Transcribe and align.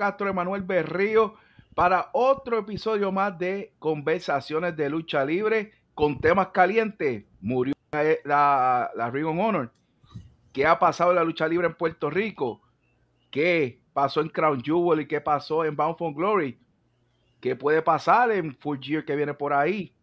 Castro, 0.00 0.30
Emanuel 0.30 0.62
Berrío, 0.62 1.34
para 1.74 2.08
otro 2.14 2.58
episodio 2.58 3.12
más 3.12 3.38
de 3.38 3.74
Conversaciones 3.78 4.74
de 4.74 4.88
Lucha 4.88 5.26
Libre 5.26 5.72
con 5.92 6.18
temas 6.18 6.48
calientes. 6.48 7.26
Murió 7.42 7.74
la, 8.24 8.90
la 8.96 9.10
Ring 9.10 9.26
of 9.26 9.36
Honor. 9.38 9.70
¿Qué 10.54 10.64
ha 10.64 10.78
pasado 10.78 11.10
en 11.10 11.16
la 11.16 11.24
lucha 11.24 11.46
libre 11.46 11.66
en 11.66 11.74
Puerto 11.74 12.08
Rico? 12.08 12.62
¿Qué 13.30 13.82
pasó 13.92 14.22
en 14.22 14.30
Crown 14.30 14.62
Jewel 14.62 15.02
y 15.02 15.06
qué 15.06 15.20
pasó 15.20 15.66
en 15.66 15.76
Bound 15.76 15.98
for 15.98 16.14
Glory? 16.14 16.58
¿Qué 17.38 17.54
puede 17.54 17.82
pasar 17.82 18.30
en 18.30 18.56
Full 18.56 18.78
Gear 18.80 19.04
que 19.04 19.16
viene 19.16 19.34
por 19.34 19.52
ahí? 19.52 19.94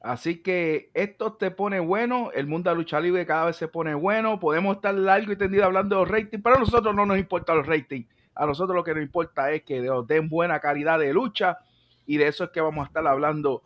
Así 0.00 0.36
que 0.38 0.90
esto 0.94 1.34
te 1.34 1.50
pone 1.50 1.78
bueno, 1.78 2.30
el 2.32 2.46
mundo 2.46 2.70
de 2.70 2.76
lucha 2.76 2.98
libre 2.98 3.26
cada 3.26 3.44
vez 3.44 3.56
se 3.56 3.68
pone 3.68 3.92
bueno, 3.92 4.40
podemos 4.40 4.76
estar 4.76 4.94
largo 4.94 5.30
y 5.30 5.36
tendido 5.36 5.66
hablando 5.66 5.96
de 5.96 6.02
los 6.02 6.10
ratings, 6.10 6.42
pero 6.42 6.56
a 6.56 6.60
nosotros 6.60 6.94
no 6.94 7.04
nos 7.04 7.18
importa 7.18 7.54
los 7.54 7.66
ratings, 7.66 8.08
a 8.34 8.46
nosotros 8.46 8.74
lo 8.74 8.84
que 8.84 8.94
nos 8.94 9.02
importa 9.02 9.50
es 9.52 9.62
que 9.62 9.80
nos 9.80 10.06
den 10.06 10.28
buena 10.28 10.60
calidad 10.60 10.98
de 10.98 11.12
lucha 11.12 11.58
y 12.06 12.16
de 12.16 12.28
eso 12.28 12.44
es 12.44 12.50
que 12.50 12.60
vamos 12.60 12.84
a 12.84 12.86
estar 12.88 13.06
hablando 13.06 13.62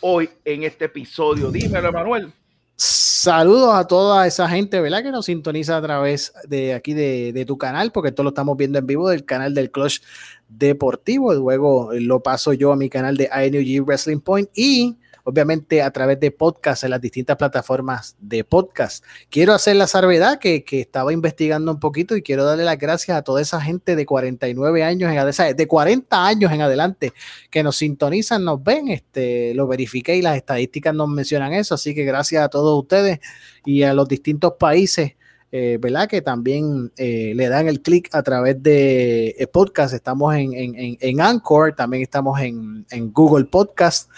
hoy 0.00 0.30
en 0.44 0.62
este 0.62 0.86
episodio. 0.86 1.50
Dímelo, 1.50 1.92
Manuel. 1.92 2.32
Saludos 2.76 3.74
a 3.74 3.86
toda 3.86 4.26
esa 4.26 4.48
gente, 4.48 4.80
¿verdad? 4.80 5.02
Que 5.02 5.12
nos 5.12 5.26
sintoniza 5.26 5.76
a 5.76 5.82
través 5.82 6.32
de 6.48 6.74
aquí 6.74 6.92
de, 6.92 7.32
de 7.32 7.44
tu 7.44 7.56
canal, 7.56 7.92
porque 7.92 8.08
esto 8.08 8.22
lo 8.22 8.30
estamos 8.30 8.56
viendo 8.56 8.78
en 8.78 8.86
vivo 8.86 9.08
del 9.08 9.24
canal 9.24 9.54
del 9.54 9.70
Clutch 9.70 10.02
Deportivo. 10.48 11.32
Luego 11.32 11.90
lo 11.92 12.20
paso 12.20 12.52
yo 12.52 12.72
a 12.72 12.76
mi 12.76 12.88
canal 12.88 13.16
de 13.16 13.30
INUG 13.32 13.86
Wrestling 13.86 14.20
Point 14.20 14.50
y 14.54 14.96
obviamente 15.24 15.82
a 15.82 15.90
través 15.90 16.18
de 16.20 16.30
podcast 16.30 16.84
en 16.84 16.90
las 16.90 17.00
distintas 17.00 17.36
plataformas 17.36 18.16
de 18.20 18.44
podcast. 18.44 19.04
Quiero 19.30 19.52
hacer 19.52 19.76
la 19.76 19.86
salvedad 19.86 20.38
que, 20.38 20.64
que 20.64 20.80
estaba 20.80 21.12
investigando 21.12 21.70
un 21.72 21.80
poquito 21.80 22.16
y 22.16 22.22
quiero 22.22 22.44
darle 22.44 22.64
las 22.64 22.78
gracias 22.78 23.16
a 23.16 23.22
toda 23.22 23.40
esa 23.40 23.60
gente 23.60 23.96
de 23.96 24.06
49 24.06 24.82
años 24.82 25.10
en 25.10 25.18
adelante, 25.18 25.54
de 25.54 25.68
40 25.68 26.26
años 26.26 26.52
en 26.52 26.62
adelante 26.62 27.12
que 27.50 27.62
nos 27.62 27.76
sintonizan, 27.76 28.44
nos 28.44 28.62
ven, 28.62 28.88
este, 28.88 29.54
lo 29.54 29.66
verifiqué 29.66 30.16
y 30.16 30.22
las 30.22 30.36
estadísticas 30.36 30.94
nos 30.94 31.08
mencionan 31.08 31.52
eso, 31.52 31.74
así 31.74 31.94
que 31.94 32.04
gracias 32.04 32.44
a 32.44 32.48
todos 32.48 32.80
ustedes 32.80 33.20
y 33.64 33.82
a 33.82 33.94
los 33.94 34.08
distintos 34.08 34.54
países. 34.58 35.12
Eh, 35.54 35.76
¿verdad? 35.78 36.08
Que 36.08 36.22
también 36.22 36.90
eh, 36.96 37.34
le 37.36 37.46
dan 37.50 37.68
el 37.68 37.82
clic 37.82 38.08
a 38.14 38.22
través 38.22 38.62
de 38.62 39.34
eh, 39.38 39.46
podcast. 39.46 39.92
Estamos 39.92 40.34
en, 40.34 40.54
en, 40.54 40.96
en, 40.98 41.20
Anchor, 41.20 41.74
también 41.76 42.02
estamos 42.02 42.40
en, 42.40 42.86
en 42.90 43.12
Google 43.12 43.44
Podcast. 43.44 44.08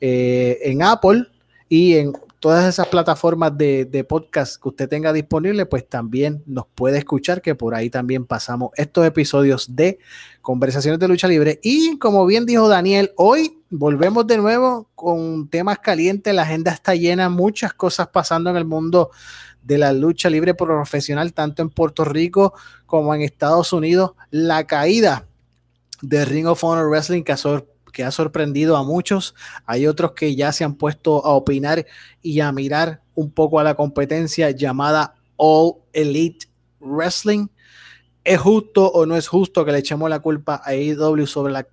Eh, 0.00 0.58
en 0.62 0.82
Apple 0.82 1.26
y 1.68 1.94
en 1.94 2.12
todas 2.40 2.66
esas 2.66 2.88
plataformas 2.88 3.56
de, 3.56 3.84
de, 3.84 4.02
podcast 4.02 4.60
que 4.60 4.68
usted 4.70 4.88
tenga 4.88 5.12
disponible, 5.12 5.66
pues 5.66 5.86
también 5.86 6.42
nos 6.46 6.66
puede 6.74 6.96
escuchar, 6.96 7.42
que 7.42 7.54
por 7.54 7.74
ahí 7.74 7.90
también 7.90 8.24
pasamos 8.24 8.70
estos 8.76 9.06
episodios 9.06 9.76
de 9.76 9.98
conversaciones 10.40 10.98
de 10.98 11.08
lucha 11.08 11.28
libre. 11.28 11.60
Y 11.62 11.98
como 11.98 12.24
bien 12.24 12.46
dijo 12.46 12.66
Daniel, 12.66 13.12
hoy 13.16 13.60
volvemos 13.68 14.26
de 14.26 14.38
nuevo 14.38 14.88
con 14.94 15.48
temas 15.48 15.80
calientes, 15.80 16.34
la 16.34 16.42
agenda 16.42 16.72
está 16.72 16.94
llena, 16.94 17.28
muchas 17.28 17.74
cosas 17.74 18.08
pasando 18.08 18.48
en 18.48 18.56
el 18.56 18.64
mundo 18.64 19.10
de 19.62 19.78
la 19.78 19.92
lucha 19.92 20.30
libre 20.30 20.54
profesional, 20.54 21.32
tanto 21.32 21.62
en 21.62 21.70
Puerto 21.70 22.04
Rico 22.04 22.54
como 22.86 23.14
en 23.14 23.22
Estados 23.22 23.72
Unidos. 23.72 24.12
La 24.30 24.66
caída 24.66 25.26
de 26.00 26.24
Ring 26.24 26.46
of 26.46 26.64
Honor 26.64 26.88
Wrestling 26.88 27.22
que 27.22 27.32
que 27.90 28.04
ha 28.04 28.10
sorprendido 28.10 28.76
a 28.76 28.84
muchos. 28.84 29.34
Hay 29.66 29.86
otros 29.86 30.12
que 30.12 30.34
ya 30.34 30.52
se 30.52 30.64
han 30.64 30.74
puesto 30.74 31.24
a 31.24 31.30
opinar 31.30 31.86
y 32.22 32.40
a 32.40 32.52
mirar 32.52 33.02
un 33.14 33.30
poco 33.30 33.60
a 33.60 33.64
la 33.64 33.74
competencia 33.74 34.50
llamada 34.50 35.14
All 35.36 35.74
Elite 35.92 36.46
Wrestling. 36.80 37.48
¿Es 38.22 38.38
justo 38.38 38.86
o 38.86 39.06
no 39.06 39.16
es 39.16 39.28
justo 39.28 39.64
que 39.64 39.72
le 39.72 39.78
echemos 39.78 40.10
la 40.10 40.20
culpa 40.20 40.60
a 40.62 40.70
AEW 40.70 41.26
sobre 41.26 41.52
la, 41.54 41.66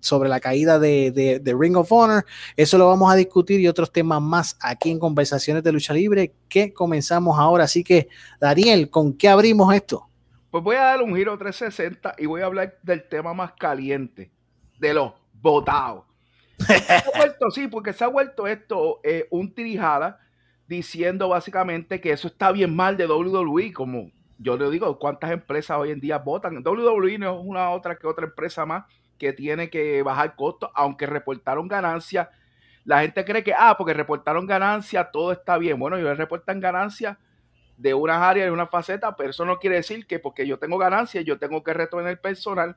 sobre 0.00 0.28
la 0.28 0.38
caída 0.38 0.78
de, 0.78 1.10
de, 1.10 1.40
de, 1.40 1.54
Ring 1.58 1.76
of 1.76 1.90
Honor? 1.90 2.24
Eso 2.56 2.78
lo 2.78 2.86
vamos 2.86 3.12
a 3.12 3.16
discutir 3.16 3.58
y 3.58 3.66
otros 3.66 3.90
temas 3.90 4.22
más 4.22 4.56
aquí 4.60 4.90
en 4.92 5.00
Conversaciones 5.00 5.64
de 5.64 5.72
Lucha 5.72 5.92
Libre 5.92 6.32
que 6.48 6.72
comenzamos 6.72 7.38
ahora. 7.40 7.64
Así 7.64 7.82
que, 7.82 8.08
Daniel, 8.40 8.88
¿con 8.88 9.14
qué 9.14 9.28
abrimos 9.28 9.74
esto? 9.74 10.08
Pues 10.52 10.62
voy 10.62 10.76
a 10.76 10.82
dar 10.82 11.02
un 11.02 11.16
giro 11.16 11.36
360 11.36 12.14
y 12.18 12.26
voy 12.26 12.42
a 12.42 12.46
hablar 12.46 12.78
del 12.82 13.08
tema 13.08 13.34
más 13.34 13.52
caliente 13.58 14.30
de 14.78 14.94
los 14.94 15.12
votados. 15.34 16.04
sí, 17.50 17.68
porque 17.68 17.92
se 17.92 18.04
ha 18.04 18.08
vuelto 18.08 18.46
esto 18.46 19.00
eh, 19.04 19.26
un 19.30 19.54
tirijada 19.54 20.20
diciendo 20.66 21.28
básicamente 21.28 22.00
que 22.00 22.12
eso 22.12 22.28
está 22.28 22.50
bien 22.52 22.74
mal 22.74 22.96
de 22.96 23.06
WWE, 23.06 23.72
como 23.72 24.10
yo 24.38 24.56
le 24.56 24.70
digo, 24.70 24.98
cuántas 24.98 25.30
empresas 25.30 25.78
hoy 25.78 25.90
en 25.90 26.00
día 26.00 26.18
votan. 26.18 26.62
WWE 26.64 27.18
no 27.18 27.38
es 27.38 27.44
una 27.44 27.70
otra 27.70 27.96
que 27.96 28.06
otra 28.06 28.26
empresa 28.26 28.66
más 28.66 28.84
que 29.18 29.32
tiene 29.32 29.70
que 29.70 30.02
bajar 30.02 30.36
costos, 30.36 30.70
aunque 30.74 31.06
reportaron 31.06 31.68
ganancias. 31.68 32.28
La 32.84 33.00
gente 33.00 33.24
cree 33.24 33.42
que, 33.42 33.54
ah, 33.54 33.76
porque 33.78 33.94
reportaron 33.94 34.46
ganancias, 34.46 35.10
todo 35.10 35.32
está 35.32 35.56
bien. 35.58 35.78
Bueno, 35.78 35.96
ellos 35.96 36.16
reportan 36.18 36.60
ganancias 36.60 37.16
de 37.76 37.94
unas 37.94 38.20
áreas, 38.20 38.46
de 38.46 38.50
una 38.50 38.66
faceta, 38.66 39.16
pero 39.16 39.30
eso 39.30 39.44
no 39.44 39.58
quiere 39.58 39.76
decir 39.76 40.06
que 40.06 40.18
porque 40.18 40.46
yo 40.46 40.58
tengo 40.58 40.78
ganancias, 40.78 41.24
yo 41.24 41.38
tengo 41.38 41.62
que 41.62 41.74
retener 41.74 42.20
personal 42.20 42.76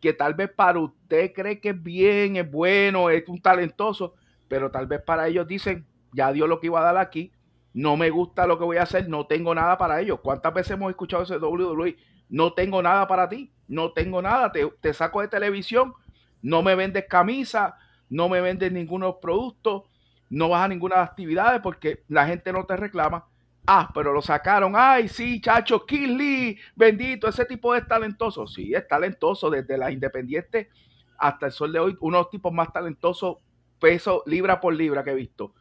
que 0.00 0.12
tal 0.12 0.34
vez 0.34 0.50
para 0.50 0.78
usted 0.78 1.32
cree 1.32 1.60
que 1.60 1.70
es 1.70 1.82
bien, 1.82 2.36
es 2.36 2.50
bueno, 2.50 3.10
es 3.10 3.28
un 3.28 3.40
talentoso, 3.40 4.14
pero 4.48 4.70
tal 4.70 4.86
vez 4.86 5.02
para 5.02 5.28
ellos 5.28 5.46
dicen, 5.46 5.86
ya 6.12 6.32
dio 6.32 6.46
lo 6.46 6.60
que 6.60 6.66
iba 6.66 6.80
a 6.80 6.84
dar 6.84 6.96
aquí, 6.96 7.32
no 7.74 7.96
me 7.96 8.10
gusta 8.10 8.46
lo 8.46 8.58
que 8.58 8.64
voy 8.64 8.76
a 8.78 8.82
hacer, 8.82 9.08
no 9.08 9.26
tengo 9.26 9.54
nada 9.54 9.76
para 9.78 10.00
ellos. 10.00 10.20
¿Cuántas 10.20 10.54
veces 10.54 10.72
hemos 10.72 10.90
escuchado 10.90 11.22
ese 11.22 11.36
WWE? 11.36 11.96
No 12.28 12.52
tengo 12.52 12.82
nada 12.82 13.06
para 13.06 13.28
ti, 13.28 13.52
no 13.66 13.92
tengo 13.92 14.22
nada, 14.22 14.52
te, 14.52 14.66
te 14.80 14.92
saco 14.94 15.20
de 15.20 15.28
televisión, 15.28 15.94
no 16.42 16.62
me 16.62 16.74
vendes 16.74 17.06
camisa, 17.08 17.76
no 18.08 18.28
me 18.28 18.40
vendes 18.40 18.72
ningunos 18.72 19.16
productos, 19.20 19.84
no 20.30 20.48
vas 20.48 20.64
a 20.64 20.68
ninguna 20.68 21.02
actividad 21.02 21.62
porque 21.62 22.04
la 22.08 22.26
gente 22.26 22.52
no 22.52 22.64
te 22.64 22.76
reclama 22.76 23.27
Ah, 23.70 23.90
pero 23.92 24.14
lo 24.14 24.22
sacaron. 24.22 24.72
Ay, 24.74 25.08
sí, 25.08 25.42
chacho, 25.42 25.84
Lee, 25.90 26.58
bendito, 26.74 27.28
ese 27.28 27.44
tipo 27.44 27.74
es 27.74 27.86
talentoso. 27.86 28.46
Sí, 28.46 28.72
es 28.72 28.88
talentoso 28.88 29.50
desde 29.50 29.76
la 29.76 29.90
independiente 29.90 30.70
hasta 31.18 31.46
el 31.46 31.52
sol 31.52 31.74
de 31.74 31.78
hoy. 31.78 31.96
Uno 32.00 32.16
de 32.16 32.22
los 32.22 32.30
tipos 32.30 32.50
más 32.50 32.72
talentosos, 32.72 33.36
peso 33.78 34.22
libra 34.24 34.58
por 34.58 34.72
libra 34.72 35.04
que 35.04 35.10
he 35.10 35.14
visto. 35.14 35.52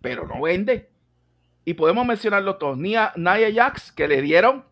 Pero 0.00 0.26
no 0.26 0.40
vende. 0.40 0.88
Y 1.66 1.74
podemos 1.74 2.06
mencionarlo 2.06 2.56
todos. 2.56 2.78
Nia, 2.78 3.12
Naya 3.16 3.52
Jax, 3.52 3.92
que 3.92 4.08
le 4.08 4.22
dieron 4.22 4.64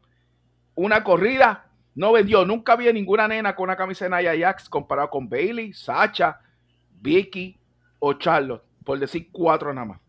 una 0.74 1.04
corrida, 1.04 1.66
no 1.94 2.10
vendió. 2.10 2.46
Nunca 2.46 2.74
vi 2.76 2.90
ninguna 2.90 3.28
nena 3.28 3.54
con 3.54 3.64
una 3.64 3.76
camisa 3.76 4.06
de 4.06 4.12
Naya 4.12 4.32
Jax 4.34 4.70
comparado 4.70 5.10
con 5.10 5.28
Bailey, 5.28 5.74
Sacha, 5.74 6.40
Vicky 7.02 7.58
o 7.98 8.14
Charlotte, 8.14 8.64
por 8.82 8.98
decir 8.98 9.28
cuatro 9.30 9.74
nada 9.74 9.88
más. 9.88 10.00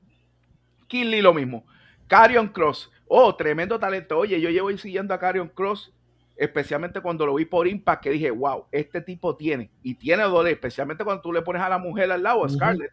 Lee 0.90 1.22
lo 1.22 1.34
mismo. 1.34 1.66
Carion 2.08 2.48
Cross. 2.48 2.92
Oh, 3.08 3.36
tremendo 3.36 3.80
talento. 3.80 4.18
Oye, 4.18 4.40
yo 4.40 4.50
llevo 4.50 4.76
siguiendo 4.78 5.14
a 5.14 5.20
Carion 5.20 5.50
Cross, 5.50 5.94
especialmente 6.36 7.02
cuando 7.02 7.26
lo 7.26 7.36
vi 7.36 7.46
por 7.46 7.68
Impact, 7.68 8.04
que 8.04 8.10
dije, 8.12 8.32
wow, 8.32 8.66
este 8.72 9.02
tipo 9.02 9.36
tiene. 9.36 9.72
Y 9.82 9.96
tiene 9.96 10.24
dolor, 10.24 10.48
especialmente 10.48 11.04
cuando 11.04 11.22
tú 11.22 11.32
le 11.32 11.42
pones 11.42 11.62
a 11.62 11.70
la 11.70 11.78
mujer 11.78 12.12
al 12.12 12.24
lado, 12.24 12.46
a 12.46 12.50
Scarlett. 12.50 12.92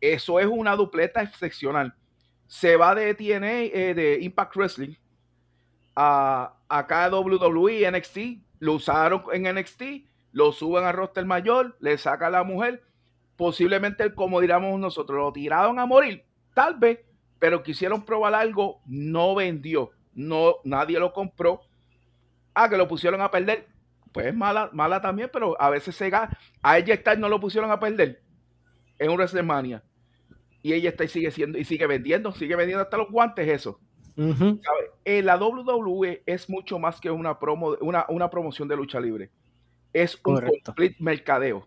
Eso 0.00 0.40
es 0.40 0.46
una 0.46 0.76
dupleta 0.76 1.22
excepcional. 1.22 1.94
Se 2.46 2.76
va 2.76 2.94
de 2.94 3.14
TNA, 3.14 3.62
eh, 3.64 3.94
de 3.94 4.18
Impact 4.20 4.56
Wrestling, 4.56 4.94
a 5.94 6.54
acá 6.68 7.08
WWE, 7.10 7.90
NXT. 7.90 8.18
Lo 8.60 8.74
usaron 8.74 9.24
en 9.32 9.54
NXT, 9.54 9.82
lo 10.32 10.52
suben 10.52 10.84
al 10.84 10.94
roster 10.94 11.24
mayor, 11.24 11.76
le 11.80 11.96
saca 11.98 12.28
a 12.28 12.30
la 12.30 12.44
mujer. 12.44 12.82
Posiblemente, 13.36 14.14
como 14.14 14.40
diríamos 14.40 14.78
nosotros, 14.78 15.18
lo 15.18 15.32
tiraron 15.32 15.78
a 15.78 15.86
morir. 15.86 16.24
Tal 16.54 16.74
vez 16.76 17.00
pero 17.40 17.62
quisieron 17.62 18.04
probar 18.04 18.34
algo, 18.34 18.80
no 18.86 19.34
vendió, 19.34 19.90
no, 20.14 20.56
nadie 20.62 21.00
lo 21.00 21.12
compró. 21.12 21.62
Ah, 22.54 22.68
que 22.68 22.76
lo 22.76 22.86
pusieron 22.86 23.20
a 23.22 23.30
perder. 23.30 23.66
Pues 24.12 24.34
mala, 24.34 24.70
mala 24.72 25.00
también, 25.00 25.30
pero 25.32 25.60
a 25.60 25.70
veces 25.70 25.96
se 25.96 26.10
gana. 26.10 26.36
A 26.62 26.78
ella 26.78 26.94
está 26.94 27.16
no 27.16 27.28
lo 27.28 27.40
pusieron 27.40 27.70
a 27.70 27.80
perder 27.80 28.22
en 28.98 29.10
un 29.10 29.16
WrestleMania. 29.16 29.82
Y 30.62 30.74
ella 30.74 30.90
está 30.90 31.04
y 31.04 31.08
sigue 31.08 31.30
siendo, 31.30 31.58
y 31.58 31.64
sigue 31.64 31.86
vendiendo, 31.86 32.32
sigue 32.32 32.54
vendiendo 32.56 32.82
hasta 32.82 32.98
los 32.98 33.10
guantes 33.10 33.48
eso. 33.48 33.80
Eh, 35.04 35.22
la 35.22 35.38
WWE 35.38 36.22
es 36.26 36.50
mucho 36.50 36.78
más 36.78 37.00
que 37.00 37.10
una, 37.10 37.38
promo, 37.38 37.76
una, 37.80 38.04
una 38.10 38.28
promoción 38.28 38.68
de 38.68 38.76
lucha 38.76 39.00
libre. 39.00 39.30
Es 39.94 40.20
un 40.24 40.40
complete 40.40 40.96
mercadeo. 40.98 41.66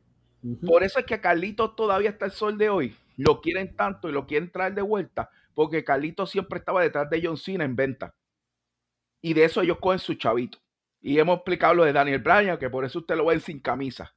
Por 0.68 0.84
eso 0.84 1.00
es 1.00 1.06
que 1.06 1.16
a 1.16 1.22
Carlitos 1.22 1.76
todavía 1.76 2.12
está 2.12 2.26
el 2.26 2.32
sol 2.32 2.58
de 2.60 2.70
hoy. 2.70 2.96
Lo 3.18 3.42
quieren 3.42 3.76
tanto 3.76 4.10
y 4.10 4.12
lo 4.12 4.28
quieren 4.28 4.52
traer 4.52 4.76
de 4.76 4.82
vuelta 4.84 5.32
porque 5.54 5.84
Carlito 5.84 6.26
siempre 6.26 6.60
estaba 6.60 6.82
detrás 6.82 7.10
de 7.10 7.22
John 7.24 7.38
Cena 7.38 7.64
en 7.64 7.76
venta. 7.76 8.16
Y 9.22 9.34
de 9.34 9.46
eso 9.46 9.62
ellos 9.62 9.78
cogen 9.80 10.00
su 10.00 10.16
chavito. 10.16 10.60
Y 11.02 11.20
hemos 11.20 11.38
explicado 11.38 11.74
lo 11.74 11.84
de 11.86 11.94
Daniel 11.94 12.20
Bryan, 12.20 12.58
que 12.58 12.70
por 12.70 12.86
eso 12.86 13.00
usted 13.00 13.16
lo 13.16 13.26
ven 13.26 13.40
sin 13.40 13.60
camisa. 13.60 14.16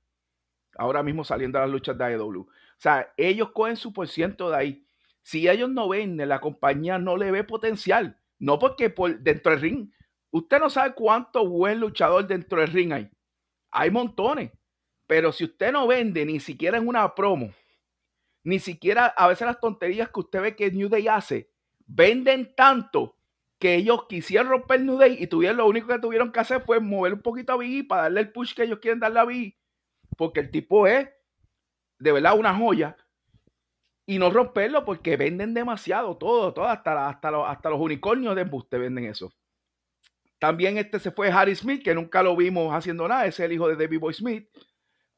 Ahora 0.76 1.02
mismo 1.02 1.24
saliendo 1.24 1.58
a 1.58 1.62
las 1.62 1.70
luchas 1.70 1.96
de 1.96 2.04
AEW. 2.04 2.40
O 2.40 2.48
sea, 2.78 3.12
ellos 3.16 3.50
cogen 3.52 3.76
su 3.76 3.92
por 3.92 4.08
ciento 4.08 4.50
de 4.50 4.56
ahí. 4.56 4.86
Si 5.22 5.48
ellos 5.48 5.70
no 5.70 5.88
venden, 5.88 6.28
la 6.28 6.40
compañía 6.40 6.98
no 6.98 7.16
le 7.16 7.30
ve 7.30 7.44
potencial. 7.44 8.20
No 8.38 8.58
porque 8.58 8.90
por 8.90 9.18
dentro 9.18 9.52
del 9.52 9.60
ring. 9.60 9.90
Usted 10.30 10.58
no 10.60 10.70
sabe 10.70 10.94
cuánto 10.94 11.48
buen 11.48 11.80
luchador 11.80 12.26
dentro 12.26 12.60
del 12.60 12.72
ring 12.72 12.92
hay. 12.92 13.10
hay 13.70 13.90
montones. 13.90 14.52
Pero 15.06 15.32
si 15.32 15.44
usted 15.44 15.72
no 15.72 15.86
vende 15.86 16.24
ni 16.24 16.40
siquiera 16.40 16.78
en 16.78 16.86
una 16.86 17.14
promo, 17.14 17.52
ni 18.46 18.60
siquiera 18.60 19.06
a 19.06 19.26
veces 19.26 19.44
las 19.44 19.58
tonterías 19.58 20.08
que 20.08 20.20
usted 20.20 20.40
ve 20.40 20.54
que 20.54 20.70
New 20.70 20.88
Day 20.88 21.08
hace, 21.08 21.50
venden 21.84 22.54
tanto 22.54 23.16
que 23.58 23.74
ellos 23.74 24.06
quisieron 24.08 24.48
romper 24.48 24.82
New 24.82 24.98
Day 24.98 25.16
y 25.18 25.26
tuvieron 25.26 25.56
lo 25.56 25.66
único 25.66 25.88
que 25.88 25.98
tuvieron 25.98 26.30
que 26.30 26.38
hacer 26.38 26.62
fue 26.62 26.78
mover 26.78 27.14
un 27.14 27.22
poquito 27.22 27.52
a 27.54 27.56
Biggie 27.56 27.82
para 27.82 28.02
darle 28.02 28.20
el 28.20 28.30
push 28.30 28.54
que 28.54 28.62
ellos 28.62 28.78
quieren 28.78 29.00
darle 29.00 29.18
a 29.18 29.24
Biggie, 29.24 29.58
porque 30.16 30.38
el 30.38 30.52
tipo 30.52 30.86
es 30.86 31.08
de 31.98 32.12
verdad 32.12 32.38
una 32.38 32.54
joya 32.54 32.96
y 34.06 34.16
no 34.20 34.30
romperlo 34.30 34.84
porque 34.84 35.16
venden 35.16 35.52
demasiado 35.52 36.16
todo, 36.16 36.54
todo 36.54 36.66
hasta, 36.66 37.08
hasta, 37.08 37.32
los, 37.32 37.48
hasta 37.48 37.68
los 37.68 37.80
unicornios 37.80 38.36
de 38.36 38.42
embuste 38.42 38.78
venden 38.78 39.06
eso. 39.06 39.32
También 40.38 40.78
este 40.78 41.00
se 41.00 41.10
fue 41.10 41.32
Harry 41.32 41.56
Smith, 41.56 41.82
que 41.82 41.96
nunca 41.96 42.22
lo 42.22 42.36
vimos 42.36 42.72
haciendo 42.72 43.08
nada, 43.08 43.26
es 43.26 43.40
el 43.40 43.52
hijo 43.52 43.66
de 43.66 43.74
David 43.74 43.98
Boy 43.98 44.14
Smith. 44.14 44.48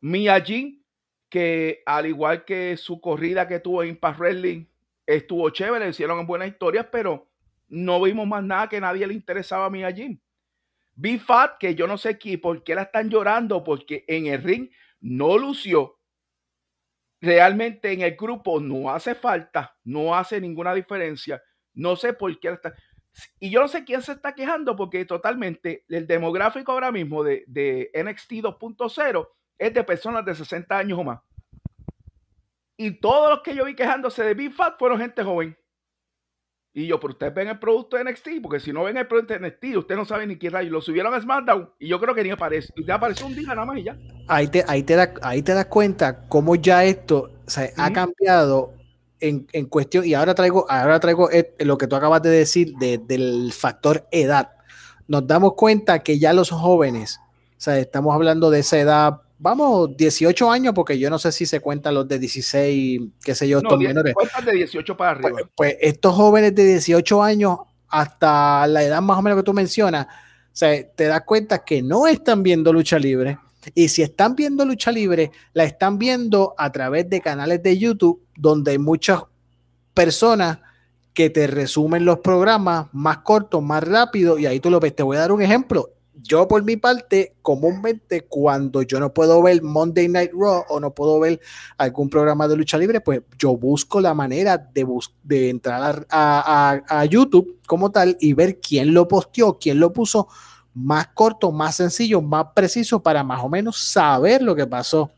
Mia 0.01 0.41
Jin, 0.41 0.78
que 1.29 1.83
al 1.87 2.07
igual 2.07 2.45
que 2.45 2.77
su 2.77 3.01
corrida 3.01 3.47
que 3.47 3.61
tuvo 3.61 3.83
en 3.83 3.91
Impact 3.91 4.19
Wrestling, 4.19 4.65
estuvo 5.07 5.49
chévere, 5.51 5.89
hicieron 5.89 6.27
buenas 6.27 6.49
historias, 6.49 6.87
pero 6.91 7.29
no 7.69 8.01
vimos 8.01 8.27
más 8.27 8.43
nada 8.43 8.69
que 8.69 8.81
nadie 8.81 9.07
le 9.07 9.15
interesaba 9.15 9.67
a 9.67 9.71
Mia 9.71 9.93
Jin. 9.93 10.21
B-Fat, 10.95 11.59
que 11.59 11.75
yo 11.75 11.87
no 11.87 11.97
sé 11.97 12.19
qué, 12.19 12.39
por 12.39 12.65
qué 12.65 12.75
la 12.75 12.83
están 12.83 13.09
llorando, 13.09 13.63
porque 13.63 14.05
en 14.09 14.27
el 14.27 14.43
ring 14.43 14.71
no 15.01 15.39
lució. 15.39 15.99
Realmente 17.21 17.93
en 17.93 18.03
el 18.03 18.17
grupo 18.17 18.61
no 18.61 18.91
hace 18.91 19.15
falta, 19.15 19.77
no 19.85 20.15
hace 20.15 20.41
ninguna 20.41 20.75
diferencia. 20.75 21.43
No 21.75 21.95
sé 21.97 22.13
por 22.13 22.39
qué 22.41 22.49
la 22.49 22.55
está. 22.55 22.75
Y 23.39 23.51
yo 23.51 23.61
no 23.61 23.69
sé 23.69 23.85
quién 23.85 24.03
se 24.03 24.13
está 24.13 24.35
quejando, 24.35 24.77
porque 24.77 25.05
totalmente 25.05 25.85
el 25.89 26.07
demográfico 26.07 26.73
ahora 26.73 26.93
mismo 26.93 27.23
de, 27.23 27.45
de 27.47 27.91
NXT 27.95 28.33
2.0 28.33 29.29
es 29.59 29.75
de 29.75 29.85
personas 29.85 30.25
de 30.25 30.35
60 30.35 30.77
años 30.77 30.99
o 30.99 31.05
más. 31.05 31.21
Y 32.77 32.93
todos 33.01 33.31
los 33.31 33.41
que 33.43 33.55
yo 33.55 33.65
vi 33.65 33.75
quejándose 33.75 34.23
de 34.23 34.35
Big 34.35 34.53
Fat 34.53 34.79
fueron 34.79 35.01
gente 35.01 35.23
joven. 35.25 35.57
Y 36.73 36.87
yo, 36.87 37.01
pero 37.01 37.13
ustedes 37.13 37.35
ven 37.35 37.49
el 37.49 37.59
producto 37.59 37.97
de 37.97 38.05
NXT, 38.05 38.29
porque 38.41 38.61
si 38.61 38.73
no 38.73 38.85
ven 38.85 38.97
el 38.97 39.09
producto 39.09 39.35
de 39.35 39.41
NXT, 39.41 39.79
usted 39.79 39.97
no 39.97 40.05
sabe 40.05 40.29
ni 40.29 40.37
quién 40.37 40.53
rayos. 40.53 40.71
Lo 40.71 40.81
subieron 40.81 41.13
a 41.13 41.21
SmackDown 41.21 41.71
y 41.81 41.89
yo 41.89 41.99
creo 41.99 42.15
que 42.15 42.23
ni 42.23 42.31
aparece. 42.31 42.73
Y 42.77 42.85
te 42.85 42.93
apareció 42.93 43.27
un 43.27 43.35
día 43.35 43.49
nada 43.49 43.65
más 43.65 43.79
y 43.79 43.83
ya. 43.83 43.99
Ahí 44.29 44.47
te, 44.47 44.65
ahí 44.69 44.85
te, 44.85 44.95
da, 44.95 45.13
ahí 45.23 45.43
te 45.43 45.55
das 45.55 45.67
cuenta 45.67 46.29
cómo 46.29 46.55
ya 46.55 46.85
esto 46.85 47.33
ha 47.77 47.93
cambiado 47.93 48.75
en, 49.19 49.49
en, 49.53 49.67
cuestión. 49.67 50.05
Y 50.07 50.15
ahora 50.15 50.37
traigo, 50.37 50.71
ahora 50.71 51.01
traigo 51.01 51.29
lo 51.59 51.79
que 51.79 51.89
tú 51.89 51.97
acabas 51.97 52.23
de 52.23 52.31
decir 52.31 52.75
del 52.77 53.53
factor 53.53 54.07
edad. 54.13 54.53
Nos 55.09 55.27
damos 55.27 55.55
cuenta 55.55 56.01
que 56.01 56.21
ya 56.21 56.33
los 56.33 56.51
jóvenes, 56.51 57.19
o 57.57 57.61
sea, 57.61 57.77
estamos 57.79 58.15
hablando 58.15 58.51
de 58.51 58.61
esa 58.61 58.79
edad 58.79 59.23
vamos, 59.39 59.97
18 59.97 60.51
años, 60.51 60.75
porque 60.75 60.99
yo 60.99 61.09
no 61.11 61.19
sé 61.19 61.33
si 61.33 61.47
se 61.47 61.61
cuentan 61.61 61.95
los 61.95 62.09
de 62.09 62.19
16, 62.19 63.01
qué 63.23 63.35
sé 63.35 63.49
yo, 63.49 63.59
estos 63.59 63.79
menores. 63.79 64.15
de 64.45 64.53
18 64.53 64.97
para 64.97 65.11
arriba. 65.13 65.31
Pues, 65.31 65.47
pues, 65.55 65.77
estos 65.81 66.15
jóvenes 66.15 66.55
de 66.55 66.65
18 66.65 67.23
años 67.23 67.59
hasta 67.89 68.67
la 68.67 68.83
edad 68.83 69.01
más 69.01 69.19
o 69.19 69.23
menos 69.23 69.39
que 69.39 69.45
tú 69.45 69.55
mencionas, 69.55 70.07
o 70.07 70.57
sea, 70.59 70.71
te 70.91 71.05
das 71.05 71.23
cuenta 71.23 71.65
que 71.65 71.83
no 71.83 72.07
están 72.07 72.43
viendo 72.43 72.73
lucha 72.73 72.99
libre. 72.99 73.39
Y 73.75 73.89
si 73.89 74.03
están 74.03 74.35
viendo 74.35 74.65
lucha 74.65 74.91
libre, 74.91 75.31
la 75.53 75.65
están 75.65 75.99
viendo 75.99 76.55
a 76.57 76.73
través 76.73 77.09
de 77.11 77.21
canales 77.21 77.63
de 77.63 77.77
YouTube 77.77 78.23
donde 78.37 78.73
hay 78.73 78.79
muchas 78.79 79.23
personas 79.95 80.59
que 81.13 81.29
te 81.29 81.47
resumen 81.49 82.05
los 82.05 82.21
programas 82.21 82.87
más 82.93 83.19
cortos, 83.19 83.63
más 83.63 83.83
rápido, 83.83 84.39
y 84.39 84.47
ahí 84.47 84.61
tú 84.61 84.71
lo 84.71 84.81
ves. 84.81 84.95
Te 84.95 85.03
voy 85.03 85.17
a 85.17 85.21
dar 85.21 85.33
un 85.33 85.43
ejemplo 85.43 85.91
yo 86.23 86.49
por 86.49 86.65
mi 86.65 86.77
parte, 86.77 87.35
comúnmente 87.43 88.23
cuando 88.23 88.83
yo 88.83 88.99
no 89.01 89.13
puedo 89.13 89.43
ver 89.43 89.63
Monday 89.63 90.09
Night 90.09 90.33
Raw 90.33 90.65
o 90.69 90.81
no 90.81 90.95
puedo 90.95 91.21
ver 91.21 91.41
algún 91.77 92.09
programa 92.09 92.49
de 92.49 92.57
lucha 92.57 92.79
libre, 92.79 93.01
pues 93.01 93.23
yo 93.39 93.57
busco 93.57 94.01
la 94.01 94.15
manera 94.15 94.59
de, 94.59 94.87
de 95.23 95.51
entrar 95.51 96.07
a, 96.11 97.05
YouTube 97.09 97.59
como 97.67 97.91
tal 97.91 98.17
y 98.21 98.33
ver 98.33 98.61
quién 98.61 98.93
lo 98.93 99.07
posteó, 99.07 99.59
quién 99.59 99.79
lo 99.79 99.93
puso 99.93 100.29
más 100.75 101.09
corto, 101.09 101.53
más 101.53 101.77
sencillo, 101.77 102.21
más 102.21 102.47
preciso 102.55 103.03
para 103.03 103.23
más 103.23 103.43
o 103.43 103.49
menos 103.49 103.79
saber 103.79 104.43
lo 104.43 104.55
que 104.55 104.67
pasó. 104.67 105.11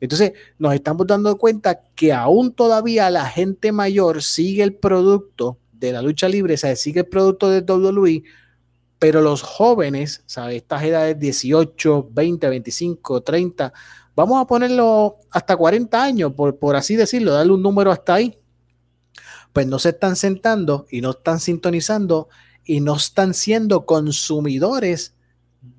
Entonces 0.00 0.32
nos 0.58 0.74
estamos 0.74 1.06
dando 1.06 1.36
cuenta 1.36 1.80
que 1.94 2.12
aún 2.12 2.52
todavía 2.52 3.10
la 3.10 3.26
gente 3.26 3.70
mayor 3.72 4.22
sigue 4.22 4.62
el 4.62 4.74
producto 4.74 5.58
de 5.72 5.92
la 5.92 6.02
lucha 6.02 6.28
libre, 6.28 6.54
o 6.54 6.56
sea, 6.58 6.74
sigue 6.76 7.00
el 7.00 7.06
producto 7.06 7.50
de 7.50 7.60
WWE 7.60 8.22
pero 9.00 9.22
los 9.22 9.40
jóvenes, 9.40 10.22
¿sabes? 10.26 10.56
Estas 10.56 10.84
edades 10.84 11.18
18, 11.18 12.10
20, 12.12 12.48
25, 12.50 13.22
30, 13.22 13.72
vamos 14.14 14.40
a 14.40 14.46
ponerlo 14.46 15.16
hasta 15.30 15.56
40 15.56 16.02
años, 16.02 16.34
por, 16.34 16.58
por 16.58 16.76
así 16.76 16.96
decirlo, 16.96 17.32
darle 17.32 17.54
un 17.54 17.62
número 17.62 17.90
hasta 17.90 18.14
ahí, 18.14 18.38
pues 19.54 19.66
no 19.66 19.78
se 19.78 19.88
están 19.88 20.16
sentando 20.16 20.86
y 20.90 21.00
no 21.00 21.12
están 21.12 21.40
sintonizando 21.40 22.28
y 22.62 22.82
no 22.82 22.94
están 22.96 23.32
siendo 23.32 23.86
consumidores 23.86 25.14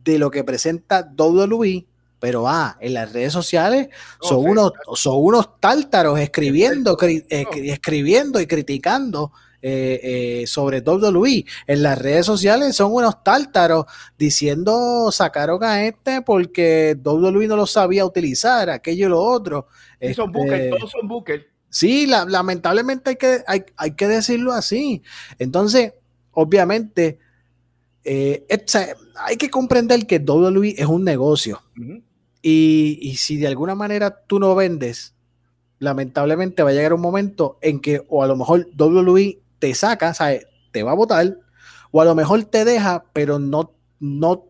de 0.03 0.17
lo 0.17 0.31
que 0.31 0.43
presenta 0.43 1.13
WWE, 1.15 1.85
pero 2.19 2.47
ah, 2.47 2.75
en 2.81 2.95
las 2.95 3.13
redes 3.13 3.33
sociales 3.33 3.89
son, 4.19 4.49
unos, 4.49 4.73
son 4.95 5.17
unos 5.17 5.59
tártaros 5.59 6.19
escribiendo, 6.19 6.97
escribiendo 7.29 8.41
y 8.41 8.47
criticando 8.47 9.31
eh, 9.63 10.41
eh, 10.41 10.47
sobre 10.47 10.81
WWE. 10.81 11.45
En 11.67 11.83
las 11.83 11.99
redes 11.99 12.25
sociales 12.25 12.75
son 12.75 12.91
unos 12.93 13.23
tártaros 13.23 13.85
diciendo 14.17 15.11
sacaron 15.11 15.63
a 15.63 15.85
este 15.85 16.23
porque 16.23 16.97
WWE 17.03 17.47
no 17.47 17.55
lo 17.55 17.67
sabía 17.67 18.03
utilizar, 18.03 18.71
aquello 18.71 19.05
y 19.05 19.09
lo 19.09 19.21
otro. 19.21 19.67
son 20.15 20.31
este, 20.35 20.69
todos 20.69 20.89
son 20.89 21.07
bookers. 21.07 21.45
Sí, 21.69 22.07
lamentablemente 22.07 23.11
hay 23.11 23.15
que, 23.15 23.43
hay, 23.77 23.91
que 23.91 24.07
decirlo 24.07 24.51
así. 24.51 25.03
Entonces, 25.39 25.93
obviamente, 26.31 27.19
eh, 28.03 28.45
hay 29.15 29.37
que 29.37 29.49
comprender 29.49 30.07
que 30.07 30.17
WWE 30.17 30.75
es 30.75 30.87
un 30.87 31.03
negocio. 31.03 31.61
y, 32.41 32.97
y, 32.99 33.15
si 33.15 33.37
de 33.37 33.47
alguna 33.47 33.75
manera 33.75 34.23
tú 34.25 34.39
no 34.39 34.55
vendes, 34.55 35.13
lamentablemente 35.77 36.63
va 36.63 36.71
a 36.71 36.73
llegar 36.73 36.93
un 36.93 37.01
momento 37.01 37.57
en 37.61 37.79
que, 37.79 38.03
o 38.09 38.23
a 38.23 38.27
lo 38.27 38.35
mejor 38.35 38.67
WWE 38.77 39.39
te 39.61 39.73
saca, 39.75 40.13
¿sabes? 40.13 40.47
Te 40.71 40.83
va 40.83 40.91
a 40.91 40.95
votar, 40.95 41.37
o 41.91 42.01
a 42.01 42.05
lo 42.05 42.15
mejor 42.15 42.43
te 42.45 42.65
deja, 42.65 43.05
pero 43.13 43.37
no, 43.39 43.73
no 43.99 44.47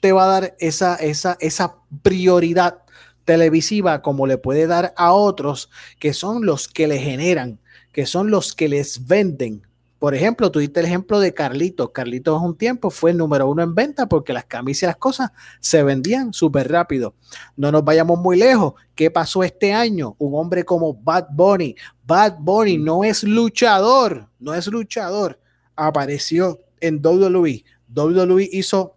te 0.00 0.12
va 0.12 0.24
a 0.24 0.40
dar 0.40 0.56
esa, 0.58 0.96
esa, 0.96 1.36
esa 1.40 1.76
prioridad 2.02 2.78
televisiva 3.24 4.00
como 4.00 4.26
le 4.26 4.38
puede 4.38 4.66
dar 4.66 4.94
a 4.96 5.12
otros 5.12 5.68
que 5.98 6.14
son 6.14 6.46
los 6.46 6.68
que 6.68 6.88
le 6.88 6.98
generan, 6.98 7.60
que 7.92 8.06
son 8.06 8.30
los 8.30 8.54
que 8.54 8.68
les 8.68 9.06
venden. 9.06 9.66
Por 9.98 10.14
ejemplo, 10.14 10.50
tuviste 10.50 10.80
el 10.80 10.86
ejemplo 10.86 11.20
de 11.20 11.32
Carlitos. 11.32 11.90
Carlitos 11.90 12.42
un 12.42 12.56
tiempo 12.56 12.90
fue 12.90 13.12
el 13.12 13.16
número 13.16 13.48
uno 13.48 13.62
en 13.62 13.74
venta 13.74 14.06
porque 14.06 14.34
las 14.34 14.44
camisas 14.44 14.82
y 14.82 14.86
las 14.86 14.96
cosas 14.96 15.30
se 15.60 15.82
vendían 15.82 16.34
súper 16.34 16.70
rápido. 16.70 17.14
No 17.56 17.72
nos 17.72 17.82
vayamos 17.82 18.18
muy 18.18 18.36
lejos. 18.36 18.74
¿Qué 18.94 19.10
pasó 19.10 19.42
este 19.42 19.72
año? 19.72 20.14
Un 20.18 20.34
hombre 20.34 20.64
como 20.64 20.92
Bad 20.92 21.28
Bunny. 21.32 21.74
Bad 22.06 22.36
Bunny 22.40 22.76
no 22.76 23.04
es 23.04 23.22
luchador, 23.22 24.28
no 24.38 24.54
es 24.54 24.66
luchador. 24.66 25.40
Apareció 25.74 26.60
en 26.80 27.00
WWE. 27.02 27.64
WWE 27.94 28.48
hizo 28.52 28.96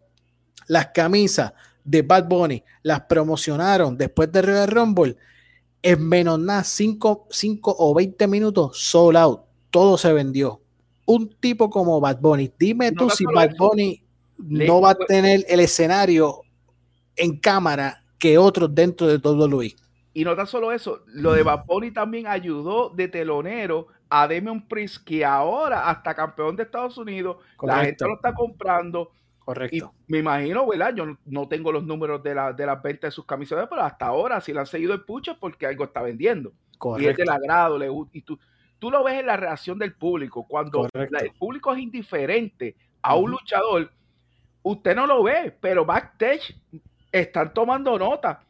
las 0.68 0.88
camisas 0.88 1.54
de 1.84 2.02
Bad 2.02 2.28
Bunny, 2.28 2.64
las 2.84 3.02
promocionaron 3.02 3.98
después 3.98 4.32
de 4.32 4.42
Royal 4.42 4.68
Rumble. 4.68 5.16
En 5.82 6.08
menos 6.08 6.38
nada, 6.40 6.66
5 6.66 7.28
o 7.32 7.94
20 7.96 8.28
minutos, 8.28 8.78
sold 8.78 9.18
out. 9.18 9.42
Todo 9.72 9.98
se 9.98 10.12
vendió 10.12 10.62
un 11.10 11.28
tipo 11.40 11.72
como 11.72 12.00
Bad 12.00 12.20
Bunny. 12.22 12.52
Dime 12.60 12.92
tú 12.92 13.10
si 13.10 13.26
Bad 13.26 13.56
Bunny 13.58 14.04
no 14.38 14.80
va 14.80 14.92
a 14.92 14.96
tener 14.96 15.44
el 15.48 15.60
escenario 15.60 16.42
en 17.16 17.40
cámara 17.40 18.04
que 18.20 18.38
otros 18.38 18.74
dentro 18.76 19.08
de 19.08 19.18
todo 19.18 19.48
Luis. 19.48 19.76
Y 20.14 20.24
no 20.24 20.36
tan 20.36 20.46
solo 20.46 20.72
eso, 20.72 21.02
lo 21.08 21.34
de 21.34 21.42
Bad 21.42 21.66
Bunny 21.66 21.90
también 21.92 22.28
ayudó 22.28 22.92
de 22.92 23.08
telonero 23.08 23.88
a 24.08 24.28
Demian 24.28 24.68
Priest, 24.68 25.04
que 25.04 25.26
ahora 25.26 25.90
hasta 25.90 26.14
campeón 26.14 26.56
de 26.56 26.64
Estados 26.64 26.98
Unidos, 27.00 27.38
la 27.64 27.86
gente 27.86 28.06
lo 28.06 28.14
está 28.14 28.36
comprando. 28.36 29.12
Correcto. 29.40 29.94
Y 30.08 30.12
me 30.12 30.20
imagino, 30.20 30.68
¿verdad? 30.68 30.94
Yo 30.94 31.18
no 31.26 31.48
tengo 31.48 31.72
los 31.72 31.84
números 31.84 32.22
de 32.22 32.36
la, 32.36 32.54
de 32.54 32.68
las 32.68 32.84
ventas 32.84 33.10
de 33.10 33.16
sus 33.16 33.26
camisetas, 33.26 33.68
pero 33.68 33.82
hasta 33.82 34.06
ahora 34.06 34.42
si 34.42 34.54
le 34.54 34.60
han 34.60 34.68
seguido 34.68 34.94
el 34.94 35.06
pucho 35.06 35.40
porque 35.40 35.66
algo 35.66 35.86
está 35.86 36.04
vendiendo. 36.04 36.54
Correcto. 36.78 37.08
Y 37.08 37.12
es 37.12 37.18
del 37.18 37.30
agrado, 37.30 37.80
le, 37.80 37.88
y 38.14 38.22
tú, 38.22 38.38
tú 38.80 38.90
lo 38.90 39.04
ves 39.04 39.20
en 39.20 39.28
la 39.28 39.38
reacción 39.38 39.78
del 39.78 39.94
público. 39.94 40.48
Cuando 40.48 40.88
el 40.94 41.32
público 41.38 41.74
es 41.74 41.80
indiferente 41.80 42.76
a 43.02 43.16
un 43.16 43.32
luchador, 43.32 43.92
usted 44.64 44.96
no 44.96 45.06
lo 45.06 45.24
ve, 45.24 45.56
pero 45.60 45.86
backstage 45.86 46.56
están 47.12 47.54
tomando 47.54 47.98
nota 48.00 48.42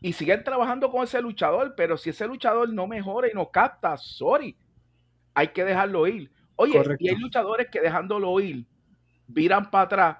y 0.00 0.12
siguen 0.12 0.44
trabajando 0.44 0.90
con 0.90 1.04
ese 1.04 1.20
luchador. 1.20 1.74
Pero 1.76 1.96
si 1.96 2.10
ese 2.10 2.26
luchador 2.26 2.68
no 2.72 2.86
mejora 2.86 3.28
y 3.28 3.34
no 3.34 3.50
capta, 3.50 3.96
sorry, 3.96 4.56
hay 5.34 5.48
que 5.48 5.64
dejarlo 5.64 6.06
ir. 6.06 6.30
Oye, 6.56 6.80
y 6.98 7.08
hay 7.08 7.16
luchadores 7.16 7.68
que 7.70 7.80
dejándolo 7.80 8.38
ir, 8.40 8.64
viran 9.26 9.70
para 9.70 9.84
atrás 9.84 10.16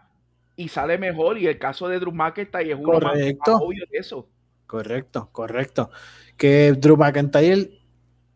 y 0.57 0.69
sale 0.69 0.97
mejor. 0.97 1.39
Y 1.39 1.47
el 1.47 1.59
caso 1.59 1.89
de 1.89 1.99
Drew 1.99 2.13
McIntyre 2.13 2.73
es 2.73 2.79
uno 2.79 3.01
más, 3.01 3.19
obvio 3.47 3.85
de 3.91 3.99
eso. 3.99 4.29
Correcto, 4.67 5.31
correcto. 5.33 5.91
Que 6.37 6.73
Drew 6.73 6.97
McIntyre 6.97 7.78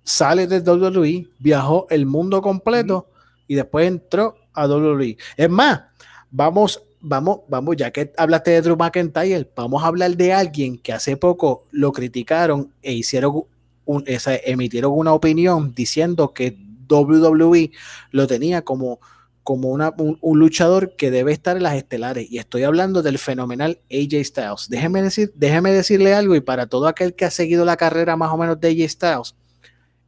sale 0.04 0.46
de 0.46 0.60
WWE, 0.60 1.28
viajó 1.38 1.86
el 1.90 2.06
mundo 2.06 2.42
completo 2.42 3.08
y 3.46 3.54
después 3.54 3.86
entró 3.86 4.36
a 4.52 4.66
WWE. 4.66 5.16
Es 5.36 5.50
más, 5.50 5.82
vamos, 6.30 6.82
vamos, 7.00 7.40
vamos, 7.48 7.76
ya 7.76 7.90
que 7.90 8.12
hablaste 8.16 8.52
de 8.52 8.62
Drew 8.62 8.76
McIntyre, 8.76 9.48
vamos 9.54 9.82
a 9.82 9.86
hablar 9.86 10.16
de 10.16 10.32
alguien 10.32 10.78
que 10.78 10.92
hace 10.92 11.16
poco 11.16 11.64
lo 11.70 11.92
criticaron 11.92 12.72
e 12.82 12.92
hicieron 12.92 13.44
un, 13.84 14.04
emitieron 14.06 14.92
una 14.92 15.12
opinión 15.12 15.74
diciendo 15.74 16.32
que 16.32 16.56
WWE 16.88 17.70
lo 18.10 18.26
tenía 18.26 18.62
como, 18.62 19.00
como 19.42 19.70
una, 19.70 19.92
un, 19.98 20.38
luchador 20.38 20.94
que 20.96 21.10
debe 21.10 21.32
estar 21.32 21.56
en 21.56 21.62
las 21.62 21.74
estelares. 21.74 22.30
Y 22.30 22.38
estoy 22.38 22.62
hablando 22.64 23.02
del 23.02 23.18
fenomenal 23.18 23.78
AJ 23.90 24.24
Styles. 24.24 24.68
Déjeme, 24.68 25.02
decir, 25.02 25.32
déjeme 25.34 25.72
decirle 25.72 26.14
algo, 26.14 26.36
y 26.36 26.40
para 26.40 26.66
todo 26.66 26.86
aquel 26.86 27.14
que 27.14 27.24
ha 27.24 27.30
seguido 27.30 27.64
la 27.64 27.76
carrera 27.76 28.16
más 28.16 28.30
o 28.30 28.36
menos 28.36 28.60
de 28.60 28.68
AJ 28.68 28.90
Styles, 28.90 29.34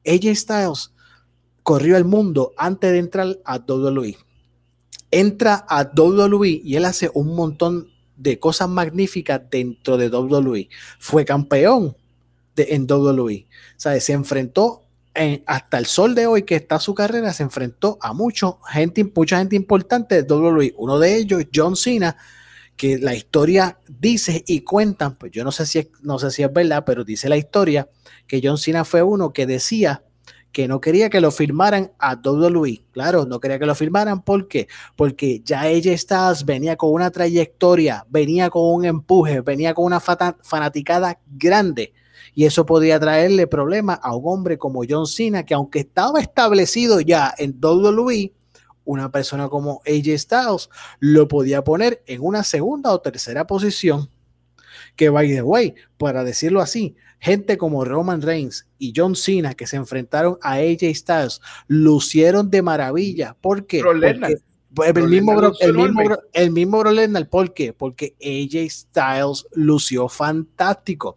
AJ 0.07 0.37
Styles 0.37 0.93
corrió 1.63 1.97
el 1.97 2.05
mundo 2.05 2.53
antes 2.57 2.93
de 2.93 2.99
entrar 2.99 3.39
a 3.45 3.57
WWE. 3.57 4.17
Entra 5.11 5.65
a 5.69 5.91
WWE 5.97 6.61
y 6.65 6.77
él 6.77 6.85
hace 6.85 7.11
un 7.15 7.35
montón 7.35 7.89
de 8.17 8.39
cosas 8.39 8.69
magníficas 8.69 9.41
dentro 9.51 9.97
de 9.97 10.09
WWE. 10.09 10.69
Fue 10.99 11.25
campeón 11.25 11.97
de, 12.55 12.69
en 12.71 12.87
WWE. 12.91 13.47
Se 13.77 14.13
enfrentó 14.13 14.83
hasta 15.47 15.79
el 15.79 15.87
sol 15.87 16.15
de 16.15 16.27
hoy 16.27 16.43
que 16.43 16.57
está 16.57 16.81
su 16.81 16.95
carrera, 16.95 17.33
se 17.33 17.45
enfrentó 17.45 17.99
a 18.01 18.13
mucho 18.13 18.59
gente, 18.69 19.05
mucha 19.15 19.39
gente 19.39 19.57
importante 19.57 20.23
de 20.23 20.35
WWE. 20.35 20.75
Uno 20.77 20.99
de 20.99 21.17
ellos, 21.17 21.45
John 21.55 21.77
Cena, 21.77 22.17
que 22.77 22.99
la 22.99 23.15
historia 23.15 23.79
dice 23.89 24.43
y 24.47 24.61
cuentan, 24.61 25.17
pues 25.17 25.33
yo 25.33 25.45
no 25.45 25.53
sé 25.53 25.67
si 25.67 25.79
es, 25.79 25.89
no 26.03 26.19
sé 26.19 26.31
si 26.31 26.43
es 26.43 26.53
verdad, 26.53 26.85
pero 26.85 27.05
dice 27.05 27.29
la 27.29 27.37
historia 27.37 27.89
que 28.27 28.41
John 28.43 28.59
Cena 28.59 28.85
fue 28.85 29.03
uno 29.03 29.33
que 29.33 29.47
decía 29.47 30.03
que 30.55 30.69
no 30.69 30.81
quería 30.81 31.11
que 31.11 31.21
lo 31.21 31.33
firmaran 31.33 31.93
a 31.99 32.15
WWE. 32.15 32.85
Claro, 32.93 33.27
no 33.27 33.41
quería 33.41 33.59
que 33.59 33.67
lo 33.67 33.75
firmaran. 33.75 34.23
¿Por 34.23 34.47
qué? 34.47 34.69
Porque 34.95 35.41
ya 35.45 35.67
ella 35.67 35.99
Styles 35.99 36.45
venía 36.45 36.77
con 36.77 36.93
una 36.93 37.11
trayectoria, 37.11 38.07
venía 38.09 38.49
con 38.51 38.63
un 38.73 38.85
empuje, 38.85 39.41
venía 39.41 39.75
con 39.75 39.85
una 39.85 40.01
fanaticada 40.01 41.19
grande. 41.27 41.93
Y 42.35 42.45
eso 42.45 42.65
podía 42.65 43.01
traerle 43.01 43.49
problemas 43.49 43.99
a 44.01 44.15
un 44.15 44.23
hombre 44.27 44.57
como 44.57 44.83
John 44.89 45.09
Cena, 45.09 45.45
que 45.45 45.55
aunque 45.55 45.81
estaba 45.81 46.21
establecido 46.21 47.01
ya 47.01 47.35
en 47.37 47.59
WWE, 47.61 48.33
una 48.85 49.11
persona 49.11 49.49
como 49.49 49.81
AJ 49.87 50.19
Styles 50.19 50.71
lo 51.01 51.29
podía 51.29 51.65
poner 51.65 52.03
en 52.07 52.23
una 52.23 52.45
segunda 52.45 52.93
o 52.93 53.01
tercera 53.01 53.47
posición. 53.47 54.11
Que, 54.97 55.09
by 55.09 55.29
the 55.29 55.43
way, 55.43 55.75
para 55.99 56.25
decirlo 56.25 56.61
así, 56.61 56.97
gente 57.19 57.59
como 57.59 57.85
Roman 57.85 58.23
Reigns 58.23 58.67
y 58.79 58.93
John 58.95 59.17
Cena 59.17 59.55
que 59.55 59.67
se 59.67 59.77
enfrentaron 59.77 60.39
a 60.43 60.55
AJ 60.55 60.95
Styles 60.95 61.41
lucieron 61.67 62.51
de 62.51 62.63
maravilla. 62.63 63.37
¿Por 63.41 63.67
qué? 63.67 63.83
Porque 63.83 64.37
el 64.85 65.09
mismo, 65.09 65.37
bro, 65.37 65.53
el, 65.61 65.75
mismo 65.75 66.01
el 66.33 66.51
mismo 66.51 66.83
¿por 67.31 67.53
qué? 67.55 67.73
Porque 67.73 68.15
AJ 68.21 68.71
Styles 68.71 69.47
lució 69.53 70.09
fantástico. 70.09 71.17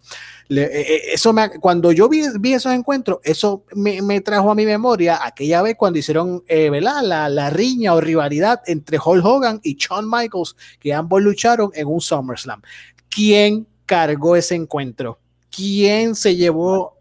Eh, 0.49 0.69
eh, 0.71 1.01
eso 1.13 1.33
cuando 1.59 1.91
yo 1.91 2.07
vi, 2.07 2.23
vi, 2.39 2.53
esos 2.53 2.73
encuentros, 2.73 3.19
eso 3.23 3.63
me, 3.73 4.21
trajo 4.21 4.51
a 4.51 4.55
mi 4.55 4.65
memoria 4.65 5.19
aquella 5.21 5.61
vez 5.61 5.75
cuando 5.77 5.99
hicieron 5.99 6.43
eh, 6.47 6.69
La, 6.81 7.29
la, 7.29 7.49
riña 7.49 7.93
o 7.93 8.01
rivalidad 8.01 8.61
entre 8.65 8.99
Hulk 9.03 9.25
Hogan 9.25 9.59
y 9.63 9.75
Shawn 9.75 10.09
Michaels, 10.09 10.55
que 10.79 10.93
ambos 10.93 11.21
lucharon 11.21 11.71
en 11.73 11.87
un 11.87 12.01
SummerSlam. 12.01 12.61
¿Quién 13.09 13.67
cargó 13.85 14.35
ese 14.35 14.55
encuentro? 14.55 15.19
¿Quién 15.49 16.15
se 16.15 16.35
llevó 16.35 16.96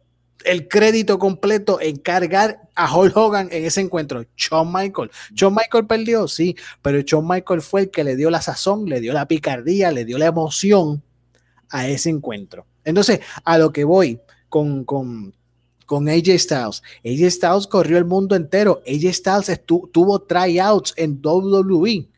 el 0.46 0.68
crédito 0.68 1.18
completo 1.18 1.80
en 1.80 1.96
cargar 1.96 2.68
a 2.74 2.94
Hulk 2.94 3.16
Hogan 3.16 3.48
en 3.50 3.64
ese 3.64 3.80
encuentro. 3.80 4.24
Shawn 4.36 4.72
Michael. 4.72 5.10
Shawn 5.34 5.54
Michael 5.54 5.86
perdió, 5.86 6.28
sí, 6.28 6.56
pero 6.82 7.00
Shawn 7.00 7.26
Michael 7.26 7.60
fue 7.60 7.82
el 7.82 7.90
que 7.90 8.04
le 8.04 8.16
dio 8.16 8.30
la 8.30 8.40
sazón, 8.40 8.86
le 8.88 9.00
dio 9.00 9.12
la 9.12 9.26
picardía, 9.26 9.90
le 9.90 10.04
dio 10.04 10.18
la 10.18 10.26
emoción 10.26 11.02
a 11.68 11.88
ese 11.88 12.10
encuentro. 12.10 12.66
Entonces, 12.84 13.20
a 13.44 13.58
lo 13.58 13.72
que 13.72 13.84
voy 13.84 14.20
con, 14.48 14.84
con, 14.84 15.34
con 15.84 16.08
AJ 16.08 16.38
Styles. 16.38 16.82
AJ 17.04 17.30
Styles 17.30 17.66
corrió 17.66 17.98
el 17.98 18.04
mundo 18.04 18.36
entero. 18.36 18.82
AJ 18.86 19.12
Styles 19.12 19.60
tuvo 19.66 20.22
tryouts 20.22 20.94
en 20.96 21.20
WWE, 21.22 22.08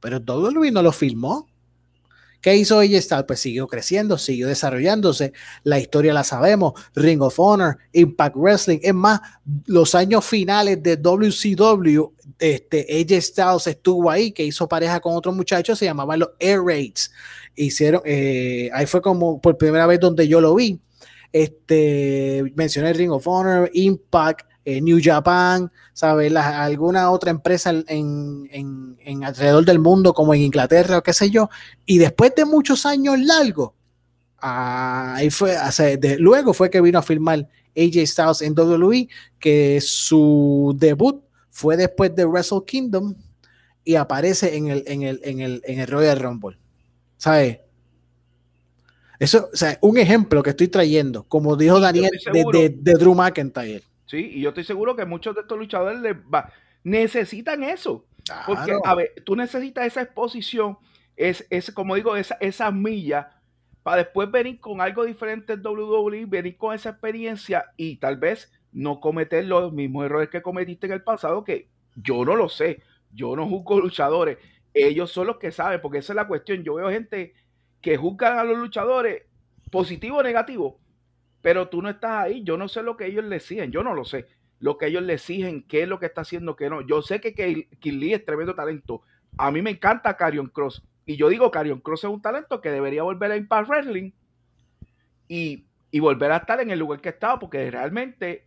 pero 0.00 0.18
WWE 0.18 0.70
no 0.70 0.82
lo 0.82 0.92
filmó. 0.92 1.49
¿Qué 2.40 2.56
hizo 2.56 2.80
ella 2.80 2.98
Pues 3.26 3.40
siguió 3.40 3.66
creciendo, 3.66 4.16
siguió 4.16 4.48
desarrollándose. 4.48 5.32
La 5.62 5.78
historia 5.78 6.14
la 6.14 6.24
sabemos. 6.24 6.72
Ring 6.94 7.20
of 7.22 7.38
Honor, 7.38 7.78
Impact 7.92 8.36
Wrestling. 8.36 8.78
Es 8.82 8.94
más, 8.94 9.20
los 9.66 9.94
años 9.94 10.24
finales 10.24 10.82
de 10.82 10.96
WCW, 10.96 12.12
este, 12.38 12.86
AJ 12.90 13.22
Styles 13.22 13.66
estuvo 13.66 14.10
ahí, 14.10 14.32
que 14.32 14.44
hizo 14.44 14.68
pareja 14.68 15.00
con 15.00 15.14
otro 15.14 15.32
muchacho, 15.32 15.76
se 15.76 15.84
llamaban 15.84 16.20
los 16.20 16.30
Air 16.38 16.62
Raids. 16.62 17.10
Hicieron, 17.54 18.02
eh, 18.04 18.70
ahí 18.72 18.86
fue 18.86 19.02
como 19.02 19.40
por 19.40 19.58
primera 19.58 19.86
vez 19.86 20.00
donde 20.00 20.26
yo 20.26 20.40
lo 20.40 20.54
vi. 20.54 20.80
Este, 21.32 22.52
mencioné 22.56 22.92
Ring 22.92 23.12
of 23.12 23.26
Honor, 23.28 23.70
Impact, 23.74 24.49
eh, 24.64 24.80
New 24.80 24.98
Japan, 25.02 25.70
¿sabes? 25.92 26.34
alguna 26.36 27.10
otra 27.10 27.30
empresa 27.30 27.70
en, 27.70 28.48
en, 28.50 29.24
alrededor 29.24 29.64
del 29.64 29.78
mundo, 29.78 30.12
como 30.14 30.34
en 30.34 30.42
Inglaterra 30.42 30.98
o 30.98 31.02
qué 31.02 31.12
sé 31.12 31.30
yo, 31.30 31.48
y 31.86 31.98
después 31.98 32.34
de 32.34 32.44
muchos 32.44 32.86
años 32.86 33.18
largos, 33.18 33.72
ahí 34.38 35.30
fue, 35.30 35.56
luego 36.18 36.54
fue 36.54 36.70
que 36.70 36.80
vino 36.80 36.98
a 36.98 37.02
firmar 37.02 37.48
AJ 37.76 38.06
Styles 38.06 38.42
en 38.42 38.58
WWE, 38.58 39.08
que 39.38 39.80
su 39.80 40.74
debut 40.78 41.22
fue 41.50 41.76
después 41.76 42.14
de 42.14 42.24
Wrestle 42.24 42.62
Kingdom 42.66 43.14
y 43.84 43.94
aparece 43.94 44.56
en 44.56 44.68
el, 44.68 44.84
en 44.86 45.02
el, 45.02 45.20
en 45.24 45.40
el, 45.40 45.62
en 45.64 45.80
el 45.80 45.86
Royal 45.86 46.18
Rumble. 46.18 46.56
¿Sabes? 47.16 47.58
Eso, 49.18 49.50
o 49.52 49.56
sea, 49.56 49.76
un 49.82 49.98
ejemplo 49.98 50.42
que 50.42 50.50
estoy 50.50 50.68
trayendo, 50.68 51.24
como 51.24 51.54
dijo 51.54 51.78
Daniel, 51.78 52.10
de, 52.32 52.44
de, 52.52 52.68
de, 52.70 52.94
Drew 52.94 53.14
McIntyre. 53.14 53.82
Sí, 54.10 54.28
y 54.34 54.40
yo 54.40 54.48
estoy 54.48 54.64
seguro 54.64 54.96
que 54.96 55.04
muchos 55.04 55.36
de 55.36 55.42
estos 55.42 55.56
luchadores 55.56 56.00
necesitan 56.82 57.62
eso. 57.62 58.04
Porque, 58.44 58.76
a 58.84 58.94
ver, 58.96 59.12
tú 59.24 59.36
necesitas 59.36 59.86
esa 59.86 60.02
exposición, 60.02 60.78
es, 61.16 61.46
es 61.48 61.70
como 61.70 61.94
digo, 61.94 62.16
esa, 62.16 62.36
esa 62.40 62.72
milla 62.72 63.40
para 63.84 63.98
después 63.98 64.28
venir 64.28 64.58
con 64.58 64.80
algo 64.80 65.04
diferente 65.04 65.52
en 65.52 65.64
WWE, 65.64 66.26
venir 66.26 66.56
con 66.56 66.74
esa 66.74 66.90
experiencia 66.90 67.66
y 67.76 67.98
tal 67.98 68.16
vez 68.16 68.52
no 68.72 68.98
cometer 68.98 69.44
los 69.44 69.72
mismos 69.72 70.06
errores 70.06 70.28
que 70.28 70.42
cometiste 70.42 70.86
en 70.86 70.94
el 70.94 71.04
pasado, 71.04 71.44
que 71.44 71.68
yo 71.94 72.24
no 72.24 72.34
lo 72.34 72.48
sé, 72.48 72.82
yo 73.12 73.36
no 73.36 73.46
juzgo 73.46 73.78
luchadores, 73.78 74.38
ellos 74.74 75.12
son 75.12 75.28
los 75.28 75.36
que 75.36 75.52
saben, 75.52 75.80
porque 75.80 75.98
esa 75.98 76.14
es 76.14 76.16
la 76.16 76.26
cuestión. 76.26 76.64
Yo 76.64 76.74
veo 76.74 76.90
gente 76.90 77.32
que 77.80 77.96
juzgan 77.96 78.40
a 78.40 78.44
los 78.44 78.58
luchadores 78.58 79.22
positivo 79.70 80.16
o 80.16 80.22
negativo, 80.24 80.80
pero 81.42 81.68
tú 81.68 81.82
no 81.82 81.88
estás 81.88 82.12
ahí. 82.12 82.42
Yo 82.42 82.56
no 82.56 82.68
sé 82.68 82.82
lo 82.82 82.96
que 82.96 83.06
ellos 83.06 83.24
le 83.24 83.36
exigen, 83.36 83.72
yo 83.72 83.82
no 83.82 83.94
lo 83.94 84.04
sé. 84.04 84.26
Lo 84.58 84.76
que 84.76 84.86
ellos 84.86 85.02
le 85.02 85.14
exigen, 85.14 85.62
qué 85.62 85.82
es 85.82 85.88
lo 85.88 85.98
que 85.98 86.06
está 86.06 86.20
haciendo, 86.20 86.56
qué 86.56 86.68
no. 86.68 86.82
Yo 86.82 87.02
sé 87.02 87.20
que 87.20 87.34
Kim 87.78 87.98
Lee 87.98 88.14
es 88.14 88.24
tremendo 88.24 88.54
talento. 88.54 89.02
A 89.38 89.50
mí 89.50 89.62
me 89.62 89.70
encanta 89.70 90.16
Carion 90.16 90.48
Cross. 90.48 90.82
Y 91.06 91.16
yo 91.16 91.28
digo, 91.28 91.50
Carion 91.50 91.80
Cross 91.80 92.04
es 92.04 92.10
un 92.10 92.20
talento 92.20 92.60
que 92.60 92.70
debería 92.70 93.02
volver 93.02 93.32
a 93.32 93.36
Impact 93.36 93.68
Wrestling 93.68 94.12
y, 95.28 95.66
volver 95.98 96.30
a 96.32 96.38
estar 96.38 96.60
en 96.60 96.70
el 96.70 96.78
lugar 96.78 97.00
que 97.00 97.08
estaba, 97.08 97.38
porque 97.38 97.70
realmente 97.70 98.46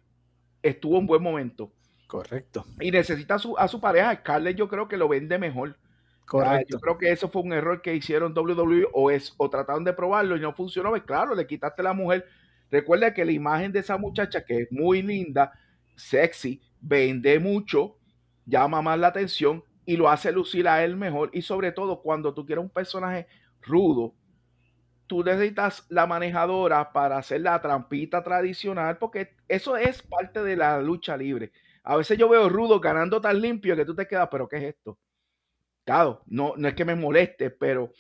estuvo 0.62 1.00
en 1.00 1.08
buen 1.08 1.24
momento. 1.24 1.72
Correcto. 2.08 2.66
Y 2.80 2.92
necesita 2.92 3.36
a 3.36 3.40
su, 3.40 3.58
a 3.58 3.68
su 3.68 3.82
pareja. 3.82 4.16
Scarlett 4.18 4.56
yo 4.56 4.68
creo 4.68 4.88
que 4.88 4.98
lo 4.98 5.08
vende 5.08 5.40
mejor. 5.40 5.78
Correcto. 6.26 6.78
yo 6.78 6.80
creo 6.80 6.98
que 6.98 7.12
eso 7.12 7.28
fue 7.28 7.42
un 7.42 7.52
error 7.52 7.82
que 7.82 7.96
hicieron 7.96 8.38
WWE 8.38 8.88
o, 8.94 9.12
es, 9.12 9.34
o 9.38 9.50
trataron 9.50 9.84
de 9.84 9.94
probarlo 9.94 10.38
y 10.38 10.40
no 10.40 10.54
funcionó. 10.54 10.92
Pues 10.92 11.04
claro, 11.04 11.34
le 11.36 11.48
quitaste 11.48 11.84
la 11.84 11.94
mujer 11.94 12.26
Recuerda 12.74 13.14
que 13.14 13.24
la 13.24 13.32
imagen 13.32 13.72
de 13.72 13.82
esa 13.82 13.98
muchacha, 13.98 14.44
que 14.44 14.64
es 14.64 14.72
muy 14.72 15.04
linda, 15.04 15.52
sexy, 15.96 16.60
vende 16.82 17.40
mucho, 17.40 18.00
llama 18.48 18.82
más 18.82 18.98
la 18.98 19.10
atención 19.10 19.64
y 19.86 19.96
lo 19.96 20.10
hace 20.10 20.32
lucir 20.32 20.68
a 20.68 20.84
él 20.84 20.98
mejor. 20.98 21.30
Y 21.34 21.44
sobre 21.44 21.72
todo, 21.72 22.02
cuando 22.02 22.34
tú 22.34 22.48
quieres 22.48 22.64
un 22.64 22.72
personaje 22.72 23.28
rudo, 23.62 24.16
tú 25.06 25.24
necesitas 25.24 25.86
la 25.90 26.08
manejadora 26.08 26.92
para 26.92 27.18
hacer 27.20 27.42
la 27.42 27.62
trampita 27.62 28.24
tradicional, 28.24 28.98
porque 28.98 29.36
eso 29.48 29.78
es 29.78 30.02
parte 30.02 30.42
de 30.42 30.56
la 30.56 30.82
lucha 30.82 31.16
libre. 31.16 31.52
A 31.84 31.96
veces 31.96 32.18
yo 32.18 32.28
veo 32.28 32.50
rudo 32.50 32.80
ganando 32.80 33.22
tan 33.22 33.40
limpio 33.40 33.76
que 33.76 33.86
tú 33.86 33.94
te 33.94 34.08
quedas, 34.08 34.30
pero 34.32 34.48
¿qué 34.48 34.58
es 34.58 34.64
esto? 34.64 34.98
Claro, 35.86 36.24
no, 36.26 36.56
es 36.56 36.74
que 36.74 36.86
me 36.86 36.96
moleste, 36.96 37.52
pero 37.52 37.92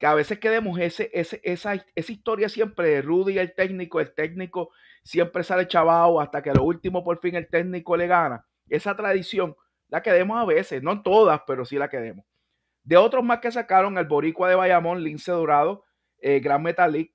que 0.00 0.06
a 0.06 0.14
veces 0.14 0.38
quedemos 0.38 0.80
ese, 0.80 1.10
esa, 1.12 1.38
esa 1.44 2.12
historia 2.12 2.48
siempre 2.48 2.88
de 2.88 3.02
Rudy 3.02 3.38
el 3.38 3.54
técnico, 3.54 4.00
el 4.00 4.14
técnico 4.14 4.70
siempre 5.04 5.44
sale 5.44 5.68
chavado 5.68 6.20
hasta 6.20 6.42
que 6.42 6.48
a 6.48 6.54
lo 6.54 6.64
último 6.64 7.04
por 7.04 7.20
fin 7.20 7.34
el 7.34 7.48
técnico 7.48 7.98
le 7.98 8.06
gana. 8.06 8.46
Esa 8.70 8.96
tradición 8.96 9.54
la 9.88 10.02
quedemos 10.02 10.38
a 10.38 10.46
veces, 10.46 10.82
no 10.82 11.02
todas, 11.02 11.42
pero 11.46 11.66
sí 11.66 11.76
la 11.76 11.90
quedemos. 11.90 12.24
De 12.82 12.96
otros 12.96 13.22
más 13.22 13.40
que 13.40 13.52
sacaron, 13.52 13.98
el 13.98 14.06
Boricua 14.06 14.48
de 14.48 14.54
Bayamón, 14.54 15.04
Lince 15.04 15.32
Dorado, 15.32 15.84
eh, 16.18 16.40
Gran 16.40 16.62
Metallic, 16.62 17.12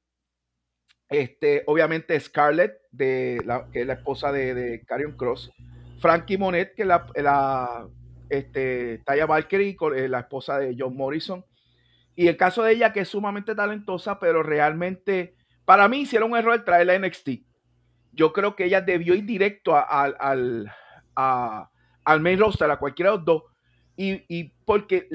este, 1.09 1.63
obviamente 1.65 2.19
Scarlett, 2.19 2.79
de 2.91 3.41
la, 3.45 3.67
que 3.71 3.81
es 3.81 3.87
la 3.87 3.93
esposa 3.93 4.31
de, 4.31 4.53
de 4.53 4.85
Carion 4.85 5.17
Cross, 5.17 5.51
Frankie 5.97 6.37
Monet, 6.37 6.75
que 6.75 6.83
es 6.83 6.87
la, 6.87 7.07
la 7.15 7.87
este, 8.29 8.99
Taya 8.99 9.25
Valkyrie, 9.25 9.75
eh, 9.95 10.07
la 10.07 10.19
esposa 10.19 10.59
de 10.59 10.75
John 10.77 10.95
Morrison. 10.95 11.43
Y 12.15 12.27
el 12.27 12.37
caso 12.37 12.63
de 12.63 12.73
ella, 12.73 12.93
que 12.93 13.01
es 13.01 13.09
sumamente 13.09 13.55
talentosa, 13.55 14.19
pero 14.19 14.41
realmente, 14.41 15.35
para 15.65 15.87
mí 15.87 16.01
hicieron 16.01 16.31
un 16.31 16.37
error 16.37 16.63
traerla 16.63 16.93
a 16.93 16.99
NXT. 16.99 17.29
Yo 18.13 18.31
creo 18.31 18.55
que 18.55 18.65
ella 18.65 18.81
debió 18.81 19.13
ir 19.15 19.25
directo 19.25 19.75
al, 19.75 20.15
al, 20.19 20.71
al 21.15 22.19
main 22.21 22.39
roster, 22.39 22.71
a 22.71 22.77
cualquiera 22.77 23.11
de 23.11 23.17
los 23.17 23.25
dos. 23.25 23.43
Y, 23.97 24.23
y 24.29 24.53
porque 24.65 25.07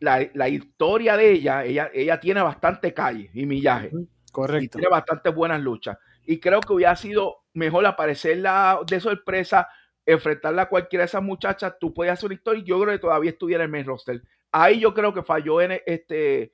la, 0.00 0.26
la, 0.34 0.48
historia 0.48 1.16
de 1.16 1.32
ella, 1.32 1.64
ella, 1.64 1.90
ella 1.92 2.20
tiene 2.20 2.40
bastante 2.40 2.94
calle 2.94 3.30
y 3.34 3.44
millaje. 3.44 3.90
Correcto. 4.32 4.64
Y 4.64 4.68
tiene 4.68 4.88
bastante 4.88 5.30
buenas 5.30 5.60
luchas. 5.60 5.98
Y 6.24 6.40
creo 6.40 6.60
que 6.60 6.72
hubiera 6.72 6.96
sido 6.96 7.44
mejor 7.54 7.84
aparecerla 7.86 8.80
de 8.86 9.00
sorpresa, 9.00 9.68
enfrentarla 10.08 10.62
a 10.62 10.68
cualquiera 10.68 11.02
de 11.02 11.06
esas 11.06 11.22
muchachas. 11.22 11.74
Tú 11.78 11.92
puedes 11.92 12.12
hacer 12.12 12.26
una 12.26 12.34
historia 12.34 12.62
y 12.62 12.64
yo 12.66 12.80
creo 12.80 12.94
que 12.94 12.98
todavía 12.98 13.30
estuviera 13.30 13.62
en 13.62 13.68
el 13.68 13.72
main 13.72 13.84
roster. 13.84 14.22
Ahí 14.50 14.80
yo 14.80 14.94
creo 14.94 15.12
que 15.12 15.22
falló 15.22 15.60
en, 15.60 15.78
este, 15.84 16.52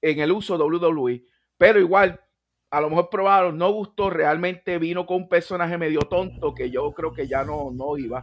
en 0.00 0.20
el 0.20 0.32
uso 0.32 0.56
de 0.56 0.64
WWE. 0.64 1.22
Pero 1.58 1.78
igual, 1.78 2.18
a 2.70 2.80
lo 2.80 2.88
mejor 2.88 3.10
probaron, 3.10 3.58
no 3.58 3.70
gustó, 3.72 4.08
realmente 4.08 4.78
vino 4.78 5.04
con 5.04 5.18
un 5.18 5.28
personaje 5.28 5.76
medio 5.76 6.00
tonto 6.00 6.54
que 6.54 6.70
yo 6.70 6.92
creo 6.92 7.12
que 7.12 7.28
ya 7.28 7.44
no, 7.44 7.70
no 7.70 7.98
iba. 7.98 8.22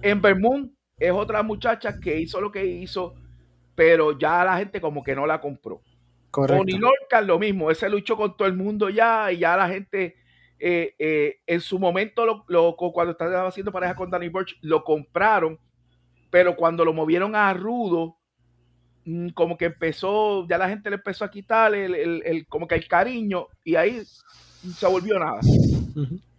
En 0.00 0.22
Vermont 0.22 0.72
es 0.98 1.10
otra 1.10 1.42
muchacha 1.42 1.98
que 1.98 2.20
hizo 2.20 2.40
lo 2.40 2.52
que 2.52 2.64
hizo, 2.64 3.16
pero 3.74 4.16
ya 4.16 4.44
la 4.44 4.56
gente 4.56 4.80
como 4.80 5.02
que 5.02 5.16
no 5.16 5.26
la 5.26 5.40
compró. 5.40 5.82
Correcto. 6.30 6.64
Con 7.10 7.26
lo 7.26 7.38
mismo, 7.40 7.72
ese 7.72 7.90
luchó 7.90 8.16
con 8.16 8.36
todo 8.36 8.46
el 8.46 8.54
mundo 8.54 8.88
ya 8.88 9.32
y 9.32 9.38
ya 9.38 9.56
la 9.56 9.68
gente 9.68 10.14
eh, 10.64 10.94
eh, 10.96 11.40
en 11.44 11.60
su 11.60 11.76
momento 11.76 12.24
lo, 12.46 12.76
cuando 12.76 13.10
estaba 13.10 13.48
haciendo 13.48 13.72
pareja 13.72 13.96
con 13.96 14.08
Danny 14.08 14.28
Burch 14.28 14.56
lo 14.60 14.84
compraron, 14.84 15.58
pero 16.30 16.54
cuando 16.54 16.84
lo 16.84 16.92
movieron 16.92 17.34
a 17.34 17.52
Rudo, 17.52 18.16
mm, 19.04 19.30
como 19.30 19.58
que 19.58 19.64
empezó, 19.64 20.46
ya 20.46 20.58
la 20.58 20.68
gente 20.68 20.88
le 20.88 20.96
empezó 20.96 21.24
a 21.24 21.32
quitar 21.32 21.74
el, 21.74 22.46
como 22.48 22.68
que 22.68 22.76
el 22.76 22.86
cariño 22.86 23.48
y 23.64 23.74
ahí 23.74 24.02
se 24.04 24.86
volvió 24.86 25.18
nada. 25.18 25.40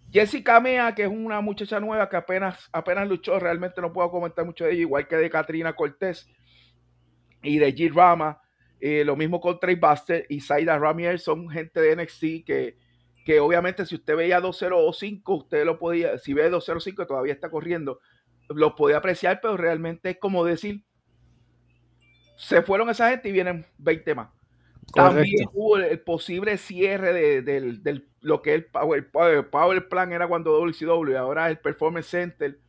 Jessica 0.10 0.58
Mea, 0.62 0.96
que 0.96 1.04
es 1.04 1.10
una 1.10 1.42
muchacha 1.42 1.82
nueva 1.82 2.08
que 2.08 2.16
apenas, 2.16 2.70
apenas 2.72 3.10
luchó, 3.10 3.38
realmente 3.40 3.82
no 3.82 3.92
puedo 3.92 4.10
comentar 4.10 4.46
mucho 4.46 4.64
de 4.64 4.72
ella, 4.72 4.82
igual 4.84 5.06
que 5.06 5.18
de 5.18 5.30
Katrina 5.30 5.76
Cortés 5.76 6.30
y 7.42 7.58
de 7.58 7.76
G. 7.76 7.94
Rama. 7.94 8.40
Eh, 8.80 9.04
lo 9.04 9.18
mismo 9.18 9.42
con 9.42 9.60
Trey 9.60 9.76
Buster 9.76 10.26
y 10.30 10.40
Saida 10.40 10.80
Ramier, 10.80 11.20
son 11.20 11.50
gente 11.50 11.82
de 11.82 11.98
NXT 11.98 12.46
que, 12.46 12.78
que 13.24 13.40
obviamente 13.40 13.86
si 13.86 13.96
usted 13.96 14.16
veía 14.16 14.42
205, 14.42 15.34
usted 15.34 15.66
lo 15.66 15.80
podía, 15.80 16.18
si 16.18 16.34
ve 16.34 16.50
205 16.50 17.08
todavía 17.08 17.34
está 17.34 17.50
corriendo, 17.50 18.00
lo 18.50 18.76
podía 18.76 18.98
apreciar, 18.98 19.40
pero 19.42 19.58
realmente 19.58 20.12
es 20.12 20.18
como 20.18 20.44
decir, 20.44 20.84
se 22.38 22.62
fueron 22.62 22.90
esa 22.90 23.10
gente 23.10 23.30
y 23.30 23.32
vienen 23.32 23.66
20 23.78 24.16
más. 24.16 24.30
También 24.94 25.48
hubo 25.54 25.78
el, 25.78 26.00
posible 26.02 26.58
cierre 26.58 27.42
de, 27.42 28.02
lo 28.22 28.42
que 28.42 28.54
el 28.54 28.66
Power, 28.66 29.10
Power, 29.50 29.88
Plan 29.88 30.12
era 30.12 30.28
cuando 30.28 30.52
WCW, 30.52 31.18
ahora 31.18 31.50
el 31.50 31.58
Performance 31.58 32.08
Center. 32.08 32.60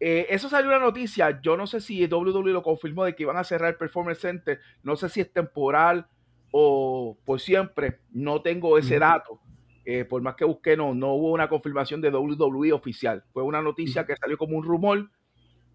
Eh, 0.00 0.26
eso 0.30 0.48
salió 0.48 0.70
una 0.70 0.80
noticia, 0.80 1.40
yo 1.42 1.56
no 1.56 1.66
sé 1.66 1.80
si 1.80 2.06
WWE 2.06 2.50
lo 2.50 2.62
confirmó 2.62 3.04
de 3.04 3.14
que 3.14 3.22
iban 3.22 3.36
a 3.36 3.44
cerrar 3.44 3.70
el 3.70 3.76
Performance 3.76 4.20
Center, 4.20 4.60
no 4.82 4.96
sé 4.96 5.08
si 5.08 5.20
es 5.20 5.32
temporal 5.32 6.06
o 6.50 7.18
por 7.24 7.40
siempre, 7.40 8.00
no 8.10 8.42
tengo 8.42 8.78
ese 8.78 8.98
dato. 8.98 9.40
Eh, 9.84 10.04
por 10.04 10.22
más 10.22 10.34
que 10.34 10.44
busqué, 10.44 10.76
no, 10.76 10.94
no 10.94 11.12
hubo 11.12 11.32
una 11.32 11.48
confirmación 11.48 12.00
de 12.00 12.10
WWE 12.10 12.72
oficial. 12.72 13.24
Fue 13.32 13.42
una 13.42 13.60
noticia 13.60 14.06
que 14.06 14.16
salió 14.16 14.38
como 14.38 14.56
un 14.56 14.64
rumor, 14.64 15.10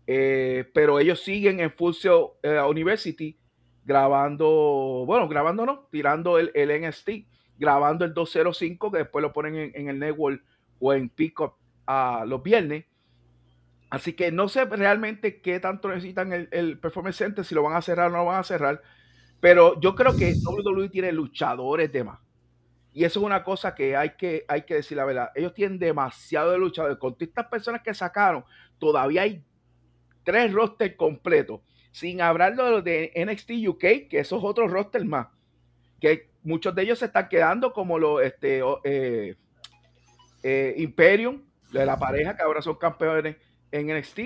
eh, 0.08 0.69
pero 0.74 1.00
ellos 1.00 1.19
siguen 1.22 1.60
en 1.60 1.72
Full 1.72 1.93
University 2.69 3.38
grabando, 3.86 5.04
bueno, 5.06 5.28
grabando 5.28 5.65
no, 5.65 5.88
tirando 5.91 6.38
el, 6.38 6.52
el 6.54 6.69
NXT, 6.82 7.10
grabando 7.58 8.06
el 8.06 8.13
205 8.13 8.91
que 8.91 9.00
después 9.00 9.22
lo 9.22 9.34
ponen 9.34 9.72
en, 9.74 9.89
el 9.89 10.00
network 10.00 10.43
o 10.80 10.93
en 10.93 11.10
Pickup 11.10 11.54
a 11.86 12.24
los 12.28 12.41
viernes. 12.41 12.86
Así 13.89 14.13
que 14.13 14.32
no 14.32 14.48
sé 14.48 14.65
realmente 14.65 15.41
qué 15.41 15.60
tanto 15.60 15.89
necesitan 15.89 16.32
el, 16.34 16.48
el, 16.52 16.80
Performance 16.80 17.17
Center, 17.17 17.43
si 17.43 17.56
lo 17.56 17.63
van 17.63 17.76
a 17.76 17.82
cerrar 17.82 18.08
o 18.08 18.12
no 18.12 18.17
lo 18.19 18.26
van 18.26 18.39
a 18.39 18.43
cerrar. 18.43 18.82
Pero 19.39 19.80
yo 19.80 19.95
creo 19.95 20.15
que 20.15 20.34
WWE 20.34 20.89
tiene 20.89 21.12
luchadores 21.12 21.91
de 21.91 22.04
más. 22.04 22.19
Y 22.93 23.04
eso 23.04 23.19
es 23.19 23.25
una 23.25 23.43
cosa 23.43 23.75
que 23.75 23.95
hay 23.95 24.12
que, 24.12 24.45
hay 24.47 24.63
que 24.63 24.75
decir 24.75 24.97
la 24.97 25.06
verdad. 25.06 25.32
Ellos 25.36 25.54
tienen 25.54 25.78
demasiado 25.78 26.52
de 26.52 26.58
luchadores. 26.58 26.97
Con 26.97 27.15
estas 27.19 27.47
personas 27.47 27.82
que 27.82 27.93
sacaron, 27.93 28.43
todavía 28.80 29.23
hay 29.23 29.43
tres 30.23 30.52
rosters 30.52 30.95
completos 30.95 31.62
sin 31.91 32.21
hablar 32.21 32.56
de 32.56 32.63
los 32.63 32.84
de 32.84 33.12
NXT 33.15 33.52
UK, 33.67 34.10
que 34.10 34.19
esos 34.19 34.43
otros 34.43 34.71
rosters 34.71 35.06
más, 35.06 35.28
que 35.99 36.30
muchos 36.43 36.73
de 36.75 36.84
ellos 36.84 36.99
se 36.99 37.06
están 37.06 37.28
quedando 37.28 37.73
como 37.73 37.97
los 37.97 38.21
este, 38.21 38.62
eh, 38.84 39.36
eh, 40.43 40.73
Imperium, 40.78 41.43
de 41.71 41.86
la 41.86 41.97
pareja, 41.97 42.36
que 42.36 42.43
ahora 42.43 42.62
son 42.62 42.75
campeones 42.75 43.36
en 43.71 43.88
NXT. 43.88 44.19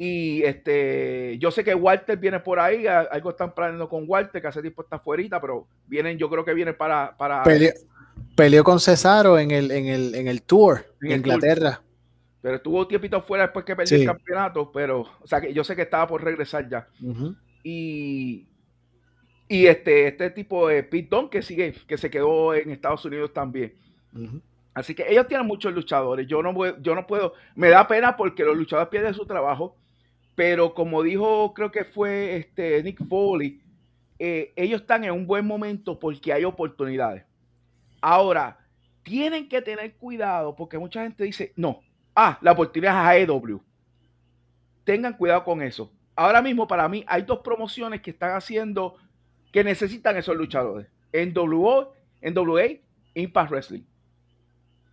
Y 0.00 0.42
este, 0.44 1.36
yo 1.38 1.50
sé 1.50 1.64
que 1.64 1.74
Walter 1.74 2.16
viene 2.16 2.38
por 2.38 2.60
ahí, 2.60 2.86
algo 2.86 3.30
están 3.30 3.52
planeando 3.52 3.88
con 3.88 4.04
Walter, 4.06 4.40
que 4.40 4.46
hace 4.46 4.62
tiempo 4.62 4.82
está 4.82 5.00
fuera, 5.00 5.40
pero 5.40 5.66
vienen, 5.86 6.16
yo 6.18 6.30
creo 6.30 6.44
que 6.44 6.54
viene 6.54 6.72
para. 6.72 7.16
para 7.16 7.42
peleó, 8.38 8.62
con 8.62 8.78
Cesaro 8.78 9.36
en 9.36 9.50
el, 9.50 9.72
en 9.72 9.86
el, 9.86 10.14
en 10.14 10.28
el 10.28 10.42
tour 10.42 10.86
en, 11.02 11.10
Inglaterra. 11.10 11.82
Pero 12.40 12.54
estuvo 12.54 12.86
tiempito 12.86 13.20
fuera 13.20 13.44
después 13.44 13.64
que 13.64 13.74
perdió 13.74 13.98
el 13.98 14.06
campeonato, 14.06 14.70
pero, 14.70 15.00
o 15.00 15.26
sea, 15.26 15.40
que 15.40 15.52
yo 15.52 15.64
sé 15.64 15.74
que 15.74 15.82
estaba 15.82 16.06
por 16.06 16.22
regresar 16.22 16.68
ya. 16.68 16.86
Y, 17.64 18.46
y 19.48 19.66
este, 19.66 20.06
este 20.06 20.30
tipo 20.30 20.68
de 20.68 20.84
Pitón 20.84 21.28
que 21.28 21.42
sigue, 21.42 21.74
que 21.88 21.98
se 21.98 22.10
quedó 22.10 22.54
en 22.54 22.70
Estados 22.70 23.04
Unidos 23.04 23.32
también. 23.32 23.74
Así 24.72 24.94
que 24.94 25.04
ellos 25.08 25.26
tienen 25.26 25.44
muchos 25.44 25.74
luchadores. 25.74 26.28
Yo 26.28 26.40
no, 26.40 26.80
yo 26.80 26.94
no 26.94 27.08
puedo, 27.08 27.34
me 27.56 27.70
da 27.70 27.88
pena 27.88 28.16
porque 28.16 28.44
los 28.44 28.56
luchadores 28.56 28.88
pierden 28.88 29.14
su 29.14 29.26
trabajo, 29.26 29.74
pero 30.36 30.74
como 30.74 31.02
dijo, 31.02 31.52
creo 31.54 31.72
que 31.72 31.84
fue 31.84 32.36
este 32.36 32.80
Nick 32.84 33.04
Foley, 33.08 33.60
eh, 34.20 34.52
ellos 34.54 34.82
están 34.82 35.02
en 35.02 35.10
un 35.10 35.26
buen 35.26 35.44
momento 35.44 35.98
porque 35.98 36.32
hay 36.32 36.44
oportunidades. 36.44 37.27
Ahora, 38.00 38.58
tienen 39.02 39.48
que 39.48 39.62
tener 39.62 39.94
cuidado 39.96 40.54
porque 40.54 40.78
mucha 40.78 41.02
gente 41.02 41.24
dice, 41.24 41.52
no, 41.56 41.80
Ah, 42.20 42.36
la 42.40 42.50
oportunidad 42.50 43.14
es 43.14 43.28
AEW. 43.28 43.62
Tengan 44.82 45.12
cuidado 45.12 45.44
con 45.44 45.62
eso. 45.62 45.92
Ahora 46.16 46.42
mismo 46.42 46.66
para 46.66 46.88
mí 46.88 47.04
hay 47.06 47.22
dos 47.22 47.38
promociones 47.44 48.00
que 48.00 48.10
están 48.10 48.32
haciendo 48.32 48.96
que 49.52 49.62
necesitan 49.62 50.16
esos 50.16 50.36
luchadores. 50.36 50.88
En 51.12 51.32
WO, 51.32 51.92
en 52.20 52.36
WA, 52.36 52.64
Impact 53.14 53.50
Wrestling. 53.52 53.82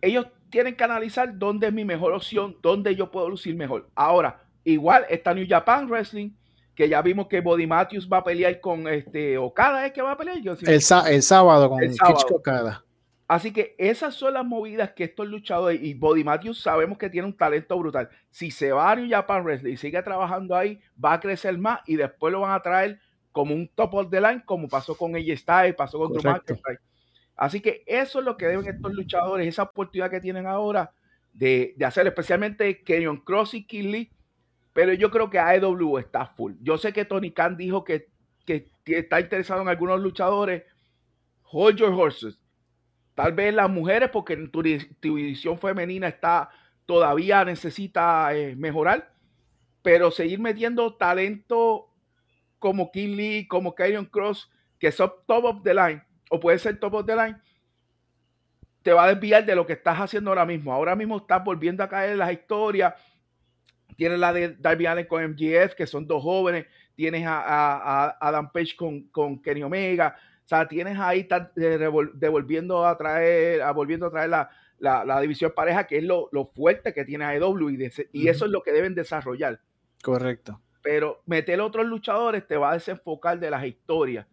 Ellos 0.00 0.28
tienen 0.50 0.76
que 0.76 0.84
analizar 0.84 1.36
dónde 1.36 1.66
es 1.66 1.72
mi 1.72 1.84
mejor 1.84 2.12
opción, 2.12 2.58
dónde 2.62 2.94
yo 2.94 3.10
puedo 3.10 3.28
lucir 3.28 3.56
mejor. 3.56 3.90
Ahora, 3.96 4.44
igual 4.62 5.04
está 5.10 5.34
New 5.34 5.46
Japan 5.48 5.88
Wrestling, 5.88 6.30
que 6.76 6.88
ya 6.88 7.02
vimos 7.02 7.26
que 7.26 7.40
Body 7.40 7.66
Matthews 7.66 8.08
va 8.08 8.18
a 8.18 8.24
pelear 8.24 8.60
con 8.60 8.86
este 8.86 9.36
Okada, 9.36 9.84
¿es 9.84 9.92
que 9.92 10.00
va 10.00 10.12
a 10.12 10.16
pelear? 10.16 10.38
Yo, 10.38 10.54
el, 10.64 10.80
sábado 10.80 11.70
con 11.70 11.82
el 11.82 11.96
Okada. 12.30 12.85
Así 13.28 13.52
que 13.52 13.74
esas 13.76 14.14
son 14.14 14.34
las 14.34 14.44
movidas 14.44 14.92
que 14.92 15.04
estos 15.04 15.26
luchadores 15.26 15.82
y 15.82 15.94
Body 15.94 16.22
Matthews 16.22 16.60
sabemos 16.60 16.96
que 16.96 17.10
tiene 17.10 17.26
un 17.26 17.36
talento 17.36 17.76
brutal. 17.76 18.08
Si 18.30 18.52
se 18.52 18.70
va 18.70 18.92
a 18.92 18.96
New 18.96 19.10
Japan 19.10 19.42
Wrestling 19.42 19.72
y 19.72 19.76
sigue 19.76 20.00
trabajando 20.02 20.54
ahí, 20.54 20.80
va 21.02 21.14
a 21.14 21.20
crecer 21.20 21.58
más 21.58 21.80
y 21.86 21.96
después 21.96 22.32
lo 22.32 22.40
van 22.40 22.52
a 22.52 22.62
traer 22.62 23.00
como 23.32 23.52
un 23.52 23.68
top 23.74 23.94
of 23.94 24.10
the 24.10 24.20
line, 24.20 24.42
como 24.44 24.68
pasó 24.68 24.96
con 24.96 25.16
AJ 25.16 25.38
Styles, 25.38 25.74
pasó 25.74 25.98
con 25.98 26.12
Drew 26.12 26.22
McIntyre. 26.22 26.78
Así 27.34 27.60
que 27.60 27.82
eso 27.86 28.20
es 28.20 28.24
lo 28.24 28.36
que 28.36 28.46
deben 28.46 28.66
estos 28.66 28.94
luchadores, 28.94 29.46
esa 29.46 29.64
oportunidad 29.64 30.10
que 30.10 30.20
tienen 30.20 30.46
ahora 30.46 30.92
de, 31.32 31.74
hacer, 31.84 32.06
especialmente 32.06 32.82
Kenyon 32.82 33.18
Cross 33.18 33.54
y 33.54 33.82
Lee. 33.82 34.10
Pero 34.72 34.92
yo 34.92 35.10
creo 35.10 35.28
que 35.30 35.38
AEW 35.38 35.98
está 35.98 36.26
full. 36.26 36.54
Yo 36.60 36.78
sé 36.78 36.92
que 36.92 37.04
Tony 37.04 37.32
Khan 37.32 37.56
dijo 37.56 37.82
que, 37.82 38.08
que 38.44 38.70
está 38.86 39.20
interesado 39.20 39.62
en 39.62 39.68
algunos 39.68 40.00
luchadores. 40.00 40.62
Hold 41.50 41.76
your 41.78 41.92
horses 41.92 42.38
Tal 43.16 43.32
vez 43.32 43.52
las 43.54 43.70
mujeres, 43.70 44.10
porque 44.12 44.36
tu, 44.36 44.62
división 44.62 45.58
femenina 45.58 46.06
está 46.06 46.50
todavía 46.84 47.44
necesita 47.44 48.32
eh, 48.34 48.54
mejorar, 48.54 49.10
pero 49.82 50.10
seguir 50.10 50.38
metiendo 50.38 50.94
talento 50.94 51.88
como 52.58 52.92
King 52.92 53.16
Lee, 53.16 53.48
como 53.48 53.74
Karrion 53.74 54.04
Cross, 54.04 54.50
que 54.78 54.92
son 54.92 55.10
top 55.26 55.44
of 55.46 55.62
the 55.62 55.72
line, 55.72 56.02
o 56.30 56.38
puede 56.38 56.58
ser 56.58 56.78
top 56.78 56.92
of 56.92 57.06
the 57.06 57.16
line, 57.16 57.36
te 58.82 58.92
va 58.92 59.04
a 59.04 59.14
desviar 59.14 59.46
de 59.46 59.56
lo 59.56 59.66
que 59.66 59.72
estás 59.72 59.98
haciendo 59.98 60.30
ahora 60.30 60.44
mismo. 60.44 60.72
Ahora 60.72 60.94
mismo 60.94 61.16
estás 61.16 61.42
volviendo 61.42 61.82
a 61.82 61.88
caer 61.88 62.12
en 62.12 62.18
las 62.18 62.30
historias. 62.30 62.94
Tienes 63.96 64.18
la 64.18 64.32
de 64.32 64.54
Darby 64.56 64.86
Allen 64.86 65.06
con 65.06 65.24
MGF, 65.24 65.74
que 65.74 65.86
son 65.86 66.06
dos 66.06 66.22
jóvenes, 66.22 66.66
tienes 66.94 67.24
a, 67.26 68.14
Adam 68.20 68.52
Page 68.52 68.76
con, 68.76 69.40
Kenny 69.42 69.62
Omega, 69.62 70.14
o 70.46 70.48
sea, 70.48 70.68
tienes 70.68 70.96
ahí 71.00 71.26
eh, 71.56 71.90
devolviendo 72.14 72.86
a 72.86 72.96
traer, 72.96 73.62
a, 73.62 73.72
volviendo 73.72 74.06
a 74.06 74.10
traer 74.10 74.30
la, 74.30 74.48
la, 74.78 75.20
división 75.20 75.52
pareja, 75.52 75.88
que 75.88 75.98
es 75.98 76.04
lo, 76.04 76.30
fuerte 76.54 76.94
que 76.94 77.04
tiene 77.04 77.24
AEW 77.24 77.70
y, 77.70 77.90
y 78.12 78.28
eso 78.28 78.44
es 78.44 78.52
lo 78.52 78.62
que 78.62 78.70
deben 78.70 78.94
desarrollar. 78.94 79.60
Correcto. 80.00 80.60
Pero 80.82 81.20
meter 81.26 81.58
a 81.58 81.64
otros 81.64 81.86
luchadores 81.86 82.46
te 82.46 82.56
va 82.56 82.70
a 82.70 82.74
desenfocar 82.74 83.40
de 83.40 83.50
las 83.50 83.64
historias. 83.64 84.24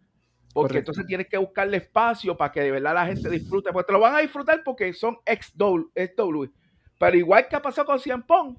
Porque 0.52 0.78
entonces 0.78 1.04
tienes 1.04 1.26
que 1.26 1.36
buscarle 1.36 1.78
espacio 1.78 2.36
para 2.36 2.52
que 2.52 2.60
de 2.60 2.70
verdad 2.70 2.94
la 2.94 3.06
gente 3.06 3.28
disfrute. 3.28 3.72
Porque 3.72 3.88
te 3.88 3.92
lo 3.92 3.98
van 3.98 4.14
a 4.14 4.20
disfrutar 4.20 4.62
porque 4.62 4.92
son 4.92 5.18
ex-W. 5.26 6.52
Pero 7.00 7.16
igual 7.16 7.48
que 7.48 7.56
ha 7.56 7.62
pasado 7.62 7.88
con 7.88 7.98
Cien 7.98 8.22
Pong, 8.22 8.56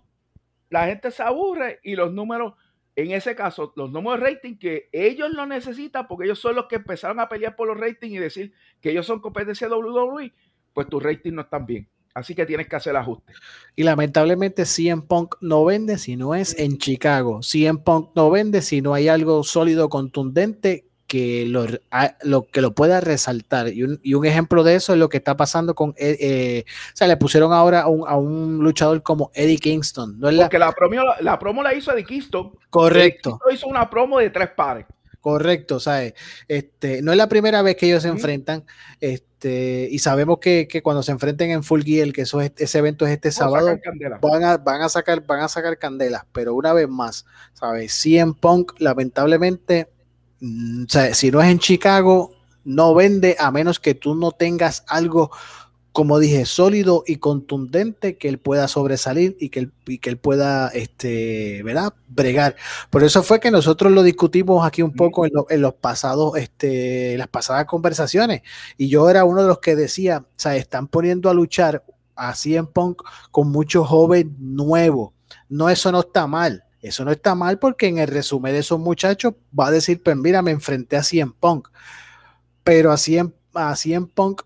la 0.70 0.88
gente 0.88 1.10
se 1.10 1.24
aburre 1.24 1.80
y 1.84 1.96
los 1.96 2.12
números, 2.12 2.56
en 2.96 3.12
ese 3.12 3.36
caso, 3.36 3.74
los 3.76 3.92
números 3.92 4.22
de 4.22 4.28
rating 4.28 4.58
que 4.58 4.90
ellos 4.92 5.30
lo 5.32 5.46
necesitan 5.46 6.08
porque 6.08 6.26
ellos 6.26 6.40
son 6.40 6.56
los 6.56 6.68
que 6.68 6.78
empezaron 6.78 7.20
a 7.20 7.28
pelear 7.28 7.56
por 7.56 7.68
los 7.68 7.78
ratings 7.78 8.14
y 8.16 8.18
decir 8.18 8.54
que 8.80 8.92
ellos 8.92 9.06
son 9.06 9.20
competencia 9.20 9.68
de 9.68 9.76
WWE, 9.76 10.34
pues 10.74 10.88
tus 10.88 11.04
ratings 11.04 11.36
no 11.36 11.42
están 11.42 11.66
bien. 11.66 11.90
Así 12.14 12.34
que 12.34 12.46
tienes 12.46 12.70
que 12.70 12.78
hacer 12.78 12.92
el 12.92 12.98
ajuste. 12.98 13.34
Y 13.76 13.84
lamentablemente 13.84 14.64
CM 14.64 15.02
Punk 15.02 15.36
no 15.42 15.66
vende 15.66 15.98
si 15.98 16.16
no 16.16 16.34
es 16.34 16.58
en 16.58 16.78
Chicago. 16.78 17.42
CM 17.44 17.80
Punk 17.80 18.12
no 18.16 18.32
vende 18.32 18.62
si 18.62 18.82
no 18.82 18.94
hay 18.94 19.10
algo 19.10 19.44
sólido, 19.44 19.90
contundente 19.90 20.86
que 21.16 21.46
lo, 21.46 21.66
lo, 22.24 22.48
que 22.48 22.60
lo 22.60 22.76
pueda 22.76 23.00
resaltar. 23.00 23.70
Y 23.70 23.84
un, 23.84 24.02
y 24.04 24.16
un, 24.16 24.26
ejemplo 24.26 24.66
de 24.66 24.76
eso 24.76 24.92
es 24.92 25.00
lo 25.00 25.08
que 25.08 25.16
está 25.16 25.38
pasando 25.38 25.74
con. 25.74 25.92
Eh, 25.92 26.18
eh 26.20 26.66
o 26.68 26.98
sea, 26.98 27.08
le 27.08 27.16
pusieron 27.16 27.54
ahora 27.54 27.84
a 27.84 27.88
un, 27.88 28.06
a 28.06 28.18
un, 28.18 28.58
luchador 28.60 29.02
como 29.02 29.32
Eddie 29.34 29.58
Kingston. 29.58 30.20
¿no 30.20 30.28
es 30.28 30.38
Porque 30.38 30.60
la, 30.60 30.74
promo, 30.74 31.02
la, 31.22 31.40
promo 31.40 31.64
la 31.64 31.74
hizo 31.74 31.94
Eddie 31.94 32.04
Kingston. 32.04 32.52
Correcto. 32.70 33.40
hizo 33.54 33.68
una 33.68 33.90
promo 33.90 34.20
de 34.20 34.30
tres 34.30 34.50
pares. 34.50 34.86
Correcto, 35.22 35.80
¿sabes? 35.80 36.16
Este, 36.50 37.02
no 37.02 37.12
es 37.14 37.18
la 37.18 37.30
primera 37.30 37.62
vez 37.62 37.78
que 37.78 37.88
ellos 37.88 38.04
se 38.04 38.10
enfrentan, 38.10 38.66
este, 39.00 39.88
y 39.90 39.98
sabemos 40.00 40.38
que, 40.40 40.68
que, 40.68 40.84
cuando 40.84 41.02
se 41.02 41.14
enfrenten 41.14 41.50
en 41.50 41.64
Full 41.64 41.82
Gear, 41.82 42.12
que 42.12 42.22
eso 42.22 42.42
es, 42.42 42.52
ese 42.58 42.78
evento 42.78 43.08
es 43.08 43.14
este 43.14 43.32
sábado, 43.32 43.76
van 44.22 44.44
a, 44.44 44.58
van 44.58 44.82
a, 44.84 44.90
sacar, 44.90 45.26
van 45.26 45.40
a 45.40 45.48
sacar 45.48 45.80
candelas, 45.80 46.26
pero 46.32 46.54
una 46.54 46.74
vez 46.74 46.88
más, 46.88 47.26
¿sabes? 47.54 47.92
CM 48.00 48.36
Punk, 48.40 48.74
lamentablemente, 48.78 49.88
sea, 50.88 51.14
si 51.14 51.32
no 51.32 51.42
es 51.42 51.50
en 51.50 51.60
Chicago, 51.60 52.32
no 52.64 52.94
vende 52.94 53.36
a 53.40 53.52
menos 53.52 53.80
que 53.80 53.94
tú 53.94 54.16
no 54.16 54.32
tengas 54.32 54.84
algo 54.88 55.32
como 55.96 56.20
dije, 56.20 56.46
sólido 56.46 57.06
y 57.08 57.20
contundente 57.20 58.18
que 58.18 58.28
él 58.28 58.38
pueda 58.38 58.68
sobresalir 58.68 59.38
y 59.40 59.48
que 59.48 59.62
él, 59.62 59.72
que 60.02 60.10
él 60.10 60.18
pueda, 60.18 60.68
este, 60.68 61.64
¿verdad? 61.64 61.94
Bregar. 62.10 62.58
Por 62.90 63.06
eso 63.06 63.24
fue 63.24 63.40
que 63.40 63.50
nosotros 63.50 63.94
lo 63.94 64.04
discutimos 64.04 64.68
aquí 64.68 64.82
un 64.82 64.92
poco 64.92 65.26
en, 65.26 65.62
los 65.62 65.74
pasados, 65.76 66.38
este, 66.38 67.18
las 67.18 67.30
pasadas 67.30 67.64
conversaciones. 67.64 68.42
Y 68.78 68.90
yo 68.90 69.10
era 69.10 69.24
uno 69.24 69.42
de 69.42 69.48
los 69.48 69.60
que 69.60 69.78
decía, 69.78 70.26
o 70.28 70.34
sea, 70.36 70.58
están 70.58 70.90
poniendo 70.90 71.30
a 71.30 71.34
luchar 71.34 71.86
así 72.14 72.58
en 72.58 72.68
Punk 72.68 73.02
con 73.32 73.50
muchos 73.50 73.88
jóvenes 73.88 74.34
nuevos. 74.38 75.14
No, 75.48 75.70
eso 75.70 75.94
no 75.94 76.02
está 76.02 76.28
mal. 76.28 76.65
Eso 76.86 77.04
no 77.04 77.12
está 77.12 77.34
mal 77.34 77.58
porque 77.58 77.88
en 77.88 77.98
el 77.98 78.08
resumen 78.08 78.54
de 78.54 78.60
esos 78.60 78.80
muchachos 78.80 79.34
va 79.58 79.68
a 79.68 79.72
decir, 79.72 80.04
pues 80.04 80.16
mira, 80.16 80.44
me 80.44 80.52
enfrenté 80.52 80.98
a 80.98 81.04
en 81.12 81.32
Punk. 81.32 81.70
Pero 82.64 82.94
en, 82.94 83.34
así 83.56 83.94
en 83.96 84.06
Punk 84.06 84.44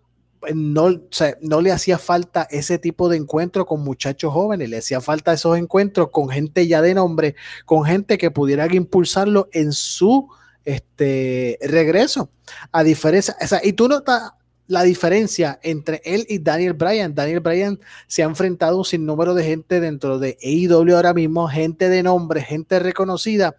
no, 0.54 1.02
no 1.42 1.60
le 1.60 1.72
hacía 1.74 1.98
falta 1.98 2.48
ese 2.50 2.80
tipo 2.80 3.10
de 3.10 3.18
encuentro 3.18 3.66
con 3.66 3.84
muchachos 3.84 4.32
jóvenes, 4.32 4.70
le 4.70 4.78
hacía 4.78 5.02
falta 5.02 5.34
esos 5.34 5.58
encuentros 5.58 6.12
con 6.12 6.30
gente 6.30 6.66
ya 6.66 6.82
de 6.82 6.94
nombre, 6.94 7.36
con 7.66 7.84
gente 7.84 8.18
que 8.18 8.32
pudiera 8.32 8.74
impulsarlo 8.74 9.50
en 9.52 9.74
su 9.74 10.30
este, 10.64 11.60
regreso. 11.62 12.30
A 12.72 12.84
diferencia, 12.84 13.36
y 13.64 13.74
tú 13.74 13.90
notas 13.90 14.32
la 14.70 14.84
diferencia 14.84 15.60
entre 15.62 16.02
él 16.06 16.26
y 16.30 16.40
Daniel 16.40 16.72
Bryan. 16.72 17.14
Daniel 17.14 17.42
Bryan 17.42 17.78
se 18.08 18.24
ha 18.24 18.26
enfrentado 18.26 18.86
sin 18.86 19.06
número 19.06 19.34
de 19.34 19.44
gente 19.44 19.82
dentro 19.82 20.18
de 20.18 20.38
AEW 20.42 20.96
ahora 20.96 21.14
mismo, 21.14 21.50
gente 21.50 21.90
de 21.90 22.02
nombre, 22.02 22.42
gente 22.42 22.80
reconocida, 22.80 23.58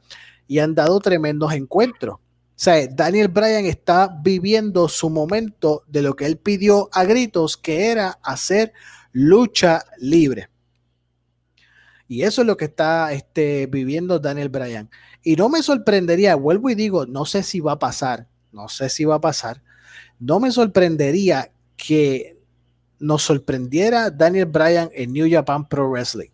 y 0.48 0.60
han 0.60 0.74
dado 0.74 0.98
tremendos 1.00 1.52
encuentros 1.52 2.16
sea, 2.60 2.86
Daniel 2.88 3.28
Bryan 3.28 3.64
está 3.64 4.14
viviendo 4.22 4.86
su 4.86 5.08
momento 5.08 5.82
de 5.86 6.02
lo 6.02 6.14
que 6.14 6.26
él 6.26 6.36
pidió 6.36 6.90
a 6.92 7.04
gritos, 7.04 7.56
que 7.56 7.86
era 7.86 8.18
hacer 8.22 8.74
lucha 9.12 9.82
libre. 9.96 10.50
Y 12.06 12.20
eso 12.24 12.42
es 12.42 12.46
lo 12.46 12.58
que 12.58 12.66
está 12.66 13.14
este, 13.14 13.66
viviendo 13.66 14.18
Daniel 14.18 14.50
Bryan. 14.50 14.90
Y 15.22 15.36
no 15.36 15.48
me 15.48 15.62
sorprendería, 15.62 16.34
vuelvo 16.34 16.68
y 16.68 16.74
digo, 16.74 17.06
no 17.06 17.24
sé 17.24 17.42
si 17.42 17.60
va 17.60 17.72
a 17.72 17.78
pasar, 17.78 18.28
no 18.52 18.68
sé 18.68 18.90
si 18.90 19.06
va 19.06 19.14
a 19.14 19.20
pasar, 19.22 19.62
no 20.20 20.38
me 20.38 20.52
sorprendería 20.52 21.50
que 21.76 22.38
nos 22.98 23.22
sorprendiera 23.22 24.10
Daniel 24.10 24.46
Bryan 24.46 24.90
en 24.94 25.12
New 25.12 25.26
Japan 25.30 25.66
Pro 25.66 25.90
Wrestling 25.90 26.30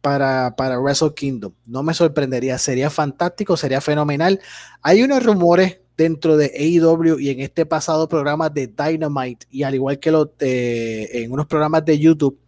para, 0.00 0.54
para 0.56 0.78
Wrestle 0.78 1.12
Kingdom. 1.14 1.52
No 1.66 1.82
me 1.82 1.92
sorprendería, 1.92 2.56
sería 2.56 2.88
fantástico, 2.88 3.56
sería 3.56 3.80
fenomenal. 3.80 4.40
Hay 4.80 5.02
unos 5.02 5.24
rumores 5.24 5.80
dentro 5.96 6.36
de 6.36 6.46
AEW 6.56 7.18
y 7.18 7.28
en 7.28 7.40
este 7.40 7.66
pasado 7.66 8.08
programa 8.08 8.48
de 8.48 8.68
Dynamite 8.68 9.46
y 9.50 9.64
al 9.64 9.74
igual 9.74 9.98
que 9.98 10.10
los 10.10 10.28
en 10.38 11.30
unos 11.30 11.46
programas 11.46 11.84
de 11.84 11.98
YouTube, 11.98 12.38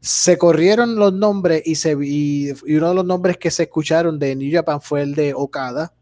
se 0.00 0.36
corrieron 0.36 0.96
los 0.96 1.12
nombres 1.14 1.62
y, 1.64 1.76
se, 1.76 1.96
y, 2.00 2.52
uno 2.68 2.90
de 2.90 2.94
los 2.94 3.04
nombres 3.06 3.38
que 3.38 3.50
se 3.50 3.64
escucharon 3.64 4.18
de 4.18 4.36
New 4.36 4.52
Japan 4.52 4.80
fue 4.80 5.00
el 5.00 5.14
de 5.14 5.32
Okada, 5.34 5.94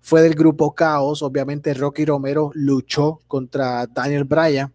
fue 0.00 0.22
del 0.22 0.34
grupo 0.34 0.74
Chaos, 0.74 1.22
obviamente 1.22 1.74
Rocky 1.74 2.04
Romero 2.04 2.50
luchó 2.54 3.20
contra 3.26 3.86
Daniel 3.86 4.24
Bryan 4.24 4.72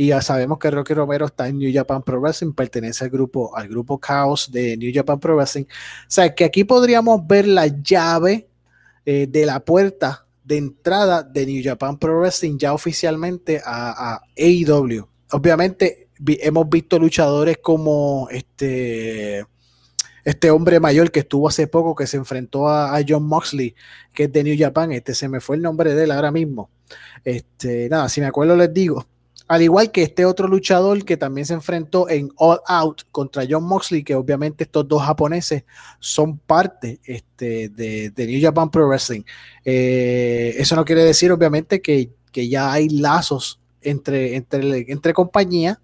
y 0.00 0.06
ya 0.06 0.22
sabemos 0.22 0.58
que 0.58 0.70
Rocky 0.70 0.94
Romero 0.94 1.26
está 1.26 1.48
en 1.48 1.58
New 1.58 1.72
Japan 1.74 2.04
Pro 2.04 2.20
Wrestling, 2.20 2.52
pertenece 2.52 3.02
al 3.02 3.10
grupo, 3.10 3.56
al 3.56 3.66
grupo 3.66 3.98
Chaos 3.98 4.48
de 4.52 4.76
New 4.76 4.92
Japan 4.94 5.18
Pro 5.18 5.34
Wrestling. 5.34 5.64
O 5.64 6.06
sea, 6.06 6.32
que 6.36 6.44
aquí 6.44 6.62
podríamos 6.62 7.26
ver 7.26 7.48
la 7.48 7.66
llave 7.66 8.48
eh, 9.04 9.26
de 9.28 9.44
la 9.44 9.58
puerta 9.58 10.24
de 10.44 10.56
entrada 10.56 11.24
de 11.24 11.46
New 11.46 11.60
Japan 11.64 11.98
Pro 11.98 12.20
Wrestling 12.20 12.58
ya 12.58 12.74
oficialmente 12.74 13.60
a, 13.64 14.20
AEW. 14.36 15.04
Obviamente 15.32 16.10
hemos 16.24 16.68
visto 16.68 16.96
luchadores 17.00 17.58
como 17.60 18.28
este, 18.30 19.44
este 20.28 20.50
hombre 20.50 20.78
mayor 20.78 21.10
que 21.10 21.20
estuvo 21.20 21.48
hace 21.48 21.66
poco, 21.68 21.94
que 21.94 22.06
se 22.06 22.18
enfrentó 22.18 22.68
a, 22.68 23.00
John 23.08 23.24
Moxley, 23.24 23.74
que 24.12 24.24
es 24.24 24.32
de 24.32 24.44
New 24.44 24.56
Japan. 24.58 24.92
Este 24.92 25.14
se 25.14 25.26
me 25.26 25.40
fue 25.40 25.56
el 25.56 25.62
nombre 25.62 25.94
de 25.94 26.04
él 26.04 26.10
ahora 26.10 26.30
mismo. 26.30 26.68
Este, 27.24 27.88
nada, 27.88 28.10
si 28.10 28.20
me 28.20 28.26
acuerdo 28.26 28.54
les 28.54 28.72
digo. 28.74 29.06
Al 29.46 29.62
igual 29.62 29.90
que 29.90 30.02
este 30.02 30.26
otro 30.26 30.46
luchador 30.46 31.02
que 31.06 31.16
también 31.16 31.46
se 31.46 31.54
enfrentó 31.54 32.10
en 32.10 32.30
All 32.36 32.60
Out 32.66 33.04
contra 33.10 33.46
John 33.48 33.64
Moxley, 33.64 34.04
que 34.04 34.14
obviamente 34.14 34.64
estos 34.64 34.86
dos 34.86 35.02
japoneses 35.02 35.64
son 35.98 36.36
parte 36.36 37.00
este, 37.04 37.70
de, 37.70 38.12
New 38.14 38.42
Japan 38.42 38.70
Pro 38.70 38.86
Wrestling. 38.86 39.22
Eh, 39.64 40.56
eso 40.58 40.76
no 40.76 40.84
quiere 40.84 41.04
decir, 41.04 41.32
obviamente, 41.32 41.80
que, 41.80 42.10
ya 42.34 42.70
hay 42.70 42.90
lazos 42.90 43.60
entre, 43.80 44.36
entre, 44.36 44.92
entre 44.92 45.14
compañías, 45.14 45.78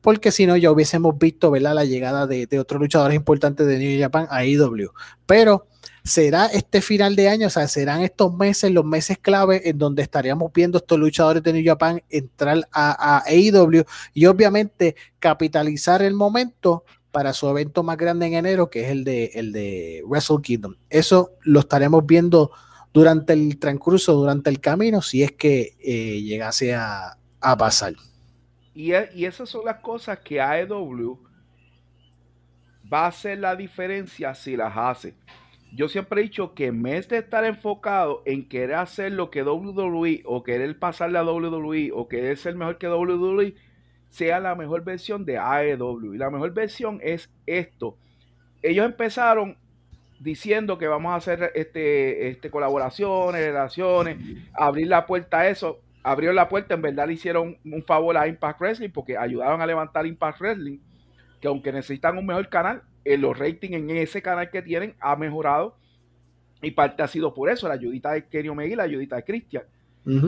porque 0.00 0.32
si 0.32 0.46
no, 0.46 0.56
ya 0.56 0.70
hubiésemos 0.70 1.18
visto 1.18 1.54
la 1.54 1.84
llegada 1.84 2.26
de, 2.26 2.46
otros 2.58 2.80
luchadores 2.80 3.16
importantes 3.16 3.66
de 3.66 3.78
New 3.78 4.00
Japan 4.00 4.26
a 4.30 4.44
IW. 4.44 4.90
Pero 5.26 5.66
será 6.04 6.46
este 6.46 6.80
final 6.80 7.16
de 7.16 7.28
año, 7.28 7.48
o 7.48 7.50
sea, 7.50 7.68
serán 7.68 8.02
estos 8.02 8.34
meses, 8.34 8.72
los 8.72 8.84
meses 8.84 9.18
clave 9.18 9.68
en 9.68 9.78
donde 9.78 10.02
estaríamos 10.02 10.52
viendo 10.52 10.78
estos 10.78 10.98
luchadores 10.98 11.42
de 11.42 11.52
New 11.52 11.64
Japan 11.64 12.02
entrar 12.08 12.66
a, 12.72 13.22
AEW 13.26 13.84
y 14.14 14.26
obviamente 14.26 14.96
capitalizar 15.18 16.02
el 16.02 16.14
momento 16.14 16.84
para 17.10 17.32
su 17.32 17.48
evento 17.48 17.82
más 17.82 17.96
grande 17.96 18.26
en 18.26 18.34
enero, 18.34 18.70
que 18.70 18.84
es 18.84 18.90
el 18.90 19.04
de, 19.04 19.30
el 19.34 19.52
de 19.52 20.02
Wrestle 20.06 20.38
Kingdom. 20.42 20.76
Eso 20.88 21.32
lo 21.42 21.60
estaremos 21.60 22.06
viendo 22.06 22.52
durante 22.92 23.32
el 23.32 23.58
transcurso, 23.58 24.14
durante 24.14 24.50
el 24.50 24.60
camino, 24.60 25.02
si 25.02 25.22
es 25.22 25.32
que 25.32 25.76
eh, 25.80 26.22
llegase 26.22 26.74
a, 26.74 27.16
pasar. 27.58 27.94
Y, 28.78 28.92
e, 28.92 29.10
y 29.14 29.24
esas 29.24 29.48
son 29.48 29.64
las 29.64 29.80
cosas 29.80 30.20
que 30.20 30.40
AEW 30.40 31.18
va 32.90 33.04
a 33.04 33.08
hacer 33.08 33.38
la 33.38 33.56
diferencia 33.56 34.34
si 34.34 34.56
las 34.56 34.76
hace 34.76 35.14
yo 35.72 35.88
siempre 35.88 36.20
he 36.20 36.24
dicho 36.24 36.54
que 36.54 36.66
en 36.66 36.82
vez 36.82 37.08
de 37.08 37.18
estar 37.18 37.44
enfocado 37.44 38.22
en 38.24 38.48
querer 38.48 38.76
hacer 38.76 39.12
lo 39.12 39.30
que 39.30 39.42
WWE 39.42 40.22
o 40.24 40.42
querer 40.42 40.78
pasarle 40.78 41.18
a 41.18 41.24
WWE 41.24 41.90
o 41.92 42.08
querer 42.08 42.36
ser 42.38 42.54
mejor 42.54 42.78
que 42.78 42.88
WWE, 42.88 43.54
sea 44.08 44.40
la 44.40 44.54
mejor 44.54 44.84
versión 44.84 45.24
de 45.26 45.36
AEW. 45.36 46.14
Y 46.14 46.18
la 46.18 46.30
mejor 46.30 46.54
versión 46.54 47.00
es 47.02 47.30
esto. 47.46 47.98
Ellos 48.62 48.86
empezaron 48.86 49.58
diciendo 50.20 50.78
que 50.78 50.88
vamos 50.88 51.12
a 51.12 51.16
hacer 51.16 51.52
este, 51.54 52.28
este 52.28 52.50
colaboraciones, 52.50 53.44
relaciones, 53.44 54.16
abrir 54.54 54.88
la 54.88 55.06
puerta 55.06 55.40
a 55.40 55.48
eso. 55.48 55.80
Abrieron 56.02 56.36
la 56.36 56.48
puerta, 56.48 56.74
en 56.74 56.82
verdad 56.82 57.06
le 57.06 57.14
hicieron 57.14 57.56
un 57.64 57.82
favor 57.82 58.16
a 58.16 58.26
Impact 58.26 58.60
Wrestling 58.60 58.90
porque 58.90 59.16
ayudaron 59.16 59.60
a 59.60 59.66
levantar 59.66 60.06
Impact 60.06 60.40
Wrestling, 60.40 60.78
que 61.40 61.48
aunque 61.48 61.72
necesitan 61.72 62.16
un 62.16 62.26
mejor 62.26 62.48
canal, 62.48 62.82
en 63.04 63.20
los 63.20 63.38
ratings 63.38 63.76
en 63.76 63.90
ese 63.90 64.20
canal 64.22 64.50
que 64.50 64.62
tienen 64.62 64.94
ha 65.00 65.16
mejorado 65.16 65.76
y 66.60 66.72
parte 66.72 67.02
ha 67.02 67.08
sido 67.08 67.32
por 67.34 67.48
eso, 67.48 67.68
la 67.68 67.74
ayudita 67.74 68.12
de 68.12 68.26
Kenny 68.26 68.48
Omega 68.48 68.72
y 68.72 68.76
la 68.76 68.82
ayudita 68.82 69.16
de 69.16 69.24
Christian. 69.24 69.64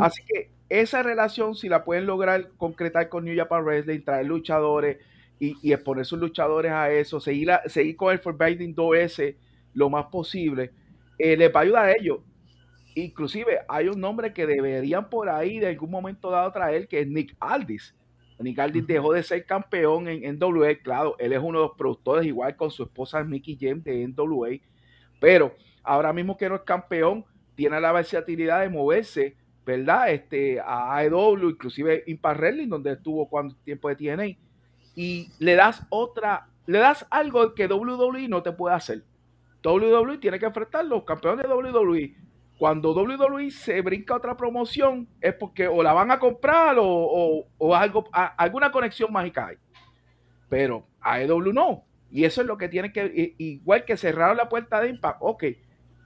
Así 0.00 0.22
que 0.26 0.50
esa 0.68 1.02
relación, 1.02 1.54
si 1.54 1.68
la 1.68 1.85
pueden 1.85 2.06
lograr 2.06 2.50
concretar 2.59 3.09
con 3.09 3.24
New 3.24 3.37
Japan 3.37 3.64
Wrestling, 3.64 4.00
traer 4.02 4.26
luchadores 4.26 4.98
y, 5.38 5.56
y 5.62 5.72
exponer 5.72 6.04
sus 6.04 6.18
luchadores 6.18 6.70
a 6.70 6.90
eso, 6.90 7.18
seguir, 7.18 7.50
seguir 7.66 7.96
con 7.96 8.12
el 8.12 8.18
Forbidden 8.18 8.74
2S 8.74 9.37
lo 9.74 9.88
más 9.88 10.06
posible, 10.06 10.70
eh, 11.18 11.37
les 11.37 11.54
va 11.54 11.61
a 11.61 11.62
ayudar 11.62 11.85
a 11.87 11.92
ellos. 11.92 12.18
Inclusive 12.94 13.61
hay 13.68 13.88
un 13.88 14.00
nombre 14.00 14.33
que 14.33 14.46
deberían 14.46 15.09
por 15.09 15.29
ahí 15.29 15.59
de 15.59 15.68
algún 15.68 15.90
momento 15.90 16.31
dado 16.31 16.50
traer, 16.53 16.88
que 16.88 17.00
es 17.00 17.07
Nick 17.07 17.37
Aldis. 17.38 17.94
Nick 18.40 18.59
Aldis 18.59 18.87
dejó 18.87 19.12
de 19.12 19.22
ser 19.22 19.44
campeón 19.44 20.09
en 20.09 20.38
NWA, 20.38 20.76
claro, 20.83 21.14
él 21.18 21.33
es 21.33 21.38
uno 21.38 21.61
de 21.61 21.66
los 21.66 21.76
productores, 21.76 22.26
igual 22.26 22.57
con 22.57 22.70
su 22.70 22.85
esposa 22.85 23.22
Mickey 23.22 23.57
James 23.61 23.85
de 23.85 24.09
NWA, 24.09 24.50
pero 25.20 25.55
ahora 25.83 26.12
mismo 26.12 26.37
que 26.37 26.48
no 26.48 26.57
es 26.57 26.62
campeón, 26.62 27.24
tiene 27.55 27.79
la 27.81 27.92
versatilidad 27.92 28.61
de 28.61 28.70
moverse, 28.70 29.37
¿verdad? 29.66 30.11
Este, 30.11 30.59
a 30.59 30.96
AEW, 30.96 31.50
inclusive 31.50 32.03
Impact 32.07 32.40
Wrestling, 32.40 32.68
donde 32.68 32.92
estuvo 32.92 33.29
cuánto 33.29 33.57
tiempo 33.57 33.88
de 33.90 33.96
TNA, 33.96 34.38
y 34.94 35.29
le 35.38 35.55
das 35.55 35.87
otra, 35.90 36.48
le 36.66 36.79
das 36.79 37.07
algo 37.11 37.55
que 37.55 37.66
WWE 37.66 38.29
no 38.29 38.42
te 38.42 38.53
puede 38.53 38.74
hacer. 38.74 39.05
WWE 39.62 40.16
tiene 40.18 40.38
que 40.38 40.46
enfrentar 40.46 40.87
los 40.87 41.05
campeones 41.05 41.46
de 41.46 41.53
WWE. 41.55 42.14
Cuando 42.61 42.92
WWE 42.92 43.51
se 43.51 43.81
brinca 43.81 44.14
otra 44.14 44.37
promoción, 44.37 45.09
es 45.18 45.33
porque 45.33 45.66
o 45.66 45.83
la 45.83 45.94
van 45.94 46.11
a 46.11 46.18
comprar 46.18 46.77
o, 46.79 47.46
algo, 47.75 48.05
alguna 48.12 48.70
conexión 48.70 49.11
mágica 49.11 49.46
hay. 49.46 49.57
Pero 50.51 50.85
AEW 51.01 51.55
no. 51.55 51.85
Y 52.11 52.25
eso 52.25 52.42
es 52.42 52.46
lo 52.46 52.59
que 52.59 52.68
tiene 52.68 52.92
que, 52.92 53.35
igual 53.38 53.87
que 53.87 53.96
cerraron 53.96 54.37
la 54.37 54.51
puerta 54.51 54.79
de 54.79 54.90
Impact, 54.90 55.16
ok, 55.20 55.44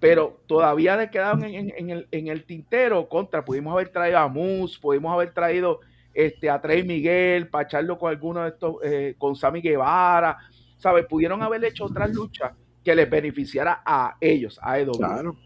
pero 0.01 0.43
todavía 0.47 0.97
le 0.97 1.11
quedaron 1.11 1.43
en, 1.43 2.29
el, 2.29 2.45
tintero 2.45 3.09
contra. 3.09 3.45
Pudimos 3.45 3.73
haber 3.73 3.89
traído 3.89 4.19
a 4.21 4.29
Moose, 4.29 4.79
pudimos 4.81 5.13
haber 5.13 5.35
traído 5.35 5.81
este, 6.15 6.49
a 6.51 6.61
Trey 6.61 6.85
Miguel 6.85 7.49
para 7.49 7.65
echarlo 7.65 7.99
con 7.99 8.11
alguno 8.11 8.45
de 8.45 8.51
estos, 8.51 8.77
eh, 8.85 9.17
con 9.19 9.35
Sammy 9.35 9.61
Guevara, 9.61 10.39
¿sabes? 10.77 11.05
Pudieron 11.07 11.43
haber 11.43 11.65
hecho 11.65 11.87
otras 11.87 12.15
luchas 12.15 12.53
que 12.85 12.95
les 12.95 13.11
beneficiara 13.11 13.83
a 13.85 14.17
ellos, 14.21 14.61
a 14.63 14.79
EW. 14.79 14.93
Claro. 14.93 15.37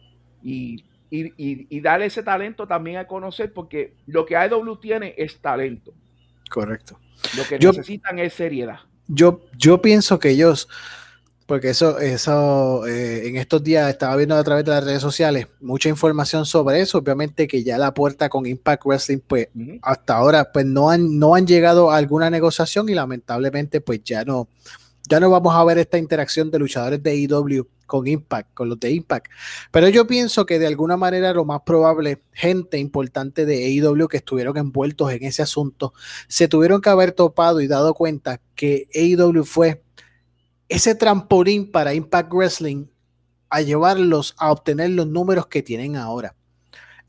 Y, 0.43 0.85
y, 1.11 1.81
darle 1.81 2.07
ese 2.07 2.23
talento 2.23 2.67
también 2.67 2.99
a 2.99 3.07
conocer, 3.07 3.53
porque 3.53 3.95
lo 4.07 4.27
que 4.27 4.37
AEW 4.37 4.77
tiene 4.77 5.15
es 5.17 5.39
talento. 5.39 5.93
Correcto. 6.51 6.99
Lo 7.37 7.45
que 7.45 7.59
necesitan 7.59 8.19
es 8.19 8.35
seriedad. 8.35 8.81
Yo, 9.07 9.41
yo 9.57 9.81
pienso 9.81 10.19
que 10.19 10.31
ellos 10.31 10.69
porque 11.49 11.71
eso, 11.71 11.99
eso 11.99 12.87
eh, 12.87 13.27
en 13.27 13.37
estos 13.39 13.65
días 13.65 13.89
estaba 13.89 14.17
viendo 14.17 14.37
a 14.37 14.45
través 14.45 14.67
de 14.67 14.71
las 14.71 14.85
redes 14.85 15.01
sociales 15.01 15.47
mucha 15.63 15.89
información 15.89 16.45
sobre 16.45 16.83
eso. 16.83 16.99
Obviamente 16.99 17.49
que 17.49 17.65
ya 17.65 17.79
la 17.79 17.95
puerta 17.95 18.29
con 18.29 18.45
Impact 18.45 18.85
Wrestling, 18.85 19.21
pues 19.27 19.49
hasta 19.81 20.17
ahora, 20.17 20.53
pues 20.53 20.67
no 20.67 20.91
han, 20.91 21.19
no 21.19 21.35
han 21.35 21.47
llegado 21.47 21.91
a 21.91 21.97
alguna 21.97 22.29
negociación 22.29 22.91
y 22.91 22.95
lamentablemente, 22.95 23.81
pues 23.81 24.05
ya 24.05 24.27
no, 24.27 24.47
ya 25.09 25.21
no 25.21 25.31
vamos 25.31 25.55
a 25.55 25.65
ver 25.65 25.79
esta 25.79 25.97
interacción 25.97 26.51
de 26.51 26.59
luchadores 26.59 27.03
de 27.03 27.17
IW 27.17 27.67
con 27.89 28.07
Impact, 28.07 28.55
con 28.55 28.69
los 28.69 28.79
de 28.79 28.93
Impact. 28.93 29.27
Pero 29.73 29.89
yo 29.89 30.07
pienso 30.07 30.47
que 30.47 30.61
de 30.61 30.69
alguna 30.69 30.97
manera 30.97 31.33
lo 31.33 31.45
más 31.45 31.63
probable, 31.63 32.23
gente 32.33 32.79
importante 32.79 33.45
de 33.47 33.65
AEW 33.65 34.07
que 34.07 34.19
estuvieron 34.19 34.57
envueltos 34.57 35.11
en 35.11 35.25
ese 35.25 35.43
asunto, 35.43 35.93
se 36.29 36.47
tuvieron 36.47 36.81
que 36.81 36.91
haber 36.91 37.11
topado 37.11 37.61
y 37.61 37.67
dado 37.67 37.95
cuenta 37.95 38.41
que 38.55 38.87
AEW 38.95 39.45
fue 39.45 39.83
ese 40.69 40.95
trampolín 40.95 41.73
para 41.73 41.95
Impact 41.95 42.33
Wrestling 42.33 42.87
a 43.49 43.63
llevarlos 43.63 44.35
a 44.39 44.53
obtener 44.53 44.91
los 44.91 45.07
números 45.07 45.47
que 45.47 45.63
tienen 45.63 45.97
ahora. 45.97 46.37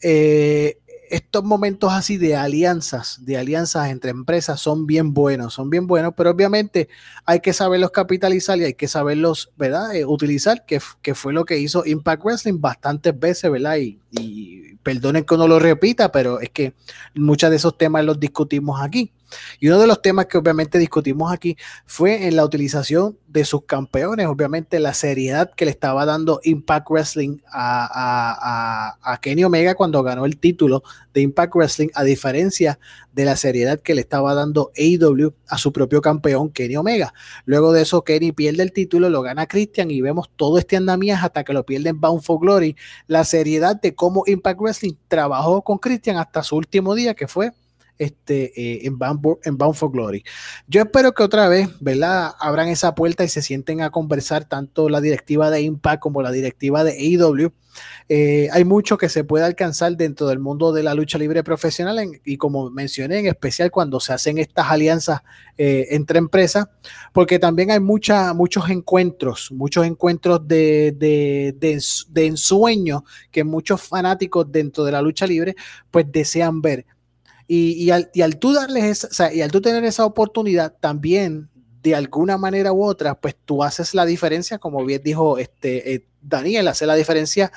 Eh, 0.02 0.80
estos 1.10 1.44
momentos 1.44 1.92
así 1.94 2.18
de 2.18 2.36
alianzas, 2.36 3.26
de 3.26 3.38
alianzas 3.38 3.90
entre 3.90 4.12
empresas 4.12 4.60
son 4.60 4.86
bien 4.86 5.14
buenos, 5.14 5.54
son 5.54 5.70
bien 5.70 5.88
buenos, 5.88 6.14
pero 6.16 6.32
obviamente 6.32 6.90
hay 7.26 7.40
que 7.40 7.54
saberlos 7.54 7.92
capitalizar 7.92 8.58
y 8.60 8.66
hay 8.66 8.74
que 8.74 8.88
saberlos, 8.88 9.52
¿verdad? 9.58 9.96
Eh, 9.96 10.06
utilizar, 10.06 10.66
que, 10.66 10.80
que, 11.02 11.16
fue 11.16 11.34
lo 11.34 11.46
que 11.46 11.60
hizo 11.60 11.86
Impact 11.86 12.24
Wrestling 12.24 12.62
bastantes 12.62 13.20
veces, 13.20 13.52
¿verdad? 13.52 13.78
Y, 13.78 14.00
y 14.12 14.76
perdonen 14.84 15.24
que 15.24 15.38
no 15.38 15.48
lo 15.48 15.60
repita, 15.60 16.12
pero 16.12 16.40
es 16.40 16.50
que 16.50 16.74
muchos 17.16 17.50
de 17.50 17.58
esos 17.58 17.78
temas 17.78 18.06
los 18.06 18.20
discutimos 18.20 18.82
aquí. 18.82 19.12
Y 19.60 19.68
uno 19.68 19.80
de 19.80 19.88
los 19.88 20.02
temas 20.02 20.28
que 20.28 20.38
obviamente 20.38 20.80
discutimos 20.80 21.32
aquí 21.32 21.58
fue 21.86 22.28
en 22.28 22.36
la 22.36 22.46
utilización 22.46 23.18
de 23.28 23.46
sus 23.46 23.66
campeones, 23.66 24.26
obviamente 24.26 24.80
la 24.80 24.94
seriedad 24.94 25.52
que 25.56 25.66
le 25.66 25.72
estaba 25.72 26.06
dando 26.06 26.40
Impact 26.44 26.90
Wrestling 26.90 27.38
a, 27.52 29.18
Kenny 29.22 29.44
Omega 29.44 29.76
cuando 29.76 30.02
ganó 30.02 30.26
el 30.26 30.38
título 30.38 30.84
de 31.14 31.22
Impact 31.22 31.56
Wrestling, 31.56 31.90
a 31.94 32.04
diferencia 32.04 32.80
de 33.14 33.26
la 33.26 33.36
seriedad 33.36 33.80
que 33.80 33.94
le 33.94 34.02
estaba 34.02 34.34
dando 34.34 34.72
AEW 34.78 35.34
a 35.48 35.58
su 35.58 35.72
propio 35.72 36.02
campeón 36.02 36.50
Kenny 36.50 36.76
Omega. 36.78 37.14
Luego 37.46 37.72
de 37.72 37.84
eso, 37.84 38.04
Kenny 38.04 38.32
pierde 38.32 38.64
el 38.64 38.72
título, 38.72 39.10
lo 39.10 39.22
gana 39.22 39.48
Christian 39.48 39.92
y 39.92 40.02
vemos 40.02 40.30
todo 40.36 40.58
este 40.58 40.78
andamiaje 40.78 41.26
hasta 41.26 41.44
que 41.44 41.54
lo 41.54 41.66
pierden 41.66 42.00
Bound 42.00 42.22
for 42.22 42.40
Glory. 42.40 42.76
La 43.08 43.24
seriedad 43.24 43.80
de 43.80 43.94
cómo 43.94 44.24
Impact 44.26 44.60
Wrestling 44.60 44.94
trabajó 45.08 45.62
con 45.62 45.78
Christian 45.78 46.18
hasta 46.18 46.44
su 46.44 46.56
último 46.56 46.96
día, 46.96 47.14
que 47.14 47.28
fue 47.28 47.52
este, 48.00 48.54
eh, 48.60 48.88
en, 48.88 48.98
Bound, 48.98 49.24
en 49.44 49.58
Bound 49.58 49.76
for 49.76 49.92
Glory. 49.92 50.24
Yo 50.68 50.82
espero 50.82 51.14
que 51.14 51.22
otra 51.22 51.48
vez, 51.50 51.70
¿verdad? 51.82 52.32
Abran 52.40 52.70
esa 52.70 52.96
puerta 52.96 53.24
y 53.24 53.28
se 53.28 53.42
sienten 53.42 53.82
a 53.82 53.92
conversar 53.92 54.46
tanto 54.46 54.90
la 54.90 55.02
directiva 55.02 55.52
de 55.52 55.62
Impact 55.62 56.02
como 56.02 56.22
la 56.22 56.32
directiva 56.32 56.84
de 56.84 56.94
AEW. 56.94 57.52
Eh, 58.08 58.50
hay 58.52 58.66
mucho 58.66 58.98
que 58.98 59.10
se 59.10 59.24
puede 59.24 59.46
alcanzar 59.46 59.96
dentro 59.96 60.28
del 60.28 60.40
mundo 60.40 60.72
de 60.72 60.82
la 60.82 60.96
lucha 60.96 61.18
libre 61.18 61.44
profesional 61.44 62.00
y 62.26 62.38
como 62.38 62.70
mencioné, 62.72 63.20
en 63.20 63.28
especial 63.28 63.70
cuando 63.70 64.00
se 64.00 64.14
hacen 64.14 64.38
estas 64.38 64.72
alianzas 64.72 65.22
eh, 65.58 65.88
entre 65.92 66.18
empresas, 66.18 66.68
porque 67.14 67.38
también 67.38 67.70
hay 67.70 67.80
mucha, 67.80 68.34
muchos 68.34 68.70
encuentros, 68.70 69.52
muchos 69.52 69.86
encuentros 69.86 70.48
de, 70.48 70.94
de, 70.98 71.56
de, 71.58 71.82
de 72.10 72.26
ensueño 72.26 73.04
que 73.30 73.44
muchos 73.44 73.82
fanáticos 73.82 74.52
dentro 74.52 74.84
de 74.84 74.92
la 74.92 75.02
lucha 75.02 75.28
libre 75.28 75.56
pues 75.92 76.06
desean 76.12 76.62
ver 76.62 76.86
y, 77.52 77.90
al, 77.90 78.38
tú 78.38 78.54
darles 78.54 79.04
esa, 79.04 79.34
y 79.34 79.42
al 79.42 79.50
tú 79.50 79.60
tener 79.60 79.84
esa 79.84 80.06
oportunidad, 80.06 80.76
también 80.80 81.50
de 81.82 81.96
alguna 81.96 82.38
manera 82.38 82.72
u 82.72 82.84
otra, 82.84 83.20
pues 83.20 83.36
tú 83.44 83.64
haces 83.64 83.96
la 83.96 84.06
diferencia, 84.06 84.60
como 84.60 84.86
bien 84.86 85.02
dijo 85.04 85.40
este, 85.40 85.96
eh, 85.96 86.06
Daniel, 86.22 86.68
hace 86.68 86.86
la 86.86 86.94
diferencia 86.94 87.52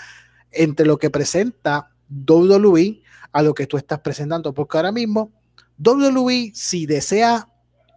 entre 0.51 0.87
lo 0.87 0.99
que 0.99 1.11
presenta 1.11 1.91
WWE 2.09 3.03
a 3.33 3.43
lo 3.43 3.53
que 3.53 3.67
tú 3.67 3.77
estás 3.77 4.01
presentando, 4.01 4.55
porque 4.55 4.79
ahora 4.79 4.93
mismo 4.93 5.31
WWE, 5.79 6.53
si 6.55 6.87
desea 6.87 7.49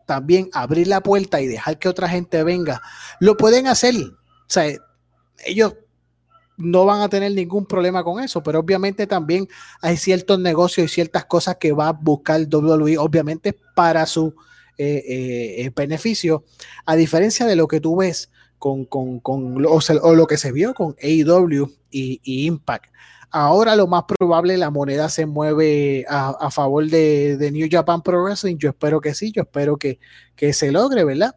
también 0.06 0.50
abrir 0.52 0.88
la 0.88 1.02
puerta 1.02 1.40
y 1.40 1.48
dejar 1.48 1.80
que 1.80 1.88
otra 1.88 2.10
gente 2.10 2.44
venga, 2.44 2.82
lo 3.22 3.38
pueden 3.38 3.68
hacer. 3.68 3.96
O 3.96 4.48
sea, 4.48 4.66
ellos 5.46 5.76
no 6.58 6.86
van 6.86 7.02
a 7.02 7.10
tener 7.10 7.32
ningún 7.34 7.66
problema 7.66 8.04
con 8.04 8.24
eso, 8.24 8.42
pero 8.44 8.60
obviamente 8.60 9.08
también 9.08 9.48
hay 9.82 9.98
ciertos 9.98 10.40
negocios 10.40 10.86
y 10.86 10.94
ciertas 10.94 11.26
cosas 11.26 11.58
que 11.58 11.72
va 11.72 11.90
a 11.90 11.94
buscar 11.94 12.42
WWE, 12.42 12.98
obviamente 12.98 13.56
para 13.76 14.06
su 14.06 14.34
eh, 14.78 15.04
eh, 15.08 15.66
eh, 15.66 15.72
beneficio, 15.76 16.44
a 16.86 16.96
diferencia 16.96 17.46
de 17.46 17.56
lo 17.56 17.68
que 17.68 17.80
tú 17.80 17.98
ves 17.98 18.30
con, 18.58 18.86
con, 18.86 19.20
con 19.20 19.66
o, 19.66 20.16
lo 20.16 20.28
que 20.28 20.38
se 20.38 20.52
vio 20.52 20.74
con 20.74 20.96
AEW 21.02 21.72
y, 21.92 22.46
Impact. 22.46 22.86
Ahora 23.32 23.76
lo 23.76 23.88
más 23.88 24.04
probable 24.04 24.58
la 24.58 24.70
moneda 24.70 25.10
se 25.10 25.26
mueve 25.26 26.06
a, 26.08 26.50
favor 26.52 26.86
de, 26.88 27.38
de, 27.38 27.52
New 27.52 27.68
Japan 27.70 28.02
Pro 28.02 28.24
Wrestling. 28.24 28.58
Yo 28.58 28.70
espero 28.70 29.02
que 29.02 29.14
sí, 29.14 29.32
yo 29.34 29.42
espero 29.42 29.76
que, 29.78 30.00
que 30.36 30.54
se 30.54 30.72
logre, 30.72 31.04
¿verdad? 31.04 31.36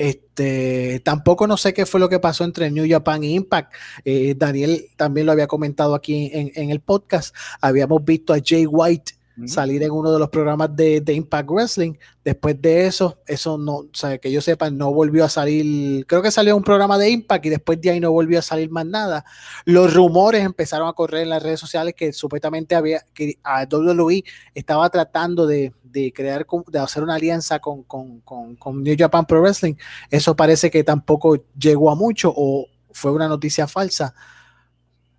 Este, 0.00 1.00
tampoco 1.00 1.46
no 1.46 1.58
sé 1.58 1.74
qué 1.74 1.84
fue 1.84 2.00
lo 2.00 2.08
que 2.08 2.18
pasó 2.18 2.44
entre 2.44 2.70
New 2.70 2.86
Japan 2.88 3.22
e 3.22 3.32
Impact. 3.32 3.74
Eh, 4.06 4.34
Daniel 4.34 4.86
también 4.96 5.26
lo 5.26 5.32
había 5.32 5.46
comentado 5.46 5.94
aquí 5.94 6.30
en, 6.32 6.70
el 6.70 6.80
podcast. 6.80 7.36
Habíamos 7.60 8.02
visto 8.02 8.32
a 8.32 8.38
Jay 8.42 8.64
White 8.64 9.12
salir 9.46 9.82
en 9.82 9.90
uno 9.90 10.12
de 10.12 10.18
los 10.18 10.28
programas 10.28 10.74
de, 10.74 11.02
Impact 11.06 11.48
Wrestling. 11.50 11.94
Después 12.24 12.60
de 12.60 12.86
eso, 12.86 13.18
eso 13.26 13.58
no, 13.58 13.76
o 13.76 13.88
sea, 13.92 14.18
que 14.18 14.30
yo 14.30 14.40
sepa, 14.40 14.70
no 14.70 14.92
volvió 14.92 15.24
a 15.24 15.28
salir. 15.28 16.06
Creo 16.06 16.22
que 16.22 16.30
salió 16.30 16.56
un 16.56 16.62
programa 16.62 16.98
de 16.98 17.10
Impact 17.10 17.46
y 17.46 17.48
después 17.50 17.80
de 17.80 17.90
ahí 17.90 18.00
no 18.00 18.12
volvió 18.12 18.38
a 18.38 18.42
salir 18.42 18.70
más 18.70 18.86
nada. 18.86 19.24
Los 19.64 19.94
rumores 19.94 20.44
empezaron 20.44 20.88
a 20.88 20.92
correr 20.92 21.22
en 21.22 21.30
las 21.30 21.42
redes 21.42 21.60
sociales 21.60 21.94
que 21.96 22.12
supuestamente 22.12 22.74
había 22.74 23.04
que 23.14 23.38
a 23.42 23.66
WWE 23.70 24.24
estaba 24.54 24.88
tratando 24.90 25.46
de, 25.46 25.72
crear, 26.14 26.46
de 26.68 26.78
hacer 26.78 27.02
una 27.02 27.14
alianza 27.14 27.58
con, 27.58 27.82
con, 27.84 28.20
con 28.20 28.82
New 28.82 28.96
Japan 28.98 29.26
Pro 29.26 29.40
Wrestling. 29.40 29.74
Eso 30.10 30.36
parece 30.36 30.70
que 30.70 30.84
tampoco 30.84 31.44
llegó 31.58 31.90
a 31.90 31.94
mucho 31.94 32.32
o 32.34 32.66
fue 32.92 33.12
una 33.12 33.28
noticia 33.28 33.66
falsa. 33.66 34.14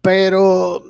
Pero 0.02 0.84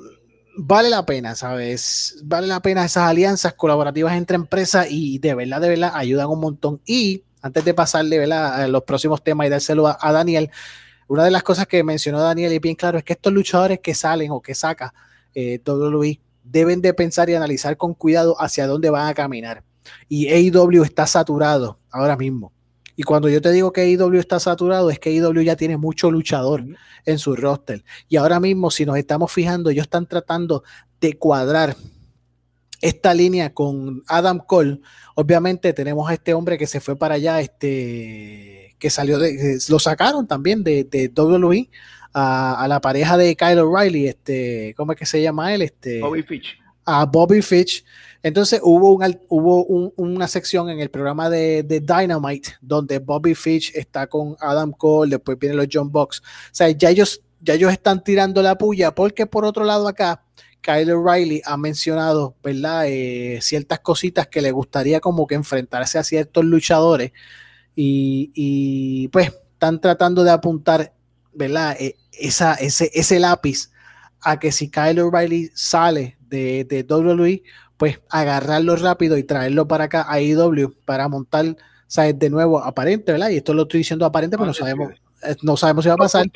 vale 0.56 0.90
la 0.90 1.04
pena, 1.06 1.34
¿sabes? 1.34 2.20
Vale 2.24 2.46
la 2.46 2.60
pena 2.60 2.84
esas 2.84 3.04
alianzas 3.08 3.54
colaborativas 3.54 4.14
entre 4.14 4.36
empresas 4.36 4.86
y 4.90 5.18
de 5.18 5.34
verdad, 5.34 5.60
de 5.60 5.68
verdad 5.68 5.92
ayudan 5.94 6.28
un 6.28 6.40
montón. 6.40 6.80
Y 6.86 7.24
antes 7.40 7.64
de 7.64 7.74
pasarle 7.74 8.22
a 8.32 8.68
los 8.68 8.82
próximos 8.84 9.22
temas 9.22 9.46
y 9.46 9.50
dárselo 9.50 9.86
a, 9.86 10.12
Daniel, 10.12 10.50
una 11.08 11.24
de 11.24 11.30
las 11.30 11.42
cosas 11.42 11.66
que 11.66 11.82
mencionó 11.82 12.20
Daniel 12.20 12.52
y 12.52 12.58
bien 12.58 12.76
claro 12.76 12.98
es 12.98 13.04
que 13.04 13.14
estos 13.14 13.32
luchadores 13.32 13.80
que 13.80 13.94
salen 13.94 14.30
o 14.30 14.40
que 14.40 14.54
saca 14.54 14.94
eh, 15.34 15.60
WWE 15.66 16.20
deben 16.44 16.80
de 16.82 16.94
pensar 16.94 17.30
y 17.30 17.34
analizar 17.34 17.76
con 17.76 17.94
cuidado 17.94 18.36
hacia 18.40 18.66
dónde 18.66 18.90
van 18.90 19.08
a 19.08 19.14
caminar. 19.14 19.62
Y 20.08 20.28
AEW 20.28 20.84
está 20.84 21.06
saturado 21.06 21.78
ahora 21.90 22.16
mismo. 22.16 22.52
Y 22.96 23.02
cuando 23.04 23.28
yo 23.28 23.40
te 23.40 23.50
digo 23.52 23.72
que 23.72 23.82
AEW 23.82 24.18
está 24.18 24.38
saturado, 24.38 24.90
es 24.90 24.98
que 24.98 25.10
AEW 25.10 25.42
ya 25.42 25.56
tiene 25.56 25.76
mucho 25.76 26.10
luchador 26.10 26.64
en 27.04 27.18
su 27.18 27.34
roster. 27.34 27.84
Y 28.08 28.16
ahora 28.16 28.38
mismo, 28.40 28.70
si 28.70 28.84
nos 28.84 28.96
estamos 28.96 29.32
fijando, 29.32 29.70
ellos 29.70 29.84
están 29.84 30.06
tratando 30.06 30.62
de 31.00 31.14
cuadrar 31.14 31.76
esta 32.80 33.14
línea 33.14 33.54
con 33.54 34.02
Adam 34.08 34.38
Cole. 34.38 34.80
Obviamente 35.14 35.72
tenemos 35.72 36.10
a 36.10 36.14
este 36.14 36.34
hombre 36.34 36.58
que 36.58 36.66
se 36.66 36.80
fue 36.80 36.96
para 36.96 37.14
allá, 37.14 37.40
este, 37.40 38.74
que 38.78 38.90
salió 38.90 39.18
de, 39.18 39.58
lo 39.68 39.78
sacaron 39.78 40.26
también 40.26 40.62
de, 40.64 40.84
de 40.84 41.10
WWE 41.14 41.70
a, 42.14 42.66
la 42.68 42.80
pareja 42.80 43.16
de 43.16 43.36
Kyle 43.36 43.58
O'Reilly, 43.58 44.08
este, 44.08 44.74
¿cómo 44.76 44.92
es 44.92 44.98
que 44.98 45.06
se 45.06 45.22
llama 45.22 45.54
él? 45.54 45.62
Este, 45.62 46.00
Bobby 46.00 46.22
Fitch. 46.22 46.58
A 46.84 47.06
Bobby 47.06 47.42
Fitch. 47.42 47.84
Entonces 48.22 48.60
hubo, 48.62 48.92
un, 48.92 49.20
hubo 49.28 49.92
una 49.96 50.28
sección 50.28 50.70
en 50.70 50.80
el 50.80 50.90
programa 50.90 51.28
de, 51.28 51.62
Dynamite 51.62 52.54
donde 52.60 52.98
Bobby 53.00 53.34
Fitch 53.34 53.74
está 53.74 54.06
con 54.06 54.36
Adam 54.40 54.72
Cole, 54.72 55.10
después 55.10 55.38
vienen 55.38 55.56
los 55.56 55.66
John 55.70 55.90
Box. 55.90 56.20
O 56.20 56.54
sea, 56.54 56.70
ya 56.70 56.90
ellos, 56.90 57.22
ya 57.40 57.54
ellos 57.54 57.72
están 57.72 58.04
tirando 58.04 58.40
la 58.42 58.56
puya 58.56 58.94
porque 58.94 59.26
por 59.26 59.44
otro 59.44 59.64
lado 59.64 59.88
acá 59.88 60.22
Kyle 60.60 60.92
O'Reilly 60.92 61.42
ha 61.44 61.56
mencionado. 61.56 62.36
Eh, 62.44 63.38
ciertas 63.42 63.80
cositas 63.80 64.28
que 64.28 64.40
le 64.40 64.52
gustaría 64.52 65.00
como 65.00 65.26
que 65.26 65.34
enfrentarse 65.34 65.98
a 65.98 66.04
ciertos 66.04 66.44
luchadores 66.44 67.12
y, 67.74 69.08
pues 69.08 69.32
están 69.54 69.80
tratando 69.80 70.24
de 70.24 70.30
apuntar, 70.30 70.94
¿verdad? 71.32 71.76
E, 71.80 71.96
ese 72.12 73.18
lápiz 73.18 73.70
a 74.20 74.38
que 74.38 74.52
si 74.52 74.70
Kyle 74.70 75.00
O'Reilly 75.00 75.50
sale 75.54 76.16
de, 76.20 76.64
de 76.64 76.84
WWE, 76.88 77.42
pues 77.82 77.98
agarrarlo 78.10 78.76
rápido 78.76 79.18
y 79.18 79.24
traerlo 79.24 79.66
para 79.66 79.86
acá 79.86 80.06
a 80.08 80.20
IW 80.20 80.72
para 80.84 81.08
montar, 81.08 81.56
¿sabes? 81.88 82.16
De 82.16 82.30
nuevo, 82.30 82.62
aparente, 82.62 83.10
¿verdad? 83.10 83.30
Y 83.30 83.38
esto 83.38 83.54
lo 83.54 83.62
estoy 83.62 83.78
diciendo 83.78 84.06
aparente, 84.06 84.36
pero 84.36 84.46
no 84.46 84.54
sabemos, 84.54 84.92
eh, 85.24 85.34
no 85.42 85.56
sabemos 85.56 85.82
si 85.82 85.88
va 85.88 85.94
a 85.94 85.96
pasar. 85.96 86.26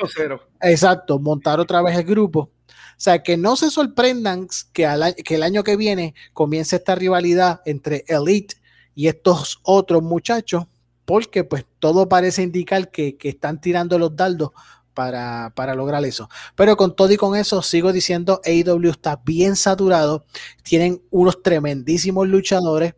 Exacto, 0.60 1.20
montar 1.20 1.60
otra 1.60 1.82
vez 1.82 1.96
el 1.96 2.02
grupo. 2.02 2.40
O 2.40 2.50
sea, 2.96 3.22
que 3.22 3.36
no 3.36 3.54
se 3.54 3.70
sorprendan 3.70 4.48
que, 4.72 5.14
que 5.24 5.36
el 5.36 5.44
año 5.44 5.62
que 5.62 5.76
viene 5.76 6.16
comience 6.32 6.74
esta 6.74 6.96
rivalidad 6.96 7.60
entre 7.64 8.04
Elite 8.08 8.56
y 8.96 9.06
estos 9.06 9.60
otros 9.62 10.02
muchachos, 10.02 10.64
porque 11.04 11.44
pues 11.44 11.64
todo 11.78 12.08
parece 12.08 12.42
indicar 12.42 12.90
que, 12.90 13.16
que 13.16 13.28
están 13.28 13.60
tirando 13.60 14.00
los 14.00 14.16
dardos 14.16 14.50
para, 14.96 15.74
lograr 15.74 16.04
eso. 16.04 16.28
Pero 16.56 16.76
con 16.76 16.96
todo 16.96 17.12
y 17.12 17.16
con 17.16 17.36
eso, 17.36 17.62
sigo 17.62 17.92
diciendo, 17.92 18.40
AEW 18.44 18.90
está 18.90 19.20
bien 19.24 19.54
saturado, 19.54 20.24
tienen 20.62 21.02
unos 21.10 21.42
tremendísimos 21.42 22.26
luchadores. 22.26 22.94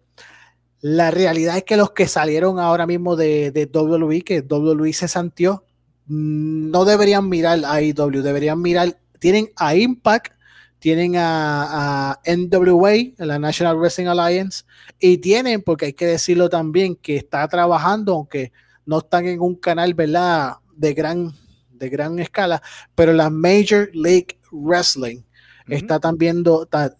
La 0.81 1.11
realidad 1.11 1.57
es 1.57 1.65
que 1.65 1.77
los 1.77 1.91
que 1.91 2.07
salieron 2.07 2.61
ahora 2.61 2.87
mismo 2.87 3.17
de, 3.17 3.51
de 3.51 3.67
WWE, 3.67 4.23
que 4.23 4.41
WWE 4.41 4.93
se 4.93 5.09
santió, 5.09 5.65
mm, 6.07 6.71
no 6.71 6.85
deberían 6.85 7.29
mirar 7.29 7.65
a 7.65 7.75
AEW, 7.75 8.23
deberían 8.23 8.63
mirar, 8.63 8.97
tienen 9.19 9.51
a 9.57 9.75
Impact, 9.75 10.35
tienen 10.79 11.17
a, 11.17 12.13
a, 12.13 12.21
NWA, 12.25 12.93
la 13.19 13.41
National 13.41 13.77
Wrestling 13.77 14.07
Alliance, 14.07 14.63
y 15.01 15.19
tienen, 15.19 15.63
porque 15.63 15.87
hay 15.87 15.93
que 15.95 16.07
decirlo 16.07 16.49
también, 16.49 16.95
que 16.95 17.17
está 17.17 17.49
trabajando, 17.49 18.15
aunque 18.15 18.53
no 18.87 18.99
están 18.99 19.27
en 19.27 19.41
un 19.41 19.57
canal, 19.57 19.95
¿verdad? 19.95 20.53
De 20.77 20.95
gran 20.95 21.33
de 21.79 21.89
gran 21.89 22.19
escala, 22.19 22.63
pero 22.95 23.13
la 23.13 23.31
Major 23.31 23.91
League 23.93 24.39
Wrestling 24.51 25.23
está, 25.69 26.01
también, 26.01 26.45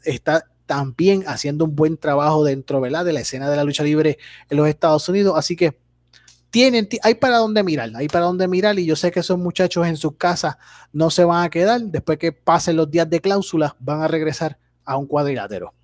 está, 0.05 0.45
también 0.67 1.25
haciendo 1.27 1.65
un 1.65 1.75
buen 1.75 1.97
trabajo 1.97 2.45
dentro 2.45 2.81
de 2.81 2.91
la 2.91 3.21
escena 3.21 3.49
de 3.51 3.57
la 3.57 3.65
lucha 3.65 3.83
libre 3.83 4.19
en 4.51 4.57
los 4.57 4.69
Estados 4.69 5.09
Unidos. 5.09 5.35
Así 5.37 5.57
que 5.57 5.79
tienen, 6.51 6.89
hay 7.03 7.15
para 7.15 7.39
dónde 7.39 7.63
mirar, 7.63 7.91
hay 7.95 8.09
para 8.09 8.27
dónde 8.27 8.49
mirar 8.49 8.79
y 8.79 8.87
yo 8.87 8.97
sé 8.97 9.11
que 9.11 9.21
esos 9.21 9.39
muchachos 9.39 9.87
en 9.87 9.97
sus 9.97 10.17
casas 10.17 10.57
no 10.93 11.11
se 11.11 11.25
van 11.25 11.45
a 11.45 11.51
quedar, 11.51 11.81
después 11.81 12.19
que 12.19 12.33
pasen 12.33 12.77
los 12.77 12.91
días 12.91 13.09
de 13.09 13.21
cláusula 13.21 13.77
van 13.79 14.03
a 14.03 14.09
regresar 14.09 14.59
a 14.85 14.97
un 14.97 15.07
cuadrilátero. 15.07 15.75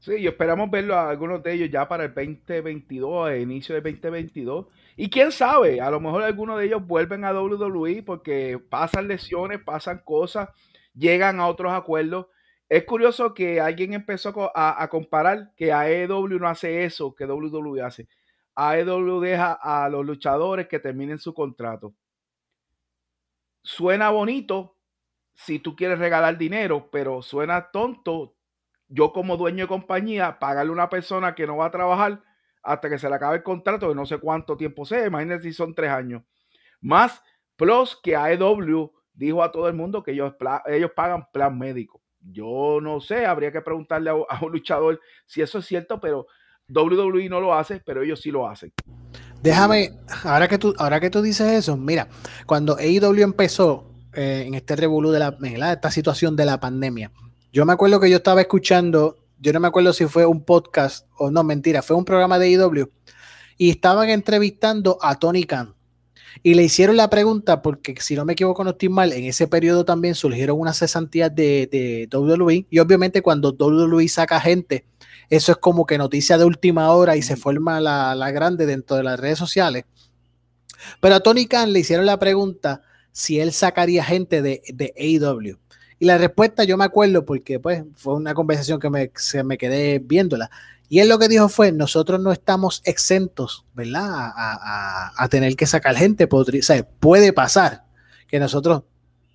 Sí, 0.00 0.14
y 0.14 0.26
esperamos 0.26 0.70
verlo 0.70 0.94
a 0.94 1.10
algunos 1.10 1.42
de 1.42 1.52
ellos 1.52 1.70
ya 1.70 1.86
para 1.88 2.04
el 2.04 2.14
2022, 2.14 3.28
a 3.28 3.36
inicio 3.36 3.74
del 3.74 3.84
2022. 3.84 4.66
Y 5.00 5.10
quién 5.10 5.30
sabe, 5.30 5.80
a 5.80 5.92
lo 5.92 6.00
mejor 6.00 6.24
algunos 6.24 6.58
de 6.58 6.66
ellos 6.66 6.84
vuelven 6.84 7.24
a 7.24 7.32
WWE 7.32 8.02
porque 8.02 8.58
pasan 8.58 9.06
lesiones, 9.06 9.62
pasan 9.62 10.02
cosas, 10.04 10.48
llegan 10.92 11.38
a 11.38 11.46
otros 11.46 11.72
acuerdos. 11.72 12.26
Es 12.68 12.82
curioso 12.82 13.32
que 13.32 13.60
alguien 13.60 13.94
empezó 13.94 14.50
a, 14.52 14.88
comparar 14.90 15.52
que 15.54 15.72
AEW 15.72 16.40
no 16.40 16.48
hace 16.48 16.84
eso 16.84 17.14
que 17.14 17.26
WWE 17.26 17.80
hace. 17.80 18.08
AEW 18.56 19.20
deja 19.20 19.52
a 19.52 19.88
los 19.88 20.04
luchadores 20.04 20.66
que 20.66 20.80
terminen 20.80 21.20
su 21.20 21.32
contrato. 21.32 21.94
Suena 23.62 24.10
bonito 24.10 24.78
si 25.32 25.60
tú 25.60 25.76
quieres 25.76 26.00
regalar 26.00 26.36
dinero, 26.36 26.88
pero 26.90 27.22
suena 27.22 27.70
tonto 27.70 28.34
yo 28.88 29.12
como 29.12 29.36
dueño 29.36 29.62
de 29.64 29.68
compañía 29.68 30.40
pagarle 30.40 30.70
a 30.70 30.72
una 30.72 30.90
persona 30.90 31.36
que 31.36 31.46
no 31.46 31.56
va 31.56 31.66
a 31.66 31.70
trabajar 31.70 32.20
hasta 32.68 32.90
que 32.90 32.98
se 32.98 33.08
le 33.08 33.14
acabe 33.14 33.38
el 33.38 33.42
contrato 33.42 33.88
de 33.88 33.94
no 33.94 34.04
sé 34.04 34.18
cuánto 34.18 34.56
tiempo 34.56 34.84
sea, 34.84 35.06
imagínense 35.06 35.48
si 35.48 35.54
son 35.54 35.74
tres 35.74 35.90
años. 35.90 36.22
Más 36.82 37.22
plus 37.56 37.98
que 38.02 38.14
AEW 38.14 38.92
dijo 39.14 39.42
a 39.42 39.50
todo 39.50 39.68
el 39.68 39.74
mundo 39.74 40.02
que 40.02 40.12
ellos, 40.12 40.34
ellos 40.66 40.90
pagan 40.94 41.26
plan 41.32 41.58
médico. 41.58 42.02
Yo 42.20 42.78
no 42.82 43.00
sé, 43.00 43.24
habría 43.24 43.50
que 43.50 43.62
preguntarle 43.62 44.10
a, 44.10 44.44
un 44.44 44.52
luchador 44.52 45.00
si 45.26 45.40
eso 45.40 45.58
es 45.58 45.66
cierto, 45.66 45.98
pero 45.98 46.26
WWE 46.68 47.28
no 47.30 47.40
lo 47.40 47.54
hace, 47.54 47.80
pero 47.84 48.02
ellos 48.02 48.20
sí 48.20 48.30
lo 48.30 48.46
hacen. 48.46 48.72
Déjame, 49.42 49.92
ahora 50.24 50.46
que 50.46 50.58
tú, 50.58 50.74
ahora 50.76 51.00
que 51.00 51.08
tú 51.08 51.22
dices 51.22 51.48
eso, 51.52 51.76
mira, 51.76 52.08
cuando 52.44 52.76
AEW 52.76 53.22
empezó 53.22 53.94
eh, 54.12 54.44
en 54.46 54.54
este 54.54 54.76
revolú 54.76 55.10
de 55.10 55.20
la, 55.20 55.72
esta 55.72 55.90
situación 55.90 56.36
de 56.36 56.44
la 56.44 56.60
pandemia, 56.60 57.10
yo 57.50 57.64
me 57.64 57.72
acuerdo 57.72 57.98
que 57.98 58.10
yo 58.10 58.18
estaba 58.18 58.42
escuchando 58.42 59.16
yo 59.40 59.52
no 59.52 59.60
me 59.60 59.68
acuerdo 59.68 59.92
si 59.92 60.06
fue 60.06 60.26
un 60.26 60.44
podcast 60.44 61.06
o 61.16 61.30
no, 61.30 61.44
mentira, 61.44 61.82
fue 61.82 61.96
un 61.96 62.04
programa 62.04 62.38
de 62.38 62.50
IW 62.50 62.90
y 63.56 63.70
estaban 63.70 64.08
entrevistando 64.08 64.98
a 65.02 65.18
Tony 65.18 65.44
Khan. 65.44 65.74
Y 66.42 66.54
le 66.54 66.62
hicieron 66.62 66.96
la 66.96 67.10
pregunta, 67.10 67.62
porque 67.62 67.96
si 68.00 68.14
no 68.14 68.24
me 68.24 68.34
equivoco, 68.34 68.62
no 68.62 68.70
estoy 68.70 68.88
mal, 68.88 69.12
en 69.12 69.24
ese 69.24 69.48
periodo 69.48 69.84
también 69.84 70.14
surgieron 70.14 70.60
unas 70.60 70.78
cesantías 70.78 71.34
de, 71.34 71.68
de 71.70 72.08
WWE. 72.16 72.66
Y 72.70 72.78
obviamente, 72.78 73.22
cuando 73.22 73.56
WWE 73.58 74.06
saca 74.08 74.40
gente, 74.40 74.86
eso 75.30 75.52
es 75.52 75.58
como 75.58 75.84
que 75.84 75.98
noticia 75.98 76.38
de 76.38 76.44
última 76.44 76.92
hora 76.92 77.16
y 77.16 77.22
se 77.22 77.36
forma 77.36 77.80
la, 77.80 78.14
la 78.14 78.30
grande 78.30 78.66
dentro 78.66 78.96
de 78.96 79.02
las 79.02 79.18
redes 79.18 79.38
sociales. 79.38 79.84
Pero 81.00 81.16
a 81.16 81.20
Tony 81.20 81.46
Khan 81.46 81.72
le 81.72 81.80
hicieron 81.80 82.06
la 82.06 82.18
pregunta 82.18 82.82
si 83.10 83.40
él 83.40 83.52
sacaría 83.52 84.04
gente 84.04 84.42
de, 84.42 84.62
de 84.72 84.94
AEW. 84.96 85.58
Y 85.98 86.06
la 86.06 86.18
respuesta 86.18 86.64
yo 86.64 86.76
me 86.76 86.84
acuerdo 86.84 87.24
porque 87.24 87.58
pues 87.58 87.82
fue 87.96 88.14
una 88.14 88.34
conversación 88.34 88.78
que 88.78 88.90
me, 88.90 89.10
se 89.16 89.42
me 89.42 89.58
quedé 89.58 89.98
viéndola. 89.98 90.50
Y 90.88 91.00
él 91.00 91.08
lo 91.08 91.18
que 91.18 91.28
dijo 91.28 91.48
fue, 91.48 91.70
nosotros 91.70 92.20
no 92.20 92.32
estamos 92.32 92.80
exentos, 92.84 93.66
¿verdad? 93.74 94.08
A, 94.08 95.28
tener 95.28 95.54
que 95.54 95.66
sacar 95.66 95.96
gente. 95.96 96.26
Puede 96.26 97.32
pasar 97.32 97.84
que 98.26 98.38
nosotros 98.38 98.84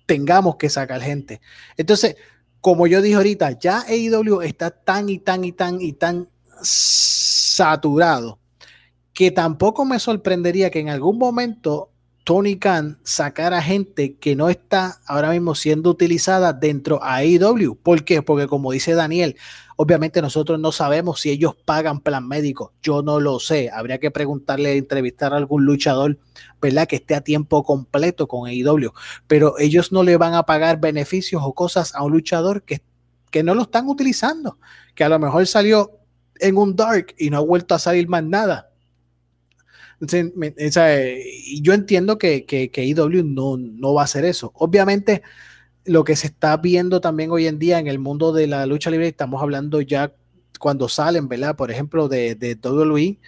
tengamos 0.06 0.56
que 0.56 0.68
sacar 0.68 1.00
gente. 1.00 1.40
Entonces, 1.76 2.16
como 2.60 2.86
yo 2.86 3.02
dije 3.02 3.16
ahorita, 3.16 3.52
ya 3.58 3.84
AEW 3.86 4.40
está 4.42 4.70
tan 4.70 5.08
y 5.08 5.18
tan 5.18 5.44
y 5.44 5.52
tan 5.52 5.80
y 5.80 5.92
tan 5.92 6.28
saturado 6.62 8.40
que 9.12 9.30
tampoco 9.30 9.84
me 9.84 10.00
sorprendería 10.00 10.70
que 10.70 10.80
en 10.80 10.88
algún 10.88 11.18
momento 11.18 11.90
Tony 12.24 12.58
Khan 12.58 12.98
sacar 13.02 13.52
a 13.52 13.60
gente 13.60 14.16
que 14.16 14.34
no 14.34 14.48
está 14.48 14.98
ahora 15.06 15.30
mismo 15.30 15.54
siendo 15.54 15.90
utilizada 15.90 16.54
dentro 16.54 17.02
a 17.02 17.16
AEW. 17.16 17.76
¿Por 17.76 18.02
qué? 18.04 18.22
Porque 18.22 18.48
como 18.48 18.72
dice 18.72 18.94
Daniel, 18.94 19.36
obviamente 19.76 20.22
nosotros 20.22 20.58
no 20.58 20.72
sabemos 20.72 21.20
si 21.20 21.28
ellos 21.28 21.54
pagan 21.66 22.00
plan 22.00 22.26
médico. 22.26 22.72
Yo 22.82 23.02
no 23.02 23.20
lo 23.20 23.40
sé. 23.40 23.70
Habría 23.70 23.98
que 23.98 24.10
preguntarle, 24.10 24.78
entrevistar 24.78 25.34
a 25.34 25.36
algún 25.36 25.66
luchador, 25.66 26.18
¿verdad? 26.62 26.88
Que 26.88 26.96
esté 26.96 27.14
a 27.14 27.20
tiempo 27.20 27.62
completo 27.62 28.26
con 28.26 28.48
AEW. 28.48 28.92
Pero 29.26 29.58
ellos 29.58 29.92
no 29.92 30.02
le 30.02 30.16
van 30.16 30.32
a 30.32 30.44
pagar 30.44 30.80
beneficios 30.80 31.42
o 31.44 31.52
cosas 31.52 31.94
a 31.94 32.02
un 32.04 32.12
luchador 32.12 32.62
que, 32.62 32.80
que 33.30 33.42
no 33.42 33.54
lo 33.54 33.62
están 33.62 33.86
utilizando. 33.86 34.58
Que 34.94 35.04
a 35.04 35.10
lo 35.10 35.18
mejor 35.18 35.46
salió 35.46 35.90
en 36.40 36.56
un 36.56 36.74
dark 36.74 37.14
y 37.18 37.28
no 37.28 37.36
ha 37.36 37.40
vuelto 37.40 37.74
a 37.74 37.78
salir 37.78 38.08
más 38.08 38.24
nada 38.24 38.70
y 40.00 41.62
yo 41.62 41.72
entiendo 41.72 42.18
que, 42.18 42.44
que, 42.44 42.70
que 42.70 42.84
IW 42.84 43.24
no, 43.24 43.56
no 43.56 43.94
va 43.94 44.02
a 44.02 44.04
hacer 44.04 44.24
eso. 44.24 44.52
Obviamente, 44.54 45.22
lo 45.84 46.04
que 46.04 46.16
se 46.16 46.28
está 46.28 46.56
viendo 46.56 47.00
también 47.00 47.30
hoy 47.30 47.46
en 47.46 47.58
día 47.58 47.78
en 47.78 47.86
el 47.86 47.98
mundo 47.98 48.32
de 48.32 48.46
la 48.46 48.66
lucha 48.66 48.90
libre, 48.90 49.08
estamos 49.08 49.42
hablando 49.42 49.80
ya 49.80 50.12
cuando 50.58 50.88
salen, 50.88 51.28
¿verdad? 51.28 51.56
Por 51.56 51.70
ejemplo, 51.70 52.08
de, 52.08 52.34
de 52.34 52.54
WWE, 52.54 53.18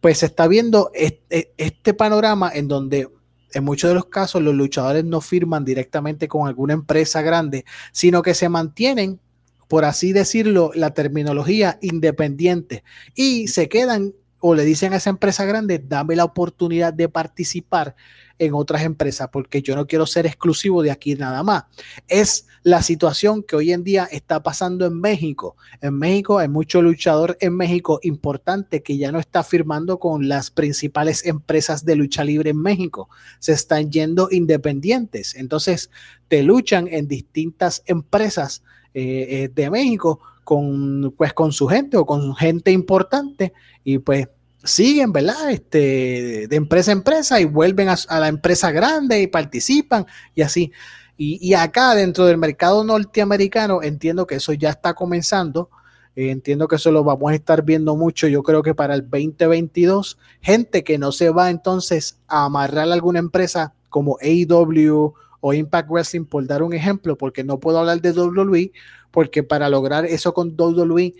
pues 0.00 0.18
se 0.18 0.26
está 0.26 0.46
viendo 0.48 0.90
este 0.94 1.94
panorama 1.94 2.50
en 2.54 2.68
donde 2.68 3.08
en 3.52 3.64
muchos 3.64 3.88
de 3.88 3.94
los 3.94 4.06
casos 4.06 4.42
los 4.42 4.54
luchadores 4.54 5.04
no 5.04 5.20
firman 5.20 5.64
directamente 5.64 6.28
con 6.28 6.46
alguna 6.46 6.74
empresa 6.74 7.22
grande, 7.22 7.64
sino 7.92 8.22
que 8.22 8.34
se 8.34 8.48
mantienen, 8.48 9.20
por 9.68 9.84
así 9.84 10.12
decirlo, 10.12 10.70
la 10.74 10.94
terminología 10.94 11.78
independiente 11.82 12.84
y 13.14 13.48
se 13.48 13.68
quedan 13.68 14.14
o 14.40 14.54
le 14.54 14.64
dicen 14.64 14.92
a 14.92 14.96
esa 14.96 15.10
empresa 15.10 15.44
grande, 15.44 15.78
dame 15.78 16.16
la 16.16 16.24
oportunidad 16.24 16.92
de 16.92 17.08
participar 17.08 17.96
en 18.38 18.54
otras 18.54 18.82
empresas, 18.82 19.28
porque 19.32 19.62
yo 19.62 19.74
no 19.74 19.86
quiero 19.86 20.06
ser 20.06 20.26
exclusivo 20.26 20.82
de 20.82 20.90
aquí 20.90 21.14
nada 21.16 21.42
más. 21.42 21.64
Es 22.06 22.46
la 22.62 22.82
situación 22.82 23.42
que 23.42 23.56
hoy 23.56 23.72
en 23.72 23.82
día 23.82 24.08
está 24.10 24.42
pasando 24.42 24.86
en 24.86 25.00
México. 25.00 25.56
En 25.80 25.98
México 25.98 26.38
hay 26.38 26.48
mucho 26.48 26.82
luchador 26.82 27.36
en 27.40 27.56
México 27.56 27.98
importante 28.02 28.82
que 28.82 28.96
ya 28.96 29.10
no 29.10 29.18
está 29.18 29.42
firmando 29.42 29.98
con 29.98 30.28
las 30.28 30.50
principales 30.50 31.24
empresas 31.26 31.84
de 31.84 31.96
lucha 31.96 32.24
libre 32.24 32.50
en 32.50 32.60
México. 32.60 33.08
Se 33.40 33.52
están 33.52 33.90
yendo 33.90 34.28
independientes. 34.30 35.34
Entonces, 35.34 35.90
te 36.28 36.42
luchan 36.42 36.88
en 36.88 37.08
distintas 37.08 37.82
empresas 37.86 38.62
eh, 38.94 39.26
eh, 39.30 39.50
de 39.54 39.70
México 39.70 40.20
con, 40.48 41.12
pues, 41.14 41.34
con 41.34 41.52
su 41.52 41.66
gente 41.66 41.98
o 41.98 42.06
con 42.06 42.34
gente 42.34 42.70
importante 42.70 43.52
y 43.84 43.98
pues 43.98 44.28
siguen, 44.64 45.12
¿verdad? 45.12 45.50
Este, 45.50 46.48
de 46.48 46.56
empresa 46.56 46.90
a 46.90 46.94
empresa 46.94 47.38
y 47.38 47.44
vuelven 47.44 47.90
a, 47.90 48.18
la 48.18 48.28
empresa 48.28 48.70
grande 48.70 49.20
y 49.20 49.26
participan 49.26 50.06
y 50.34 50.40
así. 50.40 50.72
Y, 51.18 51.52
acá 51.52 51.94
dentro 51.94 52.24
del 52.24 52.38
mercado 52.38 52.82
norteamericano 52.82 53.82
entiendo 53.82 54.26
que 54.26 54.36
eso 54.36 54.54
ya 54.54 54.70
está 54.70 54.94
comenzando. 54.94 55.68
Eh, 56.16 56.30
entiendo 56.30 56.66
que 56.66 56.76
eso 56.76 56.92
lo 56.92 57.04
vamos 57.04 57.30
a 57.30 57.34
estar 57.34 57.62
viendo 57.62 57.94
mucho, 57.94 58.26
yo 58.26 58.42
creo 58.42 58.62
que 58.62 58.74
para 58.74 58.94
el 58.94 59.02
2022, 59.02 60.16
gente 60.40 60.82
que 60.82 60.96
no 60.96 61.12
se 61.12 61.28
va 61.28 61.50
entonces 61.50 62.20
a 62.26 62.46
amarrar 62.46 62.90
alguna 62.90 63.18
empresa 63.18 63.74
como 63.90 64.16
AEW 64.22 65.12
o 65.40 65.52
Impact 65.52 65.90
Wrestling, 65.90 66.24
por 66.24 66.46
dar 66.46 66.62
un 66.62 66.72
ejemplo, 66.72 67.18
porque 67.18 67.44
no 67.44 67.60
puedo 67.60 67.78
hablar 67.78 68.00
de 68.00 68.12
WWE, 68.12 68.72
porque 69.10 69.42
para 69.42 69.68
lograr 69.68 70.04
eso 70.04 70.34
con 70.34 70.54
WWE, 70.58 71.14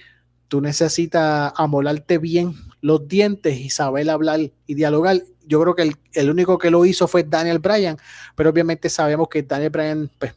tú 0.49 0.61
necesitas 0.61 1.53
amolarte 1.57 2.19
bien 2.19 2.55
los 2.81 3.07
dientes 3.09 3.59
y 3.59 3.71
saber 3.71 4.09
hablar 4.11 4.41
y 4.67 4.75
dialogar. 4.75 5.23
Yo 5.47 5.61
creo 5.61 5.75
que 5.75 5.93
el, 6.13 6.31
único 6.31 6.59
que 6.59 6.71
lo 6.71 6.85
hizo 6.85 7.09
fue 7.09 7.25
Daniel 7.25 7.59
Bryan, 7.59 7.97
pero 8.35 8.51
obviamente 8.51 8.89
sabemos 8.89 9.29
que 9.29 9.43
Daniel 9.43 9.71
Bryan 9.71 10.11
pues, 10.19 10.35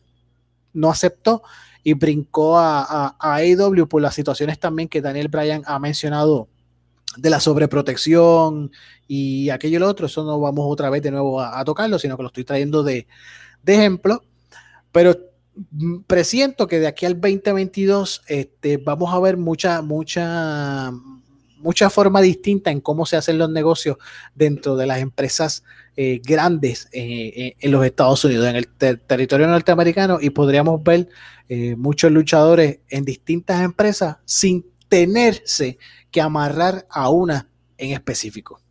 no 0.74 0.90
aceptó 0.90 1.44
y 1.84 1.94
brincó 1.94 2.58
a, 2.58 2.82
a, 2.82 3.16
a 3.20 3.36
AEW 3.36 3.88
por 3.88 4.02
las 4.02 4.16
situaciones 4.16 4.60
también 4.60 4.88
que 4.88 5.02
Daniel 5.02 5.28
Bryan 5.28 5.64
ha 5.66 5.80
mencionado 5.80 6.48
de 7.18 7.30
la 7.30 7.40
sobreprotección 7.40 8.72
y 9.08 9.50
aquello 9.50 9.78
y 9.78 9.80
lo 9.80 9.88
otro. 9.88 10.06
Eso 10.06 10.24
no 10.24 10.40
vamos 10.40 10.66
otra 10.68 10.90
vez 10.90 11.02
de 11.02 11.12
nuevo 11.12 11.42
a, 11.42 11.64
tocarlo, 11.66 12.00
sino 12.00 12.16
que 12.18 12.24
lo 12.24 12.28
estoy 12.28 12.44
trayendo 12.44 12.84
de, 12.84 13.08
de 13.64 13.76
ejemplo. 13.76 14.24
Pero 14.92 15.31
presiento 16.08 16.68
que 16.68 16.80
de 16.80 16.88
aquí 16.88 17.06
al 17.06 17.20
2022 17.20 18.24
este, 18.28 18.78
vamos 18.78 19.14
a 19.14 19.20
ver 19.20 19.38
mucha, 19.38 19.82
mucha, 19.82 20.92
mucha 21.58 21.90
forma 21.90 22.22
distinta 22.22 22.72
en 22.72 22.82
cómo 22.82 23.06
se 23.06 23.18
hacen 23.18 23.38
los 23.38 23.50
negocios 23.50 23.98
dentro 24.36 24.76
de 24.76 24.88
las 24.88 25.00
empresas 25.00 25.64
eh, 25.98 26.22
grandes 26.24 26.88
eh, 26.94 27.34
eh, 27.36 27.56
en 27.60 27.72
los 27.72 27.86
Estados 27.86 28.24
Unidos, 28.24 28.48
en 28.48 28.56
el 28.56 28.68
territorio 29.02 29.48
norteamericano, 29.48 30.20
y 30.22 30.30
podríamos 30.30 30.82
ver 30.84 31.10
muchos 31.76 32.10
luchadores 32.14 32.80
en 32.88 33.04
distintas 33.04 33.62
empresas 33.62 34.20
sin 34.24 34.66
tenerse 34.88 35.78
que 36.10 36.22
amarrar 36.22 36.88
a 36.90 37.10
una 37.10 37.50
en 37.78 37.92
específico. 37.92 38.62